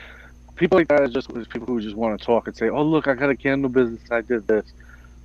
[0.56, 3.08] people like that is just people who just want to talk and say, "Oh, look,
[3.08, 4.02] I got a candle business.
[4.10, 4.66] I did this."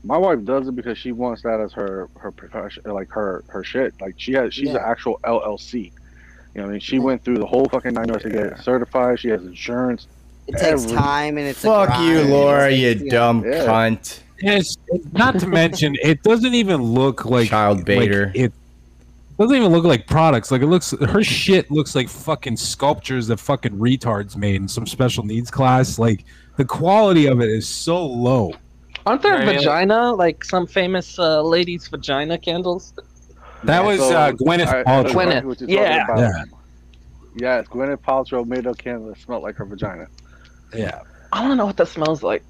[0.06, 3.62] My wife does it because she wants that as her her profession, like her her
[3.62, 3.94] shit.
[4.00, 5.92] Like she has, she's an actual LLC.
[6.56, 9.20] You know, I mean, she went through the whole fucking nine yards to get certified.
[9.20, 10.08] She has insurance.
[10.48, 10.96] It takes everything.
[10.98, 12.22] time and it's a Fuck you.
[12.22, 13.66] Laura, It's- you it's, dumb Yeah.
[13.66, 14.20] cunt.
[14.42, 14.78] Yes,
[15.14, 18.54] not to mention, it doesn't even look like child like it
[19.40, 20.52] doesn't even look like products.
[20.52, 24.88] Like it looks, her shit looks like fucking sculptures that fucking retards made in some
[24.88, 26.00] special needs class.
[26.00, 26.24] Like
[26.58, 28.54] the quality of it is so low.
[29.06, 29.58] Aren't there Right.
[29.58, 32.94] vagina, like some famous uh, ladies' vagina candles?
[33.64, 35.04] That was So, uh, Gwyneth I- Paltrow.
[35.04, 36.06] that's exactly what you're Yeah.
[36.18, 36.44] Yeah.
[37.38, 40.08] Yes, Gwyneth Paltrow made a candle that smelled like her vagina.
[40.74, 41.02] Yeah.
[41.34, 42.44] I don't know what that smells like.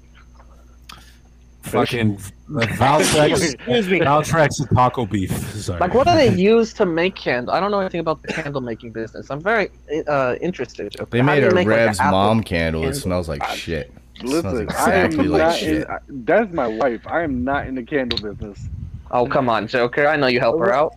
[1.62, 2.16] Fucking
[2.48, 3.98] Valtrex, Excuse me.
[3.98, 5.32] Valtrex and taco beef.
[5.52, 5.80] Sorry.
[5.80, 7.52] Like, what do they use to make candle?
[7.52, 9.30] I don't know anything about the candle making business.
[9.30, 9.70] I'm very
[10.06, 10.94] uh, interested.
[11.10, 12.84] They How made a make, Rev's apple mom candle.
[12.84, 13.92] It smells like shit.
[14.20, 15.82] It smells I exactly am like not shit.
[15.82, 17.04] in, I, that's my wife.
[17.08, 18.68] I am not in the candle business.
[19.10, 20.06] Oh come on, Joker!
[20.06, 20.94] I know you help her out.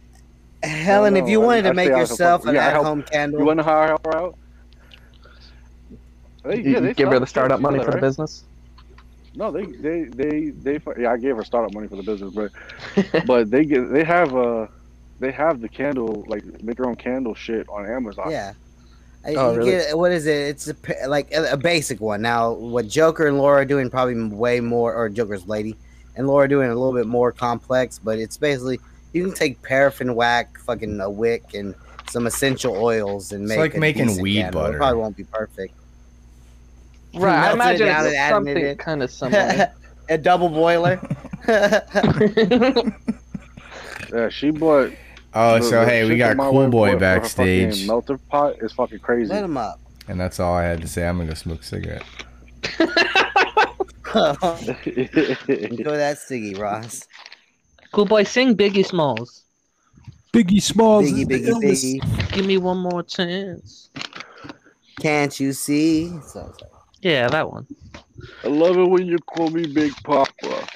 [0.64, 3.40] Helen, if you wanted I- to make stay out of yourself an yeah, at-home candle,
[3.40, 4.38] You want to know how I help her out?
[6.44, 8.02] They, You- you give her the startup money does, for the right?
[8.02, 8.44] business.
[9.36, 10.80] No, they, they, they, they.
[10.98, 12.52] Yeah, I gave her startup money for the business, but,
[13.26, 14.68] but they get, they have uh
[15.20, 18.32] they have the candle like make your own candle shit on Amazon.
[18.32, 18.54] Yeah.
[19.26, 19.72] Oh, you really?
[19.72, 20.48] get what is it?
[20.48, 22.22] It's a, like a, a basic one.
[22.22, 25.76] Now, what Joker and Laura are doing probably way more, or Joker's lady
[26.16, 28.00] and Laura doing a little bit more complex.
[28.00, 28.80] But it's basically
[29.14, 31.74] you can take paraffin wax, fucking a wick, and
[32.10, 34.62] some essential oils and It's make like a making decent weed candle.
[34.62, 34.76] butter.
[34.76, 35.74] It probably won't be perfect.
[37.14, 38.80] Right, I Melted it imagine down it's something it.
[38.80, 39.72] kind of similar.
[40.10, 41.00] a double boiler.
[44.12, 44.92] Yeah, she bought.
[45.36, 47.86] Oh, the- so the hey, we got that Cool Boy bought for her backstage.
[47.88, 49.32] Melter pot is fucking crazy.
[49.32, 49.80] Let him up.
[50.08, 51.08] And that's all I had to say.
[51.08, 52.04] I'm gonna go smoke a cigarette.
[54.16, 57.08] Enjoy that ciggy, Ross.
[57.92, 59.44] Cool boy, sing Biggie Smalls.
[60.34, 61.06] Biggie Smalls.
[61.06, 62.02] Biggie, is Biggie.
[62.02, 62.34] Biggie.
[62.34, 63.90] Give me one more chance.
[65.00, 66.10] Can't you see?
[66.22, 66.68] So, so.
[67.02, 67.68] Yeah, that one.
[68.44, 70.68] I love it when you call me Big Papa.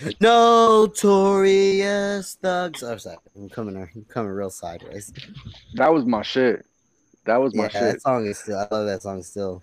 [0.20, 2.82] Notorious thugs.
[2.82, 3.16] Oh, sorry.
[3.36, 3.76] I'm coming.
[3.76, 5.12] I'm coming real sideways.
[5.74, 6.66] That was my shit.
[7.24, 7.80] That was my Yeah, shit.
[7.80, 8.58] that song is still.
[8.58, 9.62] I love that song still.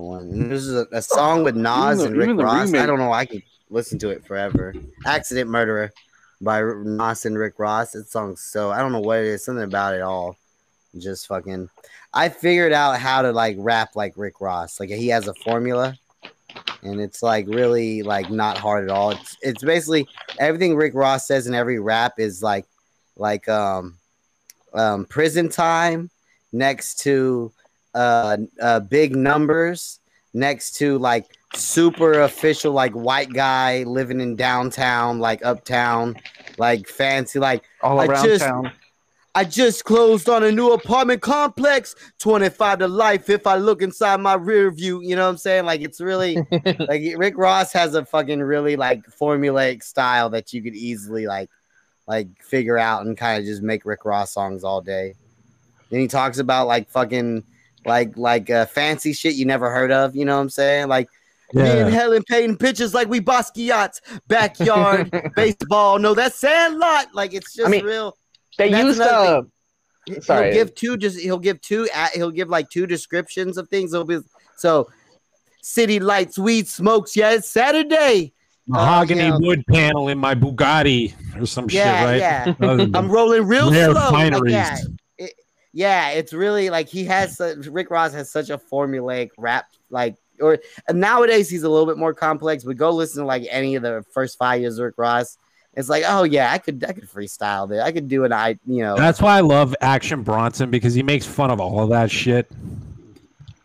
[0.00, 0.48] One.
[0.48, 2.72] This is a, a song with Nas the- and Rick Ross.
[2.74, 3.12] I don't know.
[3.12, 4.74] I could listen to it forever.
[5.06, 5.92] Accident Murderer
[6.40, 7.92] by Nas and Rick Ross.
[7.92, 8.70] That song's so.
[8.70, 9.44] I don't know what it is.
[9.44, 10.36] Something about it all.
[10.98, 11.68] Just fucking.
[12.12, 14.78] I figured out how to like rap like Rick Ross.
[14.78, 15.96] Like he has a formula,
[16.82, 19.10] and it's like really like not hard at all.
[19.10, 20.06] It's it's basically
[20.38, 22.66] everything Rick Ross says in every rap is like
[23.16, 23.96] like um
[24.72, 26.10] um prison time
[26.52, 27.52] next to
[27.94, 30.00] uh, uh big numbers
[30.32, 36.16] next to like super official like white guy living in downtown like uptown
[36.58, 38.72] like fancy like All I around just, town.
[39.36, 44.20] I just closed on a new apartment complex, 25 to life if I look inside
[44.20, 45.00] my rear view.
[45.02, 45.64] You know what I'm saying?
[45.64, 46.36] Like it's really
[46.78, 51.50] like Rick Ross has a fucking really like formulaic style that you could easily like
[52.06, 55.14] like figure out and kind of just make Rick Ross songs all day.
[55.90, 57.42] Then he talks about like fucking
[57.86, 60.88] like like uh, fancy shit you never heard of, you know what I'm saying?
[60.88, 61.08] Like
[61.52, 65.98] me and Helen painting pictures like we Basquiat's backyard baseball.
[65.98, 67.14] No, that's Sandlot.
[67.14, 68.16] Like it's just mean, real.
[68.58, 69.42] They used another uh,
[70.08, 70.20] thing.
[70.22, 70.52] sorry.
[70.52, 73.92] He'll give two just he'll give two a- he'll give like two descriptions of things.
[73.92, 74.20] He'll be
[74.56, 74.88] so
[75.62, 77.16] city lights, weed smokes.
[77.16, 78.32] Yeah, it's Saturday.
[78.66, 79.36] Mahogany yeah.
[79.38, 82.18] wood panel in my Bugatti or some Yeah, shit, right?
[82.60, 82.66] yeah.
[82.66, 84.10] Other I'm rolling real rare slow.
[84.10, 84.52] Like, fineries.
[84.52, 84.88] yeah, It-
[85.74, 87.36] yeah, it's really like he has mm.
[87.36, 91.86] such, Rick Ross has such a formulaic rap like or and nowadays he's a little
[91.86, 92.62] bit more complex.
[92.62, 95.36] But go listen to like any of the first five years of Rick Ross.
[95.74, 97.82] It's like, oh yeah, I could I could freestyle there.
[97.82, 98.96] I could do an I you know.
[98.96, 102.48] That's why I love Action Bronson because he makes fun of all of that shit.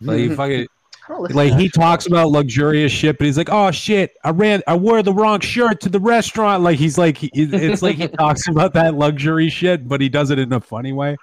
[0.02, 0.36] Like he mm-hmm.
[0.36, 0.68] fucking
[1.10, 5.02] like he talks about luxurious shit, but he's like, "Oh shit, I ran, I wore
[5.02, 8.74] the wrong shirt to the restaurant." Like he's like, he- it's like he talks about
[8.74, 11.18] that luxury shit, but he does it in a funny way.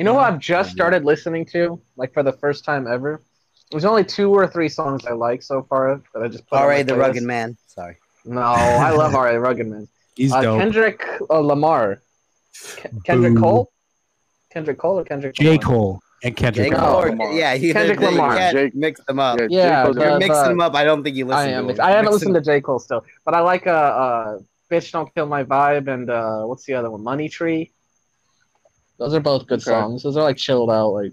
[0.00, 3.22] You know what I've just started listening to, like for the first time ever.
[3.70, 6.56] There's only two or three songs I like so far that I just put.
[6.58, 7.58] on All the rugged man.
[7.66, 7.98] Sorry.
[8.24, 9.38] No, I love R.A.
[9.38, 9.88] Rugged Man.
[10.16, 10.58] He's uh, dope.
[10.58, 12.00] Kendrick uh, Lamar.
[12.78, 13.40] Ke- Kendrick Boo.
[13.40, 13.72] Cole.
[14.50, 15.34] Kendrick Cole or Kendrick.
[15.34, 15.44] J.
[15.58, 15.62] Lamar?
[15.62, 16.68] Cole and Kendrick.
[16.70, 17.14] Jake Lamar.
[17.14, 18.36] Paul, yeah, he, Kendrick they, they Lamar.
[18.38, 19.38] can't Jake- mix them up.
[19.50, 20.74] Yeah, you're mixing the- them up.
[20.74, 21.40] I don't think you listen.
[21.40, 21.68] I am.
[21.68, 22.14] To I haven't them.
[22.14, 22.62] listened to J.
[22.62, 24.38] Cole still, but I like uh, uh
[24.70, 27.02] "Bitch Don't Kill My Vibe" and uh, what's the other one?
[27.04, 27.74] "Money Tree."
[29.00, 29.70] Those are both good Okay.
[29.70, 30.02] songs.
[30.04, 31.12] Those are like chilled out, like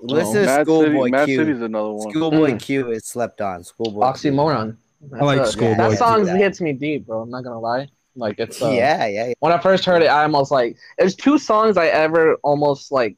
[0.00, 1.36] Listen to Schoolboy City, Mad Q.
[1.38, 2.10] City's another one.
[2.10, 2.60] Schoolboy Mm.
[2.62, 3.64] Q is slept on.
[3.64, 4.02] Schoolboy.
[4.02, 4.76] oxymoron.
[5.18, 6.36] I like Schoolboy That song That.
[6.36, 7.22] hits me deep, bro.
[7.22, 7.88] I'm not gonna lie.
[8.16, 9.34] Like it's uh, yeah, yeah, yeah.
[9.40, 13.16] When I first heard it, I almost like there's two songs I ever almost like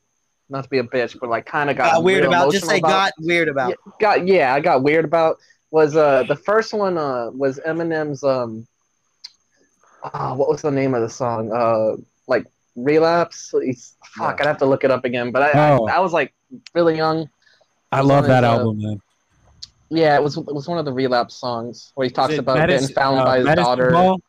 [0.49, 2.53] not to be a bitch, but like kind of got, Got weird real about.
[2.53, 2.89] Just emotional say about.
[2.89, 3.69] got weird about.
[3.71, 5.39] Yeah, got yeah, I got weird about
[5.71, 8.67] was uh the first one uh was Eminem's um
[10.03, 11.97] ah, what was the name of the song uh
[12.29, 12.47] like
[12.77, 15.87] relapse He's, fuck I'd have to look it up again but I Oh.
[15.87, 16.33] I, I was like
[16.75, 17.29] really young
[17.91, 19.01] I love that of his, uh, album, man.
[19.89, 22.89] yeah it was it was one of the relapse songs where he talks about Medicine-
[22.89, 24.21] getting found uh, by his Medicine daughter Ball?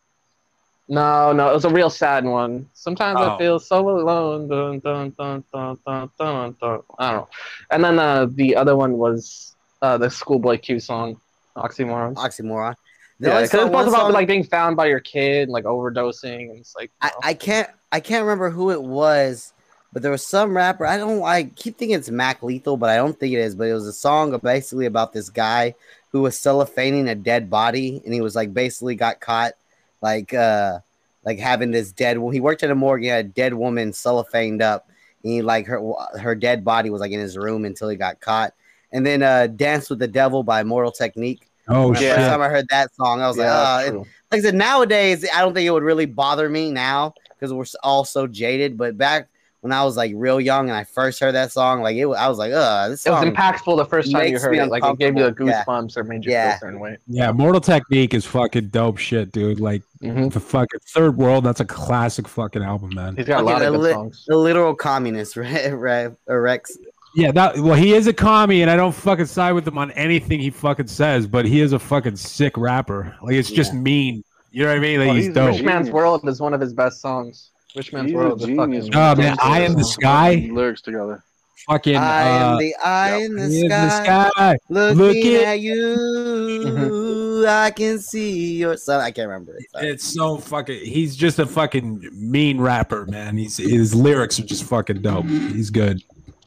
[0.90, 3.32] no no it was a real sad one sometimes Oh.
[3.35, 6.82] I feel so alone dun, dun, dun, dun, dun, dun, dun.
[6.98, 7.27] I don't know
[7.72, 11.19] and then uh the other one was uh the Schoolboy Q song
[11.58, 12.76] Oxymorons Oxymoron.
[13.19, 15.64] The yeah, because it's song- both about song- like being found by your kid, like
[15.66, 19.53] overdosing, and it's like I, I can't I can't remember who it was,
[19.93, 20.85] but there was some rapper.
[20.85, 23.56] I don't I keep thinking it's Mac Lethal, but I don't think it is.
[23.56, 25.75] But it was a song basically about this guy
[26.11, 29.53] who was cellophaning a dead body, and he was like basically got caught
[30.01, 30.80] like uh
[31.24, 32.17] like having this dead.
[32.17, 33.01] Well, he worked at a morgue.
[33.03, 34.90] He had a dead woman cellophaned up,
[35.24, 35.82] and he like her
[36.19, 38.53] her dead body was like in his room until he got caught.
[38.91, 41.49] And then uh Dance with the Devil by Immortal Technique.
[41.69, 42.16] Oh When the shit!
[42.16, 44.41] First time I heard that song, I was Yeah, like, that's oh, it- like I
[44.41, 48.27] said, nowadays I don't think it would really bother me now because we're all so
[48.27, 48.77] jaded.
[48.77, 49.27] But back
[49.61, 52.16] when I was like real young and I first heard that song, like it, wa-
[52.16, 54.67] I was like, uh, this it was impactful the first time you heard it.
[54.67, 55.49] Like it gave you the uncomfortable.
[55.49, 55.64] Yeah.
[55.66, 56.49] goosebumps or made you Yeah.
[56.51, 56.98] feel a certain way.
[57.07, 59.59] Yeah, Immortal Technique is fucking dope shit, dude.
[59.59, 60.30] Like Mm-hmm.
[60.30, 63.16] the fucking Third World, that's a classic fucking album, man.
[63.16, 64.25] He's got a Okay, lot the, of good li- songs.
[64.27, 65.72] the literal communist, right?
[65.74, 66.77] right Rex.
[67.16, 69.90] Yeah, that well, he is a commie, and I don't fucking side with him on
[69.93, 73.16] anything he fucking says, but he is a fucking sick rapper.
[73.24, 74.24] Like it's just mean.
[74.51, 75.00] You know what I mean?
[75.00, 75.51] Like Oh, he's, he's dope.
[75.56, 77.51] Rich Man's World is one of his best songs.
[77.76, 78.95] Rich Man's He's a World is genius, fucking.
[79.00, 80.50] Oh man, I am the sky.
[80.51, 81.24] Lyrics together.
[81.69, 84.58] Fucking I uh, am the eye in the in sky, the sky.
[84.69, 85.76] looking Looking- at you.
[85.76, 89.01] you, I can see your son.
[89.01, 89.66] I can't remember it.
[89.76, 90.80] It's so fucking.
[90.85, 93.38] He's just a fucking mean rapper, man.
[93.38, 95.26] He's his lyrics are just fucking dope.
[95.26, 96.01] He's good.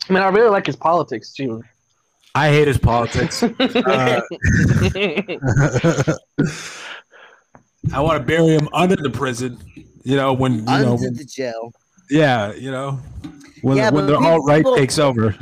[0.09, 1.63] I mean, I really like his politics too.
[2.35, 3.43] I hate his politics.
[3.61, 4.21] Uh,
[7.93, 9.59] I want to bury him under the prison.
[10.03, 11.73] You know when you know Under when, the jail.
[12.11, 12.93] yeah you know
[13.63, 15.35] when Yeah, when the alt right takes over.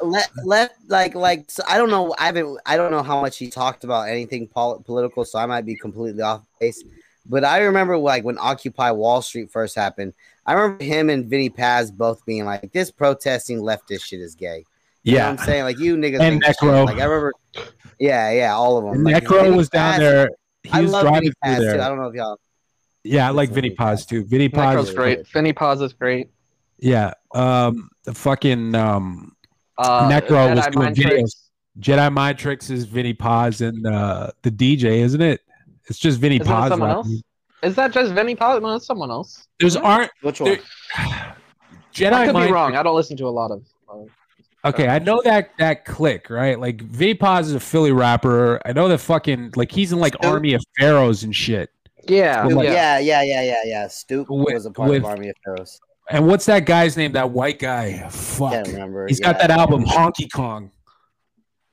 [0.00, 3.36] let let like like so I don't know I haven't I don't know how much
[3.38, 6.82] he talked about anything pol- political so I might be completely off base
[7.26, 10.14] but I remember like when Occupy Wall Street first happened
[10.46, 14.64] I remember him and Vinnie Paz both being like this protesting leftist shit is gay
[15.02, 15.28] you know Yeah.
[15.28, 16.56] I'm saying like you niggas And think shit.
[16.60, 16.86] Necro.
[16.86, 17.32] like I remember
[18.00, 20.30] yeah yeah all of them like, Necro Vinnie was down Paz- there.
[20.64, 21.80] He I was love driving Vinnie through Paz too.
[21.82, 22.38] I don't know if y'all
[23.04, 24.24] Yeah, I like Vinnie Paz too.
[24.24, 25.26] Vinnie Paz is great.
[25.28, 26.30] Vinnie Paz is great.
[26.78, 27.14] Yeah.
[27.34, 29.34] Um the fucking um
[29.78, 31.08] Uh, Necro was Jedi doing Mind videos.
[31.10, 31.50] Tricks.
[31.80, 35.40] Jedi Mind Tricks is Vinnie Paz and uh the DJ, isn't it?
[35.88, 36.68] It's just Vinnie Isn't Paz.
[36.68, 37.08] someone else?
[37.62, 38.60] Is that just Vinnie Paz?
[38.62, 39.46] No, it's someone else.
[39.60, 40.58] There's aren't which one?
[41.94, 42.76] Jedi I could Mind be wrong.
[42.76, 43.64] I don't listen to a lot of.
[44.64, 46.58] Okay, I know that that click, right?
[46.58, 48.60] Like Vinnie Paz is a Philly rapper.
[48.64, 51.70] I know that fucking like he's in like Army of Pharaohs and shit.
[52.08, 55.04] Yeah, With, like- yeah yeah yeah yeah yeah Stoop With- was a part with- of
[55.06, 57.12] Army of Pharaohs And what's that guy's name?
[57.12, 58.08] That white guy.
[58.10, 58.52] Fuck.
[58.52, 60.70] Can't remember, He's got that album Honkey Kong.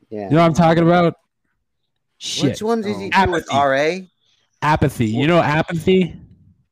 [0.09, 1.15] yeah You know what I'm talking about?
[2.19, 2.43] Shit.
[2.49, 3.99] which one did he do with RA
[4.61, 5.07] Apathy.
[5.07, 6.19] You know apathy?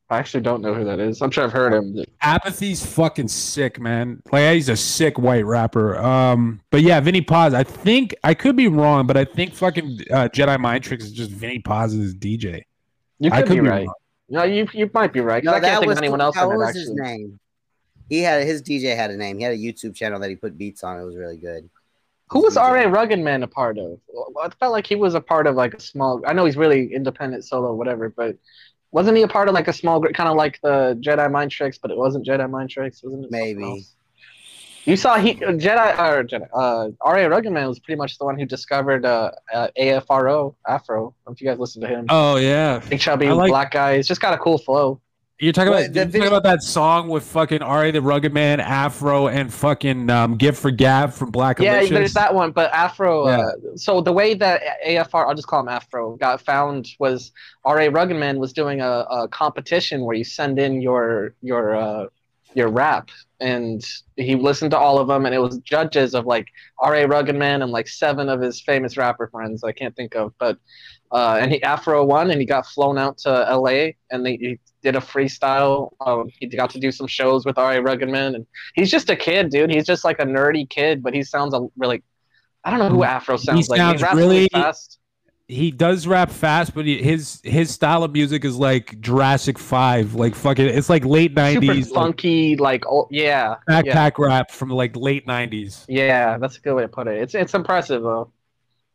[0.09, 1.21] I actually don't know who that is.
[1.21, 2.03] I'm sure I've heard him.
[2.21, 4.21] Apathy's fucking sick, man.
[4.31, 5.97] Like he's a sick white rapper.
[5.97, 7.53] Um, but yeah, Vinnie Paz.
[7.53, 11.11] I think I could be wrong, but I think fucking uh, Jedi Mind Tricks is
[11.11, 12.63] just Vinnie Paz's DJ.
[13.19, 13.85] You I could, could be, be right.
[13.85, 13.95] wrong.
[14.29, 15.43] No, you you might be right.
[15.43, 17.39] No, I can't think was of anyone else how in was it his name?
[18.07, 19.37] He had his DJ had a name.
[19.37, 20.99] He had a YouTube channel that he put beats on.
[20.99, 21.69] It was really good.
[22.29, 22.87] Who was R.A.
[22.89, 23.99] Rugged Man a part of?
[24.07, 26.21] Well, I felt like he was a part of like a small.
[26.25, 28.37] I know he's really independent solo, whatever, but
[28.91, 31.51] wasn't he a part of like a small group, kind of like the Jedi Mind
[31.51, 31.77] Tricks?
[31.77, 33.31] But it wasn't Jedi Mind Tricks, wasn't it?
[33.31, 33.85] Maybe.
[34.85, 37.27] You saw he Jedi or Jedi, uh, R.A.
[37.27, 40.95] Rugged Man was pretty much the one who discovered uh, uh, AFRO Afro.
[40.97, 42.05] I don't know if you guys listen to him.
[42.07, 43.97] Oh yeah, Big chubby I like- black guy.
[43.97, 45.01] He's just got a cool flow.
[45.39, 47.91] You're talking about you're talking about that song with fucking R.A.
[47.91, 52.33] the Rugged Man, Afro, and fucking um, Gift of Gab from Black Yeah, there's that
[52.33, 53.27] one, but Afro.
[53.27, 53.37] Yeah.
[53.41, 57.31] Uh, so the way that AFR, I'll just call him Afro, got found was
[57.65, 57.89] R.A.
[57.91, 62.07] Ruggedman was doing a, a competition where you send in your your uh,
[62.55, 63.85] your rap, and
[64.15, 66.47] he listened to all of them, and it was judges of like
[66.79, 67.05] R.A.
[67.05, 70.57] Ruggedman and like seven of his famous rapper friends I can't think of, but
[71.11, 73.95] uh, and he Afro won, and he got flown out to L.A.
[74.09, 75.91] and they, he did a freestyle.
[75.99, 77.81] Um, he got to do some shows with R.A.
[77.81, 79.69] Ruggedman, and he's just a kid, dude.
[79.69, 82.03] He's just like a nerdy kid, but he sounds a really.
[82.63, 83.77] I don't know who Afro sounds like.
[83.77, 84.99] sounds he raps really- fast.
[85.49, 90.15] he does rap fast, but he, his his style of music is like Jurassic Five,
[90.15, 90.65] like fucking.
[90.65, 94.25] It's like late nineties, like funky, like oh yeah, backpack yeah.
[94.25, 95.85] rap from like late nineties.
[95.89, 97.21] Yeah, that's a good way to put it.
[97.21, 98.31] It's it's impressive though.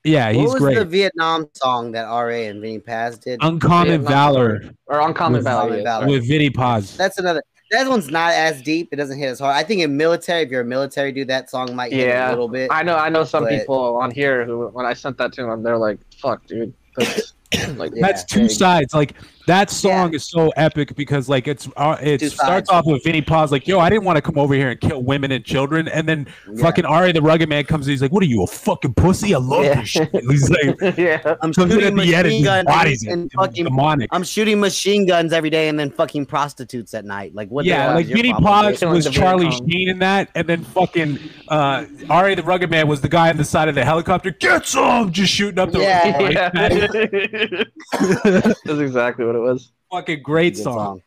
[0.05, 0.75] Yeah, he's what he's was great.
[0.79, 3.39] the Vietnam song that RA and Vinnie Paz did?
[3.43, 6.11] Uncommon Vietnam Valor or Uncommon with, Valor, yeah, sorry.
[6.11, 6.97] with Vinnie Paz.
[6.97, 7.43] That's another.
[7.71, 8.89] That one's not as deep.
[8.93, 9.55] It doesn't hit as hard.
[9.57, 12.31] I think in military, if you're a military dude, that song might hit Yeah, a
[12.31, 12.69] little bit.
[12.71, 12.97] I know.
[12.97, 15.79] I know some but- people on here who, when I sent that to them, they're
[15.79, 17.33] like, "Fuck, dude." That's,
[17.77, 18.93] like, That's two sides.
[18.95, 19.15] Like
[19.47, 22.71] that song is so epic because like it's uh, it Two starts sides.
[22.71, 25.03] off with Vinnie Paz like, "Yo, I didn't want to come over here and kill
[25.03, 26.27] women and children," and then
[26.61, 27.13] fucking R.A.
[27.13, 27.87] the Rugged Man comes.
[27.87, 29.35] in, He's like, "What are you, a fucking pussy?
[29.35, 29.81] I love Yeah.
[29.81, 31.35] this shit." He's like, yeah.
[31.43, 33.33] I'm shooting and machine guns bodies and, it.
[33.35, 34.09] fucking demonic.
[34.13, 37.35] I'm shooting machine guns every day and then fucking prostitutes at night.
[37.35, 37.65] Like what?
[37.65, 42.35] the yeah, like Vinnie Paz was Charlie Sheen in that, and then fucking uh, R.A.
[42.35, 44.31] the Rugged Man was the guy on the side of the helicopter.
[44.31, 45.81] Get some, just shooting up the.
[45.81, 46.51] Yeah.
[48.65, 49.73] That's exactly what it was.
[49.91, 51.03] Fucking great Good song.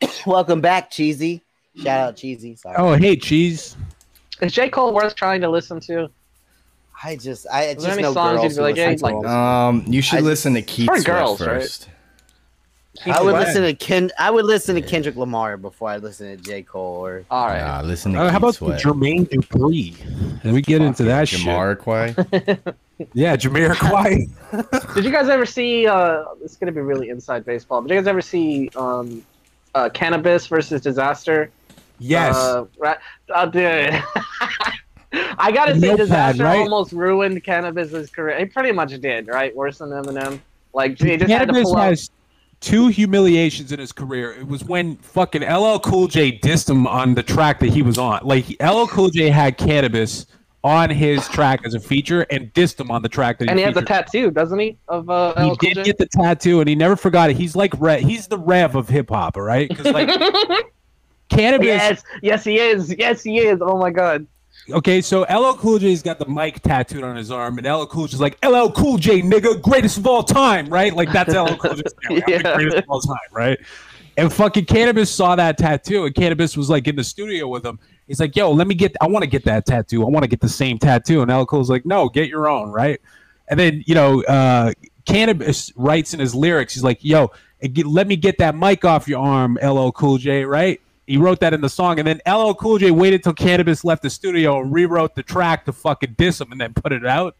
[0.26, 1.42] Welcome back, Cheesy.
[1.76, 2.56] Shout out Cheesy.
[2.56, 2.76] Sorry.
[2.78, 3.76] Oh, hey, cheese.
[4.40, 6.08] Is J Cole worth trying to listen to?
[7.04, 9.04] I just, I Is there just any know songs girls you'd be like, yeah, to
[9.04, 9.24] like.
[9.26, 11.46] Um, you should I- listen to Keith For Sweat girls, right?
[11.60, 11.88] first.
[13.06, 13.46] I would Sweat.
[13.46, 14.10] listen to Ken.
[14.18, 16.96] I would listen to Kendrick Lamar before I listen to J Cole.
[17.06, 18.80] Or all right, Nah, listen to Uh, Keith how about Sweat.
[18.82, 20.44] Jermaine Dupri?
[20.44, 21.40] Let me get into that shit.
[21.46, 22.74] Jamiroquai.
[23.12, 23.74] Yeah, Jameer.
[23.74, 24.94] Jamiroquai.
[24.94, 25.86] Did you guys ever see?
[25.86, 27.82] Uh, it's gonna be really inside baseball.
[27.82, 29.24] Did you guys ever see um,
[29.74, 31.50] uh, Canibus versus Dizaster?
[31.98, 32.36] Yes.
[32.36, 32.98] Uh, right,
[33.34, 34.02] oh, dude.
[35.38, 36.58] I gotta say, notepad, Dizaster right?
[36.58, 38.36] almost ruined Canibus's career.
[38.36, 39.54] It pretty much did, right?
[39.54, 40.40] Worse than Eminem.
[40.74, 41.88] Like he just had to Canibus pull out.
[41.88, 42.10] has
[42.60, 44.32] two humiliations in his career.
[44.32, 47.98] It was when fucking LL Cool J dissed him on the track that he was
[47.98, 48.20] on.
[48.22, 50.26] Like LL Cool J had Canibus
[50.64, 53.58] on his track as a feature and dissed him on the track that he And
[53.58, 54.76] he has a tattoo, doesn't he?
[54.88, 57.36] Of uh, He LL did get the tattoo, and he never forgot it.
[57.36, 58.00] He's like Rev.
[58.00, 59.68] He's the Rev of hip hop, all right?
[59.68, 60.08] Because like
[61.30, 61.64] Canibus.
[61.64, 62.94] Yes, yes, he is.
[62.98, 63.60] Yes, he is.
[63.62, 64.26] Oh my god.
[64.70, 68.06] Okay, so LL Cool J's got the mic tattooed on his arm, and LL Cool
[68.06, 70.94] J's like LL Cool J, nigga, greatest of all time, right?
[70.94, 72.42] Like that's LL Cool J's family.
[72.42, 73.58] Greatest of all time, right?
[74.18, 77.78] And fucking Canibus saw that tattoo, and Canibus was like in the studio with him.
[78.08, 78.96] He's like, "Yo, let me get.
[79.00, 80.02] I want to get that tattoo.
[80.02, 83.00] I want to get the same tattoo." And Cool's like, "No, get your own, right?"
[83.48, 84.72] And then you know, uh,
[85.06, 87.30] Canibus writes in his lyrics, he's like, "Yo,
[87.84, 91.54] let me get that mic off your arm, LL Cool J, right?" He wrote that
[91.54, 94.72] in the song, and then LL Cool J waited till Canibus left the studio and
[94.72, 97.36] rewrote the track to fucking diss him, and then put it out.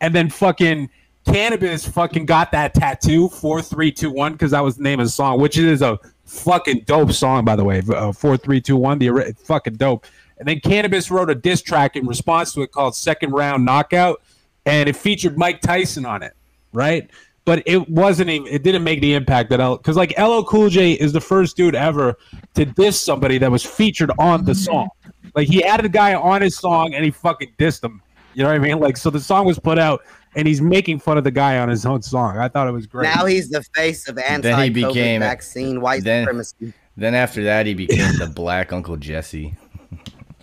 [0.00, 0.90] And then fucking
[1.26, 5.06] Canibus fucking got that tattoo four three two one because that was the name of
[5.06, 7.82] the song, which is a fucking dope song by the way.
[7.88, 10.06] Uh, four three two one, the fucking dope.
[10.38, 14.22] And then Canibus wrote a diss track in response to it called Second Round Knockout,
[14.66, 16.34] and it featured Mike Tyson on it,
[16.72, 17.10] right?
[17.44, 18.46] But it wasn't even.
[18.46, 19.78] It didn't make the impact that L.
[19.78, 22.16] Because like LL Cool J is the first dude ever
[22.54, 24.88] to diss somebody that was featured on the song.
[25.34, 28.02] Like he had a guy on his song and he fucking dissed him.
[28.34, 28.78] You know what I mean?
[28.78, 30.02] Like so the song was put out
[30.34, 32.38] and he's making fun of the guy on his own song.
[32.38, 33.04] I thought it was great.
[33.04, 36.72] Now he's the face of Then he anti-COVID became vaccine white then, supremacy.
[36.96, 39.54] Then after that, he became the Black Uncle Jesse.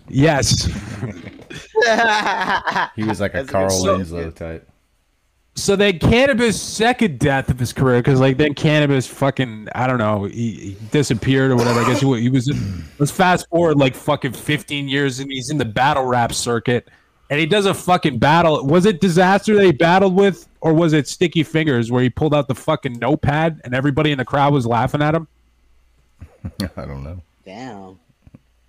[0.08, 0.66] Yes.
[2.96, 3.98] He was like a That's Carl good song.
[3.98, 4.70] Winslow type.
[5.58, 10.00] So then Canibus' second death of his career, because like then Canibus fucking I don't
[10.00, 11.80] know he, he disappeared or whatever.
[11.80, 12.50] I guess he, he was.
[12.50, 16.90] In, let's fast forward like fucking fifteen years and he's in the battle rap circuit,
[17.30, 18.66] and he does a fucking battle.
[18.66, 22.34] Was it Dizaster that he battled with, or was it Sticky Fingers where he pulled
[22.34, 25.28] out the fucking notepad and everybody in the crowd was laughing at him?
[26.78, 27.22] I don't know.
[27.44, 28.00] Damn.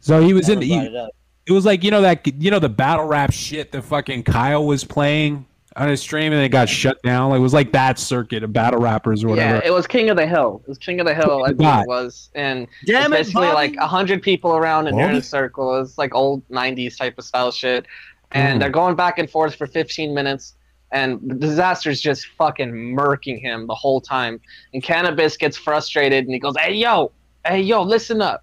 [0.00, 0.60] So he was in.
[0.60, 1.10] Never brought He, it
[1.46, 4.66] it was like you know that you know the battle rap shit that fucking Kyle
[4.66, 7.30] was playing on his stream and it got shut down.
[7.30, 9.56] Like, it was like that circuit of battle rappers or whatever.
[9.56, 10.62] Yeah, it was King of the Hill.
[10.64, 11.82] It was King of the Hill, I believe God.
[11.82, 12.30] it was.
[12.34, 13.54] And Damn it, it's basically Bobby.
[13.54, 15.78] like a hundred people around and they're in a circle.
[15.80, 17.86] It's like old nineties type of style shit.
[18.32, 18.60] And Mm.
[18.60, 20.54] they're going back and forth for fifteen minutes.
[20.92, 24.40] And Dizaster's just fucking murking him the whole time.
[24.72, 27.12] And Canibus gets frustrated and he goes, Hey yo,
[27.44, 28.42] hey yo, listen up.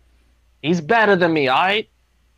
[0.61, 1.89] He's better than me, alright?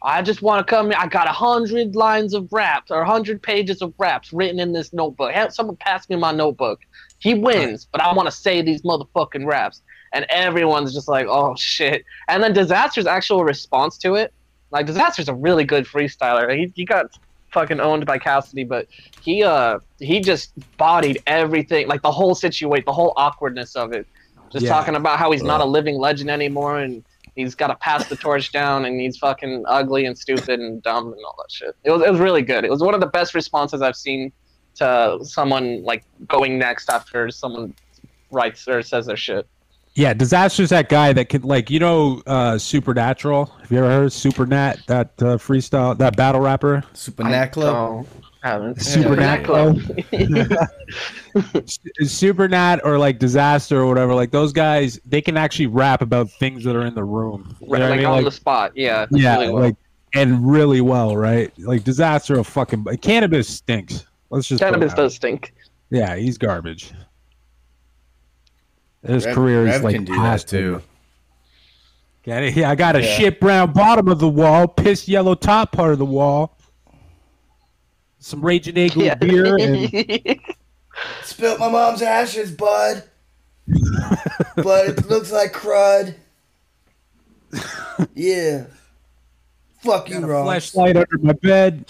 [0.03, 0.99] I just want to come here.
[0.99, 4.71] I got a hundred lines of raps or a hundred pages of raps written in
[4.73, 5.33] this notebook.
[5.49, 6.81] Someone pass me my notebook.
[7.17, 9.81] He wins, but I want to say these motherfucking raps.
[10.13, 12.05] And everyone's just like, oh shit.
[12.27, 14.31] And then Dizaster's actual response to it,
[14.69, 16.55] like Dizaster's a really good freestyler.
[16.55, 17.07] He, he got
[17.55, 18.87] fucking owned by Cassidy, but
[19.19, 24.05] he uh he just bodied everything, like the whole situation, the whole awkwardness of it.
[24.51, 24.73] Just Yeah.
[24.75, 27.03] talking about how he's not a living legend anymore and
[27.35, 31.05] he's got to pass the torch down and he's fucking ugly and stupid and dumb
[31.07, 31.73] and all that shit.
[31.83, 32.63] It was it was really good.
[32.63, 34.31] It was one of the best responses I've seen
[34.75, 37.73] to someone like going next after someone
[38.31, 39.47] writes or says their shit.
[39.97, 43.45] Yeah, Dizaster's that guy that could like you know uh Supernatural.
[43.45, 46.83] Have you ever heard of Supernat that uh, freestyle that battle rapper?
[46.93, 48.05] Supernatural.
[48.43, 48.79] Haven't.
[48.81, 49.73] Supernatural.
[51.35, 54.13] Supernat or like Dizaster or whatever.
[54.13, 57.55] Like those guys, they can actually rap about things that are in the room.
[57.61, 58.05] You know what I like mean?
[58.05, 58.71] on Like- the spot.
[58.75, 59.05] Yeah.
[59.11, 59.63] yeah, really well.
[59.63, 59.75] like
[60.13, 61.51] and really well, right?
[61.59, 64.05] Like Dizaster of fucking Canibus stinks.
[64.29, 65.53] Let's just Canibus does stink.
[65.89, 66.91] Yeah, he's garbage.
[69.05, 70.57] His Rev- career is Rev like can do has that to.
[70.79, 70.81] too.
[72.25, 72.55] Got it?
[72.55, 73.17] Yeah, I got a Yeah.
[73.17, 76.57] shit brown bottom of the wall, piss yellow top part of the wall,
[78.19, 79.15] some Raging Eagle Yeah.
[79.15, 79.89] beer, and
[81.23, 83.03] Spilt my mom's ashes, bud.
[84.55, 86.15] but it looks like crud.
[88.13, 88.65] Yeah.
[89.79, 90.45] Fuck you, got a Ross.
[90.45, 91.85] flashlight under my bed.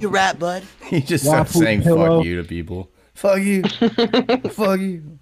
[0.00, 0.62] You rap, bud.
[0.86, 2.18] He just starts saying pillow.
[2.18, 2.88] fuck you to people.
[3.14, 3.62] Fuck you.
[4.50, 5.17] fuck you.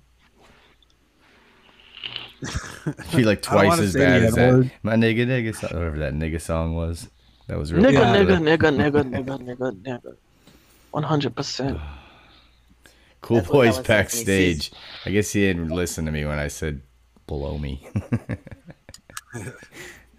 [3.14, 4.48] Be like twice as bad as that.
[4.48, 4.70] N-word.
[4.82, 7.08] My nigga nigga song, whatever that nigga song was.
[7.48, 8.40] That was really Nigga, good.
[8.40, 10.16] nigga, nigga, nigga, nigga, nigga, nigga.
[10.90, 11.78] One hundred percent.
[13.22, 14.72] Cool That's boys backstage.
[15.04, 16.80] I guess he didn't listen to me when I said
[17.26, 17.86] below me.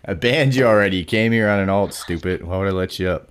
[0.06, 0.98] I banned you already.
[0.98, 2.44] You came here on an alt, stupid.
[2.44, 3.30] Why would I let you up?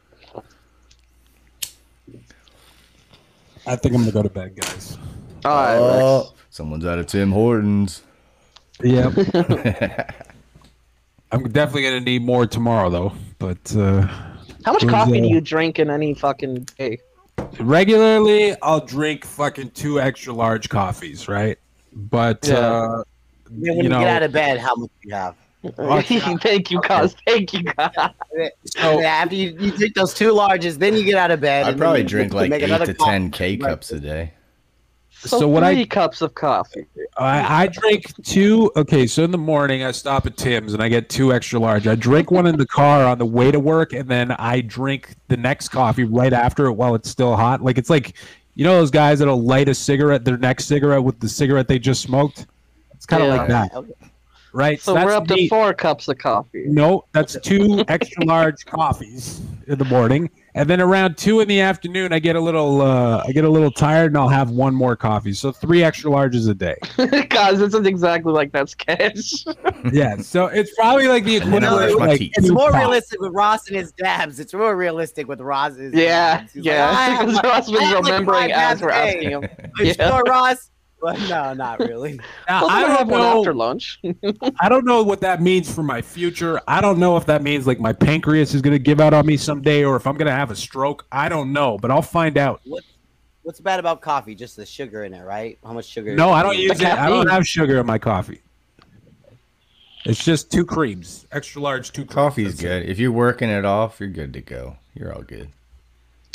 [3.67, 4.97] I think I'm gonna go to bed, guys.
[5.45, 8.03] All right, Oh, someone's out of Tim Hortons.
[8.83, 9.13] Yep.
[11.33, 13.13] I'm definitely gonna need more tomorrow, though.
[13.39, 14.03] But uh,
[14.65, 16.99] How much coffee uh, do you drink in any fucking day?
[17.61, 21.59] regularly, I'll drink fucking two extra large coffees, right?
[21.93, 22.59] But Yeah.
[22.59, 23.03] uh,
[23.51, 25.37] Then when you you, know, get out of bed, how much do you have?
[26.43, 27.17] Thank you, cuz.
[27.27, 28.51] Thank you, cuz.
[28.67, 31.67] So after you, you drink those two larges, then you get out of bed.
[31.67, 33.11] I probably drink like make eight another to coffee.
[33.11, 34.33] ten K cups a day.
[35.27, 36.87] So, So what I- three cups of coffee.
[37.19, 38.71] I, I drink two.
[38.77, 41.87] Okay, so in the morning I stop at Tim's and I get two extra large.
[41.87, 45.15] I drink one in the car on the way to work, and then I drink
[45.29, 47.63] the next coffee right after it while it's still hot.
[47.63, 48.15] Like it's like,
[48.55, 51.79] you know, those guys that'll light a cigarette, their next cigarette with the cigarette they
[51.79, 52.47] just smoked.
[52.95, 53.37] It's kind of Yeah.
[53.37, 53.85] like that,
[54.53, 54.81] right?
[54.81, 56.65] So that's we're up to four cups of coffee.
[56.67, 61.61] No, that's two extra large coffees in the morning, and then around two in the
[61.61, 64.75] afternoon, I get a little, uh, I get a little tired, and I'll have one
[64.75, 65.35] more coffee.
[65.35, 66.77] So three extra larges a day.
[67.29, 69.45] Guys, this is exactly like that sketch.
[69.93, 71.67] yeah, so it's probably like the equivalent.
[71.67, 72.21] brush of like.
[72.23, 72.79] It's more pops.
[72.79, 74.41] realistic with Ross and his dabs.
[74.41, 75.93] It's more realistic with Ross's.
[75.93, 76.57] Yeah, dabs.
[76.57, 79.49] Yeah, like, "I because Ross was I have like remembering as we're asking him.
[79.79, 79.93] Yeah.
[80.09, 80.71] sure, Ross?
[81.03, 82.19] Well, no, not really.
[82.49, 83.39] Now, I don't have one know.
[83.41, 84.01] after lunch.
[84.61, 86.61] I don't know what that means for my future.
[86.69, 89.27] I don't know if that means like my pancreas is going to give out on
[89.27, 91.07] me someday, or if I'm going to have a stroke.
[91.11, 92.61] I don't know, but I'll find out.
[93.43, 94.35] What's bad about coffee?
[94.35, 95.59] Just the sugar in it, right?
[95.65, 96.15] How much sugar?
[96.15, 96.87] No, I don't use it.
[96.87, 98.41] I don't have sugar in my coffee.
[100.05, 102.03] It's just two creams, extra large, two.
[102.03, 102.15] Creams.
[102.15, 102.89] Coffee's good.
[102.89, 104.77] If you're working it off, you're good to go.
[104.95, 105.51] You're all good.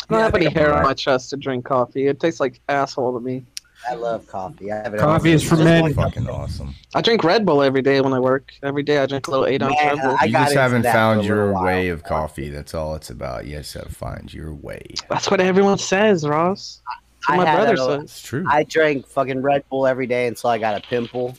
[0.09, 2.07] I don't have any hair on my chest to drink coffee.
[2.07, 3.45] It tastes like asshole to me.
[3.89, 4.71] I love coffee.
[4.71, 5.63] I have it Coffee is for day.
[5.63, 5.93] men.
[5.93, 6.75] Fucking awesome.
[6.93, 8.51] I drink Red Bull every day when I work.
[8.63, 10.17] Every day I drink a little eight ounce Man, Red Bull.
[10.19, 11.63] I you got just haven't found your while.
[11.63, 12.49] way of coffee.
[12.49, 13.45] That's all it's about.
[13.45, 14.93] You just gotta find your way.
[15.09, 16.81] That's what everyone says, Ross.
[17.27, 18.03] That's what I my brother it says.
[18.03, 18.45] It's true.
[18.47, 21.35] I drank fucking Red Bull every day until I got a pimple,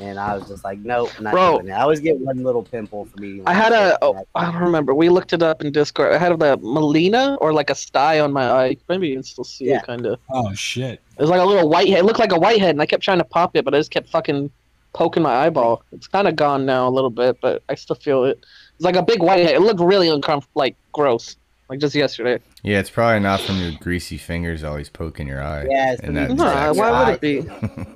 [0.00, 1.58] and I was just like, nope, not Bro.
[1.58, 1.72] doing it.
[1.72, 3.42] I always get one little pimple from eating.
[3.46, 4.94] I had a, oh, I don't remember.
[4.94, 6.12] We looked it up in Discord.
[6.12, 8.76] I had a Melina or like a sty on my eye.
[8.88, 9.78] Maybe you can still see Yeah.
[9.78, 10.18] it, kind of.
[10.30, 11.00] Oh shit!
[11.16, 11.98] It was like a little white head.
[12.00, 13.78] It looked like a white head, and I kept trying to pop it, but I
[13.78, 14.50] just kept fucking
[14.92, 15.82] poking my eyeball.
[15.92, 18.38] It's kind of gone now a little bit, but I still feel it.
[18.76, 19.54] It's like a big white head.
[19.54, 21.36] It looked really uncomfortable, like gross,
[21.68, 22.42] like just yesterday.
[22.62, 25.66] Yeah, it's probably not from your greasy fingers always poking your eye.
[25.70, 27.36] Yeah, it's in from that your- why would it be?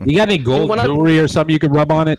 [0.11, 2.19] You got any gold When I- jewelry or something you can rub on it?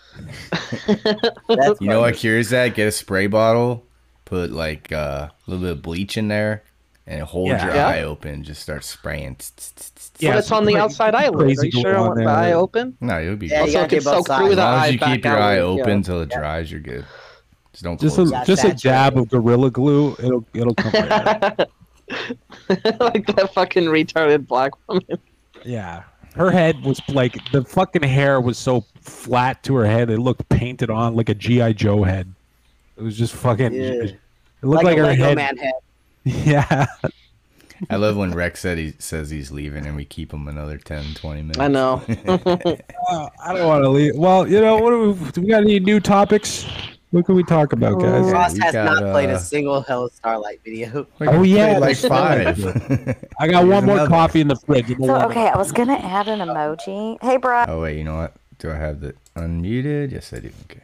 [0.87, 2.75] That's You know what cures that?
[2.75, 3.85] Get a spray bottle,
[4.25, 6.63] put like uh, a little bit of bleach in there,
[7.07, 7.65] and hold Yeah.
[7.65, 7.87] your Yeah.
[7.87, 8.43] eye open.
[8.43, 9.35] Just start spraying.
[9.37, 10.11] Tss.
[10.21, 11.57] but it's on the outside eyelid.
[11.59, 12.95] Are you sure I on want the eye open?
[13.01, 13.73] No, you'll be Yeah, good.
[13.73, 15.59] you Also, it can soak through As the long eye as you keep your eye
[15.59, 17.05] open till it dries, you're good.
[17.73, 18.45] Just don't Just a it.
[18.45, 20.15] just a dab of gorilla glue.
[20.19, 21.11] It'll it'll come right
[21.59, 21.69] out.
[22.99, 25.19] like that fucking retarded black woman.
[25.63, 26.03] Yeah,
[26.35, 30.09] her head was like the fucking hair was so flat to her head.
[30.09, 32.33] It looked painted on like a GI Joe head.
[32.97, 33.73] It was just fucking.
[33.73, 33.81] Yeah.
[33.81, 34.19] It
[34.61, 35.35] looked like, like, a her Lego head.
[35.37, 35.73] man head.
[36.23, 36.87] Yeah.
[37.89, 41.13] I love when Rex said he says he's leaving and we keep him another 10,
[41.13, 41.59] 20 minutes.
[41.59, 42.01] I know.
[43.07, 44.15] Uh, I don't want to leave.
[44.15, 44.89] Well, you know what?
[44.89, 46.65] Do we, do we got any new topics?
[47.15, 48.29] What can we talk about, guys?
[48.29, 51.07] Ross we has got, not played uh, a single Hello Starlight video.
[51.21, 52.61] Oh yeah, like that's five.
[53.39, 54.09] I got Here's one more another.
[54.09, 54.89] coffee in the fridge.
[54.89, 57.17] So warm okay, I was gonna add an emoji.
[57.23, 57.63] Hey, bro.
[57.69, 58.33] oh wait, you know what?
[58.59, 60.11] Do I have that unmuted?
[60.11, 60.51] Yes, I do.
[60.65, 60.81] Okay.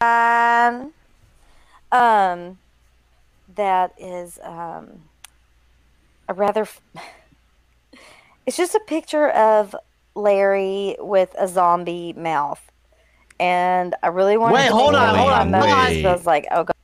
[0.00, 0.92] Um,
[1.90, 2.58] um,
[3.56, 5.02] that is um,
[6.28, 6.68] a rather.
[8.46, 9.74] It's just a picture of
[10.14, 12.70] Larry with a zombie mouth,
[13.40, 16.02] and I really wanted Wait, to hold on, hold on, emoji, wait.
[16.02, 16.74] so I was like, oh god.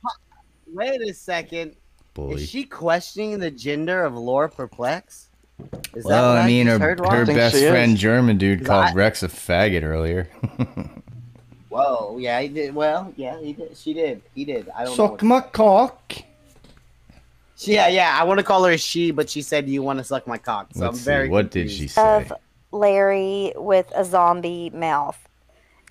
[0.73, 1.75] Wait a second.
[2.13, 2.41] Bully.
[2.41, 5.29] Is she questioning the gender of Laura Perplex?
[5.95, 7.69] Is that Well, what I mean, just her, heard, her best she is.
[7.69, 10.29] friend German dude called I- Rex a faggot earlier.
[11.69, 12.73] Whoa, yeah, he did.
[12.73, 13.77] Well, yeah, he did.
[13.77, 14.21] She did.
[14.33, 14.69] He did.
[14.75, 14.95] I don't.
[14.95, 16.13] Suck what- my cock.
[17.57, 18.17] She- Yeah, yeah.
[18.19, 20.37] I want to call her a she, but she said, you want to suck my
[20.37, 21.03] cock?" So Let's I'm see.
[21.05, 21.29] very.
[21.29, 22.01] What did she say?
[22.01, 22.33] of
[22.71, 25.17] Larry with a zombie mouth.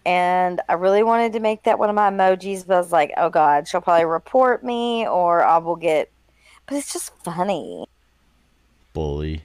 [0.07, 3.13] And I really wanted to make that one of my emojis, but I was like,
[3.17, 6.11] oh God, she'll probably report me or I will get.
[6.67, 7.87] But it's just funny.
[8.95, 9.43] Bully.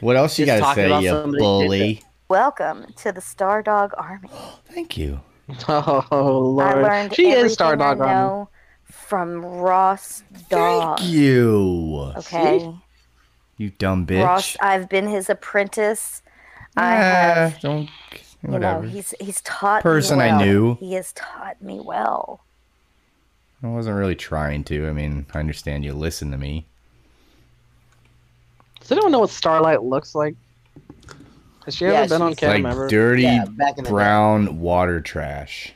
[0.00, 2.02] What else you Just gotta talking say, about you somebody's bully?
[2.28, 4.28] Welcome to the Star Dog Army.
[4.66, 5.20] Thank you.
[5.68, 8.12] Oh I lord, learned she is Star Dog I Army.
[8.22, 8.50] know
[8.84, 11.00] from Ross Dog.
[11.00, 12.12] Thank you.
[12.16, 12.68] Okay.
[13.58, 14.22] You dumb bitch.
[14.24, 16.22] Ross, I've been his apprentice.
[16.76, 17.60] I Ah, have,
[18.42, 18.52] don't.
[18.54, 20.44] you know, he's he's taught Person me I well.
[20.44, 20.74] knew.
[20.76, 22.40] He has taught me well.
[23.62, 24.88] I wasn't really trying to.
[24.88, 26.64] I mean, I understand you listen to me.
[28.80, 30.34] Does anyone know what Starlight looks like?
[31.66, 32.88] Has she ever been on she's cam like ever?
[32.88, 33.90] dirty Yeah, back in the day.
[33.90, 35.74] brown water trash.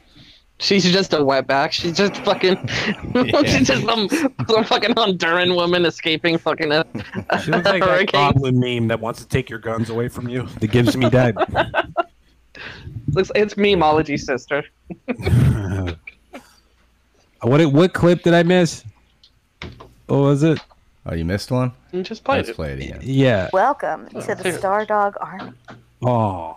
[0.60, 1.73] She's just a wetback.
[1.73, 2.57] She's just fucking.
[3.44, 6.84] she's just some, some fucking Honduran woman escaping fucking a,
[7.44, 8.33] She looks like that hurricane.
[8.33, 10.47] goblin meme that wants to take your guns away from you.
[10.60, 11.34] That gives me that.
[13.12, 14.65] Looks, it's memeology, sister.
[17.43, 18.84] What what clip did I miss?
[20.07, 20.59] What was it?
[21.05, 21.73] Oh, you missed one.
[21.93, 22.57] You just played Let's it.
[22.57, 23.01] play it again.
[23.02, 23.51] Yeah.
[23.52, 25.52] Welcome to the Star Dog Army.
[26.02, 26.57] Oh.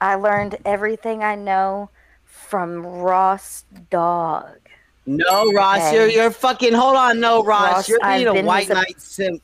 [0.00, 1.90] I learned everything I know
[2.24, 4.56] from Ross Dog.
[5.06, 5.94] No, Ross, Okay.
[5.94, 6.72] you're you're fucking.
[6.72, 9.42] Hold on, no, Ross, Ross, you're being I've a white his a- knight simp.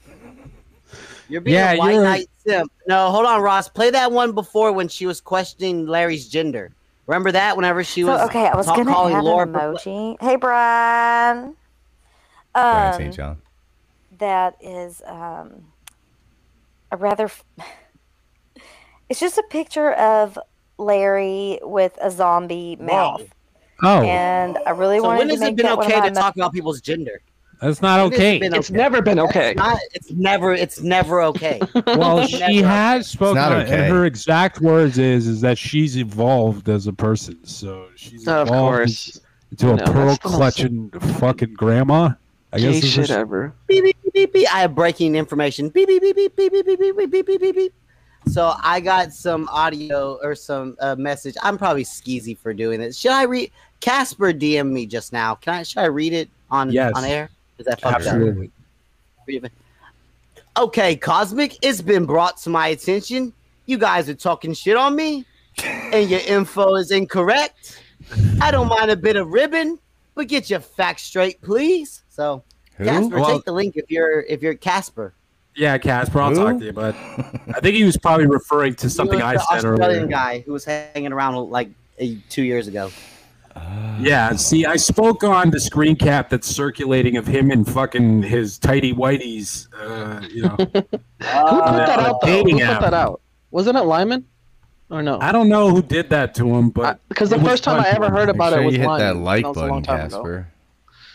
[1.29, 2.73] You're being Yeah, a white you're- knight simp.
[2.87, 3.69] No, hold on, Ross.
[3.69, 6.71] Play that one before when she was questioning Larry's gender.
[7.07, 7.57] Remember that?
[7.57, 10.17] Whenever she So, was okay, I was ta- gonna calling add Laura an for- emoji.
[10.21, 11.55] Hey, Brian.
[12.55, 13.15] Brian Um, St.
[13.15, 13.43] John.
[14.19, 15.65] that is um,
[16.93, 17.25] a rather.
[17.27, 17.45] f-
[19.09, 20.39] It's just a picture of
[20.77, 23.23] Larry with a zombie mouth.
[23.83, 24.03] Oh.
[24.03, 26.15] And I really So wanted when to has it been that one of okay to
[26.15, 27.23] talk about people's gender?
[27.61, 28.57] That's not When has it okay.
[28.59, 29.51] It's never been okay.
[29.51, 30.53] It's, not, it's never.
[30.55, 31.61] It's never okay.
[31.87, 33.39] Well, she never has spoken.
[33.43, 33.85] okay.
[33.87, 37.45] And her exact words is is that she's evolved as a person.
[37.45, 39.21] So she's Of evolved course.
[39.51, 42.11] into a No, pearl that's the most clutching fucking grandma.
[42.53, 43.53] I guess is shit what ever.
[43.67, 44.55] beep, beep, beep, beep, beep.
[44.55, 45.69] I have breaking information.
[45.69, 47.75] Beep, beep, beep, beep, beep, beep, beep, beep, beep, beep, beep, beep, beep.
[48.29, 51.35] So I got some audio or some uh, message.
[51.43, 52.97] I'm probably skeezy for doing this.
[52.99, 53.51] Should I read?
[53.81, 55.35] Casper DM me just now.
[55.35, 55.63] Can I?
[55.63, 56.93] Should I read it on Yes.
[56.95, 57.31] on air?
[57.59, 58.15] Is that fucked up?
[58.15, 58.51] Absolutely.
[60.57, 63.33] Okay, Cosmic, it's been brought to my attention.
[63.67, 65.25] You guys are talking shit on me,
[65.63, 67.83] and your info is incorrect.
[68.41, 69.79] I don't mind a bit of ribbon,
[70.15, 72.03] but get your facts straight, please.
[72.09, 72.43] So,
[72.77, 72.85] Who?
[72.85, 75.13] Casper, Well- take the link if you're if you're Casper.
[75.55, 76.37] Yeah, Casper, I'll Who?
[76.37, 79.43] talk to you, but I think he was probably referring to something He I was
[79.43, 80.07] the said Australian earlier.
[80.07, 81.69] guy who was hanging around like
[82.29, 82.91] two years ago.
[84.01, 88.57] Yeah, see, I spoke on the screen cap that's circulating of him and fucking his
[88.59, 89.67] tidy whiteys.
[89.77, 90.95] Uh, you know, Who put
[91.25, 92.21] Uh, that out?
[92.21, 92.45] Though?
[92.45, 92.81] Who put app.
[92.83, 93.21] that out?
[93.51, 94.25] Wasn't it Lyman?
[94.91, 95.19] Or no?
[95.21, 98.09] I don't know who did that to him, but Because the first time I ever
[98.09, 99.07] heard about sure it was you hit Lyman.
[99.17, 100.17] that like That was a long button, time ago.
[100.17, 100.49] Casper.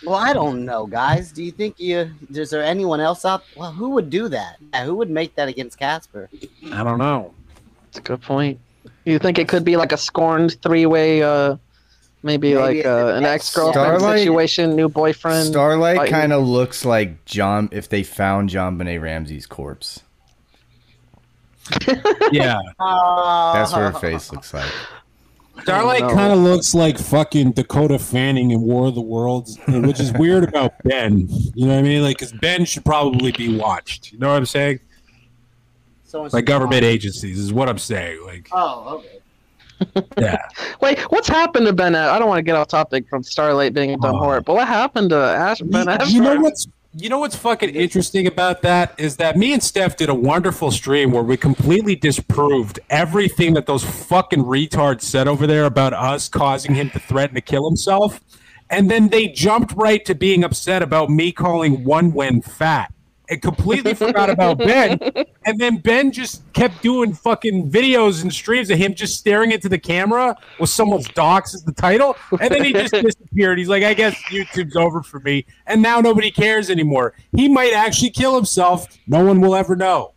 [0.05, 1.31] Well, I don't know, guys.
[1.31, 3.43] Do you think you is there anyone else out?
[3.55, 4.57] Well, who would do that?
[4.83, 6.29] Who would make that against Casper?
[6.73, 7.33] I don't know.
[7.85, 8.59] That's a good point.
[9.05, 11.55] You think it could be like a scorned three-way, uh,
[12.23, 15.47] maybe, Maybe like uh, an ex-girlfriend situation, new boyfriend?
[15.47, 16.13] Starlight fighting?
[16.13, 20.01] kind of looks like John if they found JonBenét Ramsey's corpse.
[22.31, 24.71] Yeah, That's what her face looks like.
[25.61, 26.09] Starlight no.
[26.15, 30.43] kind of looks like fucking Dakota Fanning in War of the Worlds, which is weird
[30.43, 31.27] about Ben.
[31.53, 32.01] You know what I mean?
[32.01, 34.11] Like, because Ben should probably be watched.
[34.11, 34.79] You know what I'm saying?
[36.05, 38.23] Someone Like should- government agencies is what I'm saying.
[38.25, 39.19] Like, Oh, okay.
[40.17, 40.37] Yeah.
[40.81, 41.95] Wait, what's happened to Ben?
[41.95, 44.21] I don't want to get off topic from Starlight being a dumb Oh.
[44.21, 46.11] whore, but what happened to Ash Ben Affleck?
[46.11, 49.97] you know what's you know what's fucking interesting about that is that me and Steph
[49.97, 55.47] did a wonderful stream where we completely disproved everything that those fucking retards said over
[55.47, 58.21] there about us causing him to threaten to kill himself.
[58.69, 62.93] And then they jumped right to being upset about me calling one win fat.
[63.29, 64.99] And completely forgot about Ben.
[65.45, 69.67] And then Ben just kept doing fucking videos and streams of him just staring into
[69.67, 72.15] the camera with someone's docs as the title.
[72.39, 73.57] And then he just disappeared.
[73.59, 75.45] He's like, I guess YouTube's over for me.
[75.67, 77.13] And now nobody cares anymore.
[77.35, 78.87] He might actually kill himself.
[79.05, 80.13] No one will ever know.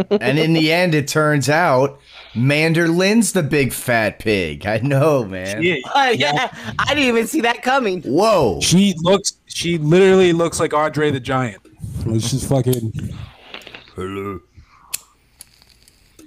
[0.10, 2.00] and in the end, it turns out
[2.34, 4.66] Manderlin's the big fat pig.
[4.66, 5.58] I know, man.
[5.58, 5.76] Oh, yeah.
[5.94, 8.02] Oh, yeah, I didn't even see that coming.
[8.02, 8.60] Whoa.
[8.60, 11.60] She looks she literally looks like Andre the Giant.
[12.06, 12.92] It's just fucking
[13.94, 14.40] Hello.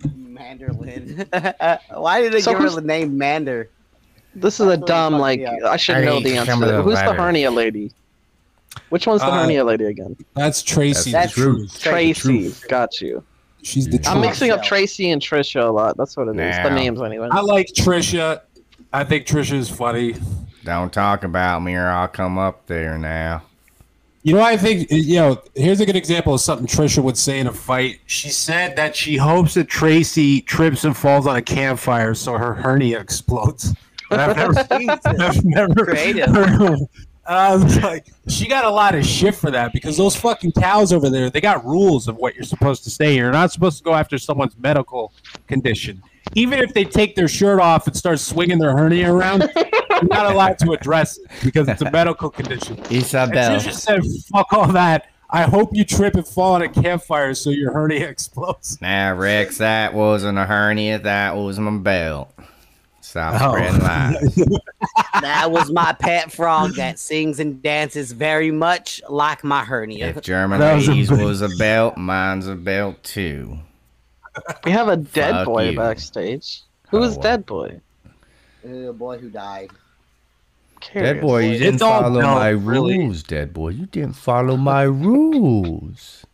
[0.07, 1.79] Manderlin.
[1.97, 3.69] Why did they So give her the name Mander?
[4.35, 6.77] This is a dumb, like, I should know the Hey, some of answer.
[6.77, 7.17] the Who's the letters.
[7.17, 7.91] hernia lady?
[8.89, 10.15] Which one's the Uh, hernia lady again?
[10.33, 11.11] that's Tracy.
[11.11, 11.79] That's the truth.
[11.79, 12.51] Tracy.
[12.67, 13.23] Got you.
[13.61, 14.25] She's the I'm truth.
[14.25, 15.97] mixing up Tracy and Trisha a lot.
[15.97, 16.55] That's what it is.
[16.63, 17.29] The names, anyway.
[17.31, 18.41] I like Trisha.
[18.91, 20.15] I think Trisha is funny.
[20.63, 23.43] Don't talk about me or I'll come up there now.
[24.23, 25.41] You know, I think you know.
[25.53, 27.99] Here's a good example of something Trisha would say in a fight.
[28.05, 32.53] She said that she hopes that Tracy trips and falls on a campfire so her
[32.53, 33.73] hernia explodes.
[34.09, 36.29] But I've never, I've never Creative.
[36.29, 36.79] heard-
[37.25, 40.91] I was like, she got a lot of shit for that because those fucking cows
[40.91, 43.15] over there, they got rules of what you're supposed to say.
[43.15, 45.13] You're not supposed to go after someone's medical
[45.47, 46.03] condition.
[46.35, 50.31] Even if they take their shirt off and start swinging their hernia around, you're not
[50.31, 52.77] allowed to address it because it's a medical condition.
[52.77, 53.57] And Isabel.
[53.59, 55.07] Trisha said, fuck all that.
[55.29, 58.79] I hope you trip and fall on a campfire so your hernia explodes.
[58.81, 60.99] Nah, Rex, that wasn't a hernia.
[60.99, 62.31] That was my belt.
[63.01, 63.51] Stop Oh.
[63.55, 64.39] spreading lies.
[65.21, 70.07] That was my pet frog that sings and dances very much like my hernia.
[70.07, 73.59] If German That was a was a belt, mine's a belt too.
[74.65, 75.77] We have a dead Fuck boy you.
[75.77, 76.61] backstage.
[76.89, 77.81] Who's Dead Boy?
[78.65, 79.71] Uh, the boy who died.
[80.93, 82.97] Dead boy, you didn't all follow belt, my really.
[82.97, 83.23] rules.
[83.23, 86.25] Dead boy, you didn't follow my rules.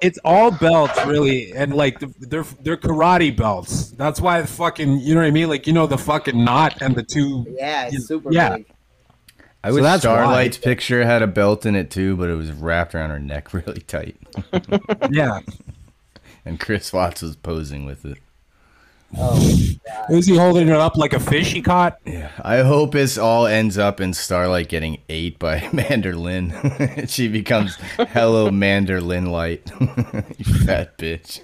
[0.00, 3.90] It's all belts, really, and like they're they're karate belts.
[3.90, 5.48] That's why the fucking you know what I mean.
[5.48, 7.46] Like you know the fucking knot and the two.
[7.50, 8.58] Yeah, it's super yeah.
[8.58, 8.66] big.
[9.64, 10.22] I So wish that's why.
[10.22, 13.52] Starlight's picture had a belt in it too, but it was wrapped around her neck
[13.54, 14.16] really tight.
[15.10, 15.40] yeah.
[16.48, 18.16] And Chris Watts was posing with it.
[20.10, 21.98] Is he holding it up like a fish he caught?
[22.06, 22.30] Yeah.
[22.42, 27.06] I hope this all ends up in Starlight getting ate by Manderlin.
[27.10, 29.70] she becomes Hello Manderlin Light.
[30.38, 31.40] you fat bitch.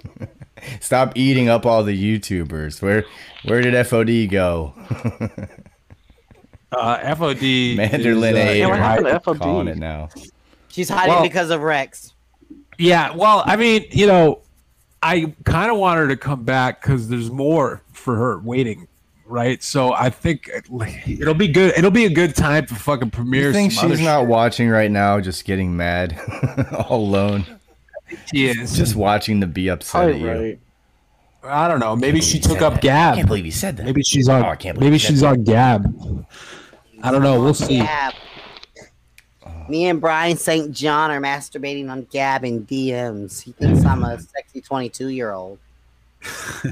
[0.80, 2.80] Stop eating up all the YouTubers.
[2.80, 3.04] Where
[3.44, 4.72] where did FOD go?
[6.72, 7.76] Uh, FOD.
[7.76, 8.70] Manderlin is, uh, ate yeah, her.
[8.70, 9.38] what happened to I'm FOD?
[9.38, 10.08] calling it now.
[10.68, 12.12] She's hiding Well- because of Rex.
[12.78, 14.40] Yeah, well, I mean, you know,
[15.04, 18.88] I kind of want her to come back because there's more for her waiting,
[19.26, 19.62] right?
[19.62, 21.74] So I think it'll be good.
[21.76, 23.48] It'll be a good time to fucking premiere.
[23.48, 26.18] You think some she's not watching right now, just getting mad
[26.88, 27.44] all alone?
[28.32, 28.78] She is.
[28.78, 30.58] Just watching to be upset at you.
[31.42, 31.94] I don't know.
[31.94, 32.82] Maybe she took up that.
[32.82, 33.12] Gab.
[33.12, 33.84] I can't believe he said that.
[33.84, 34.42] Maybe she's on.
[34.42, 35.26] Oh, I can't believe maybe she's that.
[35.26, 36.26] on Gab.
[37.02, 37.38] I don't know.
[37.42, 37.78] We'll see.
[37.78, 38.14] Gab.
[39.68, 40.70] Me and Brian St.
[40.72, 43.42] John are masturbating on Gab and DMs.
[43.42, 45.58] He thinks I'm a sexy 22 year old.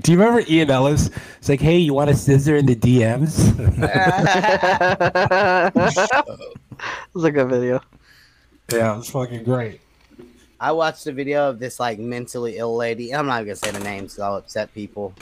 [0.00, 1.10] Do you remember Ian Ellis?
[1.38, 3.40] It's like, hey, you want a scissor in the DMs?
[7.14, 7.80] It's a good video.
[8.72, 9.80] yeah, it's fucking great.
[10.58, 13.14] I watched a video of this like mentally ill lady.
[13.14, 15.12] I'm not even gonna say the name, so I'll upset people.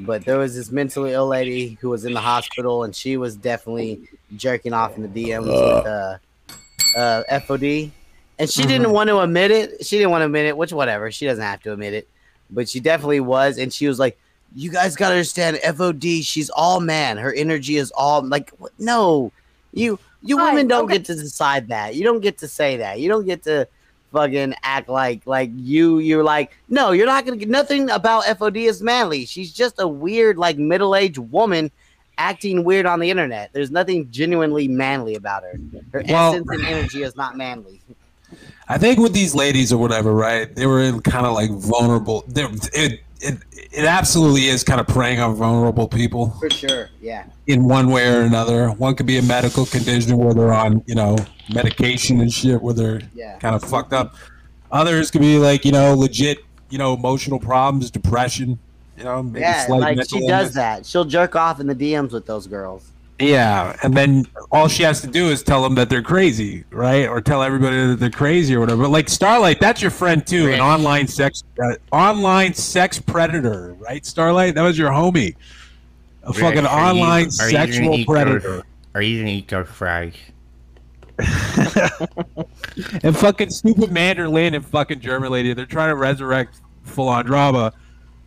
[0.00, 3.36] But there was this mentally ill lady who was in the hospital, and she was
[3.36, 6.18] definitely jerking off in the DMs with uh,
[6.96, 7.90] uh, FOD,
[8.38, 8.92] and she didn't Mhm.
[8.92, 9.84] want to admit it.
[9.86, 11.10] She didn't want to admit it, which whatever.
[11.12, 12.08] She doesn't have to admit it,
[12.50, 14.18] but she definitely was, and she was like,
[14.54, 16.22] "You guys gotta understand, FOD.
[16.22, 17.16] She's all man.
[17.18, 18.72] Her energy is all like what?
[18.78, 19.32] no."
[19.72, 21.94] You you women don't get to decide that.
[21.94, 22.98] You don't get to say that.
[22.98, 23.68] You don't get to
[24.12, 28.66] fucking act like like you you're like no you're not gonna get nothing about FOD
[28.66, 29.26] is manly.
[29.26, 31.70] She's just a weird like middle aged woman
[32.18, 33.50] acting weird on the internet.
[33.52, 35.58] There's nothing genuinely manly about her.
[35.92, 37.80] Her Well- essence and energy is not manly.
[38.68, 40.52] I think with these ladies or whatever, right?
[40.54, 42.24] They were in kind of like vulnerable.
[42.26, 43.38] They're, it it
[43.72, 46.90] it absolutely is kind of preying on vulnerable people For sure.
[47.00, 47.24] Yeah.
[47.46, 48.68] in one way or another.
[48.70, 51.16] One could be a medical condition where they're on, you know,
[51.54, 53.38] medication and shit where they're Yeah.
[53.38, 54.14] kind of fucked up.
[54.72, 56.38] Others could be like, you know, legit,
[56.68, 58.58] you know, emotional problems, depression.
[58.96, 60.86] You know, maybe Yeah, slight like mental she does that.
[60.86, 62.90] She'll jerk off in the DMs with those girls.
[63.18, 67.08] Yeah, and then all she has to do is tell them that they're crazy, right?
[67.08, 68.82] Or tell everybody that they're crazy or whatever.
[68.82, 74.04] But like Starlight, that's your friend too, an online sex, uh, online sex predator, right?
[74.04, 75.34] Starlight, that was your homie,
[76.24, 78.62] a fucking Rex, are you- online you sexual eat your- predator.
[78.94, 80.12] Are you gonna eat those fries?
[83.02, 87.72] and fucking stupid Manderlin and fucking German lady, they're trying to resurrect full on drama.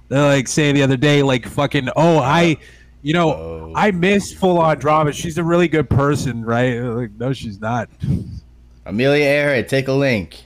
[0.10, 2.58] They're like saying the other day, like fucking, oh, I,
[3.02, 5.14] you know, I miss full on drama.
[5.14, 6.80] She's a really good person, right?
[6.80, 7.90] Like, no, she's not.
[8.86, 10.44] Amelia Earhart, take a link.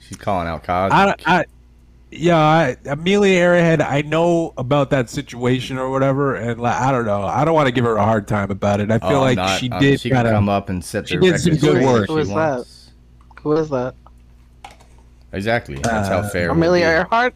[0.00, 1.22] She's calling out Cosmic.
[1.28, 1.44] I, I,
[2.10, 3.80] yeah, I, Amelia Arrowhead.
[3.82, 7.24] I know about that situation or whatever, and like, I don't know.
[7.24, 8.90] I don't want to give her a hard time about it.
[8.90, 10.82] I feel Oh, like not- she um, did she can kind of come up and
[10.82, 12.04] set She did some good work.
[12.04, 12.64] if Who is that?
[13.42, 13.94] Who is that?
[15.32, 15.76] Exactly.
[15.76, 16.46] That's how Uh, fair.
[16.46, 16.88] it would Amelia be.
[16.90, 17.34] Earhart?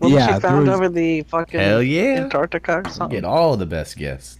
[0.00, 2.20] Wasn't Yeah, she found was- over the fucking Hell yeah.
[2.22, 3.16] Antarctica or something?
[3.16, 4.38] Get all the best guests.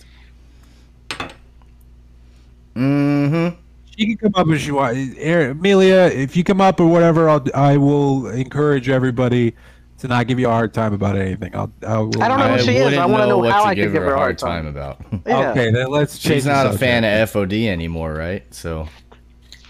[2.74, 3.56] Mm-hmm.
[3.96, 4.98] She can come up if she wants.
[5.18, 9.54] Amelia, if you come up or whatever, I'll, I will encourage everybody
[9.98, 11.56] to not give you a hard time about anything.
[11.56, 12.92] I'll, I, will, I don't know who she is.
[12.98, 14.66] I wanna know what how to I could give her a hard time.
[14.66, 15.00] about.
[15.26, 15.50] Yeah.
[15.52, 16.18] Okay, then let's.
[16.18, 18.42] She's not a fan of FOD anymore, right?
[18.54, 18.86] So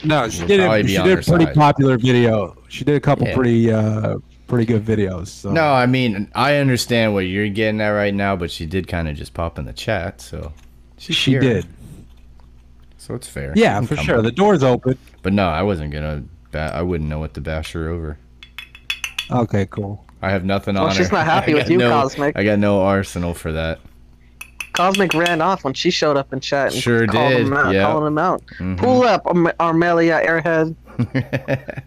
[0.02, 0.60] No, she We'll did.
[0.60, 1.54] A, she did a pretty side.
[1.54, 2.56] popular video.
[2.68, 3.34] She did a couple Yeah.
[3.36, 4.16] pretty, uh,
[4.46, 5.28] pretty good videos.
[5.28, 5.50] So.
[5.50, 9.08] no, I mean I understand what you're getting at right now, but she did kind
[9.08, 10.52] of just pop in the chat, so
[10.98, 11.40] she's She here.
[11.40, 11.66] did.
[12.98, 13.52] So it's fair.
[13.56, 14.18] Yeah, for sure.
[14.18, 14.24] up.
[14.24, 14.98] The door's open.
[15.22, 16.24] But no, I wasn't gonna.
[16.50, 18.18] Ba- I wouldn't know what to bash her over.
[19.30, 20.04] Okay, cool.
[20.22, 21.16] I have nothing Well, on she's her.
[21.16, 22.36] not happy I with you, no- Cosmic.
[22.36, 23.80] I got no arsenal for that.
[24.72, 27.72] Cosmic ran off when she showed up in chat and Sure called did, him out.
[27.74, 27.82] yeah.
[27.82, 28.42] Calling him out.
[28.58, 28.76] Mhm.
[28.76, 30.74] Pull up, Arm- Armelia Airhead.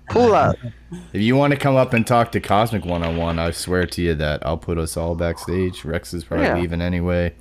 [0.09, 0.55] Pull up.
[1.13, 3.85] If you want to come up and talk to Cosmic one on one, I swear
[3.85, 5.85] to you that I'll put us all backstage.
[5.85, 6.57] Rex is probably Yeah.
[6.57, 7.33] leaving anyway.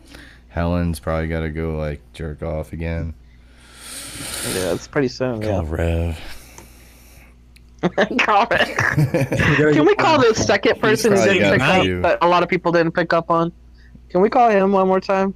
[0.49, 3.15] Helen's probably got to go like jerk off again.
[4.55, 5.41] Yeah, it's pretty soon.
[5.41, 5.65] Call Yeah.
[5.67, 6.21] Rev.
[8.19, 8.77] Call it.
[9.75, 12.03] Can we call the second person who didn't pick up few.
[12.03, 13.51] that a lot of people didn't pick up on?
[14.11, 15.33] Can we call him one more time?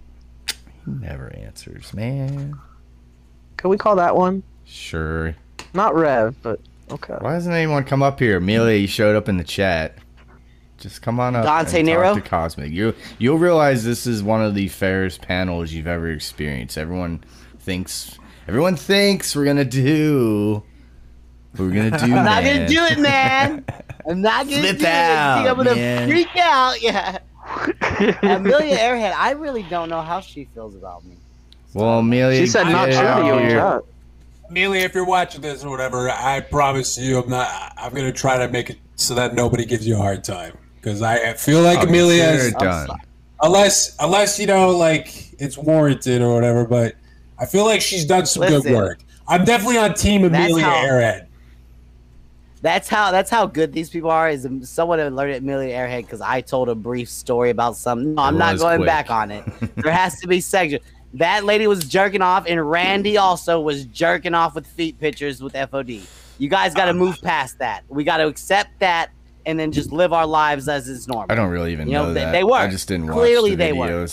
[0.85, 2.59] He never answers, man.
[3.57, 4.43] Can we call that one?
[4.65, 5.35] Sure.
[5.75, 6.61] Not Rev, but
[6.91, 7.17] okay.
[7.19, 8.39] Why doesn't anyone come up here?
[8.39, 9.97] Amelia, you showed up in the chat.
[10.79, 11.45] Just come on up.
[11.45, 12.15] Dante and Nero?
[12.15, 12.73] Talk to Cosmic.
[12.73, 16.77] You you'll realize this is one of the fairest panels you've ever experienced.
[16.77, 17.23] Everyone
[17.61, 18.19] thinks
[18.49, 20.63] everyone thinks we're gonna do.
[21.57, 22.05] We're gonna do.
[22.05, 22.57] I'm not man.
[22.57, 23.65] gonna do it, man.
[24.09, 24.89] I'm not gonna Flip do it.
[24.89, 26.09] I'm gonna man.
[26.09, 26.83] freak out.
[26.83, 27.19] Yeah.
[28.23, 31.17] Amelia Airhead, I really don't know how she feels about me.
[31.75, 33.83] Well, Amelia, She said not get to out you
[34.57, 34.65] in here.
[34.65, 34.69] chat.
[34.71, 37.73] Amelia, if you're watching this or whatever, I promise you, I'm not.
[37.77, 41.03] I'm gonna try to make it so that nobody gives you a hard time because
[41.03, 42.89] I feel like Oh, Amelia, is, done.
[43.43, 46.65] unless unless you know, like it's warranted or whatever.
[46.67, 46.95] But
[47.39, 49.01] I feel like she's done some good work.
[49.27, 51.27] I'm definitely on Team That's Amelia how- Airhead.
[52.61, 54.31] That's how that's how good these people are.
[54.31, 58.15] Is someone alerted Amelia Airhead because I told a brief story about something.
[58.15, 58.87] No, I'm not going quick.
[58.87, 59.45] back on it.
[59.77, 60.79] there has to be section.
[61.15, 65.53] That lady was jerking off, and Randy also was jerking off with feet pictures with
[65.53, 66.03] FOD.
[66.39, 67.85] You guys got to move past that.
[67.89, 69.11] We got to accept that,
[69.45, 71.27] and then just live our lives as it's normal.
[71.31, 72.33] I don't really even You know, know, they- that.
[72.33, 72.57] they were.
[72.57, 74.07] I just didn't watch Clearly the they were.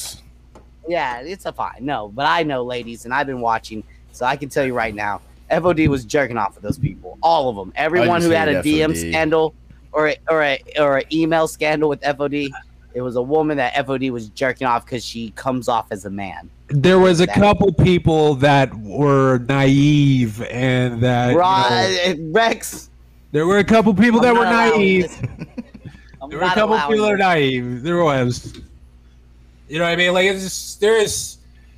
[0.88, 1.78] Yeah, it's a fine.
[1.82, 4.94] No, but I know, ladies, and I've been watching, so I can tell you right
[4.94, 7.72] now, FOD was jerking off with those people, all of them.
[7.76, 9.54] Everyone who had a hate DM scandal
[9.92, 12.50] or a, or a or an email scandal with FOD,
[12.94, 16.10] it was a woman that FOD was jerking off because she comes off as a
[16.10, 16.50] man.
[16.72, 22.90] There was a That- couple people that were naive and that you know, Rex.
[23.32, 25.12] there were a couple people that I'm were naive.
[26.30, 27.20] There were a couple people that this.
[27.20, 27.82] naive.
[27.82, 28.54] There was.
[29.68, 30.14] You know what I mean?
[30.14, 31.38] Like it's just, there is.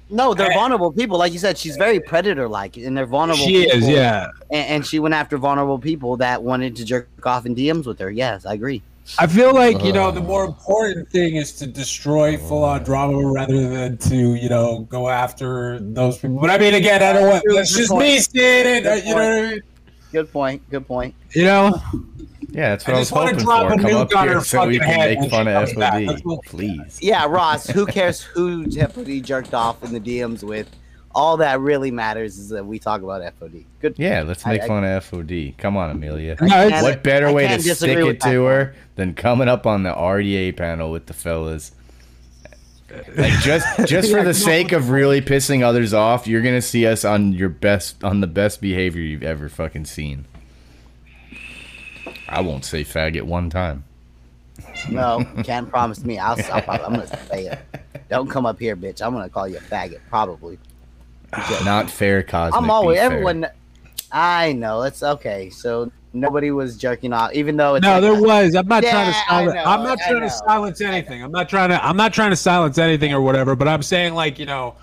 [0.09, 0.53] No, they're eh.
[0.53, 1.17] vulnerable people.
[1.17, 4.27] Like you said, she's very predator like, and they're vulnerable She is, yeah.
[4.49, 7.97] And, and she went after vulnerable people that wanted to jerk off in DMs with
[7.99, 8.11] her.
[8.11, 8.81] Yes, I agree.
[9.19, 13.17] I feel like you know the more important thing is to destroy full on drama
[13.31, 16.37] rather than to you know go after those people.
[16.39, 17.43] But I mean, again, I don't want.
[17.53, 18.87] That's just me saying it.
[18.87, 19.61] uh, You know what I mean?
[20.11, 20.69] Good point.
[20.69, 21.15] Good point.
[21.33, 21.81] You know.
[22.49, 23.89] Yeah, that's what I, was just wanna hoping for.
[23.89, 26.05] Come up here her so we can head make fun of comes back.
[26.05, 26.99] That's FOD, what- please.
[27.01, 27.67] Yeah, Ross.
[27.67, 30.69] Who cares who FOD jerked off in the DMs with?
[31.13, 33.65] All that really matters is that we talk about FOD.
[33.81, 33.95] Good.
[33.97, 35.57] Yeah, let's make I- I- fun of FOD.
[35.57, 36.37] Come on, Amelia.
[36.41, 39.91] No, what better I way to stick it to her than coming up on the
[39.93, 41.71] RDA panel with the fellas?
[43.15, 47.05] Like just just for the sake of really pissing others off, you're gonna see us
[47.05, 50.25] on your best on the best behavior you've ever fucking seen.
[52.27, 53.83] I won't say faggot one time.
[54.89, 56.17] No, can't promise me.
[56.17, 57.59] I'll, I'll probably, I'm gonna say it.
[58.09, 59.01] Don't come up here, bitch.
[59.01, 60.59] I'm gonna call you a faggot, probably.
[61.63, 62.57] Not fair, cosmic.
[62.57, 63.11] I'm be always fair.
[63.11, 63.47] everyone.
[64.11, 64.83] I know.
[64.83, 65.49] It's okay.
[65.49, 68.55] So nobody was jerking off, even though it's No, like- there was.
[68.55, 69.53] I'm not trying to silence.
[69.53, 71.23] know, I'm not trying to silence anything.
[71.23, 71.83] I'm not trying to.
[71.85, 73.55] I'm not trying to silence anything or whatever.
[73.55, 74.75] But I'm saying like you know.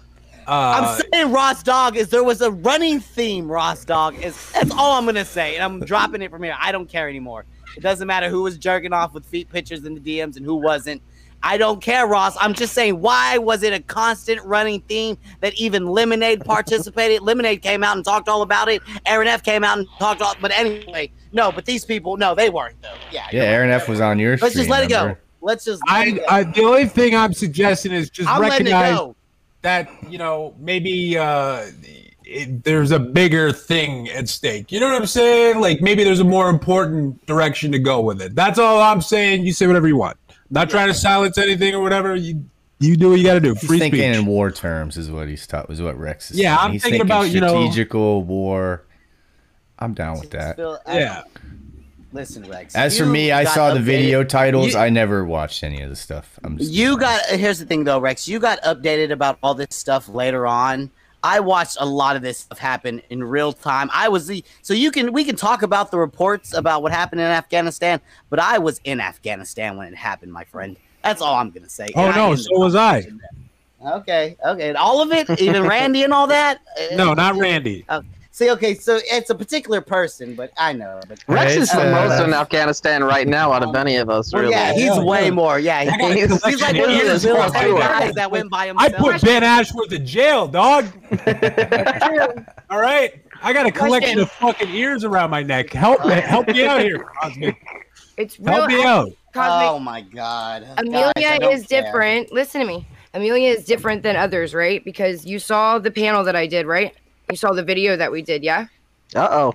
[0.46, 3.50] Uh, I'm saying Ross Dog is there was a running theme.
[3.52, 6.56] Ross Dog is that's all I'm gonna say, and I'm dropping it from here.
[6.58, 7.44] I don't care anymore.
[7.76, 10.54] It doesn't matter who was jerking off with feet pictures in the DMs and who
[10.54, 11.02] wasn't.
[11.42, 12.36] I don't care, Ross.
[12.40, 17.22] I'm just saying, why was it a constant running theme that even Lemonade participated?
[17.22, 18.82] Lemonade came out and talked all about it.
[19.06, 20.34] Aaron F came out and talked all.
[20.40, 21.52] But anyway, no.
[21.52, 22.94] But these people, no, they weren't though.
[23.12, 23.28] Yeah.
[23.32, 25.16] Yeah, Aaron F was on your Let's just stream, let it go.
[25.40, 25.82] Let's just.
[25.86, 26.24] Let I, it go.
[26.28, 29.14] I the only thing I'm suggesting is just I'm recognize
[29.62, 31.66] that you know maybe uh,
[32.24, 34.72] it, there's a bigger thing at stake.
[34.72, 35.60] You know what I'm saying?
[35.60, 38.34] Like maybe there's a more important direction to go with it.
[38.34, 39.44] That's all I'm saying.
[39.44, 40.16] You say whatever you want.
[40.50, 42.14] Not trying to silence anything or whatever.
[42.16, 42.44] You
[42.80, 43.54] you do what you got to do.
[43.54, 44.16] He's Free thinking speech.
[44.20, 45.68] in war terms is what he's taught.
[45.70, 46.38] Is what Rex is.
[46.38, 46.66] Yeah, saying.
[46.66, 48.84] I'm He's thinking about, you know- strategical war.
[49.80, 50.56] I'm down with that.
[50.56, 51.22] Phil, Yeah.
[52.12, 52.74] Listen, Rex.
[52.74, 54.72] As for me, I got saw the video titles.
[54.72, 56.38] You- I never watched any of the stuff.
[56.42, 58.26] I'm just You got here's the thing though, Rex.
[58.26, 60.90] You got updated about all this stuff later on.
[61.22, 63.90] I watched a lot of this stuff happen in real time.
[63.92, 67.20] I was the so you can we can talk about the reports about what happened
[67.20, 70.76] in Afghanistan, but I was in Afghanistan when it happened, my friend.
[71.02, 71.88] That's all I'm gonna say.
[71.96, 73.04] Oh And no, so was I.
[73.84, 76.60] Okay, okay, and all of it, even Randy and all that.
[76.94, 77.84] No, not Randy.
[77.88, 78.02] Uh,
[78.38, 81.00] see, okay, so it's a particular person, but I know.
[81.08, 84.32] But Rex is the Uh, most in Afghanistan right now out of any of us.
[84.32, 84.54] well, Really.
[84.54, 85.58] yeah, he's way more.
[85.58, 88.68] Yeah, I he's, he's like of one of years those military guys that went by
[88.68, 88.94] himself.
[88.94, 90.86] I put Ben Ashworth in jail, dog.
[92.70, 95.70] All right, I got a collection of fucking ears around my neck.
[95.72, 97.56] Help me, help me out here, Cosmic.
[98.16, 98.52] It's real.
[98.54, 99.08] Help me out.
[99.34, 100.66] Cosmic, Oh my god.
[100.76, 101.82] Amelia Guys, is care.
[101.82, 102.32] different.
[102.32, 102.86] Listen to me.
[103.14, 104.84] Amelia is different than others, right?
[104.84, 106.94] Because you saw the panel that I did, right?
[107.30, 108.66] You saw the video that we did, yeah?
[109.14, 109.54] Uh oh.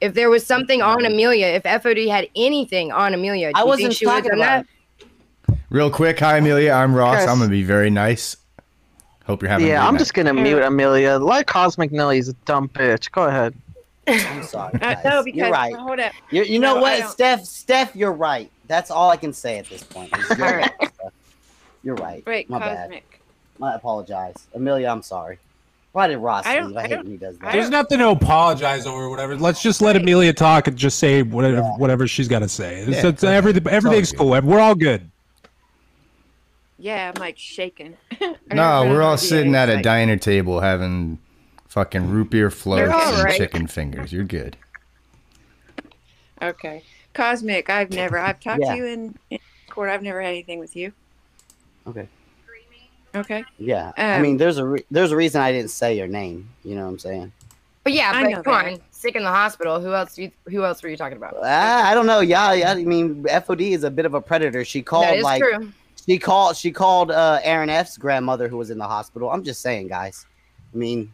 [0.00, 3.66] If there was something on Amelia, if FOD had anything on Amelia, do I you
[3.66, 4.66] wasn't think she talking about
[5.48, 5.56] that?
[5.70, 6.72] Real quick, hi Amelia.
[6.72, 7.16] I'm Ross.
[7.16, 7.28] Chris.
[7.28, 8.36] I'm gonna be very nice.
[9.26, 9.66] Hope you're having.
[9.66, 9.98] a Yeah, good I'm night.
[10.00, 11.16] just gonna mute Amelia.
[11.18, 13.10] Like Cosmic Nelly's a dumb bitch.
[13.10, 13.54] Go ahead.
[14.06, 14.78] I'm sorry.
[14.78, 14.98] Guys.
[15.04, 15.74] no, because you're right.
[15.74, 16.12] hold up.
[16.30, 17.44] You, you know No, I what, Steph?
[17.44, 18.50] Steph, you're right.
[18.66, 20.14] That's all I can say at this point.
[20.18, 20.72] is You're right.
[21.82, 22.26] You're right.
[22.26, 23.00] Wait, My bad.
[23.62, 24.88] I apologize, Amelia.
[24.88, 25.38] I'm sorry.
[25.94, 26.76] Why did Ross I don't- leave?
[26.76, 27.52] I, I hate when he does that.
[27.52, 29.36] There's nothing to apologize over, or whatever.
[29.36, 32.80] Let's just let Amelia talk and just say whatever whatever she's got to say.
[32.80, 34.30] It's, Yeah, it's, everything, everything's cool.
[34.42, 35.08] We're all good.
[36.80, 37.96] Yeah, I'm like shaking.
[38.52, 41.18] No, we're all sitting at a diner table having
[41.68, 43.36] fucking root beer floats all and right.
[43.36, 44.12] chicken fingers.
[44.12, 44.56] You're good.
[46.42, 46.82] Okay,
[47.14, 47.70] Cosmic.
[47.70, 48.18] I've never.
[48.18, 48.72] I've talked Yeah.
[48.72, 49.38] to you in, in
[49.70, 49.90] court.
[49.90, 50.92] I've never had anything with you.
[51.86, 52.08] Okay.
[53.14, 53.44] Okay.
[53.58, 53.92] Yeah.
[53.96, 56.48] I Um, mean, there's a re- there's a reason I didn't say your name.
[56.64, 57.32] You know what I'm saying?
[57.84, 58.72] But yeah, I but come that.
[58.72, 59.78] on, sick in the hospital.
[59.80, 60.16] Who else?
[60.18, 61.36] You, who else were you talking about?
[61.44, 62.20] I, I don't know.
[62.20, 62.72] Yeah, yeah.
[62.72, 64.64] I mean, FOD is a bit of a predator.
[64.64, 65.70] She called that is like true.
[66.06, 69.30] she called she called uh, Aaron F's grandmother who was in the hospital.
[69.30, 70.24] I'm just saying, guys.
[70.72, 71.12] I mean,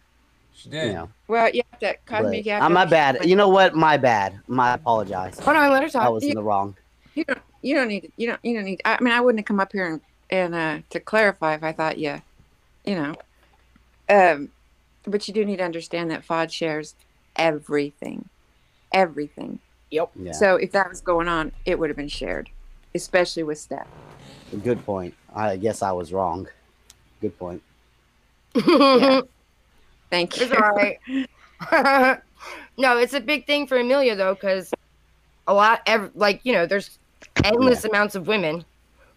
[0.54, 2.46] she You know, Well, you have to but, Cosmic.
[2.46, 3.18] You have uh, my bad.
[3.24, 3.74] You know what?
[3.74, 4.38] My bad.
[4.46, 5.38] My apologize.
[5.40, 6.04] Hold on, let her talk.
[6.04, 6.76] I was in the wrong.
[7.14, 7.40] You don't.
[7.62, 8.12] You don't need.
[8.16, 8.44] You don't.
[8.44, 8.80] You don't need.
[8.84, 10.00] I mean, I wouldn't have come up here and
[10.30, 12.22] and uh, to clarify if I thought you,
[12.84, 13.14] you know.
[14.08, 14.50] Um,
[15.04, 16.94] but you do need to understand that FOD shares
[17.36, 18.28] everything,
[18.92, 19.58] everything.
[19.90, 20.10] Yep.
[20.16, 20.32] Yeah.
[20.32, 22.48] So if that was going on, it would have been shared,
[22.94, 23.88] especially with Steph.
[24.62, 25.14] Good point.
[25.34, 26.48] I guess I was wrong.
[27.20, 27.62] Good point.
[28.54, 29.26] Thank
[30.36, 30.46] you.
[30.46, 30.98] It's all right.
[32.78, 34.72] no, it's a big thing for Amelia though, because
[35.46, 36.98] a lot, ev- like you know, there's
[37.44, 38.64] endless amounts of women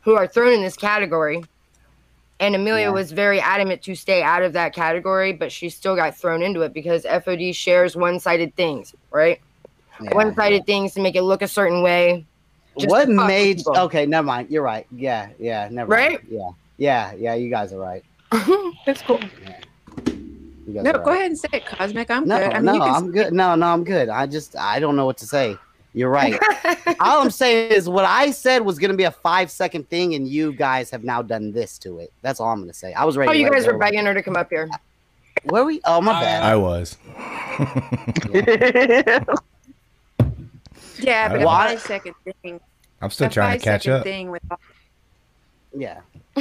[0.03, 1.43] who are thrown in this category,
[2.39, 2.91] and Amelia Yeah.
[2.91, 6.61] was very adamant to stay out of that category, but she still got thrown into
[6.61, 9.39] it because FOD shares one-sided things, right?
[10.01, 10.13] Yeah.
[10.15, 12.25] One-sided things to make it look a certain way.
[12.75, 13.57] what to fuck with made?
[13.57, 13.77] people.
[13.77, 14.49] Okay, never mind.
[14.49, 14.87] You're right.
[14.91, 16.23] Yeah, yeah, never Right?
[16.23, 16.27] mind.
[16.29, 17.33] Yeah, yeah, yeah.
[17.35, 18.03] You guys are right.
[18.85, 19.21] That's cool.
[20.65, 21.15] You guys No, are go right.
[21.17, 22.09] ahead and say it, Cosmic.
[22.09, 22.51] I'm No, good.
[22.51, 23.31] I mean, no, I'm good.
[23.33, 24.09] No, no, I'm good.
[24.09, 25.55] I just I don't know what to say.
[25.93, 26.39] You're right.
[26.99, 30.27] All I'm saying is what I said was gonna be a five second thing, and
[30.27, 32.11] you guys have now done this to it.
[32.21, 32.93] That's all I'm gonna say.
[32.93, 33.29] I was ready.
[33.29, 33.73] Oh, you guys go.
[33.73, 34.67] were begging her to come up here.
[35.45, 35.81] Were we?
[35.85, 36.43] Oh, my bad.
[36.43, 36.97] I was.
[41.03, 42.59] Yeah, but Why- a five second thing.
[43.01, 44.03] I'm still trying to catch up.
[44.03, 44.41] Thing with
[45.75, 45.99] Yeah.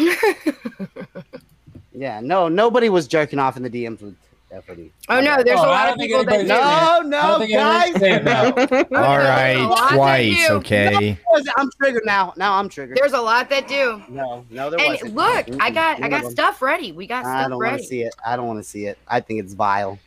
[1.92, 2.20] yeah.
[2.20, 4.16] No, nobody was jerking off in the DMs with
[4.52, 4.90] FOD.
[5.08, 6.48] Oh no, there's Oh, a I lot of people that anybody's do.
[6.48, 7.06] saying that.
[7.06, 8.00] No, I no, think anyone's guys.
[8.00, 8.72] saying that.
[8.92, 10.52] All lot right, that twice, do.
[10.54, 11.18] okay.
[11.56, 12.32] I'm triggered now.
[12.36, 12.96] Now I'm triggered.
[12.98, 14.02] There's a lot that do.
[14.08, 15.14] no, no, there And wasn't.
[15.14, 16.92] look, I got I got stuff ready.
[16.92, 18.14] We got stuff I don't want to see it.
[18.24, 18.98] I don't want to see it.
[19.08, 19.98] I think it's vile.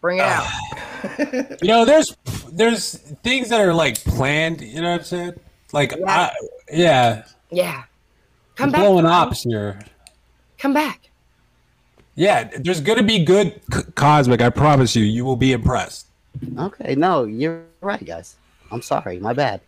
[0.00, 0.46] Bring it out.
[1.62, 2.16] You know, there's
[2.50, 4.62] there's things that are like planned.
[4.62, 5.32] You know what I'm saying?
[5.72, 6.06] Like, Yeah.
[6.08, 6.30] I,
[6.72, 7.82] yeah, Yeah.
[8.56, 8.80] Come I'm back.
[8.82, 9.80] blowing ops here.
[10.58, 11.10] Come back.
[12.16, 14.40] Yeah, there's gonna be good c- cosmic.
[14.40, 16.06] I promise you, you will be impressed.
[16.58, 18.36] Okay, no, you're right, guys.
[18.70, 19.18] I'm sorry.
[19.18, 19.60] My bad.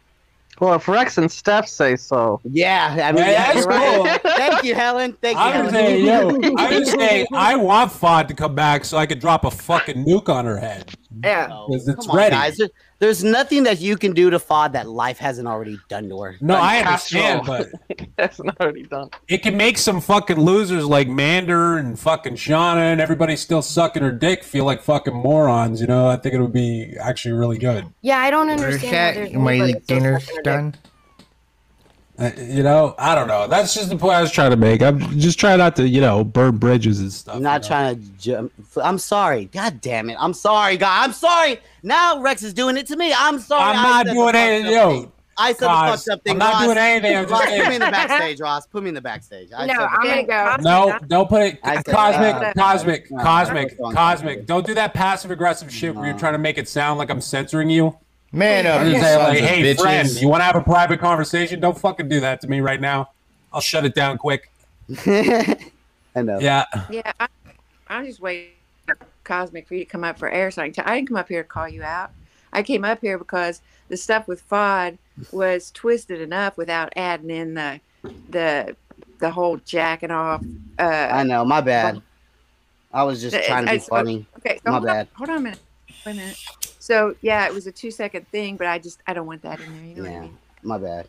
[0.59, 2.41] Well, if Rex and Steph say so.
[2.45, 3.69] Yeah, I mean, Yeah, yeah, that's you're
[4.05, 4.21] right.
[4.23, 5.13] Thank you, Helen.
[5.21, 5.71] Thank you, I'm Helen.
[5.75, 9.45] saying, yo, I'm just saying, I want Fod to come back so I could drop
[9.45, 10.95] a fucking nuke on her head.
[11.23, 11.49] Yeah.
[11.69, 12.37] Because it's Come on, ready.
[12.37, 12.59] guys.
[12.99, 16.21] There- There's nothing that you can do to FOD that life hasn't already done to
[16.23, 16.37] her.
[16.41, 17.69] No, I understand, but
[18.17, 19.11] That's not already done.
[19.29, 24.03] it can make some fucking losers like Mander and fucking Shauna and everybody still sucking
[24.03, 25.81] her dick feel like fucking morons.
[25.81, 27.87] You know, I think it would be actually really good.
[28.03, 29.17] Yeah, I don't understand.
[29.17, 30.75] how there's My anybody dinner's done.
[30.75, 30.89] Uh,
[32.39, 33.47] you know, I don't know.
[33.47, 34.83] That's just the point I was trying to make.
[34.83, 37.37] I'm just trying not to, you know, burn bridges and stuff.
[37.37, 38.53] I'm not trying to jump.
[38.83, 39.47] I'm sorry.
[39.47, 40.17] God damn it.
[40.19, 41.05] I'm sorry, God.
[41.05, 41.59] I'm sorry.
[41.83, 43.13] Now Rex is doing it to me.
[43.17, 43.77] I'm sorry.
[43.77, 45.13] I'm not doing anything, yo.
[45.39, 46.33] I said Cos, the fucked up thing.
[46.33, 46.65] I'm not Ross.
[46.65, 48.67] doing anything, I'm just Ross, put me in the backstage, Ross.
[48.67, 49.49] Put me in the backstage.
[49.55, 50.57] I No, said- I'm gonna go.
[50.63, 51.61] No, don't put it.
[51.63, 54.47] I said, Cosmic, uh, cosmic, no, cosmic, that's cosmic.
[54.47, 57.21] Don't do that passive aggressive shit where you're trying to make it sound like I'm
[57.21, 57.99] censoring you.
[58.37, 59.81] Man up, I'm you just saying, like, hey, bitches.
[59.81, 61.59] friend, you want to have a private conversation?
[61.59, 63.11] Don't fucking do that to me right now.
[63.53, 64.51] I'll shut it down quick.
[65.07, 65.57] I
[66.17, 66.39] know.
[66.39, 66.65] Yeah.
[66.91, 67.29] Yeah, I,
[67.89, 68.51] I was just waiting
[68.87, 70.85] for Cosmic for you to come up for air so I can tell.
[70.87, 72.11] I didn't come up here to call you out.
[72.53, 74.99] I came up here because the stuff with FOD
[75.33, 77.81] was twisted enough without adding in the
[78.29, 78.77] the
[79.19, 80.43] the whole jacking off.
[80.79, 81.43] Uh, I know.
[81.45, 82.03] My bad.
[82.93, 84.27] I was just It's- trying to be funny.
[84.39, 85.09] Okay, so My hold on- bad.
[85.15, 85.61] hold on a minute.
[86.05, 86.39] Wait a minute.
[86.87, 89.59] So yeah, it was a two second thing, but I just I don't want that
[89.61, 89.85] in there.
[89.85, 90.21] You know what I Yeah.
[90.21, 90.39] mean?
[90.63, 91.09] My bad.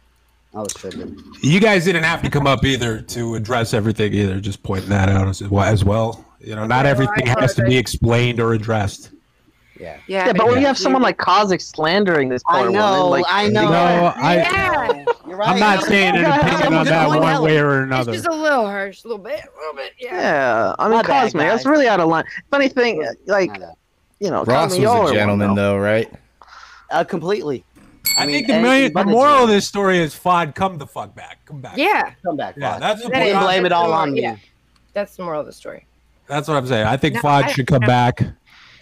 [0.55, 1.21] I was tripping.
[1.41, 4.39] You guys didn't have to come up either to address everything either.
[4.39, 5.63] Just pointing that out as well.
[5.65, 6.25] As well.
[6.39, 9.11] You know, not Yeah, everything I has to be explained or addressed.
[9.79, 9.97] Yeah.
[10.07, 13.09] Yeah, Yeah, but when you have someone like Kazik slandering this I poor know, woman,
[13.21, 13.69] like I know.
[13.69, 15.05] No, I, yeah.
[15.27, 15.49] You're right.
[15.49, 17.43] I'm not saying an opinion on that Point one out.
[17.43, 18.13] way or It's another.
[18.13, 19.91] just a little harsh, a little bit, a little bit.
[19.99, 20.15] Yeah.
[20.19, 22.23] Yeah, I mean, My Cosme, that's really out of line.
[22.49, 23.51] Funny thing, like,
[24.19, 26.11] you know, Ross Cosme, y'all are was a one, gentleman, though, right?
[26.89, 27.63] Uh, completely.
[28.17, 31.13] I, mean, think the, million, the moral of this story is Fod, come the fuck
[31.13, 31.39] back.
[31.45, 31.77] Come back.
[31.77, 32.13] Yeah.
[32.23, 32.55] Come back.
[32.57, 32.79] Yeah, Fod.
[32.79, 33.43] that's the That point.
[33.45, 34.21] blame it all on moral- me.
[34.21, 34.37] Yeah.
[34.93, 35.85] That's the moral of the story.
[36.27, 36.87] That's what I'm saying.
[36.87, 38.21] I think No, Fod I- should come back,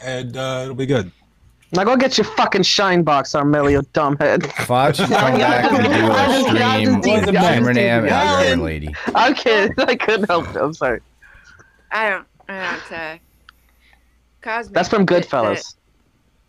[0.01, 1.11] and uh, it'll be good.
[1.73, 4.43] Now go get your fucking shine box, Armelio, dumbhead.
[4.43, 8.95] Fod should come back and do a stream with Cameron Am and Iron Lady.
[9.15, 9.73] I'm kidding.
[9.79, 10.55] I couldn't help it.
[10.55, 11.01] I'm sorry.
[11.91, 12.27] I don't.
[12.47, 12.91] I don't.
[12.97, 13.17] Uh,
[14.45, 14.73] Cosmic.
[14.75, 15.55] That's from that- Goodfellas.
[15.55, 15.73] that-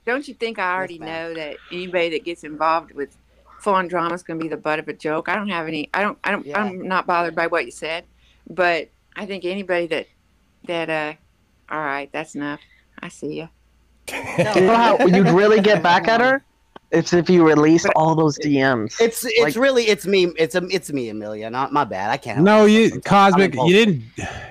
[0.05, 3.17] Don't you think I already know that anybody that gets involved with
[3.61, 5.29] full-on drama is going to be the butt of a joke?
[5.29, 5.91] I don't have any.
[5.95, 6.19] I don't.
[6.23, 6.47] I don't.
[6.55, 8.05] I'm not bothered by what you said,
[8.49, 10.07] but I think anybody that
[10.67, 11.15] that uh,
[11.75, 12.61] all right, that's enough.
[13.03, 13.49] I see you.
[14.13, 16.45] You know how you'd really get back at her?
[16.93, 19.01] It's if you release all those DMs.
[19.01, 22.17] It's it's Like- really it's me it's a, it's me Amelia not my bad I
[22.17, 22.43] can't.
[22.43, 23.05] No, you myself.
[23.05, 24.03] Cosmic, you didn't,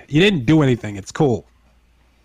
[0.10, 0.98] you didn't do anything.
[0.98, 1.48] It's cool.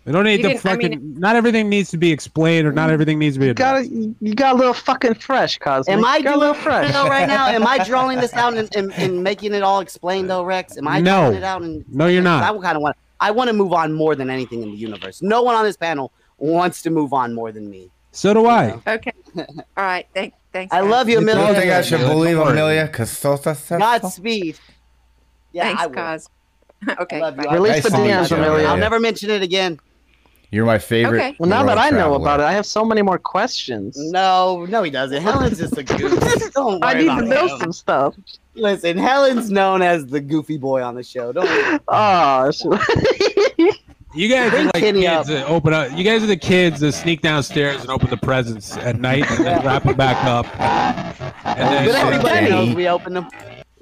[0.05, 1.19] We don't need You to didn't- I fucking.
[1.19, 3.45] not everything needs to be explained, or not everything needs to be.
[3.47, 5.91] You got you got a little fucking fresh, Cosme.
[5.91, 7.47] Am I You got a doing little fresh no right now?
[7.47, 10.77] Am I drawing this out and, and, and making it all explained though, Rex?
[10.77, 11.21] Am I No.
[11.25, 11.61] drawing it out?
[11.61, 12.43] And No, you're not.
[12.43, 12.97] I kind of want.
[13.19, 15.21] I want to move on more than anything in the universe.
[15.21, 17.91] No one on this panel wants to move on more than me.
[18.11, 18.81] So do I.
[18.87, 19.11] Okay.
[19.37, 19.45] All
[19.77, 20.07] right.
[20.15, 20.33] Thank.
[20.51, 20.73] Thanks.
[20.73, 20.89] I guys.
[20.89, 21.43] love you, Amelia.
[21.43, 22.87] I don't think I should believe Amelia?
[22.87, 24.57] Cause so Godspeed.
[25.53, 25.93] Yeah, Thanks, I will.
[25.95, 26.29] Cos.
[27.01, 27.17] okay.
[27.17, 27.49] I love you.
[27.51, 28.67] Release Nice the to DMs, Amelia.
[28.67, 29.79] I'll never mention it again.
[30.51, 31.19] You're my favorite.
[31.21, 31.35] Okay.
[31.39, 33.97] Well, now world that I know about it, I have so many more questions.
[34.11, 35.21] No, no, he doesn't.
[35.21, 36.19] Helen's just a goof.
[36.53, 37.59] Don't worry I need about to know him.
[37.59, 38.15] some stuff.
[38.55, 41.31] Listen, Helen's known as the goofy boy on the show.
[41.31, 41.79] Don't worry.
[41.87, 42.51] Oh,
[44.13, 45.97] You guys are Bring like Kenny kids that open up.
[45.97, 49.45] You guys are the kids that sneak downstairs and open the presents at night and
[49.45, 50.45] then wrap them back up.
[50.59, 53.29] And then But everybody knows we open them.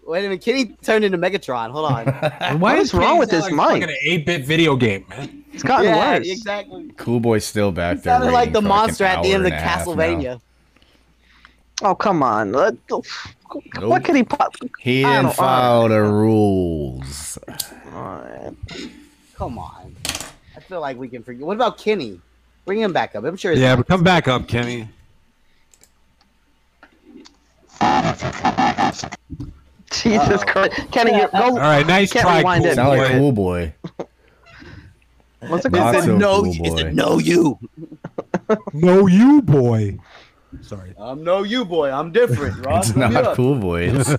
[0.09, 1.69] Wait a minute, Kenny turned into Megatron.
[1.69, 2.05] Hold on.
[2.07, 3.89] why What is wrong with this Like mic?
[3.89, 5.43] an eight-bit video game, man.
[5.53, 6.27] It's gotten yeah, worse.
[6.27, 6.91] exactly.
[6.97, 8.15] Cool boy's still back He there.
[8.17, 9.93] sounded like the for, like, monster at the end of and a half now.
[9.93, 10.41] Castlevania.
[11.83, 12.51] Oh come on!
[12.51, 13.05] Let- Nope.
[13.81, 14.55] What could he pop?
[14.79, 17.37] He I didn't follow the rules.
[17.93, 18.53] Alright.
[19.35, 19.95] Come on.
[20.57, 21.45] I feel like we can forget.
[21.45, 22.19] What about Kenny?
[22.65, 23.23] Bring him back up.
[23.25, 23.53] I'm sure.
[23.53, 24.89] Yeah, but come back up, Kenny.
[30.03, 31.37] Jesus Christ, Kenny, you, go.
[31.39, 32.75] All right, nice Can't try, rewind cool it.
[32.75, 33.17] Sound like boy.
[33.17, 33.73] cool boy.
[35.47, 36.03] What's it Not called?
[36.05, 36.91] so no, cool it's a boy.
[36.93, 37.59] no you.
[38.73, 39.97] No, you boy.
[40.61, 40.93] Sorry.
[40.99, 41.91] I'm no you boy.
[41.91, 42.89] I'm different, Ross.
[42.89, 43.35] It's Look me not up.
[43.35, 43.83] cool boy.
[43.89, 44.09] It's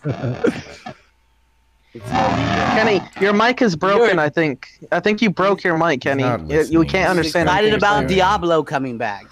[2.07, 2.70] no you.
[2.76, 4.18] Kenny, your mic is broken.
[4.20, 4.68] I think.
[4.92, 6.23] I think you broke your mic, Kenny.
[6.23, 6.84] not You, you listening.
[6.89, 7.49] can't understand.
[7.49, 8.08] excited anything you're about saying.
[8.18, 9.26] Diablo coming back.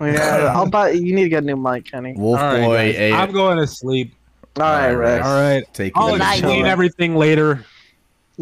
[0.00, 0.90] Yeah, I'll buy.
[0.90, 2.12] You need to get a new mic, Kenny.
[2.16, 2.76] Wolf All right, boy.
[2.92, 4.14] guys, A- I'm going to sleep.
[4.60, 5.26] All right, Rex.
[5.26, 5.74] All right.
[5.74, 7.64] Take I'll it explain everything later.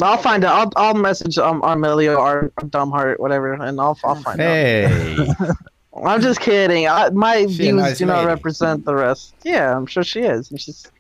[0.00, 0.72] I'll find out.
[0.76, 4.46] I'll, I'll message um Armelio or Dumbheart, whatever, and I'll I'll find out.
[4.46, 5.28] Hey.
[6.04, 6.86] I'm just kidding.
[6.86, 9.34] I, my She a views nice do not represent the rest.
[9.44, 10.50] Yeah, I'm sure she is.
[10.50, 10.90] And she's.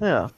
[0.00, 0.28] Yeah.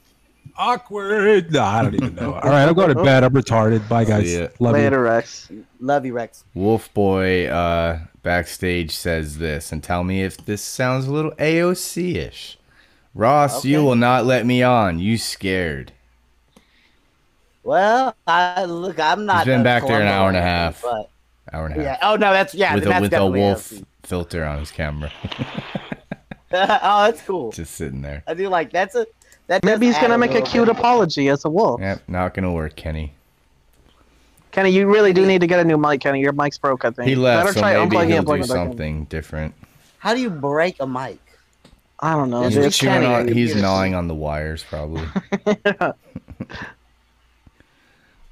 [0.57, 1.51] Awkward.
[1.51, 2.35] No, I don't even know.
[2.35, 3.25] All right, I'm going to bed.
[3.25, 3.89] I'm retarded.
[3.89, 4.27] Bye, guys.
[4.27, 4.47] See.
[4.61, 5.51] Love Later, Rex.
[5.81, 6.45] Love you, Rex.
[6.55, 12.15] Wolf boy uh, backstage says this, and tell me if this sounds a little AOC
[12.17, 12.59] ish.
[13.15, 14.99] Ross, you will not let me on.
[14.99, 15.93] You scared.
[17.63, 18.99] Well, I look.
[18.99, 19.39] I'm not.
[19.39, 20.83] He's been a back there an hour and a half.
[20.83, 21.11] But
[21.53, 21.99] Hour and a half.
[22.03, 22.09] yeah.
[22.09, 22.75] Oh no, that's yeah.
[22.75, 23.85] with then a, that's with a wolf AOC.
[24.03, 25.13] filter on his camera.
[26.53, 27.53] oh, that's cool.
[27.53, 28.23] Just sitting there.
[28.27, 29.07] I do like that's a.
[29.47, 30.77] That Maybe he's gonna add make a cute bit.
[30.77, 31.81] apology as a wolf.
[31.81, 33.13] Yep, not gonna work, Kenny.
[34.53, 36.21] Kenny, you really do need to get a new mic, Kenny.
[36.21, 37.09] Your mic's broke, I think.
[37.09, 38.45] He left, Better so try maybe he'll do plugging it back in.
[38.47, 39.55] something different.
[39.99, 41.19] How do you break a mic?
[42.01, 42.43] I don't know.
[42.43, 42.73] He's, dude.
[42.73, 45.07] Chewing on- he's gnawing on the wires, probably.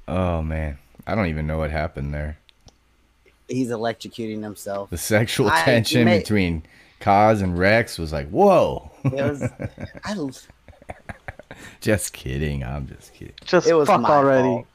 [0.07, 0.77] oh man,
[1.07, 2.37] I don't even know what happened there.
[3.47, 4.89] He's electrocuting himself.
[4.89, 6.63] The sexual I- tension may- between
[7.01, 8.89] Kaz and Rex was like, whoa.
[9.05, 9.43] It was.
[10.05, 10.29] I,
[11.81, 12.63] just kidding.
[12.63, 13.33] I'm just kidding.
[13.45, 14.47] Just It was fuck my already.
[14.47, 14.67] fault.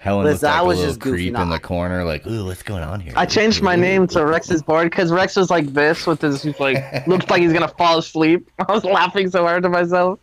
[0.00, 2.46] Helen Listen, looked like I was a just goofing creep in the corner, like, ooh,
[2.46, 3.12] what's going on here?
[3.16, 6.58] I changed my name to Rex's board because Rex was like this with his he's
[6.58, 8.48] like looks like he's gonna fall asleep.
[8.66, 10.18] I was laughing so hard to myself.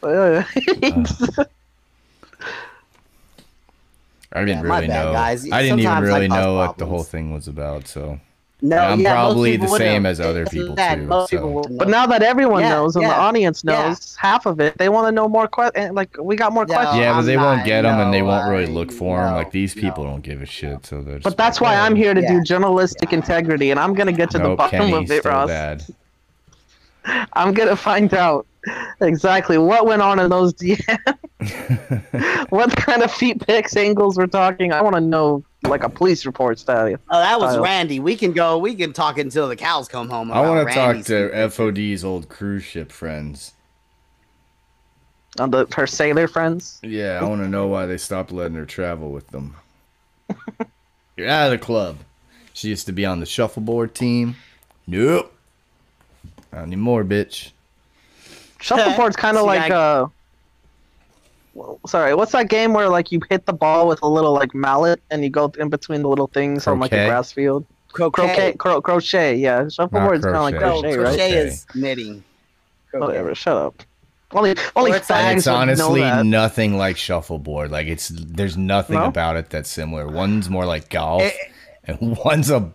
[0.00, 1.44] But, yeah.
[4.32, 5.12] I didn't Yeah, really bad, know.
[5.12, 5.50] guys.
[5.50, 7.88] I didn't even Sometimes I really cause know what the whole thing was about.
[7.88, 8.18] So
[8.62, 10.10] No, I'm yeah, probably the same know.
[10.10, 11.06] as other It's people that, too.
[11.06, 11.36] most so.
[11.38, 13.88] people wouldn't But now that everyone Yeah, knows and the yeah, audience yeah.
[13.88, 15.86] knows half of it, they want to know more questions.
[15.86, 16.98] Eh, like we got more questions.
[16.98, 19.30] yeah, but I'm they won't not- get them, and they won't really look for them.
[19.30, 20.84] no, Like these people don't give a shit.
[20.84, 21.20] So they're.
[21.20, 22.32] But that's why I'm here to Yeah.
[22.34, 25.48] do journalistic integrity, and I'm gonna get to the bottom Kenny, of it, still Ross.
[25.48, 25.84] bad.
[27.32, 28.46] I'm gonna find out
[29.00, 32.46] exactly what went on in those DMs.
[32.50, 34.72] what kind of feet pics angles we're talking.
[34.72, 36.96] I want to know like a police report style.
[37.10, 37.62] Oh, that was style.
[37.62, 38.00] Randy.
[38.00, 38.58] We can go.
[38.58, 40.30] We can talk until the cows come home.
[40.32, 43.52] I want to talk to FOD's old cruise ship friends.
[45.38, 46.80] On the her sailor friends.
[46.82, 49.56] Yeah, I want to know why they stopped letting her travel with them.
[51.16, 51.98] You're out of the club.
[52.52, 54.36] She used to be on the shuffleboard team.
[54.86, 55.32] Nope.
[56.52, 57.52] Not anymore, bitch.
[58.60, 60.06] Shuffleboard's kind of like I- uh.
[61.54, 64.54] well, Sorry, what's that game where like you hit the ball with a little like
[64.54, 67.64] mallet and you go in between the little things on like a grass field?
[67.92, 68.22] Croquet.
[68.26, 69.68] Croquet, cro- crochet, yeah.
[69.68, 70.94] Shuffleboard's kind of like crochet.
[70.94, 71.04] crochet, No, right?
[71.16, 71.48] crochet Crochet.
[71.48, 72.24] is knitting.
[72.92, 73.82] Whatever, shut up.
[74.32, 77.72] Only, only Or it's It's honestly nothing like shuffleboard.
[77.72, 79.06] Like it's there's nothing No?
[79.06, 80.06] about it that's similar.
[80.06, 81.32] One's more like golf, Eh,
[81.84, 82.70] and one's a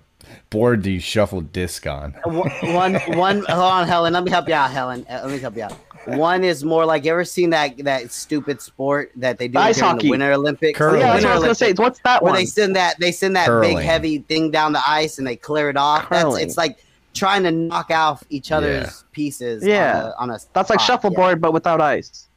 [0.50, 2.12] board that you shuffle disc on.
[2.26, 3.38] One, one, one.
[3.46, 4.14] Hold on, Helen.
[4.14, 5.06] Let me help you out, Helen.
[5.10, 5.74] Uh, Let me help you out.
[6.06, 9.78] One is more like you ever seen that that stupid sport that they do Ice
[9.78, 10.04] during hockey.
[10.08, 10.78] the Winter Olympics?
[10.78, 11.00] Curling.
[11.02, 11.74] Yeah, that's Winter what I was gonna say.
[11.74, 12.40] What's that where one?
[12.40, 15.70] they send that they send that big heavy thing down the ice and they clear
[15.70, 16.08] it off.
[16.10, 16.44] That's Curling.
[16.44, 16.78] it's like
[17.16, 18.92] trying to knock out each other's Yeah.
[19.14, 19.66] pieces.
[19.66, 20.00] Yeah.
[20.00, 22.28] on a, on a That's like spot, shuffleboard, but without ice.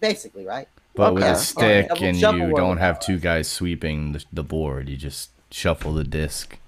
[0.00, 0.68] basically, right?
[0.94, 1.32] But with Okay.
[1.32, 4.88] a stick, Alright, and you shuffleboard don't have two guys sweeping the, the board.
[4.88, 6.58] You just shuffle the disc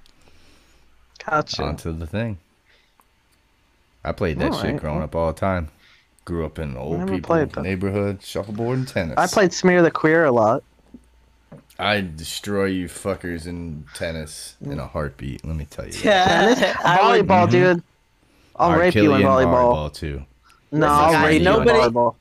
[1.31, 1.63] Gotcha.
[1.63, 2.39] onto the thing.
[4.05, 5.69] I played that shit Alright, growing up all the time.
[6.25, 7.63] Grew up in old people played that.
[7.63, 9.15] neighborhood, shuffleboard and tennis.
[9.19, 10.63] I played Smear the Queer a lot.
[11.79, 15.45] I destroy you fuckers in tennis in a heartbeat.
[15.45, 15.93] Let me tell you.
[15.93, 16.61] Tennis?
[16.85, 17.51] I would- volleyball, mm-hmm.
[17.51, 17.83] dude.
[18.57, 19.93] I'll I'd rape kill you in in volleyball.
[19.95, 20.25] too.
[20.73, 22.15] No, I'll guys, rape you in nobody- volleyball.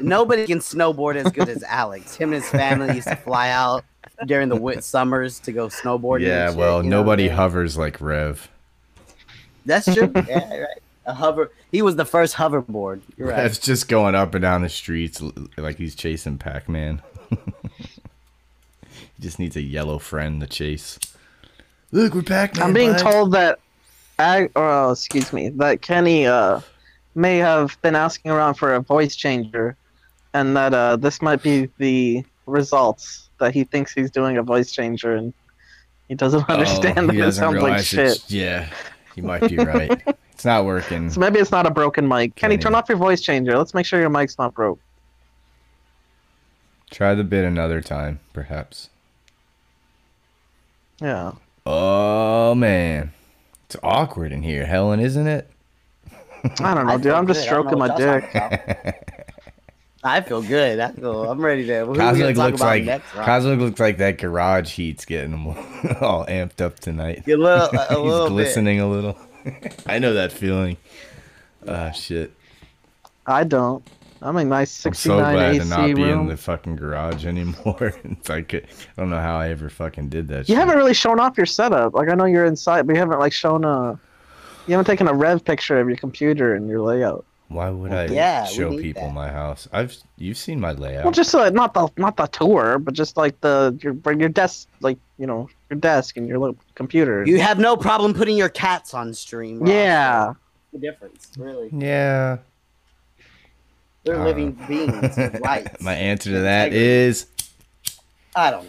[0.00, 2.14] Nobody can snowboard as good as Alex.
[2.14, 3.84] Him and his family used to fly out
[4.26, 6.26] during the wet summers to go snowboarding.
[6.26, 8.48] Yeah, shit, well, you know what I'm nobody hovers like Rev.
[9.66, 10.12] That's true.
[10.28, 10.68] yeah, right.
[11.06, 11.50] A hover.
[11.70, 13.02] He was the first hoverboard.
[13.16, 13.38] You're right.
[13.38, 15.22] Rev's just going up and down the streets
[15.56, 17.02] like he's chasing Pac Man.
[17.30, 20.98] he just needs a yellow friend to chase.
[21.92, 22.64] Look, we're Pac Man.
[22.64, 23.58] I'm being told that,
[24.18, 26.60] Ag- or oh, excuse me, that Kenny uh,
[27.14, 29.76] may have been asking around for a voice changer,
[30.32, 34.72] and that uh, this might be the results that he thinks he's doing a voice
[34.72, 35.32] changer, and
[36.08, 38.24] he doesn't oh, understand that it sounds like shit.
[38.30, 38.68] Yeah,
[39.14, 40.02] you might be right.
[40.32, 41.10] it's not working.
[41.10, 42.34] So maybe it's not a broken mic.
[42.34, 42.62] Kenny, Kenny.
[42.62, 43.56] turn off your voice changer.
[43.56, 44.78] Let's make sure your mic's not broke.
[46.90, 48.90] Try the bit another time, perhaps.
[51.00, 51.32] Yeah.
[51.66, 53.12] Oh man,
[53.64, 55.50] it's awkward in here, Helen, isn't it?
[56.60, 57.12] I don't know, I dude.
[57.12, 57.52] I'm just good.
[57.52, 59.10] I don't stroking my dick.
[60.06, 60.78] I feel good.
[60.80, 61.30] I feel.
[61.30, 61.86] I'm ready to.
[61.86, 63.24] Who we gonna Cosmic looks like next, Rob?
[63.24, 65.46] Cosmic looks like that garage heat's getting him
[66.02, 67.26] all amped up tonight.
[67.26, 68.32] A little- a He's little bit.
[68.32, 69.18] glistening a little.
[69.86, 70.76] I know that feeling.
[71.66, 72.32] Ah, shit.
[73.26, 73.82] I don't.
[74.20, 76.76] I'm in a nice I'm so 69 glad AC to not be in the fucking
[76.76, 77.94] garage anymore.
[78.04, 78.62] it's like I
[78.96, 80.40] don't know how I ever fucking did that.
[80.48, 80.56] You shit.
[80.56, 81.94] haven't really shown off your setup.
[81.94, 83.98] Like I know you're inside, but you haven't like shown a.
[84.66, 87.24] You haven't taken a rev picture of your computer and your layout.
[87.54, 89.68] Why would I Yeah, show need people my house?
[89.72, 91.04] I've you've seen my layout.
[91.04, 94.68] Well, just uh, not the not the tour, but just like the your your desk,
[94.80, 97.24] like you know your desk and your little computer.
[97.24, 99.60] You have no problem putting your cats on stream.
[99.60, 99.68] Rob.
[99.70, 100.32] yeah.
[100.72, 101.68] The difference, really.
[101.72, 102.38] yeah.
[104.04, 105.80] They're Uh, living beings, with rights.
[105.80, 107.26] My answer to that is
[108.34, 108.66] I don't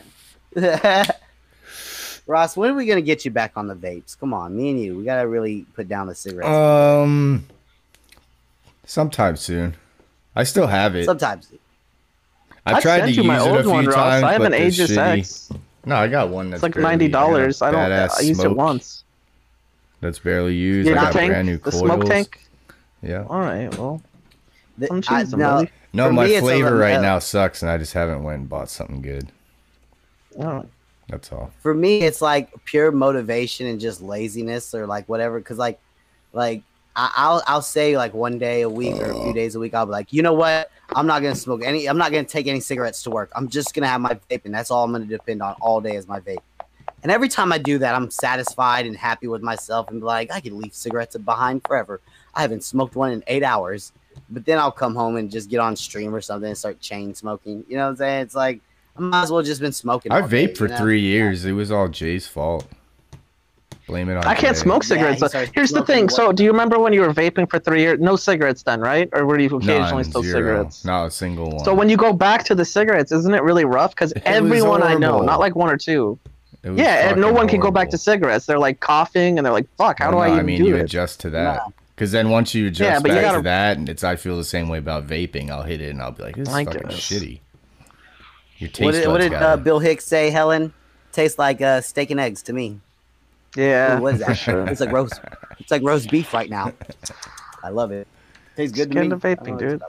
[0.55, 1.03] know.
[2.27, 4.17] Ross, when are we gonna get you back on the vapes?
[4.17, 4.97] Come on, me and you.
[4.97, 6.47] We gotta really put down the cigarettes.
[6.49, 7.45] um
[8.85, 9.75] sometime soon.
[10.35, 11.05] I still have it.
[11.05, 11.51] Sometimes.
[12.65, 14.23] I've I'd tried to use you my it a few one, times.
[14.23, 15.49] I have but an the Aegis X.
[15.85, 17.59] No, I got one that's It's like ninety dollars.
[17.59, 18.11] got I a don't.
[18.17, 19.03] I used it once.
[20.01, 20.89] That's barely used.
[20.89, 21.79] Yeah, I the got tank, brand new the coils.
[21.79, 22.39] smoke tank.
[23.03, 23.25] Yeah.
[23.29, 23.75] All right.
[23.77, 24.01] Well,
[24.77, 27.93] The- I'm I- choosing, now- No, my me, flavor right now sucks, and I just
[27.93, 29.31] haven't went and bought something good.
[30.39, 30.65] All right.
[31.07, 31.51] That's all.
[31.61, 35.39] For me, it's like pure motivation and just laziness or like whatever.
[35.39, 35.79] Cause like,
[36.33, 36.63] like
[36.95, 39.33] I, I'll I'll say like one day a week or a few uh.
[39.33, 40.71] days a week, I'll be like, you know what?
[40.95, 41.87] I'm not gonna smoke any.
[41.87, 43.31] I'm not gonna take any cigarettes to work.
[43.35, 45.95] I'm just gonna have my vape, and that's all I'm gonna depend on all day
[45.95, 46.37] is my vape.
[47.03, 50.31] And every time I do that, I'm satisfied and happy with myself, and be like,
[50.31, 52.01] I can leave cigarettes behind forever.
[52.33, 53.91] I haven't smoked one in eight hours,
[54.29, 57.13] but then I'll come home and just get on stream or something and start chain
[57.13, 57.63] smoking.
[57.67, 58.21] You know what I'm saying?
[58.21, 58.61] It's like
[58.97, 60.11] I might as well just been smoking.
[60.11, 60.77] I all day, for you know?
[60.77, 61.45] three years.
[61.45, 62.65] It was all Jay's fault.
[63.87, 64.23] Blame it on.
[64.25, 64.61] I can't Jay.
[64.63, 65.21] smoke cigarettes.
[65.31, 66.05] he Here's the thing.
[66.05, 67.99] what- So, do you remember when you were vaping for three years?
[67.99, 69.07] No cigarettes then, right?
[69.13, 70.39] Or were you occasionally None, still zero.
[70.39, 70.85] cigarettes?
[70.85, 71.63] Not a single one.
[71.63, 73.91] So when you go back to the cigarettes, isn't it really rough?
[73.91, 76.17] Because everyone I know, not like one or two,
[76.63, 78.47] yeah, and no fucking one can go back to cigarettes.
[78.47, 80.67] They're like coughing and they're like, "Fuck, how do Well, I no, even mean, do
[80.69, 81.61] you it?" adjust to that.
[81.95, 84.35] Because then once you adjust Yeah, but you gotta- to that, and it's I feel
[84.35, 85.51] the same way about vaping.
[85.51, 86.93] I'll hit it and I'll be like, "This is I fucking guess.
[86.99, 87.39] shitty."
[88.57, 90.73] Your taste What did, what did uh, Bill Hicks say, Helen?
[91.11, 92.79] Tastes like uh, steak and eggs to me.
[93.55, 94.33] Yeah, Ooh, what is that?
[94.33, 94.67] sure.
[94.67, 95.19] It's like roast.
[95.59, 96.73] It's like roast beef right now.
[97.63, 98.07] I love it.
[98.55, 99.05] Tastes good Just to get me.
[99.05, 99.79] into vaping, dude.
[99.81, 99.87] know.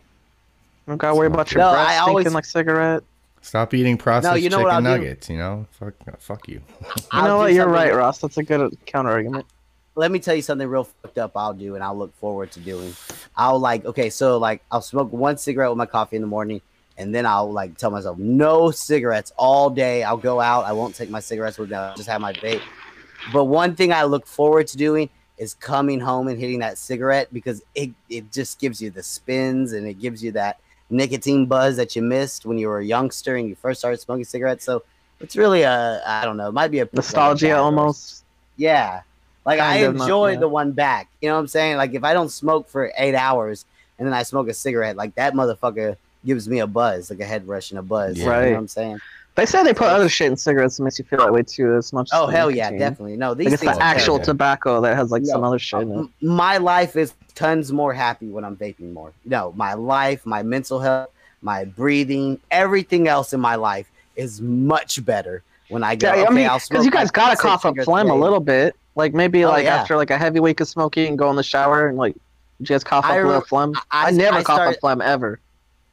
[0.86, 3.02] Don't gotta worry about your No, breath I stinking always- like cigarette.
[3.42, 4.88] Stop eating processed you know chicken I'll do?
[4.88, 5.30] nuggets.
[5.30, 6.60] You know, fuck, fuck you.
[6.80, 7.52] You I'll know what?
[7.52, 8.18] You're something- right, Ross.
[8.20, 9.46] That's a good counter argument.
[9.94, 11.32] Let me tell you something real fucked up.
[11.36, 12.92] I'll do, and I'll look forward to doing.
[13.36, 16.60] I'll like okay, so like I'll smoke one cigarette with my coffee in the morning,
[16.98, 20.02] and then I'll like tell myself no cigarettes all day.
[20.02, 20.64] I'll go out.
[20.66, 21.76] I won't take my cigarettes with me.
[21.76, 22.62] I'll just have my vape.
[23.32, 27.28] But one thing I look forward to doing is coming home and hitting that cigarette
[27.32, 31.76] because it it just gives you the spins and it gives you that nicotine buzz
[31.76, 34.64] that you missed when you were a youngster and you first started smoking cigarettes.
[34.64, 34.82] So
[35.20, 38.24] it's really a I don't know, it might be a Nostalgia almost.
[38.56, 39.02] yeah.
[39.44, 40.38] Like I Kind not- enjoy yeah.
[40.40, 41.08] the one back.
[41.20, 41.76] You know what I'm saying?
[41.76, 43.64] Like if I don't smoke for eight hours
[43.98, 47.24] and then I smoke a cigarette, like that motherfucker gives me a buzz, like a
[47.24, 48.18] head rush and a buzz.
[48.18, 48.50] You know Right.
[48.50, 48.98] what I'm saying?
[49.36, 51.76] They say they put other shit in cigarettes that makes you feel that way too,
[51.76, 52.08] as much.
[52.12, 53.16] Oh, as Oh the hell yeah, definitely.
[53.16, 54.24] No, these Like it's things the actual terrible.
[54.24, 56.26] tobacco that has like some other shit in it.
[56.26, 59.12] my life is tons more happy when I'm vaping more.
[59.26, 61.10] No, my life, my mental health,
[61.42, 66.06] my breathing, everything else in my life is much better when I go.
[66.08, 68.74] Yeah, okay, I mean, because you guys gotta cough up phlegm a little bit.
[68.94, 69.76] Like maybe Oh, like yeah.
[69.76, 72.16] after like a heavy week of smoking, go in the shower and like
[72.62, 73.74] guys cough up a little phlegm.
[73.90, 75.38] I, I- never I cough start- up phlegm ever.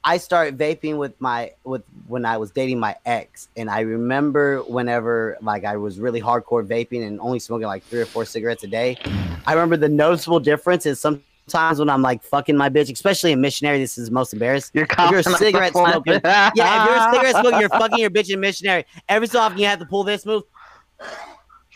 [0.05, 4.59] I started vaping with my with when I was dating my ex, and I remember
[4.63, 8.63] whenever like I was really hardcore vaping and only smoking like three or four cigarettes
[8.63, 8.97] a day.
[9.45, 13.39] I remember the noticeable difference is sometimes when I'm like fucking my bitch, especially in
[13.39, 14.71] missionary, this is most embarrassed.
[14.73, 16.55] You're if you're a cigarette the smoking, yeah, if
[16.89, 18.85] you're a cigarette smoking, you're fucking your bitch in missionary.
[19.07, 20.43] Every so often you have to pull this move.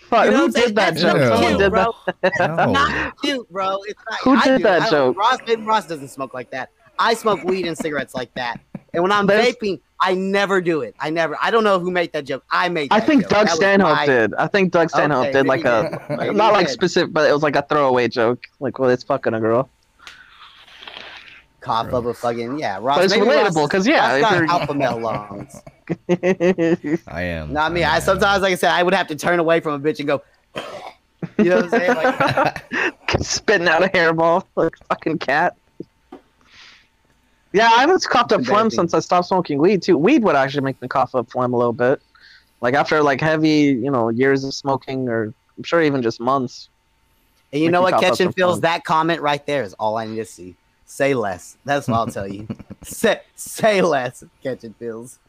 [0.09, 0.67] Fuck, You know who what I'm saying?
[0.67, 1.17] did that That's joke?
[1.17, 1.95] not Someone cute, did bro.
[2.21, 2.71] that.
[2.71, 3.77] Not cute, bro.
[3.87, 4.63] It's not, Who I did do.
[4.63, 5.17] that joke?
[5.17, 6.69] Ross, maybe Ross doesn't smoke like that.
[6.99, 8.59] I smoke weed and cigarettes like that.
[8.93, 10.95] And when I'm There's- vaping, I never do it.
[10.99, 11.35] I never.
[11.41, 12.43] I don't know who made that joke.
[12.51, 12.89] I made.
[12.91, 13.31] I think joke.
[13.31, 14.33] Doug That Stanhope my- did.
[14.35, 16.35] I think Doug Stanhope Okay, did like a did.
[16.35, 18.45] Not like specific, but it was like a throwaway joke.
[18.59, 19.69] Like, well, it's fucking a girl.
[21.61, 22.77] Cough up a fucking yeah.
[22.81, 25.61] Ross, But it's relatable, 'cause, yeah, Ross if got you're- alpha male lungs.
[27.07, 27.51] I am.
[27.51, 27.83] Not me.
[27.83, 30.07] I sometimes, like I said, I would have to turn away from a bitch and
[30.07, 30.21] go.
[31.39, 31.95] You know what I'm saying?
[31.95, 35.55] Like, Spitting out a hairball like a fucking cat.
[37.53, 39.97] Yeah, I haven't coughed up phlegm since I stopped smoking weed too.
[39.97, 42.01] Weed would actually make me cough up phlegm a little bit.
[42.61, 46.69] Like after like heavy, you know, years of smoking or I'm sure even just months.
[47.53, 47.99] and you know what?
[47.99, 48.61] Catching feels.
[48.61, 50.55] That comment right there is all I need to see.
[50.85, 51.57] Say less.
[51.65, 52.47] That's what I'll tell you.
[52.83, 54.23] say say less.
[54.43, 55.19] Catching feels.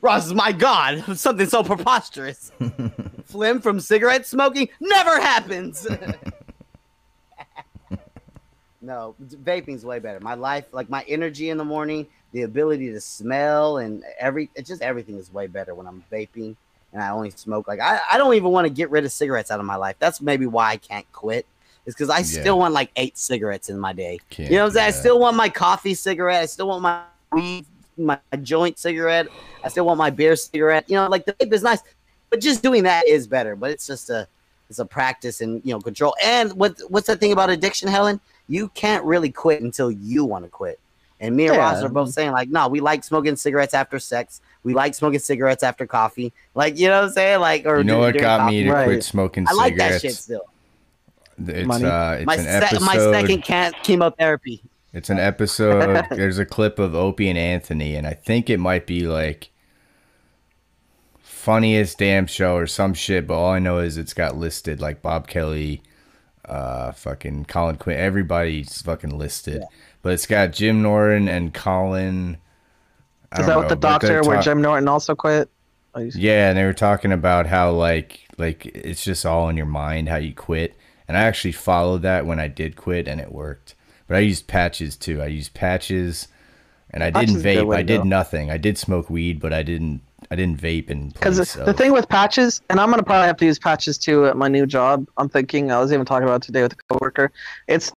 [0.00, 2.50] Ross, my God, something so preposterous.
[3.26, 5.86] Phlegm from cigarette smoking never happens.
[8.82, 10.20] No, vaping's way better.
[10.20, 14.68] My life, like my energy in the morning, the ability to smell, and every it's
[14.68, 16.56] just everything is way better when I'm vaping
[16.92, 17.68] and I only smoke.
[17.68, 19.96] Like I, I don't even want to get rid of cigarettes out of my life.
[19.98, 21.46] That's maybe why I can't quit.
[21.86, 22.22] Is because I Yeah.
[22.24, 24.18] still want like eight cigarettes in my day.
[24.30, 24.86] Can't you know what I'm saying?
[24.88, 26.42] I still want my coffee cigarette.
[26.42, 27.02] I still want my
[27.32, 29.26] weed, my joint cigarette.
[29.64, 30.84] I still want my beer cigarette.
[30.88, 31.80] You know, like the vape is nice,
[32.30, 33.56] but just doing that is better.
[33.56, 34.28] But it's just a
[34.68, 36.14] it's a practice and you know control.
[36.24, 38.20] And what what's the thing about addiction, Helen?
[38.48, 40.78] You can't really quit until you want to quit.
[41.20, 41.60] And me and Yeah.
[41.60, 44.40] Ross are both saying like, no, we like smoking cigarettes after sex.
[44.64, 46.32] We like smoking cigarettes after coffee.
[46.54, 47.40] Like you know what I'm saying?
[47.40, 48.78] Like or You know what during got me coffee.
[48.80, 49.60] to quit smoking cigarettes?
[49.60, 50.42] I like that shit still.
[51.46, 51.84] It's Money.
[51.84, 52.80] uh, it's my, an se- episode.
[52.84, 54.62] my second can chemotherapy.
[54.92, 56.04] It's an episode.
[56.10, 59.48] There's a clip of Opie and Anthony, and I think it might be like
[61.20, 63.26] funniest damn show or some shit.
[63.26, 65.82] But all I know is it's got listed like Bob Kelly,
[66.44, 67.98] uh, fucking Colin Quinn.
[67.98, 69.62] Everybody's fucking listed,
[70.02, 72.38] but it's got Jim Norton and Colin.
[73.30, 75.48] I Is that know, with the doctor where Jim Norton also quit?
[75.96, 80.08] yeah, and they were talking about how like like it's just all in your mind
[80.08, 80.76] how you quit.
[81.08, 83.74] And I actually followed that when I did quit and it worked.
[84.06, 85.20] But I used patches too.
[85.20, 86.28] I used patches
[86.90, 87.74] and I Patches didn't is a good vape.
[87.76, 88.50] I did nothing.
[88.50, 91.62] I did smoke weed, but I didn't I didn't vape and because so.
[91.62, 94.48] the thing with patches, and I'm gonna probably have to use patches too at my
[94.48, 95.06] new job.
[95.18, 97.30] I'm thinking I was even talking about today with a coworker.
[97.68, 97.92] It's